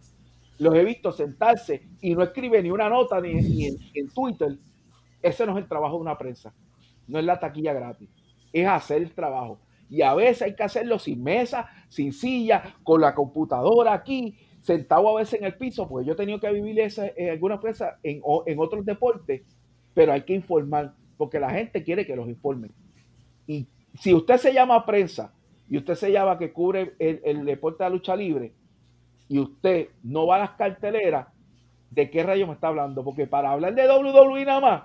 los 0.59 0.75
he 0.75 0.85
visto 0.85 1.13
sentarse 1.13 1.83
y 2.01 2.15
no 2.15 2.23
escribe 2.23 2.63
ni 2.63 2.71
una 2.71 2.89
nota 2.89 3.21
ni, 3.21 3.67
en, 3.67 4.09
Twitter, 4.15 4.57
ese 5.23 5.47
no 5.47 5.53
es 5.53 5.59
el 5.59 5.69
trabajo 5.69 5.97
de 5.97 6.03
una 6.03 6.19
prensa, 6.19 6.53
no 7.09 7.19
es 7.19 7.25
la 7.25 7.41
taquilla 7.41 7.73
gratis, 7.73 8.09
es 8.53 8.67
hacer 8.67 9.03
el 9.03 9.13
trabajo. 9.13 9.61
Y 9.91 10.03
a 10.03 10.15
veces 10.15 10.43
hay 10.43 10.55
que 10.55 10.63
hacerlo 10.63 10.99
sin 10.99 11.23
mesa, 11.23 11.69
sin 11.89 12.13
silla, 12.13 12.75
con 12.85 13.01
la 13.01 13.15
computadora 13.15 13.95
aquí, 13.95 14.37
sentado 14.61 15.09
a 15.09 15.21
veces 15.21 15.41
en 15.41 15.47
el 15.47 15.57
piso, 15.57 15.89
porque 15.89 16.07
yo 16.07 16.13
he 16.13 16.17
tenido 16.17 16.39
que 16.39 16.53
vivir 16.53 16.79
esa, 16.81 17.07
en 17.17 17.31
algunas 17.31 17.61
en, 18.03 18.21
en 18.47 18.59
otros 18.59 18.85
deportes, 18.85 19.43
pero 19.95 20.13
hay 20.13 20.23
que 20.23 20.35
informar, 20.35 20.95
porque 21.17 21.41
la 21.41 21.51
gente 21.51 21.83
quiere 21.83 22.07
que 22.07 22.15
los 22.15 22.29
informen. 22.29 22.71
Y 23.47 23.67
si 23.99 24.13
usted 24.13 24.37
se 24.37 24.53
llama 24.53 24.85
prensa 24.85 25.33
y 25.69 25.79
usted 25.79 25.95
se 25.95 26.13
llama 26.13 26.39
que 26.39 26.53
cubre 26.53 26.95
el, 26.99 27.21
el 27.25 27.45
deporte 27.47 27.83
de 27.83 27.91
la 27.91 27.97
lucha 27.97 28.15
libre, 28.15 28.53
y 29.29 29.39
usted 29.39 29.89
no 30.03 30.27
va 30.27 30.37
a 30.37 30.41
las 30.41 30.51
carteleras, 30.53 31.29
¿de 31.91 32.11
qué 32.11 32.23
rayo 32.23 32.47
me 32.47 32.55
está 32.55 32.69
hablando? 32.69 33.05
Porque 33.05 33.27
para 33.27 33.53
hablar 33.53 33.75
de 33.75 33.89
WWE 33.89 34.45
nada 34.45 34.61
más, 34.61 34.83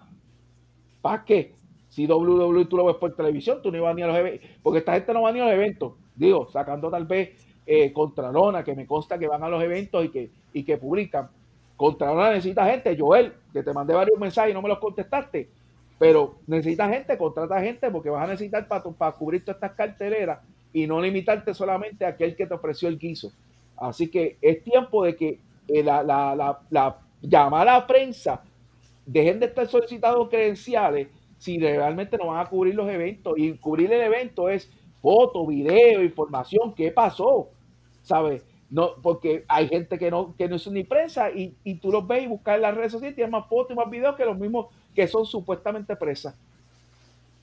¿para 1.02 1.24
qué? 1.24 1.56
Si 1.94 2.07
WWE 2.07 2.65
tú 2.65 2.76
lo 2.76 2.86
ves 2.86 2.95
por 2.95 3.15
televisión, 3.15 3.60
tú 3.61 3.72
no 3.72 3.78
ibas 3.78 3.95
ni 3.95 4.02
a 4.02 4.07
los 4.07 4.18
eventos, 4.18 4.49
porque 4.64 4.80
esta 4.80 4.94
gente 4.94 5.14
no 5.14 5.22
va 5.22 5.32
ni 5.32 5.41
a 5.41 5.45
los 5.45 5.53
eventos, 5.53 5.94
digo, 6.15 6.49
sacando 6.49 6.90
tal 6.90 7.06
vez 7.06 7.45
eh, 7.68 7.94
Contralona, 7.94 8.64
que 8.64 8.74
me 8.74 8.88
consta 8.88 9.20
que 9.20 9.28
van 9.28 9.44
a 9.44 9.48
los 9.48 9.61
eventos 9.61 10.03
y 10.03 10.10
que, 10.10 10.32
y 10.53 10.64
que 10.64 10.78
publican. 10.78 11.30
Contralona 11.78 12.32
necesita 12.32 12.65
gente, 12.65 12.98
Joel, 12.98 13.34
que 13.53 13.61
te 13.61 13.72
mandé 13.74 13.94
varios 13.94 14.20
mensajes 14.20 14.49
y 14.49 14.53
no 14.56 14.64
me 14.64 14.70
los 14.70 14.80
contestaste, 14.80 15.48
pero 15.99 16.40
necesita 16.48 16.90
gente, 16.90 17.15
contrata 17.15 17.61
gente, 17.61 17.91
porque 17.91 18.10
vas 18.10 18.24
a 18.24 18.32
necesitar 18.32 18.68
para, 18.68 18.84
para 18.84 19.11
cubrir 19.11 19.45
todas 19.45 19.57
estas 19.57 19.74
carteleras 19.74 20.40
y 20.74 20.88
no 20.88 20.99
limitarte 20.99 21.53
solamente 21.53 22.06
a 22.06 22.10
aquel 22.10 22.36
que 22.36 22.48
te 22.48 22.56
ofreció 22.56 22.90
el 22.90 22.98
guiso. 22.98 23.32
Así 23.78 24.07
que 24.07 24.40
es 24.41 24.64
tiempo 24.64 25.03
de 25.03 25.15
que 25.15 25.40
eh, 25.68 25.84
la, 25.84 26.02
la, 26.02 26.60
la, 26.72 26.98
llamada 27.22 27.86
prensa 27.86 28.41
dejen 29.06 29.40
de 29.40 29.45
estar 29.45 29.68
solicitando 29.68 30.28
credenciales 30.28 31.07
si 31.44 31.60
realmente 31.60 32.18
no 32.18 32.28
van 32.28 32.40
a 32.40 32.49
cubrir 32.49 32.74
los 32.74 32.90
eventos. 32.90 33.34
Y 33.38 33.52
cubrir 33.57 33.91
el 33.91 34.02
evento 34.02 34.48
es 34.48 34.70
foto, 35.02 35.45
video, 35.45 36.02
información, 36.02 36.74
qué 36.74 36.90
pasó, 36.90 37.49
¿sabes? 38.02 38.45
No, 38.70 38.91
porque 39.02 39.44
hay 39.49 39.68
gente 39.68 39.99
que 39.99 40.10
no, 40.10 40.34
que 40.38 40.48
no 40.48 40.56
es 40.56 40.65
ni 40.68 40.86
prensa 40.86 41.30
y, 41.30 41.53
y 41.65 41.76
tú 41.76 41.91
los 41.91 42.07
ves 42.07 42.24
y 42.24 42.28
buscas 42.28 42.56
en 42.56 42.61
las 42.61 42.74
redes 42.74 42.94
sociales 42.94 43.14
y 43.14 43.15
tienes 43.18 43.32
más 43.32 43.48
fotos 43.48 43.74
y 43.74 43.76
más 43.76 43.90
videos 43.90 44.15
que 44.15 44.24
los 44.24 44.38
mismos 44.38 44.68
que 44.95 45.06
son 45.06 45.26
supuestamente 45.26 45.95
presas. 45.98 46.34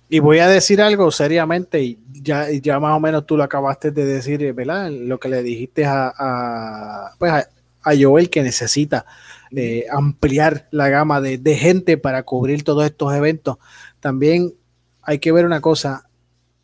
Y 0.08 0.18
voy 0.18 0.38
a 0.38 0.48
decir 0.48 0.80
algo 0.80 1.10
seriamente, 1.10 1.82
y 1.82 1.98
ya, 2.10 2.50
ya 2.50 2.80
más 2.80 2.96
o 2.96 3.00
menos 3.00 3.26
tú 3.26 3.36
lo 3.36 3.44
acabaste 3.44 3.90
de 3.90 4.06
decir, 4.06 4.52
¿verdad? 4.54 4.90
Lo 4.90 5.20
que 5.20 5.28
le 5.28 5.42
dijiste 5.42 5.84
a, 5.84 6.12
a, 6.18 7.14
pues 7.18 7.30
a, 7.30 7.46
Joel 7.96 8.28
que 8.28 8.42
necesita 8.42 9.04
eh, 9.54 9.86
ampliar 9.90 10.66
la 10.70 10.88
gama 10.88 11.20
de, 11.20 11.38
de, 11.38 11.54
gente 11.54 11.96
para 11.96 12.24
cubrir 12.24 12.64
todos 12.64 12.84
estos 12.84 13.14
eventos. 13.14 13.58
También 14.00 14.54
hay 15.02 15.18
que 15.18 15.32
ver 15.32 15.46
una 15.46 15.60
cosa, 15.60 16.10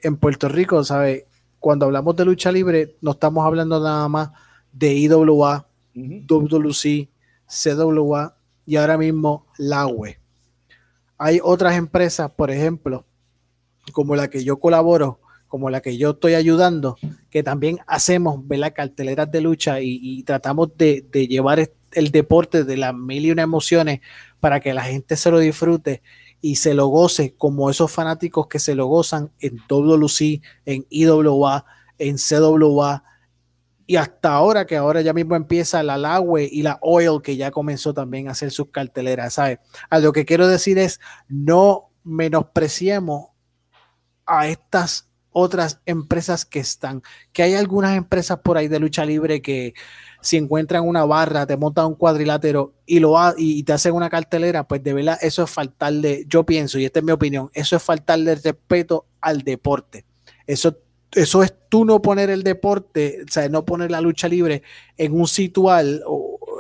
en 0.01 0.17
Puerto 0.17 0.49
Rico, 0.49 0.83
¿sabes? 0.85 1.25
Cuando 1.59 1.87
hablamos 1.87 2.17
de 2.17 2.25
lucha 2.25 2.53
libre, 2.53 2.97
no 3.01 3.13
estamos 3.13 3.45
hablando 3.45 3.81
nada 3.81 4.09
más 4.09 4.31
de 4.73 4.95
IWA, 4.95 5.67
WC, 5.95 7.09
CWA 7.47 8.37
y 8.67 8.77
ahora 8.77 8.99
mismo 8.99 9.47
la 9.59 9.87
UE. 9.87 10.19
Hay 11.19 11.41
otras 11.43 11.77
empresas, 11.77 12.31
por 12.31 12.51
ejemplo, 12.51 13.07
como 13.93 14.17
la 14.17 14.29
que 14.29 14.45
yo 14.45 14.59
colaboro, 14.59 15.21
como 15.49 15.71
la 15.71 15.81
que 15.81 15.97
yo 15.97 16.11
estoy 16.11 16.35
ayudando, 16.35 16.97
que 17.31 17.43
también 17.43 17.79
hacemos 17.87 18.45
las 18.49 18.73
carteleras 18.73 19.31
de 19.31 19.41
lucha 19.41 19.81
y, 19.81 20.23
tratamos 20.25 20.77
de, 20.77 21.07
llevar 21.29 21.71
el 21.93 22.11
deporte 22.11 22.65
de 22.65 22.77
las 22.77 22.95
mil 22.95 23.25
y 23.25 23.31
una 23.31 23.43
emociones 23.43 24.01
para 24.41 24.61
que 24.61 24.75
la 24.75 24.83
gente 24.83 25.17
se 25.17 25.31
lo 25.31 25.39
disfrute 25.39 26.03
y 26.41 26.57
se 26.57 26.75
lo 26.75 26.87
goce 26.87 27.35
como 27.37 27.71
esos 27.71 27.91
fanáticos 27.91 28.47
que 28.47 28.59
se 28.59 28.75
lo 28.75 28.87
gozan 28.87 29.33
en 29.41 29.59
WC, 29.69 30.43
en 30.65 30.87
IWA, 30.91 31.65
en 31.99 32.17
CWA 32.17 33.05
y 33.87 33.97
hasta 33.97 34.33
ahora 34.33 34.67
que 34.67 34.77
ahora 34.77 35.01
ya 35.01 35.13
mismo 35.13 35.37
empieza 35.37 35.83
la 35.83 35.97
Laue 35.97 36.49
y 36.51 36.63
la 36.63 36.79
Oil 36.83 37.23
que 37.23 37.37
ya 37.37 37.53
comenzó 37.53 37.95
también 37.95 38.29
a 38.29 38.33
hacer 38.33 38.51
sus 38.51 38.71
carteleras, 38.71 39.35
¿sabes? 39.35 39.61
A 39.89 40.01
lo 40.01 40.13
que 40.13 40.25
quiero 40.25 40.49
decir 40.49 40.77
es 40.79 41.01
no 41.29 41.93
menospreciemos 42.03 43.29
a 44.27 44.49
estas 44.49 45.09
otras 45.31 45.81
empresas 45.87 46.45
que 46.45 46.59
están, 46.59 47.03
que 47.33 47.45
hay 47.45 47.55
algunas 47.55 47.97
empresas 47.97 48.41
por 48.41 48.57
ahí 48.57 48.69
de 48.69 48.81
lucha 48.81 49.05
libre 49.05 49.41
que 49.41 49.75
si 50.27 50.37
encuentran 50.37 50.87
una 50.87 51.05
barra, 51.05 51.47
te 51.47 51.57
montan 51.57 51.87
un 51.87 51.95
cuadrilátero 51.95 52.75
y 52.85 52.99
lo 52.99 53.17
y 53.37 53.63
te 53.63 53.73
hacen 53.73 53.95
una 53.95 54.11
cartelera, 54.11 54.67
pues 54.67 54.83
de 54.83 54.93
verdad 54.93 55.19
eso 55.23 55.45
es 55.45 55.51
faltarle, 55.51 56.25
yo 56.27 56.45
pienso, 56.45 56.81
y 56.81 56.85
esta 56.85 56.99
es 56.99 57.05
mi 57.05 57.13
opinión, 57.13 57.49
eso 57.55 57.77
es 57.77 57.83
faltarle 57.83 58.35
respeto 58.35 59.07
al 59.21 59.43
deporte. 59.43 60.05
Eso, 60.45 60.79
eso 61.13 61.45
es 61.45 61.55
tú 61.69 61.85
no 61.85 62.03
poner 62.03 62.29
el 62.31 62.43
deporte, 62.43 63.21
o 63.25 63.31
sea, 63.31 63.49
no 63.49 63.65
poner 63.65 63.93
la 63.93 64.01
lucha 64.01 64.27
libre 64.27 64.65
en 64.97 65.13
un 65.13 65.29
situal 65.29 66.03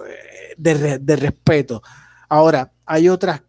eh, 0.09 0.55
de, 0.57 0.99
de 1.01 1.17
respeto. 1.17 1.83
Ahora, 2.29 2.73
hay 2.85 3.09
otras 3.09 3.43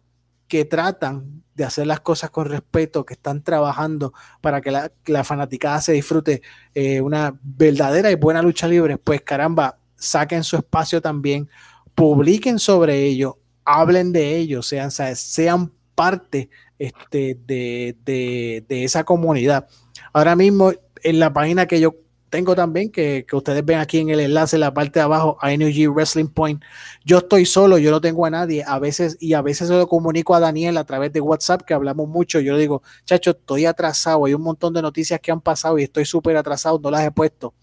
que 0.48 0.64
tratan 0.64 1.44
de 1.54 1.64
hacer 1.64 1.86
las 1.86 2.00
cosas 2.00 2.30
con 2.30 2.46
respeto, 2.46 3.04
que 3.04 3.14
están 3.14 3.42
trabajando 3.42 4.12
para 4.40 4.60
que 4.60 4.70
la, 4.70 4.90
la 5.06 5.22
fanaticada 5.22 5.80
se 5.80 5.92
disfrute 5.92 6.42
eh, 6.74 7.00
una 7.00 7.38
verdadera 7.42 8.10
y 8.10 8.16
buena 8.16 8.42
lucha 8.42 8.66
libre, 8.66 8.96
pues 8.98 9.22
caramba, 9.22 9.77
saquen 9.98 10.44
su 10.44 10.56
espacio 10.56 11.02
también, 11.02 11.48
publiquen 11.94 12.58
sobre 12.58 13.04
ello, 13.04 13.38
hablen 13.64 14.12
de 14.12 14.36
ello, 14.36 14.62
sean, 14.62 14.90
sean 14.90 15.72
parte 15.94 16.48
este, 16.78 17.36
de, 17.44 17.96
de, 18.04 18.84
esa 18.84 19.04
comunidad. 19.04 19.66
Ahora 20.12 20.36
mismo, 20.36 20.72
en 21.02 21.18
la 21.18 21.32
página 21.32 21.66
que 21.66 21.80
yo 21.80 21.96
tengo 22.30 22.54
también, 22.54 22.92
que, 22.92 23.26
que, 23.28 23.36
ustedes 23.36 23.64
ven 23.64 23.78
aquí 23.78 23.98
en 23.98 24.10
el 24.10 24.20
enlace, 24.20 24.56
en 24.56 24.60
la 24.60 24.72
parte 24.72 25.00
de 25.00 25.04
abajo, 25.04 25.38
ING 25.42 25.92
Wrestling 25.92 26.28
Point. 26.28 26.62
Yo 27.04 27.18
estoy 27.18 27.46
solo, 27.46 27.78
yo 27.78 27.90
no 27.90 28.00
tengo 28.00 28.26
a 28.26 28.30
nadie. 28.30 28.64
A 28.66 28.78
veces, 28.78 29.16
y 29.18 29.32
a 29.32 29.42
veces 29.42 29.68
se 29.68 29.74
lo 29.74 29.88
comunico 29.88 30.34
a 30.34 30.40
Daniel 30.40 30.76
a 30.76 30.84
través 30.84 31.12
de 31.12 31.20
WhatsApp, 31.20 31.62
que 31.62 31.74
hablamos 31.74 32.08
mucho. 32.08 32.38
Yo 32.40 32.52
le 32.54 32.60
digo, 32.60 32.82
chacho, 33.04 33.30
estoy 33.30 33.66
atrasado. 33.66 34.26
Hay 34.26 34.34
un 34.34 34.42
montón 34.42 34.74
de 34.74 34.82
noticias 34.82 35.20
que 35.20 35.32
han 35.32 35.40
pasado 35.40 35.78
y 35.78 35.84
estoy 35.84 36.04
súper 36.04 36.36
atrasado, 36.36 36.78
no 36.78 36.90
las 36.90 37.04
he 37.04 37.10
puesto. 37.10 37.54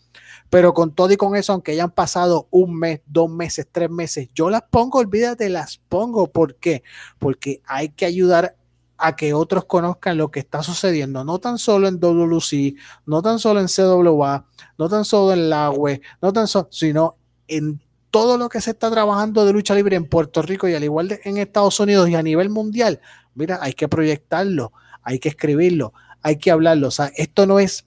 Pero 0.49 0.73
con 0.73 0.93
todo 0.93 1.11
y 1.11 1.17
con 1.17 1.35
eso, 1.35 1.53
aunque 1.53 1.71
hayan 1.71 1.91
pasado 1.91 2.47
un 2.51 2.77
mes, 2.77 3.01
dos 3.05 3.29
meses, 3.29 3.67
tres 3.71 3.89
meses, 3.89 4.29
yo 4.33 4.49
las 4.49 4.61
pongo, 4.63 4.99
olvídate, 4.99 5.49
las 5.49 5.77
pongo. 5.89 6.27
¿Por 6.27 6.55
qué? 6.55 6.83
Porque 7.19 7.61
hay 7.65 7.89
que 7.89 8.05
ayudar 8.05 8.55
a 8.97 9.15
que 9.15 9.33
otros 9.33 9.65
conozcan 9.65 10.17
lo 10.17 10.31
que 10.31 10.39
está 10.39 10.63
sucediendo, 10.63 11.23
no 11.23 11.39
tan 11.39 11.57
solo 11.57 11.87
en 11.87 11.99
WC, 11.99 12.75
no 13.05 13.21
tan 13.21 13.39
solo 13.39 13.59
en 13.59 13.67
CWA, 13.67 14.45
no 14.77 14.89
tan 14.89 15.03
solo 15.03 15.33
en 15.33 15.49
la 15.49 15.69
web, 15.69 16.01
no 16.21 16.31
tan 16.31 16.47
solo, 16.47 16.69
sino 16.71 17.17
en 17.47 17.81
todo 18.09 18.37
lo 18.37 18.47
que 18.47 18.61
se 18.61 18.71
está 18.71 18.89
trabajando 18.89 19.45
de 19.45 19.51
lucha 19.51 19.75
libre 19.75 19.97
en 19.97 20.05
Puerto 20.05 20.41
Rico 20.41 20.69
y 20.69 20.73
al 20.73 20.83
igual 20.83 21.09
de 21.09 21.19
en 21.25 21.37
Estados 21.37 21.79
Unidos 21.79 22.07
y 22.09 22.15
a 22.15 22.23
nivel 22.23 22.49
mundial. 22.49 23.01
Mira, 23.33 23.59
hay 23.61 23.73
que 23.73 23.89
proyectarlo, 23.89 24.71
hay 25.03 25.19
que 25.19 25.27
escribirlo, 25.27 25.93
hay 26.21 26.37
que 26.37 26.51
hablarlo. 26.51 26.87
O 26.87 26.91
sea, 26.91 27.11
esto 27.17 27.45
no 27.45 27.59
es, 27.59 27.85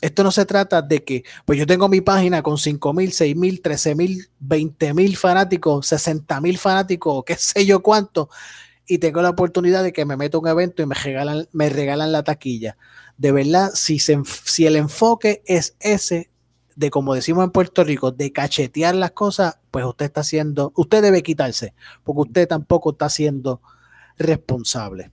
esto 0.00 0.22
no 0.22 0.30
se 0.30 0.46
trata 0.46 0.82
de 0.82 1.02
que, 1.02 1.24
pues 1.44 1.58
yo 1.58 1.66
tengo 1.66 1.88
mi 1.88 2.00
página 2.00 2.42
con 2.42 2.58
5 2.58 2.92
mil, 2.92 3.12
6 3.12 3.36
mil, 3.36 3.60
13 3.60 3.94
mil, 3.94 4.28
20 4.38 4.94
mil 4.94 5.16
fanáticos, 5.16 5.86
60 5.86 6.40
mil 6.40 6.58
fanáticos, 6.58 7.24
qué 7.24 7.34
sé 7.36 7.66
yo 7.66 7.82
cuánto, 7.82 8.28
y 8.86 8.98
tengo 8.98 9.20
la 9.22 9.30
oportunidad 9.30 9.82
de 9.82 9.92
que 9.92 10.04
me 10.04 10.16
meto 10.16 10.38
a 10.38 10.40
un 10.40 10.48
evento 10.48 10.82
y 10.82 10.86
me 10.86 10.94
regalan, 10.94 11.48
me 11.52 11.68
regalan 11.68 12.12
la 12.12 12.22
taquilla. 12.22 12.76
De 13.16 13.32
verdad, 13.32 13.70
si, 13.74 13.98
si 13.98 14.66
el 14.66 14.76
enfoque 14.76 15.42
es 15.46 15.76
ese, 15.80 16.30
de 16.74 16.90
como 16.90 17.14
decimos 17.14 17.44
en 17.44 17.50
Puerto 17.50 17.82
Rico, 17.82 18.12
de 18.12 18.32
cachetear 18.32 18.94
las 18.94 19.10
cosas, 19.10 19.58
pues 19.72 19.84
usted 19.84 20.06
está 20.06 20.20
haciendo, 20.20 20.72
usted 20.76 21.02
debe 21.02 21.24
quitarse, 21.24 21.74
porque 22.04 22.20
usted 22.22 22.48
tampoco 22.48 22.92
está 22.92 23.08
siendo 23.08 23.60
responsable. 24.16 25.10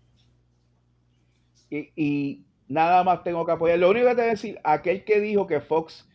Y, 1.72 2.45
nada 2.68 3.04
más 3.04 3.24
tengo 3.24 3.46
que 3.46 3.52
apoyar. 3.52 3.80
Lo 3.80 3.90
único 3.90 4.08
que 4.08 4.16
te 4.16 4.22
voy 4.22 4.28
a 4.28 4.32
decir, 4.32 4.60
aquel 4.64 5.04
que 5.04 5.20
dijo 5.20 5.48
que 5.48 5.62
Fox, 5.62 6.08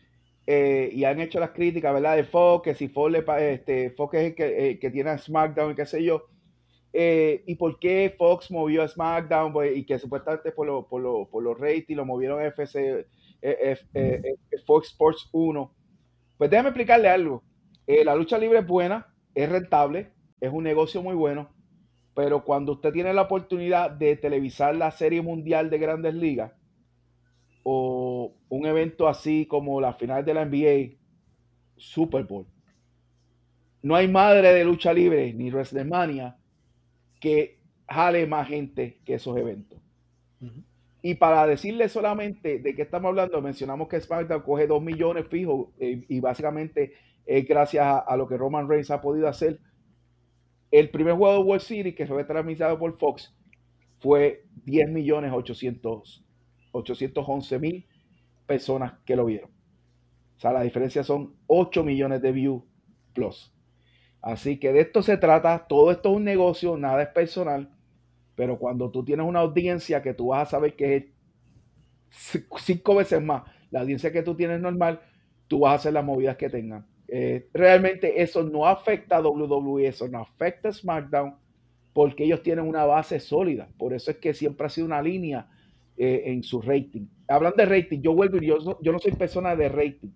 eh, 0.46 0.90
y 0.92 1.04
han 1.04 1.20
hecho 1.20 1.38
las 1.38 1.50
críticas, 1.50 1.94
¿verdad? 1.94 2.16
De 2.16 2.24
Fox, 2.24 2.64
que 2.64 2.74
si 2.74 2.88
Fox, 2.88 3.12
le, 3.12 3.52
este, 3.52 3.90
Fox 3.90 4.14
es 4.14 4.24
el 4.26 4.34
que, 4.34 4.78
que 4.80 4.90
tiene 4.90 5.16
SmackDown 5.16 5.72
y 5.72 5.74
qué 5.74 5.86
sé 5.86 6.02
yo 6.02 6.26
eh, 6.92 7.44
¿Y 7.46 7.54
por 7.54 7.78
qué 7.78 8.12
Fox 8.18 8.50
movió 8.50 8.82
a 8.82 8.88
SmackDown 8.88 9.52
pues, 9.52 9.76
y 9.76 9.84
que 9.84 9.98
supuestamente 9.98 10.50
por, 10.50 10.66
lo, 10.66 10.88
por, 10.88 11.00
lo, 11.00 11.28
por 11.30 11.42
los 11.42 11.58
ratings 11.58 11.96
lo 11.96 12.04
movieron 12.04 12.40
a 12.40 12.46
FC, 12.46 13.06
eh, 13.42 13.76
Fox 14.66 14.88
Sports 14.88 15.28
1? 15.30 15.72
Pues 16.36 16.50
déjame 16.50 16.70
explicarle 16.70 17.08
algo. 17.08 17.44
la 17.86 18.14
lucha 18.16 18.38
libre 18.38 18.58
es 18.58 18.66
buena, 18.66 19.06
es 19.34 19.48
rentable, 19.48 20.10
es 20.40 20.52
un 20.52 20.64
negocio 20.64 21.00
muy 21.00 21.14
bueno, 21.14 21.50
pero 22.14 22.44
cuando 22.44 22.72
usted 22.72 22.92
tiene 22.92 23.14
la 23.14 23.22
oportunidad 23.22 23.90
de 23.90 24.16
televisar 24.16 24.74
la 24.74 24.90
Serie 24.90 25.22
Mundial 25.22 25.70
de 25.70 25.78
Grandes 25.78 26.14
Ligas 26.14 26.52
o 27.62 28.34
un 28.48 28.66
evento 28.66 29.08
así 29.08 29.46
como 29.46 29.80
la 29.80 29.94
final 29.94 30.24
de 30.24 30.34
la 30.34 30.44
NBA, 30.44 30.96
Super 31.76 32.24
Bowl, 32.24 32.46
no 33.82 33.94
hay 33.94 34.08
madre 34.08 34.52
de 34.52 34.64
lucha 34.64 34.92
libre 34.92 35.32
ni 35.32 35.50
WrestleMania 35.50 36.36
que 37.20 37.58
jale 37.88 38.26
más 38.26 38.48
gente 38.48 39.00
que 39.04 39.14
esos 39.14 39.36
eventos. 39.36 39.78
Y 41.02 41.14
para 41.14 41.46
decirle 41.46 41.88
solamente 41.88 42.58
de 42.58 42.74
qué 42.74 42.82
estamos 42.82 43.08
hablando, 43.08 43.40
mencionamos 43.40 43.88
que 43.88 44.00
SmackDown 44.00 44.42
coge 44.42 44.66
2 44.66 44.82
millones 44.82 45.26
fijos 45.28 45.68
eh, 45.78 46.04
y 46.08 46.20
básicamente 46.20 46.92
es 47.24 47.46
gracias 47.46 48.02
a, 48.06 48.16
lo 48.16 48.28
que 48.28 48.36
Roman 48.36 48.68
Reigns 48.68 48.90
ha 48.90 49.00
podido 49.00 49.28
hacer. 49.28 49.58
El 50.70 50.90
primer 50.90 51.14
juego 51.14 51.34
de 51.34 51.40
World 51.40 51.62
Series 51.62 51.94
que 51.94 52.06
fue 52.06 52.24
transmitido 52.24 52.78
por 52.78 52.98
Fox 52.98 53.34
fue 53.98 54.44
10 54.64 54.90
millones 54.90 55.32
800, 55.32 56.24
811 56.72 57.58
mil 57.58 57.86
personas 58.46 58.94
que 59.04 59.16
lo 59.16 59.26
vieron. 59.26 59.50
O 60.36 60.40
sea, 60.40 60.52
la 60.52 60.62
diferencia 60.62 61.04
son 61.04 61.34
8 61.46 61.84
millones 61.84 62.22
de 62.22 62.32
views 62.32 62.62
plus. 63.12 63.52
Así 64.22 64.58
que 64.58 64.72
de 64.72 64.80
esto 64.80 65.02
se 65.02 65.16
trata, 65.16 65.66
todo 65.66 65.90
esto 65.90 66.10
es 66.10 66.16
un 66.16 66.24
negocio, 66.24 66.76
nada 66.76 67.02
es 67.02 67.08
personal, 67.08 67.70
pero 68.34 68.58
cuando 68.58 68.90
tú 68.90 69.04
tienes 69.04 69.26
una 69.26 69.40
audiencia 69.40 70.02
que 70.02 70.14
tú 70.14 70.28
vas 70.28 70.48
a 70.48 70.50
saber 70.50 70.76
que 70.76 70.96
es 70.96 71.04
cinco 72.58 72.94
veces 72.94 73.22
más 73.22 73.42
la 73.70 73.80
audiencia 73.80 74.12
que 74.12 74.22
tú 74.22 74.34
tienes 74.34 74.60
normal, 74.60 75.00
tú 75.48 75.60
vas 75.60 75.72
a 75.72 75.74
hacer 75.76 75.92
las 75.92 76.04
movidas 76.04 76.36
que 76.36 76.50
tengan. 76.50 76.86
Eh, 77.12 77.48
realmente 77.52 78.22
eso 78.22 78.42
no 78.42 78.66
afecta 78.66 79.16
a 79.16 79.20
WWE, 79.20 79.86
eso 79.86 80.08
no 80.08 80.20
afecta 80.20 80.68
a 80.68 80.72
SmackDown, 80.72 81.34
porque 81.92 82.24
ellos 82.24 82.42
tienen 82.42 82.66
una 82.66 82.84
base 82.84 83.18
sólida. 83.18 83.68
Por 83.78 83.92
eso 83.92 84.10
es 84.10 84.18
que 84.18 84.32
siempre 84.32 84.66
ha 84.66 84.70
sido 84.70 84.86
una 84.86 85.02
línea 85.02 85.48
eh, 85.96 86.22
en 86.26 86.42
su 86.42 86.62
rating. 86.62 87.06
Hablando 87.28 87.56
de 87.56 87.66
rating, 87.66 88.00
yo 88.00 88.14
vuelvo 88.14 88.38
y 88.38 88.46
yo, 88.46 88.78
yo 88.80 88.92
no 88.92 88.98
soy 88.98 89.12
persona 89.12 89.56
de 89.56 89.68
rating. 89.68 90.10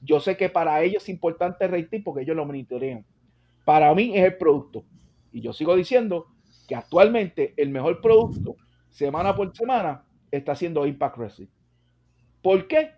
Yo 0.00 0.20
sé 0.20 0.36
que 0.36 0.48
para 0.48 0.82
ellos 0.82 1.02
es 1.02 1.08
importante 1.08 1.64
el 1.64 1.72
rating 1.72 2.02
porque 2.02 2.22
ellos 2.22 2.36
lo 2.36 2.46
monitorean 2.46 3.04
para 3.68 3.94
mí 3.94 4.16
es 4.16 4.24
el 4.24 4.38
producto. 4.38 4.86
Y 5.30 5.42
yo 5.42 5.52
sigo 5.52 5.76
diciendo 5.76 6.28
que 6.66 6.74
actualmente 6.74 7.52
el 7.58 7.68
mejor 7.68 8.00
producto, 8.00 8.56
semana 8.88 9.36
por 9.36 9.54
semana, 9.54 10.06
está 10.30 10.54
siendo 10.54 10.86
Impact 10.86 11.18
Wrestling. 11.18 11.48
¿Por 12.40 12.66
qué? 12.66 12.92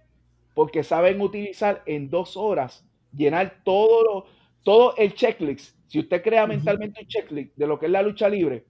Porque 0.55 0.85
saben 0.85 1.21
utilizar 1.21 1.83
en 1.87 2.09
dos 2.09 2.37
horas, 2.37 2.89
llenar 3.13 3.63
todo, 3.65 4.05
lo, 4.05 4.27
todo 4.63 4.97
el 4.97 5.15
checklist. 5.15 5.77
Si 5.87 5.99
usted 5.99 6.23
crea 6.23 6.47
mentalmente 6.47 7.01
un 7.01 7.09
checklist 7.09 7.57
de 7.57 7.67
lo 7.67 7.79
que 7.79 7.87
es 7.87 7.93
la 7.93 8.03
lucha 8.03 8.29
libre, 8.29 8.65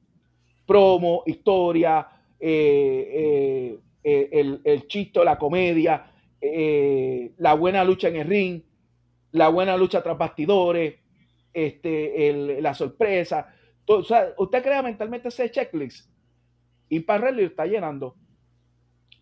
promo, 0.66 1.22
historia, 1.26 2.06
eh, 2.38 3.10
eh, 3.12 3.78
eh, 4.02 4.28
el, 4.32 4.60
el 4.64 4.86
chiste, 4.88 5.24
la 5.24 5.38
comedia, 5.38 6.06
la 6.40 7.54
buena 7.54 7.84
lucha 7.84 8.08
en 8.08 8.16
el 8.16 8.26
ring, 8.26 8.62
la 9.32 9.48
buena 9.48 9.76
lucha 9.76 10.02
tras 10.02 10.16
bastidores, 10.16 10.94
este, 11.52 12.60
la 12.62 12.72
sorpresa. 12.72 13.54
Todo, 13.84 14.04
usted 14.38 14.62
crea 14.62 14.82
mentalmente 14.82 15.28
ese 15.28 15.50
checklist 15.50 16.08
y 16.88 17.00
para 17.00 17.30
lo 17.30 17.42
está 17.42 17.66
llenando 17.66 18.16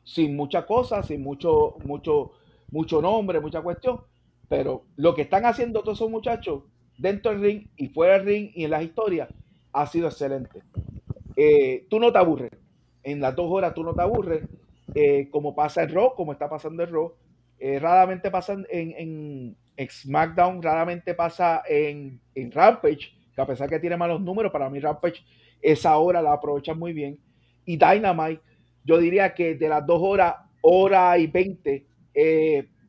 sin 0.05 0.37
mucha 0.37 0.65
cosa, 0.65 1.03
sin 1.03 1.23
mucho, 1.23 1.77
mucho, 1.85 2.33
mucho 2.71 3.03
nombre, 3.03 3.41
mucha 3.41 3.61
cuestión. 3.61 4.01
Pero 4.49 4.85
lo 4.97 5.15
que 5.15 5.23
están 5.23 5.45
haciendo 5.45 5.83
todos 5.83 5.99
esos 5.99 6.11
muchachos 6.11 6.63
dentro 6.97 7.31
del 7.31 7.41
ring 7.41 7.67
y 7.77 7.89
fuera 7.89 8.15
del 8.19 8.27
ring 8.27 8.51
y 8.55 8.65
en 8.65 8.71
las 8.71 8.83
historias 8.83 9.29
ha 9.73 9.87
sido 9.87 10.09
excelente. 10.09 10.63
Eh, 11.37 11.87
tú 11.89 12.01
no 12.01 12.13
te 12.13 12.19
aburres. 12.19 12.51
En 13.03 13.21
las 13.21 13.35
dos 13.37 13.47
horas 13.51 13.75
tú 13.75 13.85
no 13.85 13.95
te 13.95 14.03
aburres. 14.03 14.43
Eh, 14.95 15.29
como 15.31 15.55
pasa 15.55 15.83
el 15.83 15.93
Raw, 15.93 16.15
como 16.15 16.33
está 16.33 16.49
pasando 16.49 16.83
el 16.83 16.91
Raw. 16.91 17.13
Eh, 17.59 17.79
raramente 17.79 18.31
pasan 18.31 18.67
en, 18.71 19.57
SmackDown 19.79 20.61
raramente 20.61 21.15
pasa 21.15 21.63
en, 21.69 22.21
Rampage, 22.51 23.13
que 23.35 23.41
a 23.41 23.47
pesar 23.47 23.69
que 23.69 23.79
tiene 23.79 23.97
malos 23.97 24.21
números, 24.21 24.51
para 24.51 24.69
mí 24.69 24.81
Rampage 24.81 25.25
esa 25.61 25.97
hora 25.99 26.21
la 26.23 26.33
aprovechan 26.33 26.79
muy 26.79 26.93
bien. 26.93 27.19
Y 27.65 27.77
Dynamite, 27.77 28.43
yo 28.85 28.99
diría 28.99 29.35
que 29.35 29.55
de 29.55 29.69
las 29.69 29.87
dos 29.87 30.01
horas, 30.03 30.35
hora 30.63 31.17
y 31.19 31.27
veinte, 31.29 31.87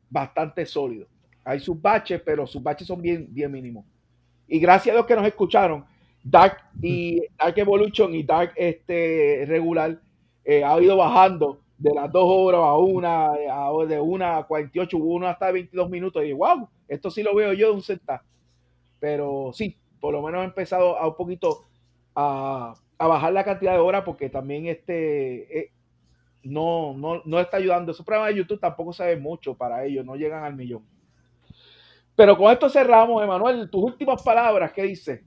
bastante 0.08 0.66
sólido. 0.66 1.06
Hay 1.50 1.58
sus 1.58 1.80
baches, 1.82 2.22
pero 2.24 2.46
sus 2.46 2.62
baches 2.62 2.86
son 2.86 3.02
bien, 3.02 3.26
bien 3.28 3.50
mínimos. 3.50 3.84
Y 4.46 4.60
gracias 4.60 4.94
a 4.94 4.98
los 4.98 5.06
que 5.06 5.16
nos 5.16 5.26
escucharon, 5.26 5.84
Dark 6.22 6.58
y 6.80 7.20
Dark 7.36 7.58
Evolution 7.58 8.14
y 8.14 8.22
Dark 8.22 8.52
este, 8.54 9.44
regular 9.48 10.00
eh, 10.44 10.62
ha 10.62 10.80
ido 10.80 10.96
bajando 10.96 11.60
de 11.76 11.92
las 11.92 12.12
dos 12.12 12.24
horas 12.24 12.60
a 12.60 12.76
una, 12.76 13.32
de 13.88 13.98
una 13.98 14.36
a 14.36 14.46
48, 14.46 14.96
hubo 14.96 15.14
uno 15.14 15.26
hasta 15.26 15.50
22 15.50 15.90
minutos 15.90 16.24
y 16.24 16.32
wow, 16.32 16.68
esto 16.86 17.10
sí 17.10 17.24
lo 17.24 17.34
veo 17.34 17.52
yo 17.52 17.70
de 17.70 17.74
un 17.74 17.82
centavo. 17.82 18.22
Pero 19.00 19.50
sí, 19.52 19.76
por 19.98 20.12
lo 20.12 20.22
menos 20.22 20.42
he 20.42 20.44
empezado 20.44 20.96
a 20.98 21.08
un 21.08 21.16
poquito 21.16 21.64
a, 22.14 22.74
bajar 22.96 23.32
la 23.32 23.42
cantidad 23.42 23.72
de 23.72 23.78
horas 23.78 24.04
porque 24.04 24.28
también 24.30 24.66
este 24.66 25.58
eh, 25.58 25.72
no, 26.44 26.94
no, 26.96 27.22
no 27.24 27.40
está 27.40 27.56
ayudando. 27.56 27.90
Esos 27.90 28.06
programas 28.06 28.34
de 28.34 28.38
YouTube 28.38 28.60
tampoco 28.60 28.92
sabe 28.92 29.16
mucho 29.16 29.54
para 29.56 29.84
ellos, 29.84 30.04
no 30.04 30.14
llegan 30.14 30.44
al 30.44 30.54
millón. 30.54 30.84
Pero 32.20 32.36
con 32.36 32.52
esto 32.52 32.68
cerramos, 32.68 33.24
Emanuel. 33.24 33.70
Tus 33.70 33.82
últimas 33.82 34.22
palabras, 34.22 34.72
¿qué 34.74 34.82
dice? 34.82 35.24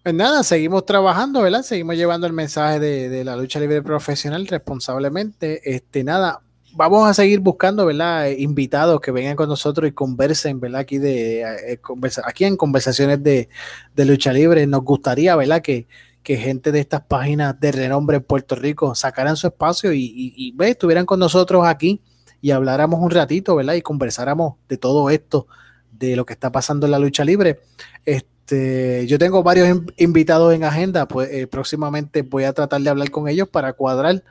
Pues 0.00 0.14
nada, 0.14 0.44
seguimos 0.44 0.86
trabajando, 0.86 1.42
¿verdad? 1.42 1.62
Seguimos 1.62 1.96
llevando 1.96 2.24
el 2.28 2.32
mensaje 2.32 2.78
de, 2.78 3.24
la 3.24 3.34
lucha 3.34 3.58
libre 3.58 3.82
profesional 3.82 4.46
responsablemente. 4.46 5.60
Este, 5.74 6.04
nada, 6.04 6.40
vamos 6.74 7.10
a 7.10 7.14
seguir 7.14 7.40
buscando, 7.40 7.84
¿verdad? 7.84 8.28
Invitados 8.28 9.00
que 9.00 9.10
vengan 9.10 9.34
con 9.34 9.48
nosotros 9.48 9.88
y 9.88 9.92
conversen, 9.92 10.60
¿verdad? 10.60 10.82
Aquí, 10.82 10.98
de, 10.98 11.40
eh, 11.40 11.80
aquí 12.26 12.44
en 12.44 12.56
conversaciones 12.56 13.20
de, 13.20 13.48
lucha 13.96 14.32
libre. 14.32 14.64
Nos 14.68 14.84
gustaría, 14.84 15.34
¿verdad? 15.34 15.62
Que, 15.62 15.88
que 16.22 16.36
gente 16.36 16.70
de 16.70 16.78
estas 16.78 17.00
páginas 17.00 17.58
de 17.58 17.72
renombre 17.72 18.18
en 18.18 18.22
Puerto 18.22 18.54
Rico 18.54 18.94
sacaran 18.94 19.34
su 19.34 19.48
espacio 19.48 19.92
y, 19.92 20.32
y, 20.36 20.54
estuvieran 20.60 21.06
con 21.06 21.18
nosotros 21.18 21.66
aquí 21.66 22.00
y 22.40 22.52
habláramos 22.52 23.00
un 23.00 23.10
ratito, 23.10 23.56
¿verdad? 23.56 23.74
Y 23.74 23.82
conversáramos 23.82 24.54
de 24.68 24.76
todo 24.76 25.10
esto, 25.10 25.48
de 25.92 26.16
lo 26.16 26.26
que 26.26 26.32
está 26.32 26.50
pasando 26.50 26.86
en 26.86 26.92
la 26.92 26.98
lucha 26.98 27.24
libre. 27.24 27.60
Este, 28.04 29.06
yo 29.06 29.18
tengo 29.18 29.42
varios 29.42 29.80
invitados 29.96 30.52
en 30.54 30.64
agenda, 30.64 31.06
pues 31.06 31.30
eh, 31.30 31.46
próximamente 31.46 32.22
voy 32.22 32.44
a 32.44 32.52
tratar 32.52 32.80
de 32.80 32.90
hablar 32.90 33.10
con 33.10 33.28
ellos 33.28 33.48
para 33.48 33.72
cuadrar 33.74 34.24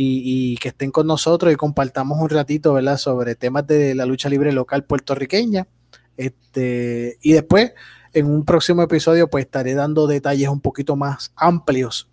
y, 0.00 0.56
que 0.58 0.68
estén 0.68 0.92
con 0.92 1.08
nosotros 1.08 1.52
y 1.52 1.56
compartamos 1.56 2.20
un 2.20 2.28
ratito, 2.28 2.72
¿verdad? 2.72 2.98
Sobre 2.98 3.34
temas 3.34 3.66
de 3.66 3.96
la 3.96 4.06
lucha 4.06 4.28
libre 4.28 4.52
local 4.52 4.84
puertorriqueña. 4.84 5.66
Este, 6.16 7.18
y 7.20 7.32
después, 7.32 7.72
en 8.12 8.26
un 8.26 8.44
próximo 8.44 8.82
episodio, 8.82 9.28
pues 9.28 9.46
estaré 9.46 9.74
dando 9.74 10.06
detalles 10.06 10.48
un 10.48 10.60
poquito 10.60 10.94
más 10.94 11.32
amplios 11.34 12.08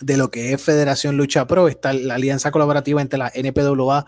de 0.00 0.16
lo 0.16 0.30
que 0.30 0.54
es 0.54 0.62
Federación 0.62 1.16
Lucha 1.16 1.46
Pro, 1.46 1.68
está 1.68 1.92
la 1.92 2.14
alianza 2.14 2.50
colaborativa 2.50 3.02
entre 3.02 3.18
la 3.18 3.30
NPWA, 3.34 4.06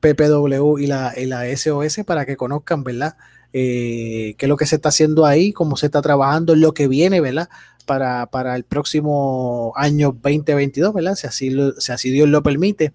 PPW 0.00 0.78
y 0.78 0.86
la, 0.86 1.14
y 1.16 1.26
la 1.26 1.44
SOS 1.56 2.00
para 2.04 2.26
que 2.26 2.36
conozcan, 2.36 2.82
¿verdad? 2.82 3.16
Eh, 3.52 4.34
qué 4.38 4.46
es 4.46 4.48
lo 4.48 4.56
que 4.56 4.66
se 4.66 4.76
está 4.76 4.90
haciendo 4.90 5.26
ahí, 5.26 5.52
cómo 5.52 5.76
se 5.76 5.86
está 5.86 6.00
trabajando, 6.02 6.54
lo 6.54 6.72
que 6.72 6.88
viene, 6.88 7.20
¿verdad? 7.20 7.48
Para, 7.84 8.26
para 8.26 8.54
el 8.54 8.64
próximo 8.64 9.72
año 9.76 10.12
2022, 10.12 10.94
¿verdad? 10.94 11.16
Si 11.16 11.26
así, 11.26 11.56
si 11.78 11.92
así 11.92 12.10
Dios 12.10 12.28
lo 12.28 12.42
permite. 12.42 12.92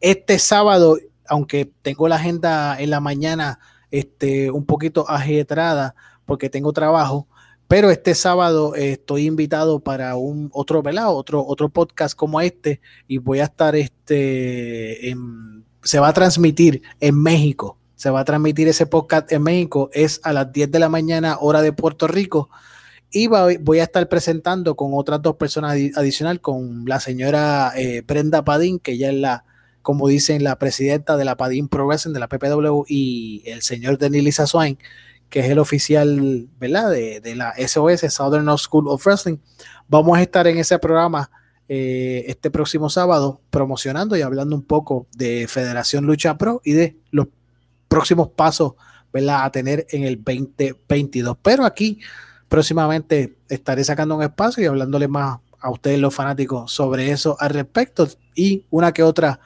Este 0.00 0.38
sábado, 0.38 0.98
aunque 1.26 1.70
tengo 1.82 2.08
la 2.08 2.16
agenda 2.16 2.78
en 2.78 2.90
la 2.90 3.00
mañana 3.00 3.58
este, 3.90 4.50
un 4.50 4.66
poquito 4.66 5.08
ajetrada 5.08 5.94
porque 6.26 6.50
tengo 6.50 6.72
trabajo, 6.72 7.26
pero 7.66 7.90
este 7.90 8.14
sábado 8.14 8.74
estoy 8.74 9.26
invitado 9.26 9.80
para 9.80 10.16
un 10.16 10.50
otro, 10.52 10.82
¿verdad? 10.82 11.14
Otro, 11.14 11.46
otro 11.46 11.70
podcast 11.70 12.14
como 12.14 12.42
este 12.42 12.82
y 13.08 13.18
voy 13.18 13.40
a 13.40 13.44
estar, 13.44 13.74
este, 13.74 15.16
se 15.82 15.98
va 15.98 16.08
a 16.08 16.12
transmitir 16.12 16.82
en 17.00 17.22
México 17.22 17.78
se 17.96 18.10
va 18.10 18.20
a 18.20 18.24
transmitir 18.24 18.68
ese 18.68 18.86
podcast 18.86 19.30
en 19.32 19.42
México, 19.42 19.90
es 19.92 20.20
a 20.24 20.32
las 20.32 20.52
10 20.52 20.70
de 20.70 20.78
la 20.78 20.88
mañana, 20.88 21.38
hora 21.40 21.62
de 21.62 21.72
Puerto 21.72 22.06
Rico. 22.06 22.50
Y 23.10 23.28
voy 23.28 23.78
a 23.78 23.84
estar 23.84 24.08
presentando 24.08 24.74
con 24.74 24.90
otras 24.94 25.22
dos 25.22 25.36
personas 25.36 25.76
adicional, 25.94 26.40
con 26.40 26.84
la 26.86 26.98
señora 26.98 27.72
eh, 27.76 28.02
Brenda 28.04 28.44
Padín, 28.44 28.80
que 28.80 28.98
ya 28.98 29.10
es 29.10 29.14
la, 29.14 29.44
como 29.82 30.08
dicen, 30.08 30.42
la 30.42 30.58
presidenta 30.58 31.16
de 31.16 31.24
la 31.24 31.36
Padín 31.36 31.68
Pro 31.68 31.86
Wrestling, 31.86 32.12
de 32.12 32.18
la 32.18 32.28
PPW, 32.28 32.82
y 32.88 33.44
el 33.46 33.62
señor 33.62 33.98
Denis 33.98 34.36
Swain, 34.44 34.78
que 35.28 35.40
es 35.40 35.46
el 35.48 35.60
oficial, 35.60 36.48
¿verdad? 36.58 36.90
De, 36.90 37.34
la 37.36 37.54
SOS, 37.56 38.00
Southern 38.12 38.48
School 38.58 38.88
of 38.88 39.06
Wrestling. 39.06 39.36
Vamos 39.86 40.18
a 40.18 40.22
estar 40.22 40.48
en 40.48 40.58
ese 40.58 40.76
programa 40.80 41.30
eh, 41.68 42.24
este 42.26 42.50
próximo 42.50 42.90
sábado 42.90 43.40
promocionando 43.50 44.16
y 44.16 44.22
hablando 44.22 44.56
un 44.56 44.64
poco 44.64 45.06
de 45.16 45.46
Federación 45.48 46.04
Lucha 46.04 46.36
Pro 46.36 46.60
y 46.64 46.72
de 46.72 46.96
los 47.10 47.28
próximos 47.94 48.28
pasos 48.30 48.72
a 49.30 49.50
tener 49.52 49.86
en 49.90 50.02
el 50.02 50.16
2022. 50.16 51.36
Pero 51.40 51.64
aquí 51.64 52.00
próximamente 52.48 53.36
estaré 53.48 53.84
sacando 53.84 54.16
un 54.16 54.22
espacio 54.24 54.64
y 54.64 54.66
hablándole 54.66 55.06
más 55.06 55.38
a 55.60 55.70
ustedes 55.70 56.00
los 56.00 56.12
fanáticos 56.12 56.72
sobre 56.72 57.12
eso 57.12 57.36
al 57.38 57.50
respecto 57.50 58.08
y 58.34 58.66
una 58.70 58.92
que 58.92 59.04
otra 59.04 59.38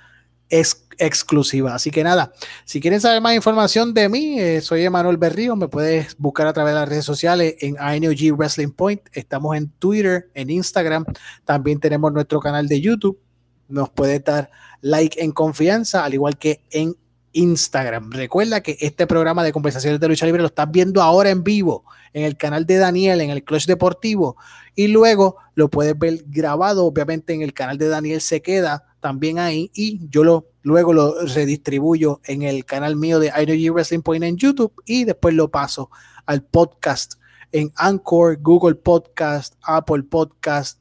es 0.49 0.87
exclusiva. 0.97 1.75
Así 1.75 1.91
que 1.91 2.03
nada, 2.03 2.33
si 2.65 2.81
quieren 2.81 3.03
saber 3.03 3.21
más 3.21 3.35
información 3.35 3.93
de 3.93 4.09
mí, 4.09 4.41
eh, 4.41 4.63
soy 4.63 4.83
Emanuel 4.83 5.19
Berrío, 5.19 5.55
me 5.55 5.69
puedes 5.69 6.17
buscar 6.17 6.47
a 6.47 6.55
través 6.55 6.73
de 6.73 6.81
las 6.81 6.89
redes 6.89 7.05
sociales 7.05 7.57
en 7.61 7.77
INOG 7.77 8.35
Wrestling 8.35 8.71
Point, 8.71 9.03
estamos 9.13 9.55
en 9.59 9.69
Twitter, 9.79 10.31
en 10.33 10.49
Instagram, 10.49 11.05
también 11.45 11.79
tenemos 11.81 12.11
nuestro 12.15 12.41
canal 12.41 12.67
de 12.67 12.81
YouTube, 12.81 13.21
nos 13.69 13.91
puede 13.91 14.19
dar 14.21 14.51
like 14.81 15.23
en 15.23 15.33
confianza, 15.33 16.05
al 16.05 16.15
igual 16.15 16.39
que 16.39 16.63
en 16.71 16.97
Instagram. 17.39 18.11
Recuerda 18.11 18.63
que 18.63 18.77
este 18.81 19.07
programa 19.07 19.45
de 19.45 19.53
conversaciones 19.53 20.01
de 20.01 20.09
lucha 20.09 20.27
libre 20.27 20.43
lo 20.43 20.49
estás 20.49 20.71
viendo 20.71 21.03
ahora 21.03 21.31
en 21.31 21.45
vivo 21.45 21.85
en 22.13 22.25
el 22.25 22.37
canal 22.37 22.67
de 22.67 22.77
Daniel, 22.77 23.21
en 23.21 23.31
el 23.31 23.45
Clutch 23.45 23.67
Deportivo, 23.67 24.37
y 24.75 24.89
luego 24.89 25.37
lo 25.55 25.69
puedes 25.69 25.99
ver 25.99 26.25
grabado, 26.27 26.85
obviamente 26.85 27.35
en 27.35 27.43
el 27.43 27.53
canal 27.53 27.79
de 27.79 27.89
Daniel 27.89 28.21
se 28.21 28.43
queda 28.43 28.85
también 29.01 29.39
ahí, 29.39 29.71
y 29.75 30.01
yo 30.09 30.25
lo 30.25 30.49
luego 30.63 30.93
lo 30.93 31.25
redistribuyo 31.27 32.21
en 32.25 32.43
el 32.43 32.67
canal 32.67 32.95
mío 32.95 33.19
de 33.21 33.29
IWG 33.29 33.73
Wrestling 33.73 34.03
Point 34.03 34.25
en 34.25 34.37
YouTube 34.37 34.73
y 34.85 35.05
después 35.05 35.35
lo 35.35 35.51
paso 35.51 35.91
al 36.27 36.43
podcast 36.43 37.15
en 37.53 37.73
Anchor, 37.77 38.37
Google 38.43 38.75
Podcast, 38.75 39.55
Apple 39.63 40.03
Podcast, 40.03 40.79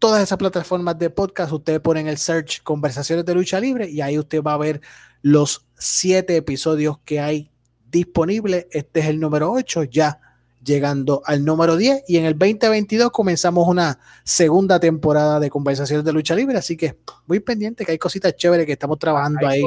todas 0.00 0.20
esas 0.20 0.36
plataformas 0.36 0.98
de 0.98 1.10
podcast, 1.10 1.52
usted 1.52 1.80
pone 1.80 2.00
en 2.00 2.08
el 2.08 2.18
search 2.18 2.62
conversaciones 2.64 3.24
de 3.24 3.34
lucha 3.34 3.60
libre 3.60 3.88
y 3.88 4.00
ahí 4.00 4.18
usted 4.18 4.42
va 4.42 4.54
a 4.54 4.58
ver 4.58 4.80
los 5.22 5.63
siete 5.76 6.36
episodios 6.36 6.98
que 7.04 7.20
hay 7.20 7.50
disponibles. 7.90 8.66
Este 8.70 9.00
es 9.00 9.06
el 9.06 9.20
número 9.20 9.52
8, 9.52 9.84
ya 9.84 10.20
llegando 10.64 11.22
al 11.26 11.44
número 11.44 11.76
10 11.76 12.04
y 12.08 12.16
en 12.16 12.24
el 12.24 12.38
2022 12.38 13.10
comenzamos 13.10 13.68
una 13.68 13.98
segunda 14.24 14.80
temporada 14.80 15.38
de 15.38 15.50
conversaciones 15.50 16.04
de 16.04 16.12
lucha 16.12 16.34
libre, 16.34 16.56
así 16.56 16.76
que 16.76 16.96
muy 17.26 17.40
pendiente 17.40 17.84
que 17.84 17.92
hay 17.92 17.98
cositas 17.98 18.34
chéveres 18.34 18.64
que 18.64 18.72
estamos 18.72 18.98
trabajando 18.98 19.46
ahí. 19.46 19.62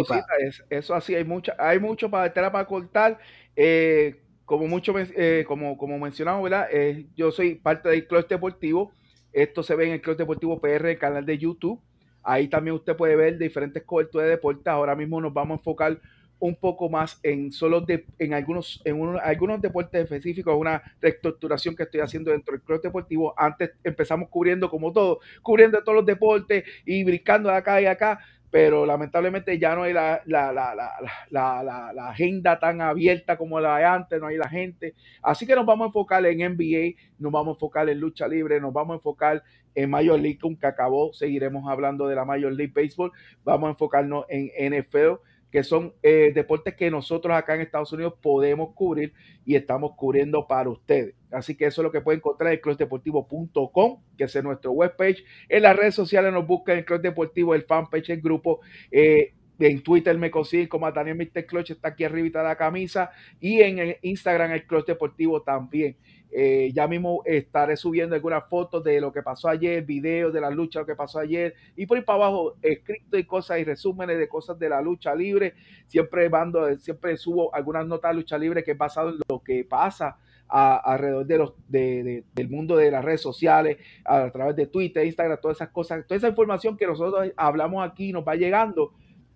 eso 0.70 0.96
así, 0.96 1.14
hay, 1.14 1.24
mucha, 1.24 1.56
hay 1.60 1.80
mucho 1.80 2.10
para, 2.10 2.34
para 2.34 2.66
cortar. 2.66 3.20
Eh, 3.56 4.22
como 4.46 4.66
mucho 4.66 4.94
eh, 4.98 5.44
como, 5.46 5.78
como 5.78 6.00
mencionamos, 6.00 6.42
¿verdad? 6.42 6.70
Eh, 6.72 7.06
yo 7.18 7.32
soy 7.32 7.56
parte 7.56 7.90
del 7.90 8.08
Club 8.08 8.28
Deportivo. 8.28 8.94
Esto 9.34 9.62
se 9.62 9.76
ve 9.76 9.88
en 9.88 9.94
el 9.94 10.02
Club 10.02 10.16
Deportivo 10.16 10.62
PR, 10.62 10.86
el 10.88 10.98
canal 10.98 11.26
de 11.26 11.38
YouTube. 11.38 11.82
Ahí 12.28 12.50
también 12.50 12.76
usted 12.76 12.94
puede 12.98 13.16
ver 13.16 13.38
diferentes 13.38 13.84
coberturas 13.84 14.26
de 14.26 14.32
deportes. 14.32 14.68
Ahora 14.68 14.96
mismo 14.96 15.22
nos 15.22 15.34
vamos 15.34 15.56
a 15.56 15.60
enfocar 15.60 15.98
un 16.40 16.56
poco 16.56 16.90
más 16.90 17.20
en 17.24 17.54
solo 17.54 17.80
de, 17.82 18.06
en 18.20 18.34
algunos 18.34 18.82
en 18.84 19.18
algunos 19.24 19.62
deportes 19.62 20.04
específicos, 20.04 20.56
una 20.58 20.84
reestructuración 21.02 21.74
que 21.74 21.84
estoy 21.84 22.02
haciendo 22.02 22.32
dentro 22.32 22.52
del 22.52 22.62
club 22.62 22.82
deportivo. 22.82 23.34
Antes 23.38 23.72
empezamos 23.82 24.28
cubriendo 24.30 24.70
como 24.70 24.92
todo, 24.92 25.20
cubriendo 25.42 25.82
todos 25.82 25.96
los 25.96 26.06
deportes 26.06 26.66
y 26.86 27.04
brincando 27.06 27.50
de 27.50 27.56
acá 27.56 27.82
y 27.82 27.86
acá 27.86 28.20
pero 28.50 28.86
lamentablemente 28.86 29.60
ya 29.60 29.76
no 29.76 29.84
hay 29.84 29.94
la, 29.94 30.22
la, 30.26 32.10
agenda 32.10 32.60
tan 32.60 32.82
abierta 32.82 33.38
como 33.38 33.60
la 33.60 33.78
de 33.78 33.86
antes, 33.86 34.22
no 34.22 34.28
hay 34.28 34.38
la 34.38 34.50
gente. 34.50 34.94
Así 35.22 35.46
que 35.46 35.56
nos 35.56 35.66
vamos 35.66 35.86
a 35.86 35.88
enfocar 35.88 36.26
en 36.26 36.40
NBA, 36.54 36.96
nos 37.20 37.32
vamos 37.32 37.54
a 37.54 37.56
enfocar 37.56 37.90
en 37.90 38.00
lucha 38.00 38.28
libre, 38.28 38.62
nos 38.62 38.74
vamos 38.74 38.94
a 38.94 38.98
enfocar 38.98 39.44
en 39.76 39.90
Major 39.90 40.20
League, 40.20 40.40
que 40.60 40.68
acabó, 40.68 41.14
seguiremos 41.14 41.70
hablando 41.70 42.08
de 42.08 42.16
la 42.16 42.26
Major 42.26 42.52
League 42.52 42.74
Baseball, 42.74 43.12
vamos 43.44 43.68
a 43.68 43.72
enfocarnos 43.72 44.26
en 44.30 44.50
NFL 44.74 45.20
que 45.52 45.64
son 45.64 45.94
eh, 46.04 46.32
deportes 46.34 46.76
que 46.76 46.92
nosotros 46.92 47.36
acá 47.36 47.56
en 47.56 47.62
Estados 47.62 47.92
Unidos 47.94 48.16
podemos 48.22 48.74
cubrir 48.74 49.14
y 49.46 49.56
estamos 49.56 49.92
cubriendo 49.96 50.48
para 50.48 50.70
ustedes. 50.70 51.16
Así 51.32 51.56
que 51.56 51.66
eso 51.66 51.82
es 51.82 51.84
lo 51.84 51.92
que 51.92 52.02
pueden 52.02 52.20
encontrar 52.20 52.54
en 52.54 52.60
clubdeportivo.com, 52.60 54.02
que 54.18 54.24
es 54.26 54.44
nuestro 54.44 54.72
webpage. 54.72 55.24
En 55.50 55.64
las 55.64 55.76
redes 55.76 55.96
sociales 55.96 56.34
nos 56.34 56.46
buscan 56.46 56.78
en 56.78 56.84
Club 56.84 57.02
Deportivo, 57.02 57.56
el 57.56 57.64
fanpage, 57.64 58.10
el 58.10 58.22
grupo. 58.22 58.60
Eh, 58.92 59.34
en 59.60 59.82
Twitter 59.82 60.16
me 60.18 60.30
consiguen 60.30 60.68
como 60.68 60.92
Daniel 60.92 61.18
Mr. 61.18 61.46
Clutch, 61.46 61.72
está 61.72 61.90
aquí 61.90 62.04
arriba 62.04 62.42
de 62.42 62.48
la 62.48 62.56
camisa. 62.56 63.12
Y 63.40 63.62
en 63.62 63.98
Instagram, 64.02 64.52
el 64.52 64.66
Club 64.66 64.86
Deportivo 64.86 65.42
también. 65.42 65.98
Eh, 66.32 66.72
ya 66.74 66.88
mismo 66.88 67.22
estaré 67.26 67.78
subiendo 67.78 68.14
algunas 68.14 68.48
fotos 68.50 68.84
de 68.84 69.00
lo 69.00 69.12
que 69.12 69.24
pasó 69.24 69.48
ayer, 69.48 69.84
videos 69.84 70.34
de 70.34 70.42
la 70.42 70.50
lucha, 70.50 70.80
lo 70.80 70.86
que 70.86 70.96
pasó 70.96 71.20
ayer, 71.20 71.54
y 71.76 71.86
por 71.86 71.98
ahí 71.98 72.04
para 72.04 72.26
abajo, 72.26 72.56
escrito 72.62 73.18
y 73.18 73.24
cosas 73.24 73.60
y 73.60 73.64
resúmenes 73.64 74.18
de 74.18 74.28
cosas 74.28 74.60
de 74.60 74.70
la 74.70 74.82
lucha 74.82 75.16
libre. 75.16 75.54
Siempre 75.88 76.30
mando, 76.30 76.76
siempre 76.78 77.16
subo 77.18 77.54
algunas 77.56 77.88
notas 77.88 78.12
de 78.12 78.16
lucha 78.16 78.38
libre 78.38 78.64
que 78.64 78.72
es 78.72 78.78
basado 78.78 79.10
en 79.10 79.20
lo 79.28 79.42
que 79.42 79.64
pasa 79.64 80.18
alrededor 80.50 81.26
de 81.26 81.38
los, 81.38 81.54
de, 81.68 82.24
del 82.34 82.50
mundo 82.50 82.78
de 82.78 82.92
las 82.92 83.04
redes 83.04 83.22
sociales, 83.22 83.78
a, 84.06 84.30
través 84.30 84.56
de 84.56 84.68
Twitter, 84.68 85.06
Instagram, 85.06 85.40
todas 85.42 85.58
esas 85.58 85.70
cosas, 85.70 86.06
toda 86.08 86.18
esa 86.18 86.30
información 86.30 86.78
que 86.78 86.88
nosotros 86.88 87.32
hablamos 87.36 87.86
aquí 87.86 88.14
nos 88.14 88.26
va 88.26 88.36
llegando, 88.36 88.94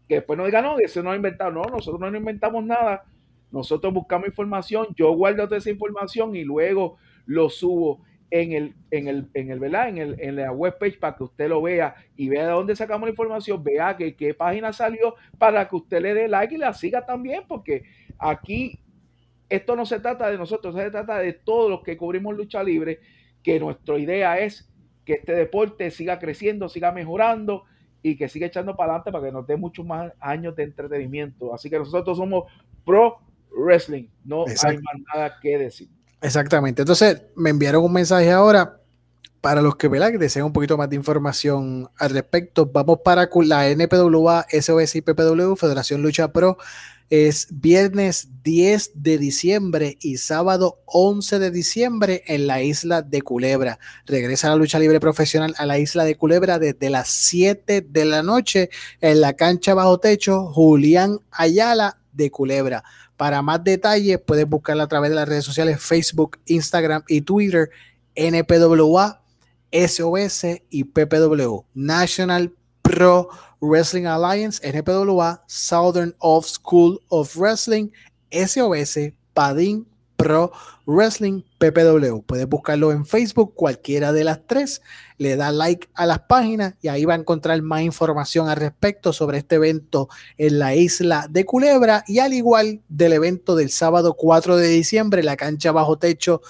que 0.07 0.15
después 0.15 0.37
nos 0.37 0.45
digan, 0.45 0.63
no, 0.63 0.79
eso 0.79 1.03
no 1.03 1.11
ha 1.11 1.15
inventado, 1.15 1.51
no, 1.51 1.63
nosotros 1.63 1.99
no 1.99 2.17
inventamos 2.17 2.63
nada 2.63 3.03
nosotros 3.51 3.93
buscamos 3.93 4.27
información, 4.27 4.87
yo 4.95 5.11
guardo 5.13 5.45
toda 5.45 5.57
esa 5.57 5.69
información 5.69 6.35
y 6.35 6.43
luego 6.43 6.97
lo 7.25 7.49
subo 7.49 8.01
en 8.31 8.53
el, 8.53 8.75
en 8.91 9.07
el, 9.07 9.29
en 9.33 9.51
el, 9.51 9.59
¿verdad? 9.59 9.89
En, 9.89 9.97
el, 9.97 10.15
en 10.19 10.37
la 10.37 10.51
webpage 10.51 10.99
para 10.99 11.17
que 11.17 11.23
usted 11.23 11.49
lo 11.49 11.61
vea 11.61 11.95
y 12.15 12.29
vea 12.29 12.45
de 12.45 12.53
dónde 12.53 12.75
sacamos 12.75 13.07
la 13.07 13.11
información, 13.11 13.61
vea 13.61 13.97
que 13.97 14.15
qué 14.15 14.33
página 14.33 14.71
salió 14.71 15.15
para 15.37 15.67
que 15.67 15.75
usted 15.75 16.01
le 16.01 16.13
dé 16.13 16.27
like 16.29 16.55
y 16.55 16.57
la 16.57 16.73
siga 16.73 17.05
también, 17.05 17.43
porque 17.47 17.83
aquí 18.17 18.79
esto 19.49 19.75
no 19.75 19.85
se 19.85 19.99
trata 19.99 20.31
de 20.31 20.37
nosotros, 20.37 20.73
se 20.75 20.89
trata 20.89 21.19
de 21.19 21.33
todos 21.33 21.69
los 21.69 21.83
que 21.83 21.97
cubrimos 21.97 22.35
lucha 22.35 22.63
libre, 22.63 23.01
que 23.43 23.59
nuestra 23.59 23.99
idea 23.99 24.39
es 24.39 24.69
que 25.03 25.13
este 25.13 25.33
deporte 25.33 25.91
siga 25.91 26.19
creciendo, 26.19 26.69
siga 26.69 26.93
mejorando 26.93 27.65
y 28.01 28.15
que 28.15 28.29
siga 28.29 28.47
echando 28.47 28.77
para 28.77 28.93
adelante 28.93 29.11
para 29.11 29.25
que 29.25 29.31
nos 29.33 29.45
dé 29.45 29.57
muchos 29.57 29.85
más 29.85 30.13
años 30.21 30.55
de 30.55 30.63
entretenimiento. 30.63 31.53
Así 31.53 31.69
que 31.69 31.77
nosotros 31.77 32.17
somos 32.17 32.45
pro 32.85 33.19
wrestling. 33.51 34.07
No 34.23 34.45
hay 34.45 34.77
más 34.77 34.95
nada 35.13 35.39
que 35.41 35.57
decir. 35.57 35.89
Exactamente. 36.21 36.83
Entonces, 36.83 37.21
me 37.35 37.49
enviaron 37.49 37.83
un 37.83 37.93
mensaje 37.93 38.31
ahora. 38.31 38.77
para 39.41 39.63
los 39.63 39.75
que, 39.75 39.87
¿verdad? 39.87 40.11
que 40.11 40.19
desean 40.19 40.45
un 40.45 40.53
poquito 40.53 40.77
más 40.77 40.87
de 40.87 40.95
información 40.95 41.89
al 41.97 42.11
respecto, 42.11 42.67
vamos 42.67 42.99
para 43.03 43.27
la 43.43 43.69
NPWA, 43.69 44.45
SOS 44.51 44.97
y 44.97 45.01
PPW, 45.01 45.55
Federación 45.55 46.03
Lucha 46.03 46.31
Pro. 46.31 46.57
Es 47.09 47.47
viernes 47.49 48.29
10 48.43 48.91
de 48.93 49.17
diciembre 49.17 49.97
y 49.99 50.17
sábado 50.17 50.79
11 50.85 51.39
de 51.39 51.51
diciembre 51.51 52.23
en 52.27 52.47
la 52.47 52.61
isla 52.61 53.01
de 53.01 53.21
Culebra. 53.21 53.79
Regresa 54.05 54.47
la 54.47 54.55
lucha 54.55 54.79
libre 54.79 54.99
profesional 55.01 55.53
a 55.57 55.65
la 55.65 55.77
isla 55.77 56.05
de 56.05 56.15
Culebra 56.15 56.57
desde 56.57 56.89
las 56.89 57.09
7 57.09 57.81
de 57.81 58.05
la 58.05 58.23
noche 58.23 58.69
en 59.01 59.19
la 59.19 59.33
cancha 59.33 59.73
bajo 59.73 59.99
techo 59.99 60.53
Julián 60.53 61.19
Ayala 61.31 61.97
de 62.13 62.31
Culebra. 62.31 62.83
Para 63.21 63.43
más 63.43 63.63
detalles 63.63 64.19
puedes 64.19 64.49
buscarla 64.49 64.85
a 64.85 64.87
través 64.87 65.11
de 65.11 65.15
las 65.15 65.29
redes 65.29 65.45
sociales 65.45 65.79
Facebook, 65.79 66.39
Instagram 66.47 67.03
y 67.07 67.21
Twitter, 67.21 67.69
NPWA 68.15 69.21
SOS 69.71 70.45
y 70.71 70.85
PPW, 70.85 71.63
National 71.75 72.51
Pro 72.81 73.29
Wrestling 73.61 74.05
Alliance, 74.05 74.59
NPWA, 74.67 75.43
Southern 75.45 76.15
Off 76.17 76.47
School 76.47 76.99
of 77.09 77.37
Wrestling, 77.37 77.91
SOS, 78.31 79.13
Padin 79.35 79.85
Pro 80.21 80.51
Wrestling, 80.85 81.41
PPW. 81.57 82.21
Puedes 82.25 82.47
buscarlo 82.47 82.91
en 82.91 83.05
Facebook, 83.05 83.55
cualquiera 83.55 84.13
de 84.13 84.23
las 84.23 84.45
tres. 84.45 84.81
Le 85.17 85.35
da 85.35 85.51
like 85.51 85.89
a 85.95 86.05
las 86.05 86.19
páginas 86.21 86.75
y 86.81 86.89
ahí 86.89 87.05
va 87.05 87.13
a 87.13 87.17
encontrar 87.17 87.61
más 87.61 87.81
información 87.81 88.49
al 88.49 88.57
respecto 88.57 89.13
sobre 89.13 89.39
este 89.39 89.55
evento 89.55 90.09
en 90.37 90.59
la 90.59 90.75
isla 90.75 91.27
de 91.29 91.45
Culebra 91.45 92.03
y 92.07 92.19
al 92.19 92.33
igual 92.33 92.81
del 92.87 93.13
evento 93.13 93.55
del 93.55 93.71
sábado 93.71 94.15
4 94.15 94.57
de 94.57 94.67
diciembre, 94.67 95.23
la 95.23 95.37
cancha 95.37 95.71
bajo 95.71 95.97
techo 95.97 96.41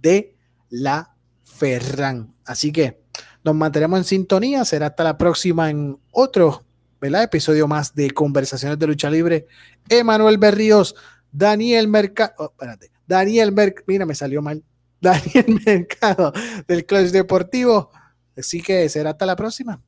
de 0.00 0.34
la 0.68 1.14
Ferran. 1.44 2.34
Así 2.44 2.72
que 2.72 3.02
nos 3.44 3.54
mantenemos 3.54 3.98
en 3.98 4.04
sintonía. 4.04 4.64
Será 4.64 4.86
hasta 4.86 5.04
la 5.04 5.16
próxima 5.16 5.70
en 5.70 5.98
otro 6.10 6.64
episodio 7.00 7.66
más 7.66 7.94
de 7.94 8.10
Conversaciones 8.10 8.78
de 8.78 8.86
Lucha 8.86 9.10
Libre. 9.10 9.46
Emanuel 9.88 10.38
Berríos, 10.38 10.94
Daniel 11.32 11.88
Mercado. 11.88 12.32
Oh, 12.38 12.44
espérate. 12.44 12.91
Daniel 13.12 13.52
Mercado. 13.52 13.84
Mira, 13.86 14.06
me 14.06 14.14
salió 14.14 14.40
mal. 14.40 14.62
Daniel 15.02 15.60
Mercado 15.66 16.32
del 16.66 16.86
Club 16.86 17.10
Deportivo. 17.10 17.90
Así 18.36 18.62
que 18.62 18.88
será 18.88 19.10
hasta 19.10 19.26
la 19.26 19.36
próxima. 19.36 19.82